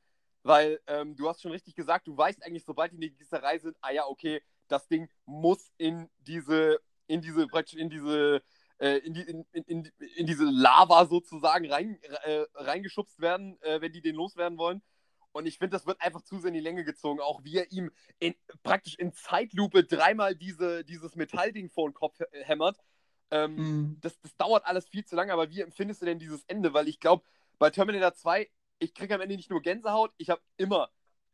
Weil 0.43 0.79
ähm, 0.87 1.15
du 1.15 1.27
hast 1.27 1.41
schon 1.41 1.51
richtig 1.51 1.75
gesagt, 1.75 2.07
du 2.07 2.17
weißt 2.17 2.43
eigentlich, 2.43 2.63
sobald 2.63 2.91
die 2.91 2.95
in 2.95 3.01
die 3.01 3.13
Gießerei 3.13 3.59
sind, 3.59 3.77
ah 3.81 3.91
ja, 3.91 4.05
okay, 4.07 4.41
das 4.67 4.87
Ding 4.87 5.09
muss 5.25 5.71
in 5.77 6.09
diese, 6.19 6.79
in 7.07 7.21
diese, 7.21 7.45
praktisch 7.47 7.77
in 7.77 7.89
diese, 7.89 8.41
äh, 8.77 8.99
in, 8.99 9.13
die, 9.13 9.21
in, 9.21 9.45
in, 9.51 9.91
in, 10.15 10.25
diese 10.25 10.45
Lava 10.45 11.05
sozusagen 11.05 11.69
rein, 11.69 11.99
äh, 12.23 12.45
reingeschubst 12.55 13.19
werden, 13.19 13.61
äh, 13.61 13.81
wenn 13.81 13.91
die 13.91 14.01
den 14.01 14.15
loswerden 14.15 14.57
wollen. 14.57 14.81
Und 15.31 15.45
ich 15.45 15.57
finde, 15.57 15.75
das 15.75 15.85
wird 15.85 16.01
einfach 16.01 16.21
zu 16.21 16.39
sehr 16.39 16.47
in 16.47 16.53
die 16.55 16.59
Länge 16.59 16.83
gezogen. 16.85 17.19
Auch 17.19 17.43
wie 17.43 17.57
er 17.57 17.71
ihm 17.71 17.91
in, 18.19 18.33
praktisch 18.63 18.95
in 18.95 19.13
Zeitlupe 19.13 19.83
dreimal 19.83 20.35
diese, 20.35 20.83
dieses 20.85 21.15
Metallding 21.15 21.69
vor 21.69 21.87
den 21.87 21.93
Kopf 21.93 22.19
hämmert. 22.31 22.77
Ähm, 23.31 23.55
mhm. 23.55 23.97
das, 24.01 24.19
das 24.21 24.35
dauert 24.37 24.65
alles 24.65 24.87
viel 24.87 25.05
zu 25.05 25.15
lange. 25.15 25.33
Aber 25.33 25.51
wie 25.51 25.61
empfindest 25.61 26.01
du 26.01 26.05
denn 26.05 26.17
dieses 26.17 26.43
Ende? 26.45 26.73
Weil 26.73 26.87
ich 26.87 26.99
glaube, 26.99 27.23
bei 27.59 27.69
Terminator 27.69 28.15
2, 28.15 28.49
ich 28.79 28.93
kriege 28.93 29.15
am 29.15 29.21
Ende 29.21 29.35
nicht 29.35 29.49
nur 29.49 29.61
Gänsehaut, 29.61 30.11
ich 30.17 30.29
habe 30.29 30.41
immer, 30.57 30.89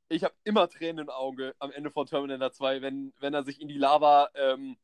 ich 0.10 0.24
habe 0.24 0.36
immer 0.44 0.70
Tränen 0.70 1.06
im 1.06 1.10
Auge 1.10 1.56
am 1.60 1.72
Ende 1.72 1.92
von 1.92 2.08
Terminator 2.08 2.52
2, 2.52 2.82
wenn, 2.82 3.14
wenn 3.20 3.34
er 3.34 3.44
sich 3.44 3.62
in 3.62 3.68
die 3.68 3.78
Lava 3.78 4.30
ähm, 4.36 4.78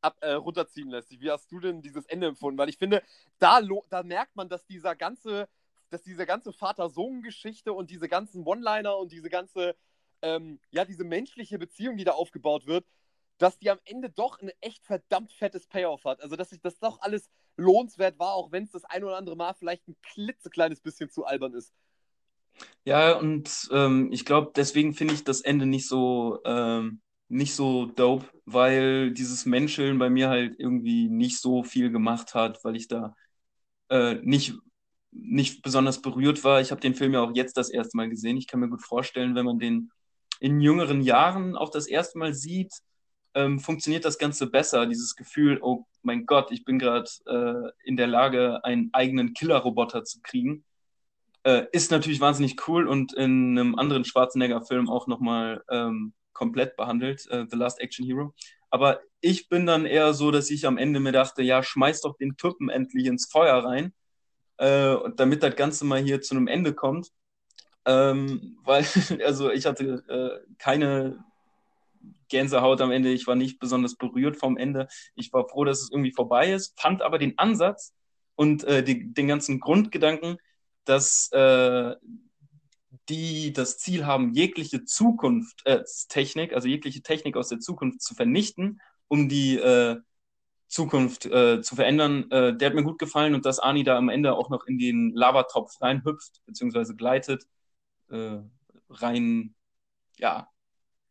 ab, 0.00 0.16
äh, 0.20 0.32
runterziehen 0.32 0.90
lässt. 0.90 1.10
Wie 1.10 1.30
hast 1.30 1.50
du 1.50 1.60
denn 1.60 1.82
dieses 1.82 2.06
Ende 2.06 2.28
empfunden? 2.28 2.58
Weil 2.58 2.68
ich 2.68 2.78
finde, 2.78 3.02
da, 3.38 3.60
da 3.88 4.02
merkt 4.02 4.36
man, 4.36 4.48
dass 4.48 4.66
dieser 4.66 4.96
ganze 4.96 5.48
dass 5.90 6.02
diese 6.02 6.24
ganze 6.24 6.52
Vater-Sohn-Geschichte 6.52 7.72
und 7.72 7.90
diese 7.90 8.08
ganzen 8.08 8.44
One-Liner 8.46 8.96
und 8.96 9.12
diese 9.12 9.28
ganze, 9.28 9.76
ähm, 10.22 10.60
ja, 10.70 10.84
diese 10.84 11.04
menschliche 11.04 11.58
Beziehung, 11.58 11.96
die 11.96 12.04
da 12.04 12.12
aufgebaut 12.12 12.66
wird, 12.66 12.86
dass 13.38 13.58
die 13.58 13.70
am 13.70 13.80
Ende 13.84 14.10
doch 14.10 14.40
ein 14.40 14.50
echt 14.60 14.84
verdammt 14.84 15.32
fettes 15.32 15.66
Payoff 15.66 16.04
hat. 16.04 16.22
Also, 16.22 16.36
dass 16.36 16.50
sich 16.50 16.60
das 16.60 16.78
doch 16.78 17.00
alles 17.00 17.28
lohnenswert 17.56 18.18
war, 18.18 18.34
auch 18.34 18.52
wenn 18.52 18.64
es 18.64 18.70
das 18.70 18.84
ein 18.84 19.04
oder 19.04 19.16
andere 19.16 19.36
Mal 19.36 19.54
vielleicht 19.54 19.88
ein 19.88 19.96
klitzekleines 20.02 20.80
bisschen 20.80 21.10
zu 21.10 21.24
albern 21.24 21.54
ist. 21.54 21.74
Ja, 22.84 23.12
und 23.18 23.68
ähm, 23.72 24.10
ich 24.12 24.24
glaube, 24.24 24.52
deswegen 24.56 24.94
finde 24.94 25.14
ich 25.14 25.24
das 25.24 25.40
Ende 25.42 25.66
nicht 25.66 25.86
so, 25.88 26.40
ähm, 26.44 27.00
nicht 27.28 27.54
so 27.54 27.86
dope, 27.86 28.26
weil 28.44 29.12
dieses 29.12 29.46
Menscheln 29.46 29.98
bei 29.98 30.10
mir 30.10 30.28
halt 30.28 30.56
irgendwie 30.58 31.08
nicht 31.08 31.40
so 31.40 31.62
viel 31.62 31.90
gemacht 31.90 32.34
hat, 32.34 32.64
weil 32.64 32.76
ich 32.76 32.88
da 32.88 33.14
äh, 33.90 34.14
nicht 34.22 34.54
nicht 35.12 35.62
besonders 35.62 36.02
berührt 36.02 36.44
war. 36.44 36.60
Ich 36.60 36.70
habe 36.70 36.80
den 36.80 36.94
Film 36.94 37.14
ja 37.14 37.20
auch 37.22 37.32
jetzt 37.34 37.56
das 37.56 37.70
erste 37.70 37.96
Mal 37.96 38.08
gesehen. 38.08 38.36
Ich 38.36 38.46
kann 38.46 38.60
mir 38.60 38.68
gut 38.68 38.82
vorstellen, 38.82 39.34
wenn 39.34 39.44
man 39.46 39.58
den 39.58 39.90
in 40.40 40.60
jüngeren 40.60 41.02
Jahren 41.02 41.56
auch 41.56 41.70
das 41.70 41.86
erste 41.86 42.18
Mal 42.18 42.34
sieht, 42.34 42.72
ähm, 43.34 43.60
funktioniert 43.60 44.04
das 44.04 44.18
Ganze 44.18 44.46
besser. 44.48 44.86
Dieses 44.86 45.16
Gefühl, 45.16 45.58
oh 45.62 45.86
mein 46.02 46.26
Gott, 46.26 46.50
ich 46.52 46.64
bin 46.64 46.78
gerade 46.78 47.10
äh, 47.26 47.70
in 47.88 47.96
der 47.96 48.06
Lage, 48.06 48.64
einen 48.64 48.90
eigenen 48.92 49.34
Killer-Roboter 49.34 50.04
zu 50.04 50.20
kriegen, 50.22 50.64
äh, 51.44 51.64
ist 51.72 51.90
natürlich 51.90 52.20
wahnsinnig 52.20 52.68
cool 52.68 52.86
und 52.86 53.12
in 53.14 53.58
einem 53.58 53.74
anderen 53.76 54.04
Schwarzenegger-Film 54.04 54.88
auch 54.88 55.06
nochmal 55.06 55.62
ähm, 55.70 56.12
komplett 56.32 56.76
behandelt, 56.76 57.26
äh, 57.30 57.46
The 57.48 57.56
Last 57.56 57.80
Action 57.80 58.06
Hero. 58.06 58.34
Aber 58.70 59.00
ich 59.20 59.48
bin 59.48 59.66
dann 59.66 59.86
eher 59.86 60.14
so, 60.14 60.30
dass 60.30 60.50
ich 60.50 60.66
am 60.66 60.78
Ende 60.78 61.00
mir 61.00 61.12
dachte, 61.12 61.42
ja, 61.42 61.62
schmeiß 61.62 62.02
doch 62.02 62.16
den 62.16 62.36
Typen 62.36 62.68
endlich 62.68 63.06
ins 63.06 63.26
Feuer 63.30 63.64
rein 63.64 63.92
äh, 64.60 64.96
damit 65.16 65.42
das 65.42 65.56
Ganze 65.56 65.86
mal 65.86 66.00
hier 66.00 66.20
zu 66.20 66.36
einem 66.36 66.46
Ende 66.46 66.74
kommt. 66.74 67.10
Ähm, 67.86 68.58
weil, 68.62 68.84
also 69.24 69.50
ich 69.50 69.66
hatte 69.66 70.04
äh, 70.08 70.54
keine 70.58 71.24
Gänsehaut 72.28 72.80
am 72.82 72.92
Ende, 72.92 73.10
ich 73.10 73.26
war 73.26 73.34
nicht 73.34 73.58
besonders 73.58 73.96
berührt 73.96 74.36
vom 74.36 74.56
Ende. 74.56 74.86
Ich 75.14 75.32
war 75.32 75.48
froh, 75.48 75.64
dass 75.64 75.80
es 75.80 75.90
irgendwie 75.90 76.12
vorbei 76.12 76.52
ist, 76.52 76.78
fand 76.78 77.02
aber 77.02 77.18
den 77.18 77.38
Ansatz 77.38 77.94
und 78.36 78.62
äh, 78.64 78.84
die, 78.84 79.12
den 79.12 79.26
ganzen 79.26 79.60
Grundgedanken, 79.60 80.36
dass 80.84 81.30
äh, 81.32 81.94
die 83.08 83.52
das 83.52 83.78
Ziel 83.78 84.06
haben, 84.06 84.32
jegliche 84.32 84.84
Zukunftstechnik, 84.84 86.52
äh, 86.52 86.54
also 86.54 86.68
jegliche 86.68 87.02
Technik 87.02 87.36
aus 87.36 87.48
der 87.48 87.60
Zukunft 87.60 88.02
zu 88.02 88.14
vernichten, 88.14 88.80
um 89.08 89.28
die 89.28 89.56
äh, 89.56 90.00
Zukunft 90.68 91.26
äh, 91.26 91.60
zu 91.62 91.74
verändern. 91.74 92.30
Äh, 92.30 92.56
der 92.56 92.68
hat 92.68 92.74
mir 92.74 92.84
gut 92.84 92.98
gefallen 92.98 93.34
und 93.34 93.44
dass 93.44 93.58
Ani 93.58 93.82
da 93.84 93.96
am 93.96 94.08
Ende 94.08 94.34
auch 94.34 94.50
noch 94.50 94.66
in 94.66 94.78
den 94.78 95.10
Lavatopf 95.10 95.80
reinhüpft, 95.80 96.40
beziehungsweise 96.46 96.94
gleitet, 96.94 97.44
äh, 98.10 98.38
rein, 98.88 99.54
ja, 100.18 100.48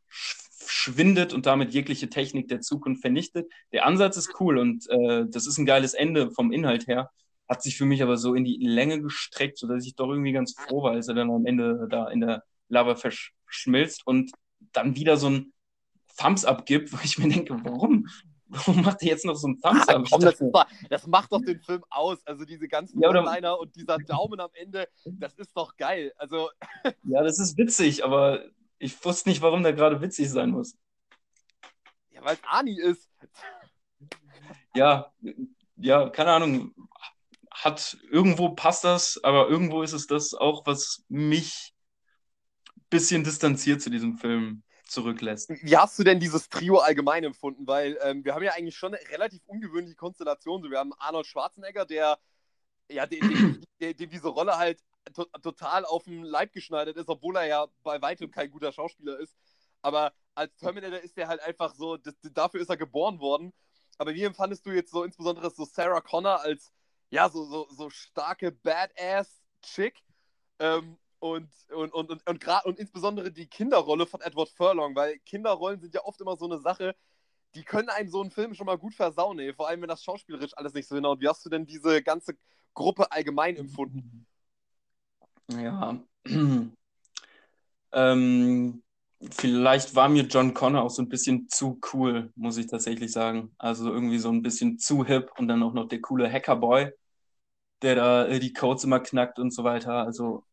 schwindet 0.09 1.33
und 1.33 1.45
damit 1.45 1.73
jegliche 1.73 2.09
Technik 2.09 2.47
der 2.47 2.61
Zukunft 2.61 3.01
vernichtet. 3.01 3.51
Der 3.73 3.85
Ansatz 3.85 4.17
ist 4.17 4.39
cool 4.39 4.57
und 4.57 4.89
äh, 4.89 5.25
das 5.27 5.45
ist 5.45 5.57
ein 5.57 5.65
geiles 5.65 5.93
Ende 5.93 6.31
vom 6.31 6.51
Inhalt 6.51 6.87
her. 6.87 7.11
Hat 7.49 7.63
sich 7.63 7.77
für 7.77 7.85
mich 7.85 8.03
aber 8.03 8.15
so 8.17 8.35
in 8.35 8.45
die 8.45 8.57
Länge 8.61 9.01
gestreckt, 9.01 9.57
sodass 9.57 9.85
ich 9.85 9.95
doch 9.95 10.07
irgendwie 10.07 10.31
ganz 10.31 10.53
froh 10.53 10.83
war, 10.83 10.91
als 10.91 11.07
er 11.07 11.15
dann 11.15 11.31
am 11.31 11.45
Ende 11.45 11.87
da 11.89 12.07
in 12.07 12.21
der 12.21 12.43
Lava 12.67 12.95
verschmilzt 12.95 14.05
und 14.05 14.31
dann 14.71 14.95
wieder 14.95 15.17
so 15.17 15.29
ein 15.29 15.53
Thumbs 16.17 16.45
up 16.45 16.65
gibt, 16.65 16.93
wo 16.93 16.97
ich 17.03 17.17
mir 17.17 17.29
denke, 17.29 17.57
warum? 17.63 18.07
Warum 18.51 18.81
macht 18.81 19.03
er 19.03 19.09
jetzt 19.09 19.25
noch 19.25 19.35
so 19.35 19.47
einen 19.47 19.59
Thumbs 19.61 19.87
up? 19.87 20.05
Komm, 20.09 20.21
das, 20.21 20.39
das, 20.89 21.07
macht 21.07 21.31
doch 21.31 21.41
den 21.41 21.59
Film 21.59 21.83
aus. 21.89 22.17
Also 22.25 22.45
diese 22.45 22.67
ganzen 22.67 23.01
ja, 23.01 23.09
One-Liner 23.09 23.59
und 23.59 23.75
dieser 23.75 23.97
Daumen 23.97 24.39
am 24.39 24.49
Ende, 24.53 24.87
das 25.05 25.33
ist 25.35 25.55
doch 25.55 25.77
geil. 25.77 26.11
Also 26.17 26.49
ja, 27.03 27.23
das 27.23 27.39
ist 27.39 27.57
witzig, 27.57 28.03
aber 28.03 28.43
ich 28.79 29.03
wusste 29.05 29.29
nicht, 29.29 29.41
warum 29.41 29.61
der 29.61 29.73
gerade 29.73 30.01
witzig 30.01 30.29
sein 30.29 30.49
muss. 30.49 30.75
Ja, 32.09 32.23
weil 32.23 32.35
es 32.35 32.41
Ani 32.47 32.79
ist. 32.79 33.07
Ja, 34.75 35.11
ja, 35.77 36.09
keine 36.09 36.31
Ahnung. 36.31 36.73
Hat 37.59 37.97
irgendwo 38.09 38.49
passt 38.49 38.83
das, 38.83 39.19
aber 39.23 39.49
irgendwo 39.49 39.81
ist 39.81 39.93
es 39.93 40.07
das 40.07 40.33
auch, 40.33 40.65
was 40.65 41.03
mich 41.09 41.73
ein 42.77 42.85
bisschen 42.89 43.23
distanziert 43.23 43.81
zu 43.81 43.89
diesem 43.89 44.17
Film 44.17 44.63
zurücklässt. 44.85 45.49
Wie 45.61 45.77
hast 45.77 45.99
du 45.99 46.03
denn 46.03 46.19
dieses 46.19 46.49
Trio 46.49 46.77
allgemein 46.77 47.23
empfunden? 47.23 47.67
Weil 47.67 47.97
ähm, 48.01 48.23
wir 48.23 48.33
haben 48.33 48.43
ja 48.43 48.53
eigentlich 48.53 48.77
schon 48.77 48.93
eine 48.93 49.09
relativ 49.09 49.41
ungewöhnliche 49.45 49.95
Konstellation. 49.95 50.63
wir 50.63 50.79
haben 50.79 50.93
Arnold 50.99 51.27
Schwarzenegger, 51.27 51.85
der 51.85 52.17
ja, 52.89 53.05
dem, 53.05 53.61
dem, 53.81 53.97
dem 53.97 54.09
diese 54.09 54.29
Rolle 54.29 54.57
halt 54.57 54.79
to 55.13 55.25
total 55.41 55.85
auf 55.85 56.03
den 56.03 56.23
Leib 56.23 56.53
geschneidert 56.53 56.97
ist, 56.97 57.09
obwohl 57.09 57.35
er 57.37 57.45
ja 57.45 57.67
bei 57.83 58.01
weitem 58.01 58.31
kein 58.31 58.51
guter 58.51 58.71
Schauspieler 58.71 59.19
ist. 59.19 59.35
Aber 59.81 60.13
als 60.35 60.55
Terminator 60.57 60.99
ist 60.99 61.17
er 61.17 61.27
halt 61.27 61.41
einfach 61.41 61.73
so, 61.75 61.97
dafür 62.33 62.61
ist 62.61 62.69
er 62.69 62.77
geboren 62.77 63.19
worden. 63.19 63.53
Aber 63.97 64.13
wie 64.13 64.23
empfandest 64.23 64.65
du 64.65 64.71
jetzt 64.71 64.91
so 64.91 65.03
insbesondere 65.03 65.51
so 65.51 65.65
Sarah 65.65 66.01
Connor 66.01 66.41
als 66.41 66.71
ja, 67.09 67.29
so, 67.29 67.43
so, 67.45 67.67
so 67.71 67.89
starke 67.89 68.51
Badass-Chick? 68.51 70.03
Ähm, 70.59 70.97
und, 71.19 71.49
und, 71.69 71.93
und, 71.93 72.09
und, 72.09 72.27
und, 72.27 72.47
und 72.65 72.79
insbesondere 72.79 73.31
die 73.31 73.47
Kinderrolle 73.47 74.05
von 74.05 74.21
Edward 74.21 74.49
Furlong, 74.49 74.95
weil 74.95 75.19
Kinderrollen 75.19 75.79
sind 75.79 75.93
ja 75.93 76.03
oft 76.03 76.21
immer 76.21 76.37
so 76.37 76.45
eine 76.45 76.59
Sache, 76.59 76.95
die 77.55 77.63
können 77.63 77.89
einem 77.89 78.09
so 78.09 78.21
einen 78.21 78.31
Film 78.31 78.53
schon 78.53 78.67
mal 78.67 78.77
gut 78.77 78.93
versauen, 78.93 79.39
ey. 79.39 79.53
vor 79.53 79.67
allem 79.67 79.81
wenn 79.81 79.89
das 79.89 80.03
schauspielerisch 80.03 80.55
alles 80.55 80.73
nicht 80.73 80.87
so 80.87 80.95
hinhaut. 80.95 81.19
Wie 81.19 81.27
hast 81.27 81.45
du 81.45 81.49
denn 81.49 81.65
diese 81.65 82.01
ganze 82.03 82.37
Gruppe 82.73 83.11
allgemein 83.11 83.57
empfunden? 83.57 84.25
Ja, 85.51 85.99
ähm, 87.91 88.83
vielleicht 89.31 89.95
war 89.95 90.09
mir 90.09 90.23
John 90.23 90.53
Connor 90.53 90.83
auch 90.83 90.89
so 90.89 91.01
ein 91.01 91.09
bisschen 91.09 91.49
zu 91.49 91.79
cool, 91.93 92.31
muss 92.35 92.57
ich 92.57 92.67
tatsächlich 92.67 93.11
sagen. 93.11 93.51
Also 93.57 93.91
irgendwie 93.91 94.19
so 94.19 94.29
ein 94.29 94.41
bisschen 94.41 94.79
zu 94.79 95.05
hip 95.05 95.31
und 95.37 95.47
dann 95.47 95.63
auch 95.63 95.73
noch 95.73 95.87
der 95.87 96.01
coole 96.01 96.31
Hackerboy, 96.31 96.91
der 97.81 97.95
da 97.95 98.27
äh, 98.27 98.39
die 98.39 98.53
Codes 98.53 98.83
immer 98.83 98.99
knackt 98.99 99.39
und 99.39 99.51
so 99.53 99.63
weiter. 99.63 99.93
Also 100.05 100.45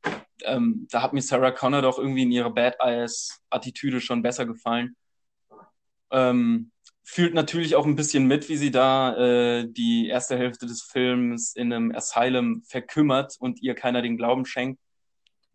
ähm, 0.44 0.86
da 0.90 1.02
hat 1.02 1.12
mir 1.12 1.22
Sarah 1.22 1.52
Connor 1.52 1.82
doch 1.82 1.98
irgendwie 1.98 2.22
in 2.22 2.32
ihrer 2.32 2.50
Bad-Eyes-Attitüde 2.52 4.00
schon 4.00 4.22
besser 4.22 4.46
gefallen. 4.46 4.96
Ähm, 6.10 6.70
fühlt 7.04 7.34
natürlich 7.34 7.76
auch 7.76 7.86
ein 7.86 7.96
bisschen 7.96 8.26
mit, 8.26 8.48
wie 8.48 8.56
sie 8.56 8.70
da 8.72 9.16
äh, 9.16 9.68
die 9.70 10.08
erste 10.08 10.36
Hälfte 10.36 10.66
des 10.66 10.82
Films 10.82 11.54
in 11.54 11.72
einem 11.72 11.94
Asylum 11.94 12.62
verkümmert 12.62 13.36
und 13.38 13.62
ihr 13.62 13.74
keiner 13.74 14.02
den 14.02 14.16
Glauben 14.16 14.44
schenkt. 14.44 14.80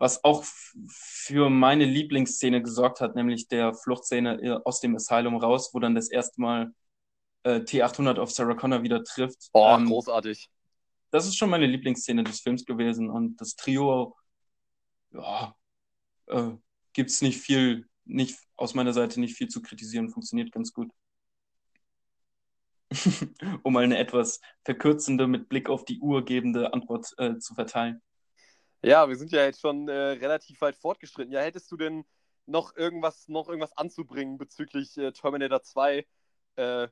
Was 0.01 0.23
auch 0.23 0.43
für 0.87 1.51
meine 1.51 1.85
Lieblingsszene 1.85 2.63
gesorgt 2.63 3.01
hat, 3.01 3.15
nämlich 3.15 3.47
der 3.49 3.75
Fluchtszene 3.75 4.41
äh, 4.41 4.59
aus 4.65 4.79
dem 4.79 4.95
Asylum 4.95 5.35
raus, 5.35 5.75
wo 5.75 5.79
dann 5.79 5.93
das 5.93 6.09
erste 6.09 6.41
Mal 6.41 6.73
äh, 7.43 7.59
T800 7.59 8.17
auf 8.17 8.31
Sarah 8.31 8.55
Connor 8.55 8.81
wieder 8.81 9.03
trifft. 9.03 9.49
Oh, 9.53 9.75
ähm, 9.77 9.85
großartig. 9.85 10.49
Das 11.11 11.27
ist 11.27 11.37
schon 11.37 11.51
meine 11.51 11.67
Lieblingsszene 11.67 12.23
des 12.23 12.39
Films 12.39 12.65
gewesen 12.65 13.11
und 13.11 13.39
das 13.39 13.55
Trio 13.55 14.15
ja, 15.11 15.55
äh, 16.29 16.49
gibt 16.93 17.11
es 17.11 17.21
nicht 17.21 17.39
viel, 17.39 17.87
nicht 18.03 18.39
aus 18.55 18.73
meiner 18.73 18.93
Seite 18.93 19.19
nicht 19.19 19.37
viel 19.37 19.49
zu 19.49 19.61
kritisieren, 19.61 20.09
funktioniert 20.09 20.51
ganz 20.51 20.73
gut. 20.73 20.89
um 23.61 23.71
mal 23.71 23.83
eine 23.83 23.99
etwas 23.99 24.41
verkürzende, 24.65 25.27
mit 25.27 25.47
Blick 25.47 25.69
auf 25.69 25.85
die 25.85 25.99
Uhr 25.99 26.25
gebende 26.25 26.73
Antwort 26.73 27.13
äh, 27.19 27.37
zu 27.37 27.53
verteilen. 27.53 28.01
Ja, 28.83 29.07
wir 29.07 29.15
sind 29.15 29.31
ja 29.31 29.43
jetzt 29.43 29.61
schon 29.61 29.87
äh, 29.87 29.93
relativ 29.93 30.59
weit 30.61 30.75
fortgeschritten. 30.75 31.31
Ja, 31.31 31.41
hättest 31.41 31.71
du 31.71 31.77
denn 31.77 32.03
noch 32.47 32.75
irgendwas, 32.75 33.27
noch 33.27 33.47
irgendwas 33.47 33.77
anzubringen 33.77 34.37
bezüglich 34.37 34.97
äh, 34.97 35.11
Terminator 35.11 35.61
2 35.61 36.05
äh, 36.55 36.87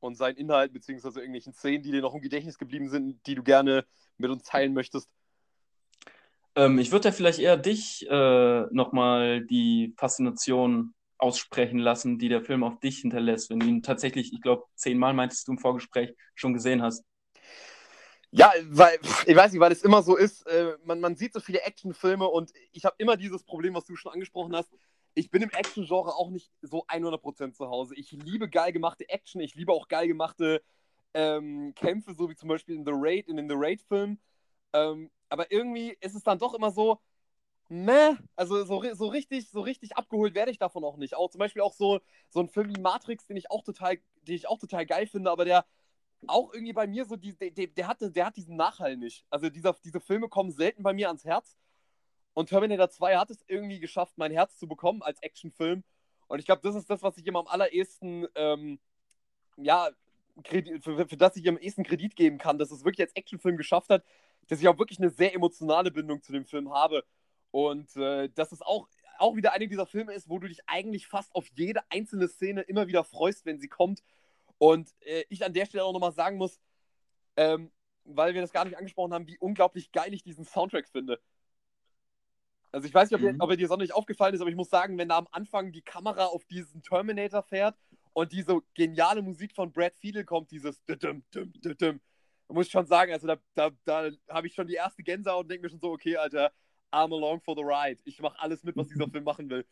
und 0.00 0.16
seinen 0.16 0.36
Inhalt, 0.36 0.72
beziehungsweise 0.72 1.20
irgendwelchen 1.20 1.52
Szenen, 1.52 1.82
die 1.82 1.90
dir 1.90 2.00
noch 2.00 2.14
im 2.14 2.22
Gedächtnis 2.22 2.56
geblieben 2.56 2.88
sind, 2.88 3.26
die 3.26 3.34
du 3.34 3.42
gerne 3.42 3.84
mit 4.16 4.30
uns 4.30 4.44
teilen 4.44 4.72
möchtest? 4.72 5.10
Ähm, 6.54 6.78
ich 6.78 6.92
würde 6.92 7.10
da 7.10 7.12
vielleicht 7.12 7.40
eher 7.40 7.56
dich 7.56 8.06
äh, 8.08 8.62
nochmal 8.70 9.44
die 9.44 9.94
Faszination 9.98 10.94
aussprechen 11.18 11.78
lassen, 11.78 12.18
die 12.18 12.28
der 12.28 12.42
Film 12.42 12.64
auf 12.64 12.78
dich 12.80 12.98
hinterlässt, 12.98 13.50
wenn 13.50 13.60
du 13.60 13.66
ihn 13.66 13.82
tatsächlich, 13.82 14.32
ich 14.32 14.40
glaube, 14.40 14.64
zehnmal 14.76 15.12
meintest 15.14 15.46
du 15.46 15.52
im 15.52 15.58
Vorgespräch, 15.58 16.14
schon 16.34 16.54
gesehen 16.54 16.80
hast. 16.80 17.04
Ja, 18.30 18.52
weil, 18.68 18.98
ich 19.26 19.34
weiß 19.36 19.52
nicht, 19.52 19.60
weil 19.60 19.72
es 19.72 19.82
immer 19.82 20.02
so 20.02 20.16
ist, 20.16 20.46
äh, 20.46 20.76
man, 20.84 21.00
man 21.00 21.16
sieht 21.16 21.32
so 21.32 21.40
viele 21.40 21.62
Actionfilme 21.62 22.28
und 22.28 22.52
ich 22.72 22.84
habe 22.84 22.94
immer 22.98 23.16
dieses 23.16 23.42
Problem, 23.42 23.74
was 23.74 23.86
du 23.86 23.96
schon 23.96 24.12
angesprochen 24.12 24.54
hast. 24.54 24.70
Ich 25.14 25.30
bin 25.30 25.42
im 25.42 25.50
Action-Genre 25.50 26.14
auch 26.14 26.30
nicht 26.30 26.50
so 26.62 26.84
100% 26.86 27.54
zu 27.54 27.68
Hause. 27.68 27.94
Ich 27.96 28.12
liebe 28.12 28.48
geil 28.48 28.72
gemachte 28.72 29.08
Action, 29.08 29.40
ich 29.40 29.54
liebe 29.54 29.72
auch 29.72 29.88
geil 29.88 30.08
gemachte 30.08 30.62
ähm, 31.14 31.72
Kämpfe, 31.74 32.14
so 32.14 32.28
wie 32.28 32.36
zum 32.36 32.48
Beispiel 32.50 32.76
in 32.76 32.84
The 32.84 32.92
Raid, 32.94 33.28
in 33.28 33.36
den 33.36 33.48
The 33.48 33.56
Raid-Filmen. 33.56 34.20
Ähm, 34.74 35.10
aber 35.30 35.50
irgendwie 35.50 35.96
ist 36.00 36.14
es 36.14 36.22
dann 36.22 36.38
doch 36.38 36.54
immer 36.54 36.70
so, 36.70 37.00
meh, 37.68 38.16
also 38.36 38.64
so, 38.64 38.82
so 38.94 39.06
richtig, 39.08 39.48
so 39.50 39.60
richtig 39.60 39.96
abgeholt 39.96 40.34
werde 40.34 40.50
ich 40.50 40.58
davon 40.58 40.84
auch 40.84 40.96
nicht. 40.96 41.14
Auch 41.16 41.30
zum 41.30 41.38
Beispiel 41.40 41.62
auch 41.62 41.74
so, 41.74 42.00
so 42.30 42.40
ein 42.40 42.48
Film 42.48 42.74
wie 42.74 42.80
Matrix, 42.80 43.26
den 43.26 43.36
ich 43.36 43.50
auch 43.50 43.62
total, 43.64 43.98
den 44.22 44.36
ich 44.36 44.48
auch 44.48 44.58
total 44.58 44.86
geil 44.86 45.06
finde, 45.06 45.30
aber 45.30 45.44
der 45.44 45.64
auch 46.26 46.52
irgendwie 46.52 46.72
bei 46.72 46.86
mir 46.86 47.04
so, 47.04 47.16
die, 47.16 47.34
der, 47.34 47.68
der, 47.68 47.86
hatte, 47.86 48.10
der 48.10 48.26
hat 48.26 48.36
diesen 48.36 48.56
Nachhall 48.56 48.96
nicht. 48.96 49.24
Also 49.30 49.48
dieser, 49.48 49.76
diese 49.84 50.00
Filme 50.00 50.28
kommen 50.28 50.50
selten 50.50 50.82
bei 50.82 50.92
mir 50.92 51.08
ans 51.08 51.24
Herz. 51.24 51.56
Und 52.34 52.48
Terminator 52.48 52.90
2 52.90 53.16
hat 53.16 53.30
es 53.30 53.44
irgendwie 53.46 53.80
geschafft, 53.80 54.14
mein 54.16 54.32
Herz 54.32 54.58
zu 54.58 54.68
bekommen 54.68 55.02
als 55.02 55.20
Actionfilm. 55.22 55.84
Und 56.28 56.38
ich 56.38 56.44
glaube, 56.46 56.62
das 56.62 56.74
ist 56.74 56.88
das, 56.90 57.02
was 57.02 57.16
ich 57.16 57.26
ihm 57.26 57.36
am 57.36 57.46
allerersten, 57.46 58.26
ähm, 58.34 58.78
ja, 59.56 59.90
für, 60.44 61.08
für, 61.08 61.16
das 61.16 61.36
ich 61.36 61.44
ihm 61.44 61.56
am 61.56 61.60
ehesten 61.60 61.82
Kredit 61.82 62.14
geben 62.14 62.38
kann, 62.38 62.58
dass 62.58 62.70
es 62.70 62.84
wirklich 62.84 63.06
als 63.06 63.16
Actionfilm 63.16 63.56
geschafft 63.56 63.90
hat, 63.90 64.04
dass 64.46 64.60
ich 64.60 64.68
auch 64.68 64.78
wirklich 64.78 64.98
eine 64.98 65.10
sehr 65.10 65.34
emotionale 65.34 65.90
Bindung 65.90 66.22
zu 66.22 66.32
dem 66.32 66.44
Film 66.44 66.72
habe. 66.72 67.04
Und 67.50 67.96
äh, 67.96 68.28
dass 68.28 68.52
es 68.52 68.62
auch, 68.62 68.88
auch 69.18 69.34
wieder 69.34 69.52
einer 69.52 69.66
dieser 69.66 69.86
Filme 69.86 70.12
ist, 70.12 70.28
wo 70.28 70.38
du 70.38 70.48
dich 70.48 70.60
eigentlich 70.66 71.06
fast 71.06 71.34
auf 71.34 71.46
jede 71.56 71.80
einzelne 71.90 72.28
Szene 72.28 72.62
immer 72.62 72.86
wieder 72.86 73.04
freust, 73.04 73.46
wenn 73.46 73.58
sie 73.58 73.68
kommt. 73.68 74.02
Und 74.58 74.92
äh, 75.00 75.24
ich 75.28 75.44
an 75.44 75.52
der 75.52 75.66
Stelle 75.66 75.84
auch 75.84 75.92
nochmal 75.92 76.12
sagen 76.12 76.36
muss, 76.36 76.60
ähm, 77.36 77.70
weil 78.04 78.34
wir 78.34 78.40
das 78.40 78.52
gar 78.52 78.64
nicht 78.64 78.76
angesprochen 78.76 79.14
haben, 79.14 79.26
wie 79.26 79.38
unglaublich 79.38 79.92
geil 79.92 80.12
ich 80.12 80.22
diesen 80.22 80.44
Soundtrack 80.44 80.88
finde. 80.88 81.20
Also 82.72 82.86
ich 82.86 82.94
weiß 82.94 83.10
nicht, 83.10 83.22
ob, 83.22 83.32
mhm. 83.32 83.40
ob 83.40 83.50
er 83.50 83.56
dir 83.56 83.68
sonderlich 83.68 83.94
aufgefallen 83.94 84.34
ist, 84.34 84.40
aber 84.40 84.50
ich 84.50 84.56
muss 84.56 84.70
sagen, 84.70 84.98
wenn 84.98 85.08
da 85.08 85.18
am 85.18 85.28
Anfang 85.30 85.72
die 85.72 85.82
Kamera 85.82 86.26
auf 86.26 86.44
diesen 86.44 86.82
Terminator 86.82 87.42
fährt 87.42 87.76
und 88.12 88.32
diese 88.32 88.60
geniale 88.74 89.22
Musik 89.22 89.54
von 89.54 89.72
Brad 89.72 89.96
Fiedel 89.96 90.24
kommt, 90.24 90.50
dieses 90.50 90.84
düm, 90.84 91.22
düm, 91.32 91.52
düm, 91.62 92.00
muss 92.48 92.66
ich 92.66 92.72
schon 92.72 92.86
sagen, 92.86 93.12
also 93.12 93.26
da, 93.26 93.36
da, 93.54 93.70
da 93.84 94.10
habe 94.28 94.46
ich 94.46 94.54
schon 94.54 94.66
die 94.66 94.74
erste 94.74 95.02
Gänsehaut 95.02 95.44
und 95.44 95.50
denke 95.50 95.66
mir 95.66 95.70
schon 95.70 95.80
so, 95.80 95.92
okay, 95.92 96.16
Alter, 96.16 96.52
I'm 96.90 97.12
along 97.12 97.40
for 97.40 97.54
the 97.54 97.62
ride. 97.62 98.00
Ich 98.04 98.20
mache 98.20 98.38
alles 98.40 98.62
mit, 98.64 98.76
was 98.76 98.88
dieser 98.88 99.08
Film 99.10 99.24
machen 99.24 99.48
will. 99.50 99.66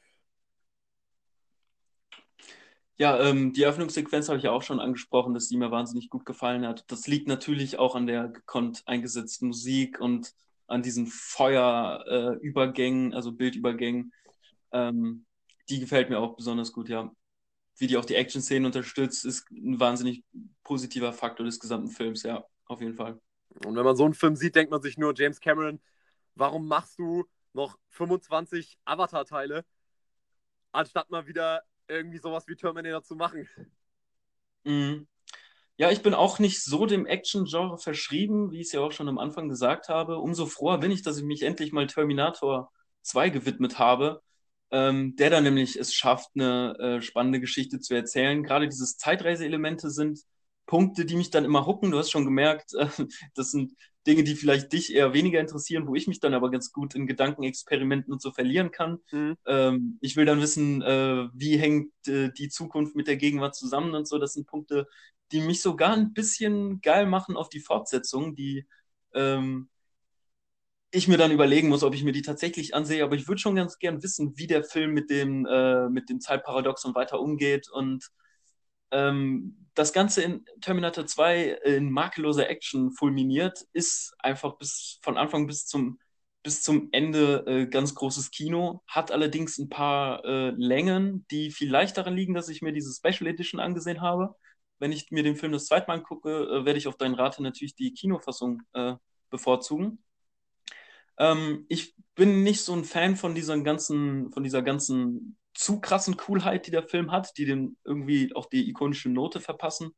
Ja, 2.99 3.21
ähm, 3.21 3.53
die 3.53 3.63
Eröffnungssequenz 3.63 4.29
habe 4.29 4.39
ich 4.39 4.45
ja 4.45 4.53
auch 4.53 4.63
schon 4.63 4.81
angesprochen, 4.81 5.35
dass 5.35 5.49
die 5.49 5.59
mir 5.59 5.71
wahnsinnig 5.71 6.09
gut 6.09 6.25
gefallen 6.25 6.67
hat. 6.67 6.91
Das 6.91 7.07
liegt 7.07 7.29
natürlich 7.29 7.79
auch 7.79 7.95
an 7.95 8.07
der 8.07 8.29
gekonnt 8.29 8.83
eingesetzten 8.87 9.49
Musik 9.49 10.01
und 10.01 10.33
an 10.67 10.83
diesen 10.83 11.07
Feuerübergängen, 11.07 13.13
äh, 13.13 13.17
also 13.17 13.33
Bildübergängen. 13.33 14.15
Ähm, 14.73 15.27
die 15.69 15.81
gefällt 15.81 16.09
mir 16.09 16.19
auch 16.19 16.37
besonders 16.37 16.73
gut, 16.73 16.89
ja. 16.89 17.13
Wie 17.77 17.87
die 17.87 17.99
auch 17.99 18.07
die 18.07 18.15
Action-Szenen 18.15 18.65
unterstützt, 18.65 19.27
ist 19.27 19.51
ein 19.51 19.79
wahnsinnig 19.79 20.25
positiver 20.65 21.13
Faktor 21.13 21.45
des 21.45 21.61
gesamten 21.61 21.91
Films, 21.91 22.23
ja, 22.23 22.47
auf 22.65 22.81
jeden 22.81 22.95
Fall. 22.95 23.21
Und 23.65 23.77
wenn 23.77 23.85
man 23.85 23.97
so 23.97 24.05
einen 24.05 24.15
Film 24.15 24.37
sieht, 24.37 24.55
denkt 24.55 24.71
man 24.71 24.81
sich 24.81 24.97
nur, 24.97 25.13
James 25.15 25.41
Cameron, 25.41 25.81
warum 26.35 26.67
machst 26.67 26.99
du 26.99 27.27
noch 27.53 27.79
25 27.91 28.79
Avatar-Teile, 28.87 29.67
anstatt 30.73 31.11
mal 31.11 31.27
wieder 31.27 31.63
irgendwie 31.89 32.19
sowas 32.19 32.47
wie 32.49 32.57
Terminator 32.57 33.03
zu 33.03 33.17
machen? 33.17 33.49
Mhm. 34.65 35.07
Ja, 35.79 35.91
ich 35.91 36.03
bin 36.03 36.15
auch 36.15 36.39
nicht 36.39 36.63
so 36.65 36.87
dem 36.87 37.07
Action-Genre 37.07 37.79
verschrieben, 37.79 38.51
wie 38.53 38.61
ich 38.61 38.69
es 38.69 38.73
ja 38.73 38.81
auch 38.81 38.93
schon 38.93 39.09
am 39.09 39.19
Anfang 39.19 39.49
gesagt 39.49 39.89
habe. 39.89 40.19
Umso 40.19 40.47
froher 40.47 40.79
bin 40.79 40.91
ich, 40.91 41.03
dass 41.03 41.19
ich 41.19 41.25
mich 41.25 41.43
endlich 41.43 41.73
mal 41.73 41.87
Terminator 41.87 42.73
2 43.03 43.31
gewidmet 43.31 43.79
habe, 43.79 44.23
ähm, 44.71 45.17
der 45.17 45.31
dann 45.31 45.45
nämlich 45.45 45.77
es 45.77 45.95
schafft, 45.95 46.31
eine 46.35 46.77
äh, 46.79 47.03
spannende 47.03 47.41
Geschichte 47.41 47.81
zu 47.81 47.95
erzählen. 47.95 48.43
Gerade 48.43 48.69
diese 48.69 48.87
Zeitreise-Elemente 48.87 49.91
sind 49.91 50.21
Punkte, 50.67 51.05
die 51.05 51.17
mich 51.17 51.31
dann 51.31 51.45
immer 51.45 51.67
hucken. 51.67 51.91
Du 51.91 51.99
hast 51.99 52.11
schon 52.11 52.25
gemerkt, 52.25 52.75
äh, 52.79 52.89
das 53.35 53.51
sind 53.51 53.75
Dinge, 54.07 54.25
die 54.25 54.35
vielleicht 54.35 54.73
dich 54.73 54.95
eher 54.95 55.13
weniger 55.13 55.41
interessieren, 55.41 55.87
wo 55.87 55.95
ich 55.95 56.07
mich 56.07 56.21
dann 56.21 56.35
aber 56.35 56.51
ganz 56.51 56.73
gut 56.73 56.95
in 56.95 57.07
Gedankenexperimenten 57.07 58.13
und 58.13 58.23
so 58.23 58.31
verlieren 58.31 58.71
kann. 58.71 58.99
Mhm. 59.11 59.37
Ähm, 59.47 59.99
ich 60.01 60.17
will 60.17 60.25
dann 60.25 60.41
wissen, 60.41 60.83
äh, 60.83 61.29
wie 61.35 61.57
hängt 61.57 61.93
äh, 62.07 62.31
die 62.33 62.49
Zukunft 62.49 62.95
mit 62.95 63.09
der 63.09 63.17
Gegenwart 63.17 63.55
zusammen 63.57 63.95
und 63.95 64.07
so. 64.07 64.19
Das 64.19 64.35
sind 64.35 64.47
Punkte, 64.47 64.87
die 65.33 65.41
mich 65.41 65.61
sogar 65.61 65.93
ein 65.93 66.13
bisschen 66.13 66.81
geil 66.81 67.07
machen 67.07 67.37
auf 67.37 67.49
die 67.49 67.61
Fortsetzung, 67.61 68.37
die 68.37 68.67
ähm, 69.15 69.69
ich 70.93 71.09
mir 71.09 71.19
dann 71.19 71.33
überlegen 71.33 71.69
muss, 71.69 71.83
ob 71.83 71.95
ich 71.95 72.05
mir 72.05 72.13
die 72.13 72.23
tatsächlich 72.23 72.75
ansehe. 72.75 73.03
Aber 73.03 73.17
ich 73.17 73.29
würde 73.29 73.41
schon 73.41 73.57
ganz 73.57 73.79
gern 73.79 74.03
wissen, 74.03 74.35
wie 74.37 74.47
der 74.47 74.65
Film 74.65 74.93
mit 74.93 75.11
dem, 75.11 75.47
äh, 75.47 75.89
mit 75.89 76.09
dem 76.09 76.21
Zeitparadoxon 76.21 76.95
weiter 76.95 77.21
umgeht 77.21 77.69
und 77.71 78.11
ähm, 78.91 79.67
das 79.75 79.93
Ganze 79.93 80.23
in 80.23 80.45
Terminator 80.61 81.07
2 81.07 81.59
in 81.65 81.91
makelloser 81.91 82.49
Action 82.49 82.93
fulminiert, 82.93 83.67
ist 83.73 84.15
einfach 84.19 84.57
bis 84.57 84.99
von 85.03 85.19
Anfang 85.19 85.47
bis 85.47 85.67
zum, 85.67 85.99
bis 86.43 86.63
zum 86.63 86.89
Ende 86.93 87.45
äh, 87.47 87.67
ganz 87.67 87.95
großes 87.95 88.31
Kino, 88.31 88.83
hat 88.87 89.11
allerdings 89.13 89.59
ein 89.59 89.69
paar 89.69 90.25
äh, 90.25 90.51
Längen, 90.57 91.27
die 91.31 91.51
vielleicht 91.51 91.99
daran 91.99 92.17
liegen, 92.17 92.35
dass 92.35 92.49
ich 92.49 92.63
mir 92.63 92.73
diese 92.73 92.93
Special 92.93 93.29
Edition 93.29 93.61
angesehen 93.61 94.01
habe. 94.01 94.35
Wenn 94.79 94.93
ich 94.93 95.11
mir 95.11 95.23
den 95.23 95.37
Film 95.37 95.53
das 95.53 95.67
zweite 95.67 95.87
Mal 95.89 95.99
angucke, 95.99 96.31
äh, 96.31 96.65
werde 96.65 96.79
ich 96.79 96.89
auf 96.89 96.97
deinen 96.97 97.15
Rate 97.15 97.43
natürlich 97.43 97.75
die 97.75 97.93
Kinofassung 97.93 98.63
äh, 98.73 98.95
bevorzugen. 99.31 100.03
Ähm, 101.19 101.67
ich 101.69 101.95
bin 102.15 102.43
nicht 102.43 102.63
so 102.63 102.73
ein 102.73 102.85
Fan 102.85 103.17
von 103.17 103.35
dieser 103.35 103.59
ganzen, 103.61 104.33
von 104.33 104.43
dieser 104.43 104.63
ganzen 104.63 105.37
zu 105.57 105.81
krassen 105.81 106.17
Coolheit, 106.17 106.67
die 106.67 106.71
der 106.71 106.83
Film 106.83 107.11
hat, 107.11 107.37
die 107.39 107.47
dem 107.47 107.77
irgendwie 107.85 108.35
auch 108.35 108.47
die 108.47 108.69
ikonische 108.69 109.09
Note 109.09 109.41
verpassen. 109.41 109.93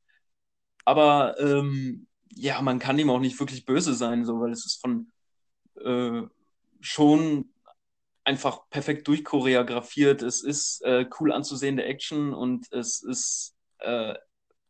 Aber 0.85 1.39
ähm, 1.41 2.07
ja, 2.33 2.63
man 2.63 2.79
kann 2.79 2.99
ihm 2.99 3.11
auch 3.11 3.21
nicht 3.21 3.39
wirklich 3.39 3.65
böse 3.65 3.95
sein, 3.95 4.25
so, 4.25 4.41
weil 4.41 4.53
es 4.53 4.65
ist 4.65 4.81
von 4.81 5.11
äh, 5.85 6.23
schon 6.81 7.51
einfach 8.25 8.69
perfekt 8.71 9.09
durchchoreografiert. 9.09 10.23
Es 10.23 10.43
ist 10.43 10.83
äh, 10.83 11.07
cool 11.19 11.33
anzusehende 11.33 11.85
Action 11.85 12.33
und 12.35 12.71
es 12.73 13.03
ist 13.03 13.55
äh, 13.79 14.15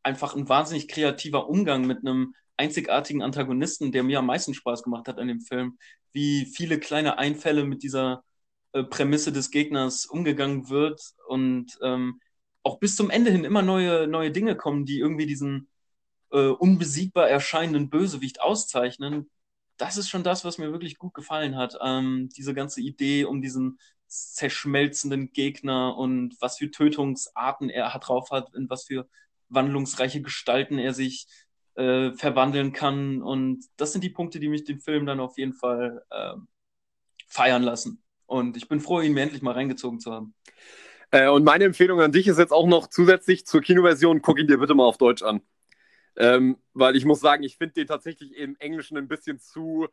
einfach 0.03 0.35
ein 0.35 0.49
wahnsinnig 0.49 0.89
kreativer 0.89 1.49
Umgang 1.49 1.87
mit 1.87 1.99
einem 1.99 2.35
einzigartigen 2.57 3.23
Antagonisten, 3.23 3.93
der 3.93 4.03
mir 4.05 4.21
am 4.21 4.27
meisten 4.27 4.55
Spaß 4.55 4.83
gemacht 4.83 5.07
hat 5.09 5.19
an 5.19 5.29
dem 5.29 5.41
Film. 5.41 5.79
Wie 6.13 6.47
viele 6.47 6.81
kleine 6.81 7.19
Einfälle 7.19 7.65
mit 7.65 7.83
dieser 7.83 8.25
äh, 8.73 8.85
Prämisse 8.85 9.33
des 9.33 9.51
Gegners 9.51 10.07
umgegangen 10.07 10.69
wird 10.69 11.01
und 11.27 11.79
ähm, 11.83 12.21
auch 12.63 12.79
bis 12.79 12.97
zum 12.97 13.11
Ende 13.11 13.31
hin 13.31 13.45
immer 13.45 13.63
neue, 13.63 14.07
neue 14.07 14.31
Dinge 14.31 14.57
kommen, 14.57 14.85
die 14.85 14.99
irgendwie 14.99 15.27
diesen 15.27 15.69
äh, 16.31 16.49
unbesiegbar 16.49 17.29
erscheinenden 17.29 17.89
Bösewicht 17.91 18.41
auszeichnen. 18.41 19.31
Das 19.79 19.97
ist 19.97 20.09
schon 20.09 20.25
das, 20.25 20.45
was 20.45 20.59
mir 20.59 20.73
wirklich 20.73 20.99
gut 20.99 21.15
gefallen 21.15 21.57
hat. 21.57 21.79
Ähm, 21.83 22.29
diese 22.37 22.53
ganze 22.53 22.81
Idee 22.81 23.25
um 23.25 23.41
diesen 23.41 23.79
zerschmelzenden 24.09 25.33
Gegner 25.33 25.97
und 25.97 26.37
was 26.41 26.59
für 26.59 26.71
Tötungsarten 26.71 27.71
er 27.71 27.91
drauf 27.99 28.31
hat, 28.31 28.55
in 28.55 28.69
was 28.69 28.85
für 28.85 29.09
wandlungsreiche 29.49 30.23
Gestalten 30.23 30.79
er 30.79 30.95
sich 30.95 31.27
äh, 31.75 32.13
verwandeln 32.13 32.73
kann. 32.73 33.23
Und 33.23 33.65
das 33.77 33.93
sind 33.93 34.03
die 34.03 34.11
Punkte, 34.11 34.41
die 34.41 34.49
mich 34.49 34.65
den 34.65 34.81
Film 34.81 35.07
dann 35.07 35.21
auf 35.21 35.39
jeden 35.39 35.55
Fall 35.55 36.05
äh, 36.11 36.35
feiern 37.29 37.63
lassen. 37.63 38.03
Und 38.29 38.59
ich 38.59 38.69
bin 38.69 38.79
froh, 38.81 39.01
ihn 39.01 39.15
mir 39.15 39.23
endlich 39.23 39.41
mal 39.41 39.53
reingezogen 39.53 40.01
zu 40.01 40.13
haben. 40.13 40.35
Äh, 41.11 41.29
und 41.29 41.45
meine 41.45 41.65
Empfehlung 41.65 42.01
an 42.01 42.13
dich 42.13 42.29
ist 42.29 42.39
jetzt 42.39 42.53
auch 42.53 42.67
noch 42.67 42.87
zusätzlich 42.87 43.47
zur 43.47 43.63
Kinoversion, 43.63 44.21
guck 44.21 44.39
ihn 44.39 44.47
dir 44.47 44.59
bitte 44.59 44.75
mal 44.75 44.85
auf 44.85 44.99
Deutsch 44.99 45.23
an. 45.23 45.41
Ähm, 46.17 46.59
weil 46.75 46.95
ich 46.95 47.07
muss 47.07 47.21
sagen, 47.21 47.43
ich 47.43 47.57
finde 47.57 47.75
den 47.75 47.87
tatsächlich 47.87 48.37
im 48.37 48.55
Englischen 48.59 48.99
ein 48.99 49.09
bisschen 49.09 49.39
zu 49.39 49.89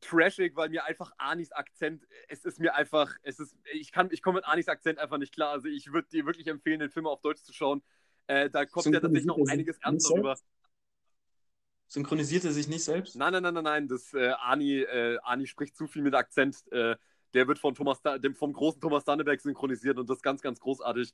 trashig, 0.00 0.56
weil 0.56 0.70
mir 0.70 0.84
einfach 0.84 1.12
Anis 1.18 1.52
Akzent, 1.52 2.06
es 2.28 2.46
ist 2.46 2.60
mir 2.60 2.74
einfach, 2.74 3.14
es 3.22 3.38
ist, 3.38 3.54
ich 3.72 3.92
kann, 3.92 4.08
ich 4.10 4.22
komme 4.22 4.36
mit 4.36 4.46
Anis 4.46 4.68
Akzent 4.68 4.98
einfach 4.98 5.18
nicht 5.18 5.34
klar. 5.34 5.50
Also 5.50 5.68
ich 5.68 5.92
würde 5.92 6.08
dir 6.08 6.24
wirklich 6.24 6.46
empfehlen, 6.46 6.80
den 6.80 6.90
Film 6.90 7.06
auf 7.06 7.20
Deutsch 7.20 7.42
zu 7.42 7.52
schauen. 7.52 7.82
Äh, 8.26 8.48
da 8.48 8.64
kommt 8.64 8.86
ja 8.86 9.00
tatsächlich 9.00 9.26
noch 9.26 9.38
einiges 9.48 9.78
ernster 9.82 10.14
rüber. 10.14 10.36
Synchronisiert 11.88 12.44
er 12.44 12.52
sich 12.52 12.68
nicht 12.68 12.84
selbst? 12.84 13.16
Nein, 13.16 13.34
nein, 13.34 13.42
nein, 13.42 13.54
nein, 13.54 13.64
nein. 13.64 13.88
Das, 13.88 14.14
äh, 14.14 14.32
Ani, 14.40 14.80
äh, 14.80 15.18
Ani 15.22 15.46
spricht 15.46 15.76
zu 15.76 15.86
viel 15.86 16.00
mit 16.00 16.14
Akzent. 16.14 16.64
Äh, 16.72 16.96
der 17.34 17.46
wird 17.48 17.58
von 17.58 17.74
Thomas, 17.74 18.00
dem, 18.22 18.34
vom 18.34 18.52
großen 18.52 18.80
Thomas 18.80 19.04
Danneberg 19.04 19.40
synchronisiert 19.40 19.98
und 19.98 20.08
das 20.08 20.18
ist 20.18 20.22
ganz, 20.22 20.40
ganz 20.40 20.60
großartig. 20.60 21.12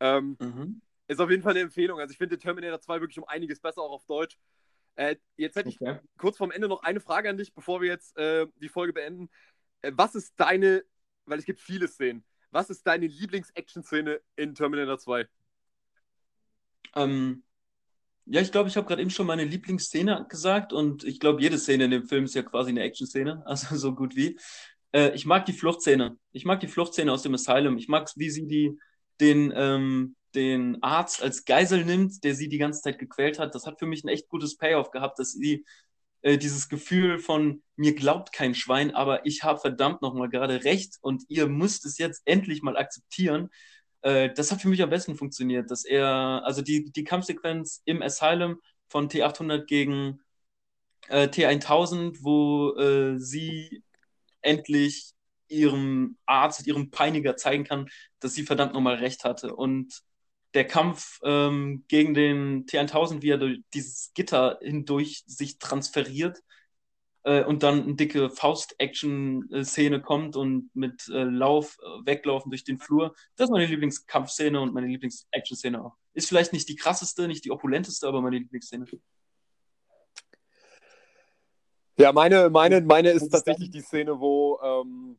Ähm, 0.00 0.36
mhm. 0.40 0.80
Ist 1.08 1.20
auf 1.20 1.30
jeden 1.30 1.42
Fall 1.42 1.52
eine 1.52 1.60
Empfehlung. 1.60 2.00
Also 2.00 2.12
ich 2.12 2.18
finde 2.18 2.38
Terminator 2.38 2.80
2 2.80 3.00
wirklich 3.00 3.18
um 3.18 3.24
einiges 3.24 3.60
besser, 3.60 3.82
auch 3.82 3.92
auf 3.92 4.06
Deutsch. 4.06 4.38
Äh, 4.96 5.16
jetzt 5.36 5.56
hätte 5.56 5.68
okay. 5.68 5.98
ich 6.00 6.18
kurz 6.18 6.38
vorm 6.38 6.50
Ende 6.50 6.68
noch 6.68 6.82
eine 6.82 7.00
Frage 7.00 7.28
an 7.28 7.36
dich, 7.36 7.52
bevor 7.52 7.80
wir 7.80 7.88
jetzt 7.88 8.16
äh, 8.16 8.46
die 8.56 8.68
Folge 8.68 8.92
beenden. 8.92 9.28
äh, 9.82 9.92
was 9.94 10.14
ist 10.14 10.34
deine, 10.36 10.84
weil 11.26 11.38
es 11.38 11.44
gibt 11.44 11.60
viele 11.60 11.86
Szenen, 11.86 12.24
was 12.50 12.70
ist 12.70 12.86
deine 12.86 13.06
Lieblings-Action-Szene 13.06 14.20
in 14.36 14.54
Terminator 14.54 14.98
2? 14.98 15.28
Ähm, 16.94 17.44
ja, 18.24 18.40
ich 18.40 18.50
glaube, 18.50 18.68
ich 18.68 18.76
habe 18.76 18.86
gerade 18.86 19.02
eben 19.02 19.10
schon 19.10 19.26
meine 19.26 19.44
Lieblingsszene 19.44 20.26
gesagt 20.28 20.72
und 20.72 21.04
ich 21.04 21.20
glaube, 21.20 21.42
jede 21.42 21.58
Szene 21.58 21.84
in 21.84 21.90
dem 21.90 22.06
Film 22.08 22.24
ist 22.24 22.34
ja 22.34 22.42
quasi 22.42 22.70
eine 22.70 22.82
Action-Szene, 22.82 23.42
also 23.46 23.76
so 23.76 23.94
gut 23.94 24.16
wie. 24.16 24.38
Äh, 24.92 25.14
ich 25.14 25.26
mag 25.26 25.46
die 25.46 25.52
Fluchtszene. 25.52 26.18
Ich 26.32 26.44
mag 26.44 26.60
die 26.60 26.68
Fluchtszene 26.68 27.12
aus 27.12 27.22
dem 27.22 27.34
Asylum. 27.34 27.78
Ich 27.78 27.88
mag, 27.88 28.10
wie 28.16 28.30
sie 28.30 28.46
die, 28.46 28.78
den, 29.20 29.52
ähm, 29.56 30.16
den 30.34 30.82
Arzt 30.82 31.22
als 31.22 31.44
Geisel 31.44 31.84
nimmt, 31.84 32.24
der 32.24 32.34
sie 32.34 32.48
die 32.48 32.58
ganze 32.58 32.82
Zeit 32.82 32.98
gequält 32.98 33.38
hat. 33.38 33.54
Das 33.54 33.66
hat 33.66 33.78
für 33.78 33.86
mich 33.86 34.04
ein 34.04 34.08
echt 34.08 34.28
gutes 34.28 34.56
Payoff 34.56 34.90
gehabt, 34.90 35.18
dass 35.18 35.32
sie 35.32 35.64
äh, 36.22 36.38
dieses 36.38 36.68
Gefühl 36.68 37.18
von 37.18 37.62
mir 37.76 37.94
glaubt 37.94 38.32
kein 38.32 38.54
Schwein, 38.54 38.94
aber 38.94 39.26
ich 39.26 39.44
habe 39.44 39.60
verdammt 39.60 40.02
nochmal 40.02 40.28
gerade 40.28 40.64
recht 40.64 40.96
und 41.00 41.22
ihr 41.28 41.46
müsst 41.46 41.86
es 41.86 41.98
jetzt 41.98 42.22
endlich 42.24 42.62
mal 42.62 42.76
akzeptieren. 42.76 43.48
Äh, 44.02 44.32
das 44.34 44.50
hat 44.50 44.60
für 44.60 44.68
mich 44.68 44.82
am 44.82 44.90
besten 44.90 45.16
funktioniert, 45.16 45.70
dass 45.70 45.84
er, 45.84 46.42
also 46.44 46.62
die, 46.62 46.90
die 46.92 47.04
Kampfsequenz 47.04 47.82
im 47.84 48.02
Asylum 48.02 48.60
von 48.88 49.08
T800 49.08 49.66
gegen 49.66 50.20
äh, 51.08 51.28
T1000, 51.28 52.18
wo 52.22 52.74
äh, 52.76 53.18
sie 53.18 53.82
endlich 54.46 55.12
ihrem 55.48 56.16
Arzt, 56.26 56.66
ihrem 56.66 56.90
Peiniger 56.90 57.36
zeigen 57.36 57.64
kann, 57.64 57.88
dass 58.20 58.34
sie 58.34 58.42
verdammt 58.44 58.72
nochmal 58.74 58.96
recht 58.96 59.24
hatte. 59.24 59.54
Und 59.54 60.02
der 60.54 60.66
Kampf 60.66 61.20
ähm, 61.22 61.84
gegen 61.88 62.14
den 62.14 62.66
T1000, 62.66 63.22
wie 63.22 63.30
er 63.30 63.38
durch 63.38 63.60
dieses 63.74 64.12
Gitter 64.14 64.58
hindurch 64.62 65.22
sich 65.26 65.58
transferiert 65.58 66.42
äh, 67.24 67.44
und 67.44 67.62
dann 67.62 67.82
eine 67.82 67.94
dicke 67.94 68.30
Faust-Action-Szene 68.30 70.00
kommt 70.00 70.36
und 70.36 70.70
mit 70.74 71.08
äh, 71.08 71.24
Lauf, 71.24 71.76
äh, 71.82 72.06
Weglaufen 72.06 72.50
durch 72.50 72.64
den 72.64 72.78
Flur. 72.78 73.14
Das 73.36 73.48
ist 73.48 73.52
meine 73.52 73.66
Lieblingskampfszene 73.66 74.60
und 74.60 74.72
meine 74.72 74.86
Lieblings-Action-Szene 74.86 75.84
auch. 75.84 75.96
Ist 76.14 76.28
vielleicht 76.28 76.52
nicht 76.52 76.68
die 76.68 76.76
krasseste, 76.76 77.28
nicht 77.28 77.44
die 77.44 77.50
opulenteste, 77.50 78.06
aber 78.06 78.22
meine 78.22 78.38
Lieblingsszene. 78.38 78.86
Ja, 81.98 82.12
meine, 82.12 82.50
meine, 82.50 82.82
meine 82.82 83.10
ist 83.10 83.30
tatsächlich 83.30 83.70
die 83.70 83.80
Szene, 83.80 84.20
wo, 84.20 84.60
ähm, 84.62 85.18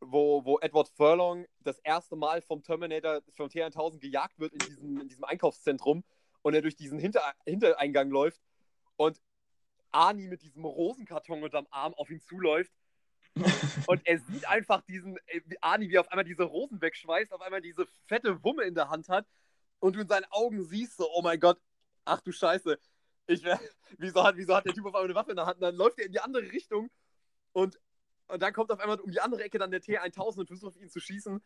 wo, 0.00 0.44
wo 0.44 0.58
Edward 0.58 0.88
Furlong 0.88 1.46
das 1.60 1.78
erste 1.78 2.16
Mal 2.16 2.42
vom 2.42 2.64
Terminator, 2.64 3.22
vom 3.36 3.46
T1000 3.46 4.00
gejagt 4.00 4.40
wird 4.40 4.52
in 4.54 4.58
diesem, 4.58 5.00
in 5.02 5.08
diesem 5.08 5.22
Einkaufszentrum 5.22 6.02
und 6.42 6.54
er 6.54 6.62
durch 6.62 6.74
diesen 6.74 6.98
Hinter 6.98 7.22
Hintereingang 7.46 8.10
läuft 8.10 8.40
und 8.96 9.20
Arnie 9.92 10.26
mit 10.26 10.42
diesem 10.42 10.64
Rosenkarton 10.64 11.44
unterm 11.44 11.68
Arm 11.70 11.94
auf 11.94 12.10
ihn 12.10 12.20
zuläuft. 12.20 12.72
und 13.86 14.04
er 14.04 14.18
sieht 14.18 14.48
einfach 14.48 14.80
diesen, 14.82 15.16
äh, 15.26 15.40
Arnie, 15.60 15.90
wie 15.90 15.94
er 15.94 16.00
auf 16.00 16.10
einmal 16.10 16.24
diese 16.24 16.42
Rosen 16.42 16.80
wegschmeißt, 16.80 17.32
auf 17.32 17.40
einmal 17.40 17.60
diese 17.60 17.86
fette 18.06 18.42
Wumme 18.42 18.64
in 18.64 18.74
der 18.74 18.90
Hand 18.90 19.08
hat 19.08 19.26
und 19.78 19.94
du 19.94 20.00
in 20.00 20.08
seinen 20.08 20.26
Augen 20.30 20.64
siehst 20.64 20.96
so, 20.96 21.08
oh 21.14 21.22
mein 21.22 21.38
Gott, 21.38 21.60
ach 22.04 22.20
du 22.20 22.32
Scheiße, 22.32 22.78
ich 23.26 23.42
wär, 23.42 23.60
wieso, 23.98 24.22
hat, 24.22 24.36
wieso 24.36 24.54
hat 24.54 24.66
der 24.66 24.74
Typ 24.74 24.84
auf 24.86 24.94
einmal 24.94 25.04
eine 25.04 25.14
Waffe 25.14 25.30
in 25.30 25.36
der 25.36 25.46
Hand? 25.46 25.56
Und 25.56 25.62
dann 25.62 25.76
läuft 25.76 25.98
er 25.98 26.06
in 26.06 26.12
die 26.12 26.20
andere 26.20 26.50
Richtung 26.50 26.90
und, 27.52 27.80
und 28.28 28.42
dann 28.42 28.52
kommt 28.52 28.70
auf 28.70 28.80
einmal 28.80 29.00
um 29.00 29.10
die 29.10 29.20
andere 29.20 29.42
Ecke 29.44 29.58
dann 29.58 29.70
der 29.70 29.82
T1000 29.82 30.38
und 30.40 30.46
versucht 30.46 30.74
auf 30.74 30.80
ihn 30.80 30.90
zu 30.90 31.00
schießen. 31.00 31.40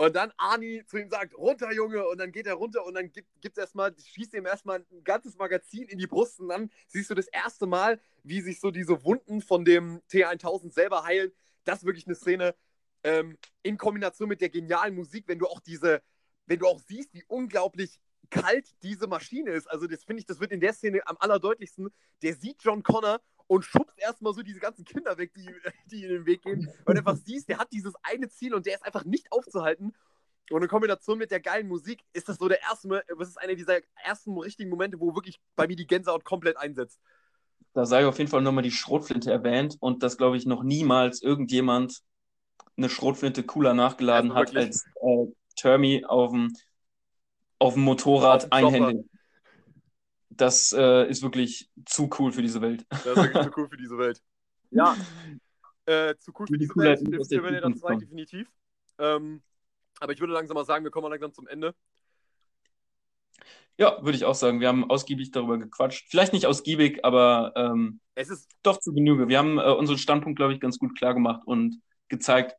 Und 0.00 0.14
dann 0.14 0.32
Arnie 0.36 0.84
zu 0.86 0.96
ihm 0.96 1.10
sagt, 1.10 1.36
runter, 1.36 1.72
Junge, 1.72 2.06
und 2.06 2.18
dann 2.18 2.30
geht 2.30 2.46
er 2.46 2.54
runter 2.54 2.86
und 2.86 2.94
dann 2.94 3.10
gibt, 3.10 3.28
gibt's 3.40 3.58
erstmal, 3.58 3.92
schießt 3.98 4.32
ihm 4.34 4.46
erstmal 4.46 4.86
ein 4.92 5.02
ganzes 5.02 5.36
Magazin 5.36 5.88
in 5.88 5.98
die 5.98 6.06
Brust 6.06 6.38
und 6.38 6.48
dann 6.48 6.70
siehst 6.86 7.10
du 7.10 7.16
das 7.16 7.26
erste 7.26 7.66
Mal, 7.66 8.00
wie 8.22 8.40
sich 8.40 8.60
so 8.60 8.70
diese 8.70 9.02
Wunden 9.02 9.42
von 9.42 9.64
dem 9.64 10.00
T1000 10.08 10.72
selber 10.72 11.02
heilen. 11.02 11.32
Das 11.64 11.78
ist 11.80 11.84
wirklich 11.84 12.06
eine 12.06 12.14
Szene 12.14 12.54
ähm, 13.02 13.36
in 13.64 13.76
Kombination 13.76 14.28
mit 14.28 14.40
der 14.40 14.50
genialen 14.50 14.94
Musik, 14.94 15.24
wenn 15.26 15.40
du 15.40 15.48
auch 15.48 15.58
diese, 15.58 16.00
wenn 16.46 16.60
du 16.60 16.68
auch 16.68 16.78
siehst, 16.78 17.12
wie 17.12 17.24
unglaublich 17.26 17.98
kalt 18.30 18.74
diese 18.82 19.06
Maschine 19.06 19.50
ist. 19.52 19.66
Also 19.66 19.86
das 19.86 20.04
finde 20.04 20.20
ich, 20.20 20.26
das 20.26 20.40
wird 20.40 20.52
in 20.52 20.60
der 20.60 20.72
Szene 20.72 21.00
am 21.06 21.16
allerdeutlichsten. 21.18 21.88
Der 22.22 22.34
sieht 22.34 22.62
John 22.62 22.82
Connor 22.82 23.20
und 23.46 23.64
schubst 23.64 23.98
erstmal 23.98 24.34
so 24.34 24.42
diese 24.42 24.60
ganzen 24.60 24.84
Kinder 24.84 25.16
weg, 25.18 25.32
die, 25.34 25.48
die 25.90 26.04
in 26.04 26.10
den 26.10 26.26
Weg 26.26 26.42
gehen. 26.42 26.70
Und 26.84 26.96
einfach 26.96 27.16
siehst, 27.16 27.48
der 27.48 27.58
hat 27.58 27.72
dieses 27.72 27.94
eine 28.02 28.28
Ziel 28.28 28.54
und 28.54 28.66
der 28.66 28.74
ist 28.74 28.84
einfach 28.84 29.04
nicht 29.04 29.32
aufzuhalten. 29.32 29.94
Und 30.50 30.62
in 30.62 30.68
Kombination 30.68 31.18
mit 31.18 31.30
der 31.30 31.40
geilen 31.40 31.68
Musik 31.68 32.02
ist 32.12 32.28
das 32.28 32.38
so 32.38 32.48
der 32.48 32.62
erste, 32.62 33.04
das 33.18 33.28
ist 33.28 33.36
einer 33.36 33.54
dieser 33.54 33.80
ersten 34.02 34.38
richtigen 34.38 34.70
Momente, 34.70 34.98
wo 34.98 35.14
wirklich 35.14 35.40
bei 35.56 35.66
mir 35.66 35.76
die 35.76 35.86
Gänsehaut 35.86 36.24
komplett 36.24 36.56
einsetzt. 36.56 37.00
Da 37.74 37.84
sei 37.84 38.06
auf 38.06 38.18
jeden 38.18 38.30
Fall 38.30 38.40
nochmal 38.40 38.62
die 38.62 38.70
Schrotflinte 38.70 39.30
erwähnt 39.30 39.76
und 39.80 40.02
dass, 40.02 40.16
glaube 40.16 40.36
ich, 40.36 40.46
noch 40.46 40.62
niemals 40.62 41.22
irgendjemand 41.22 42.00
eine 42.76 42.88
Schrotflinte 42.88 43.42
cooler 43.42 43.74
nachgeladen 43.74 44.30
also 44.32 44.40
hat 44.40 44.56
als 44.56 44.86
äh, 45.02 45.26
Termi 45.56 46.04
auf 46.06 46.30
dem 46.30 46.54
auf 47.58 47.74
dem 47.74 47.82
Motorrad 47.82 48.52
einhändig. 48.52 49.04
Das 50.30 50.72
äh, 50.72 51.08
ist 51.08 51.22
wirklich 51.22 51.70
zu 51.84 52.08
cool 52.18 52.32
für 52.32 52.42
diese 52.42 52.60
Welt. 52.60 52.86
Das 52.90 53.06
ist 53.06 53.16
wirklich 53.16 53.44
zu 53.44 53.52
cool 53.56 53.68
für 53.68 53.76
diese 53.76 53.98
Welt. 53.98 54.22
Ja. 54.70 54.96
Äh, 55.88 56.18
zu 56.18 56.32
cool 56.38 56.46
für 56.46 56.58
die 56.58 56.66
diese 56.66 56.76
Welt 56.76 57.28
Terminator 57.30 57.74
2 57.74 57.94
definitiv. 57.94 58.46
Ähm, 58.98 59.40
aber 60.00 60.12
ich 60.12 60.20
würde 60.20 60.34
langsam 60.34 60.54
mal 60.54 60.66
sagen, 60.66 60.84
wir 60.84 60.90
kommen 60.90 61.10
langsam 61.10 61.32
zum 61.32 61.46
Ende. 61.46 61.74
Ja, 63.78 63.96
würde 64.02 64.16
ich 64.16 64.24
auch 64.24 64.34
sagen. 64.34 64.60
Wir 64.60 64.68
haben 64.68 64.90
ausgiebig 64.90 65.30
darüber 65.30 65.56
gequatscht. 65.56 66.08
Vielleicht 66.10 66.32
nicht 66.34 66.46
ausgiebig, 66.46 67.04
aber 67.04 67.52
ähm, 67.56 68.00
es 68.16 68.28
ist 68.28 68.50
doch 68.62 68.80
zu 68.80 68.92
Genüge. 68.92 69.28
Wir 69.28 69.38
haben 69.38 69.58
äh, 69.58 69.70
unseren 69.70 69.96
Standpunkt, 69.98 70.36
glaube 70.36 70.52
ich, 70.52 70.60
ganz 70.60 70.78
gut 70.78 70.94
klar 70.98 71.14
gemacht 71.14 71.42
und 71.46 71.80
gezeigt, 72.08 72.56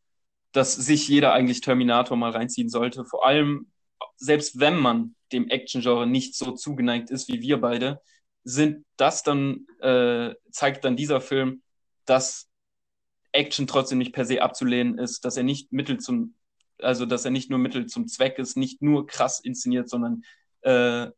dass 0.54 0.74
sich 0.74 1.08
jeder 1.08 1.34
eigentlich 1.34 1.62
Terminator 1.62 2.18
mal 2.18 2.32
reinziehen 2.32 2.70
sollte. 2.70 3.06
Vor 3.06 3.26
allem, 3.26 3.70
selbst 4.18 4.60
wenn 4.60 4.78
man 4.78 5.16
dem 5.32 5.50
Action-Genre 5.50 6.08
nicht 6.08 6.36
so 6.36 6.52
zugeneigt 6.52 7.10
ist 7.10 7.28
wie 7.28 7.42
wir 7.42 7.62
beide, 7.62 8.02
sind 8.44 8.86
das 8.98 9.24
dann, 9.24 9.68
äh, 9.82 10.34
zeigt 10.52 10.86
dann 10.86 10.96
dieser 10.96 11.22
Film, 11.22 11.62
dass 12.06 12.50
Action 13.32 13.68
trotzdem 13.68 14.00
nicht 14.00 14.14
per 14.14 14.26
se 14.26 14.42
abzulehnen 14.42 14.98
ist, 14.98 15.24
dass 15.26 15.38
er 15.38 15.44
nicht 15.44 15.72
Mittel 15.72 16.00
zum, 16.00 16.36
also 16.80 17.06
dass 17.06 17.26
er 17.26 17.32
nicht 17.32 17.50
nur 17.50 17.60
Mittel 17.60 17.86
zum 17.86 18.08
Zweck 18.08 18.40
ist, 18.40 18.58
nicht 18.58 18.82
nur 18.82 19.06
krass 19.06 19.40
inszeniert, 19.40 19.90
sondern 19.90 20.24
äh, 20.62 21.12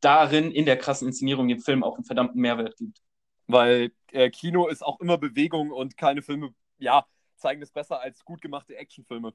darin, 0.00 0.50
in 0.50 0.64
der 0.64 0.78
krassen 0.78 1.08
Inszenierung, 1.08 1.48
dem 1.48 1.60
Film 1.60 1.84
auch 1.84 1.96
einen 1.96 2.04
verdammten 2.04 2.40
Mehrwert 2.40 2.76
gibt. 2.76 3.02
Weil 3.46 3.92
äh, 4.12 4.30
Kino 4.30 4.68
ist 4.68 4.82
auch 4.82 5.00
immer 5.00 5.18
Bewegung 5.18 5.70
und 5.70 5.96
keine 5.96 6.22
Filme, 6.22 6.54
ja, 6.78 7.06
zeigen 7.36 7.62
es 7.62 7.70
besser 7.70 8.00
als 8.00 8.24
gut 8.24 8.40
gemachte 8.40 8.76
Actionfilme. 8.76 9.34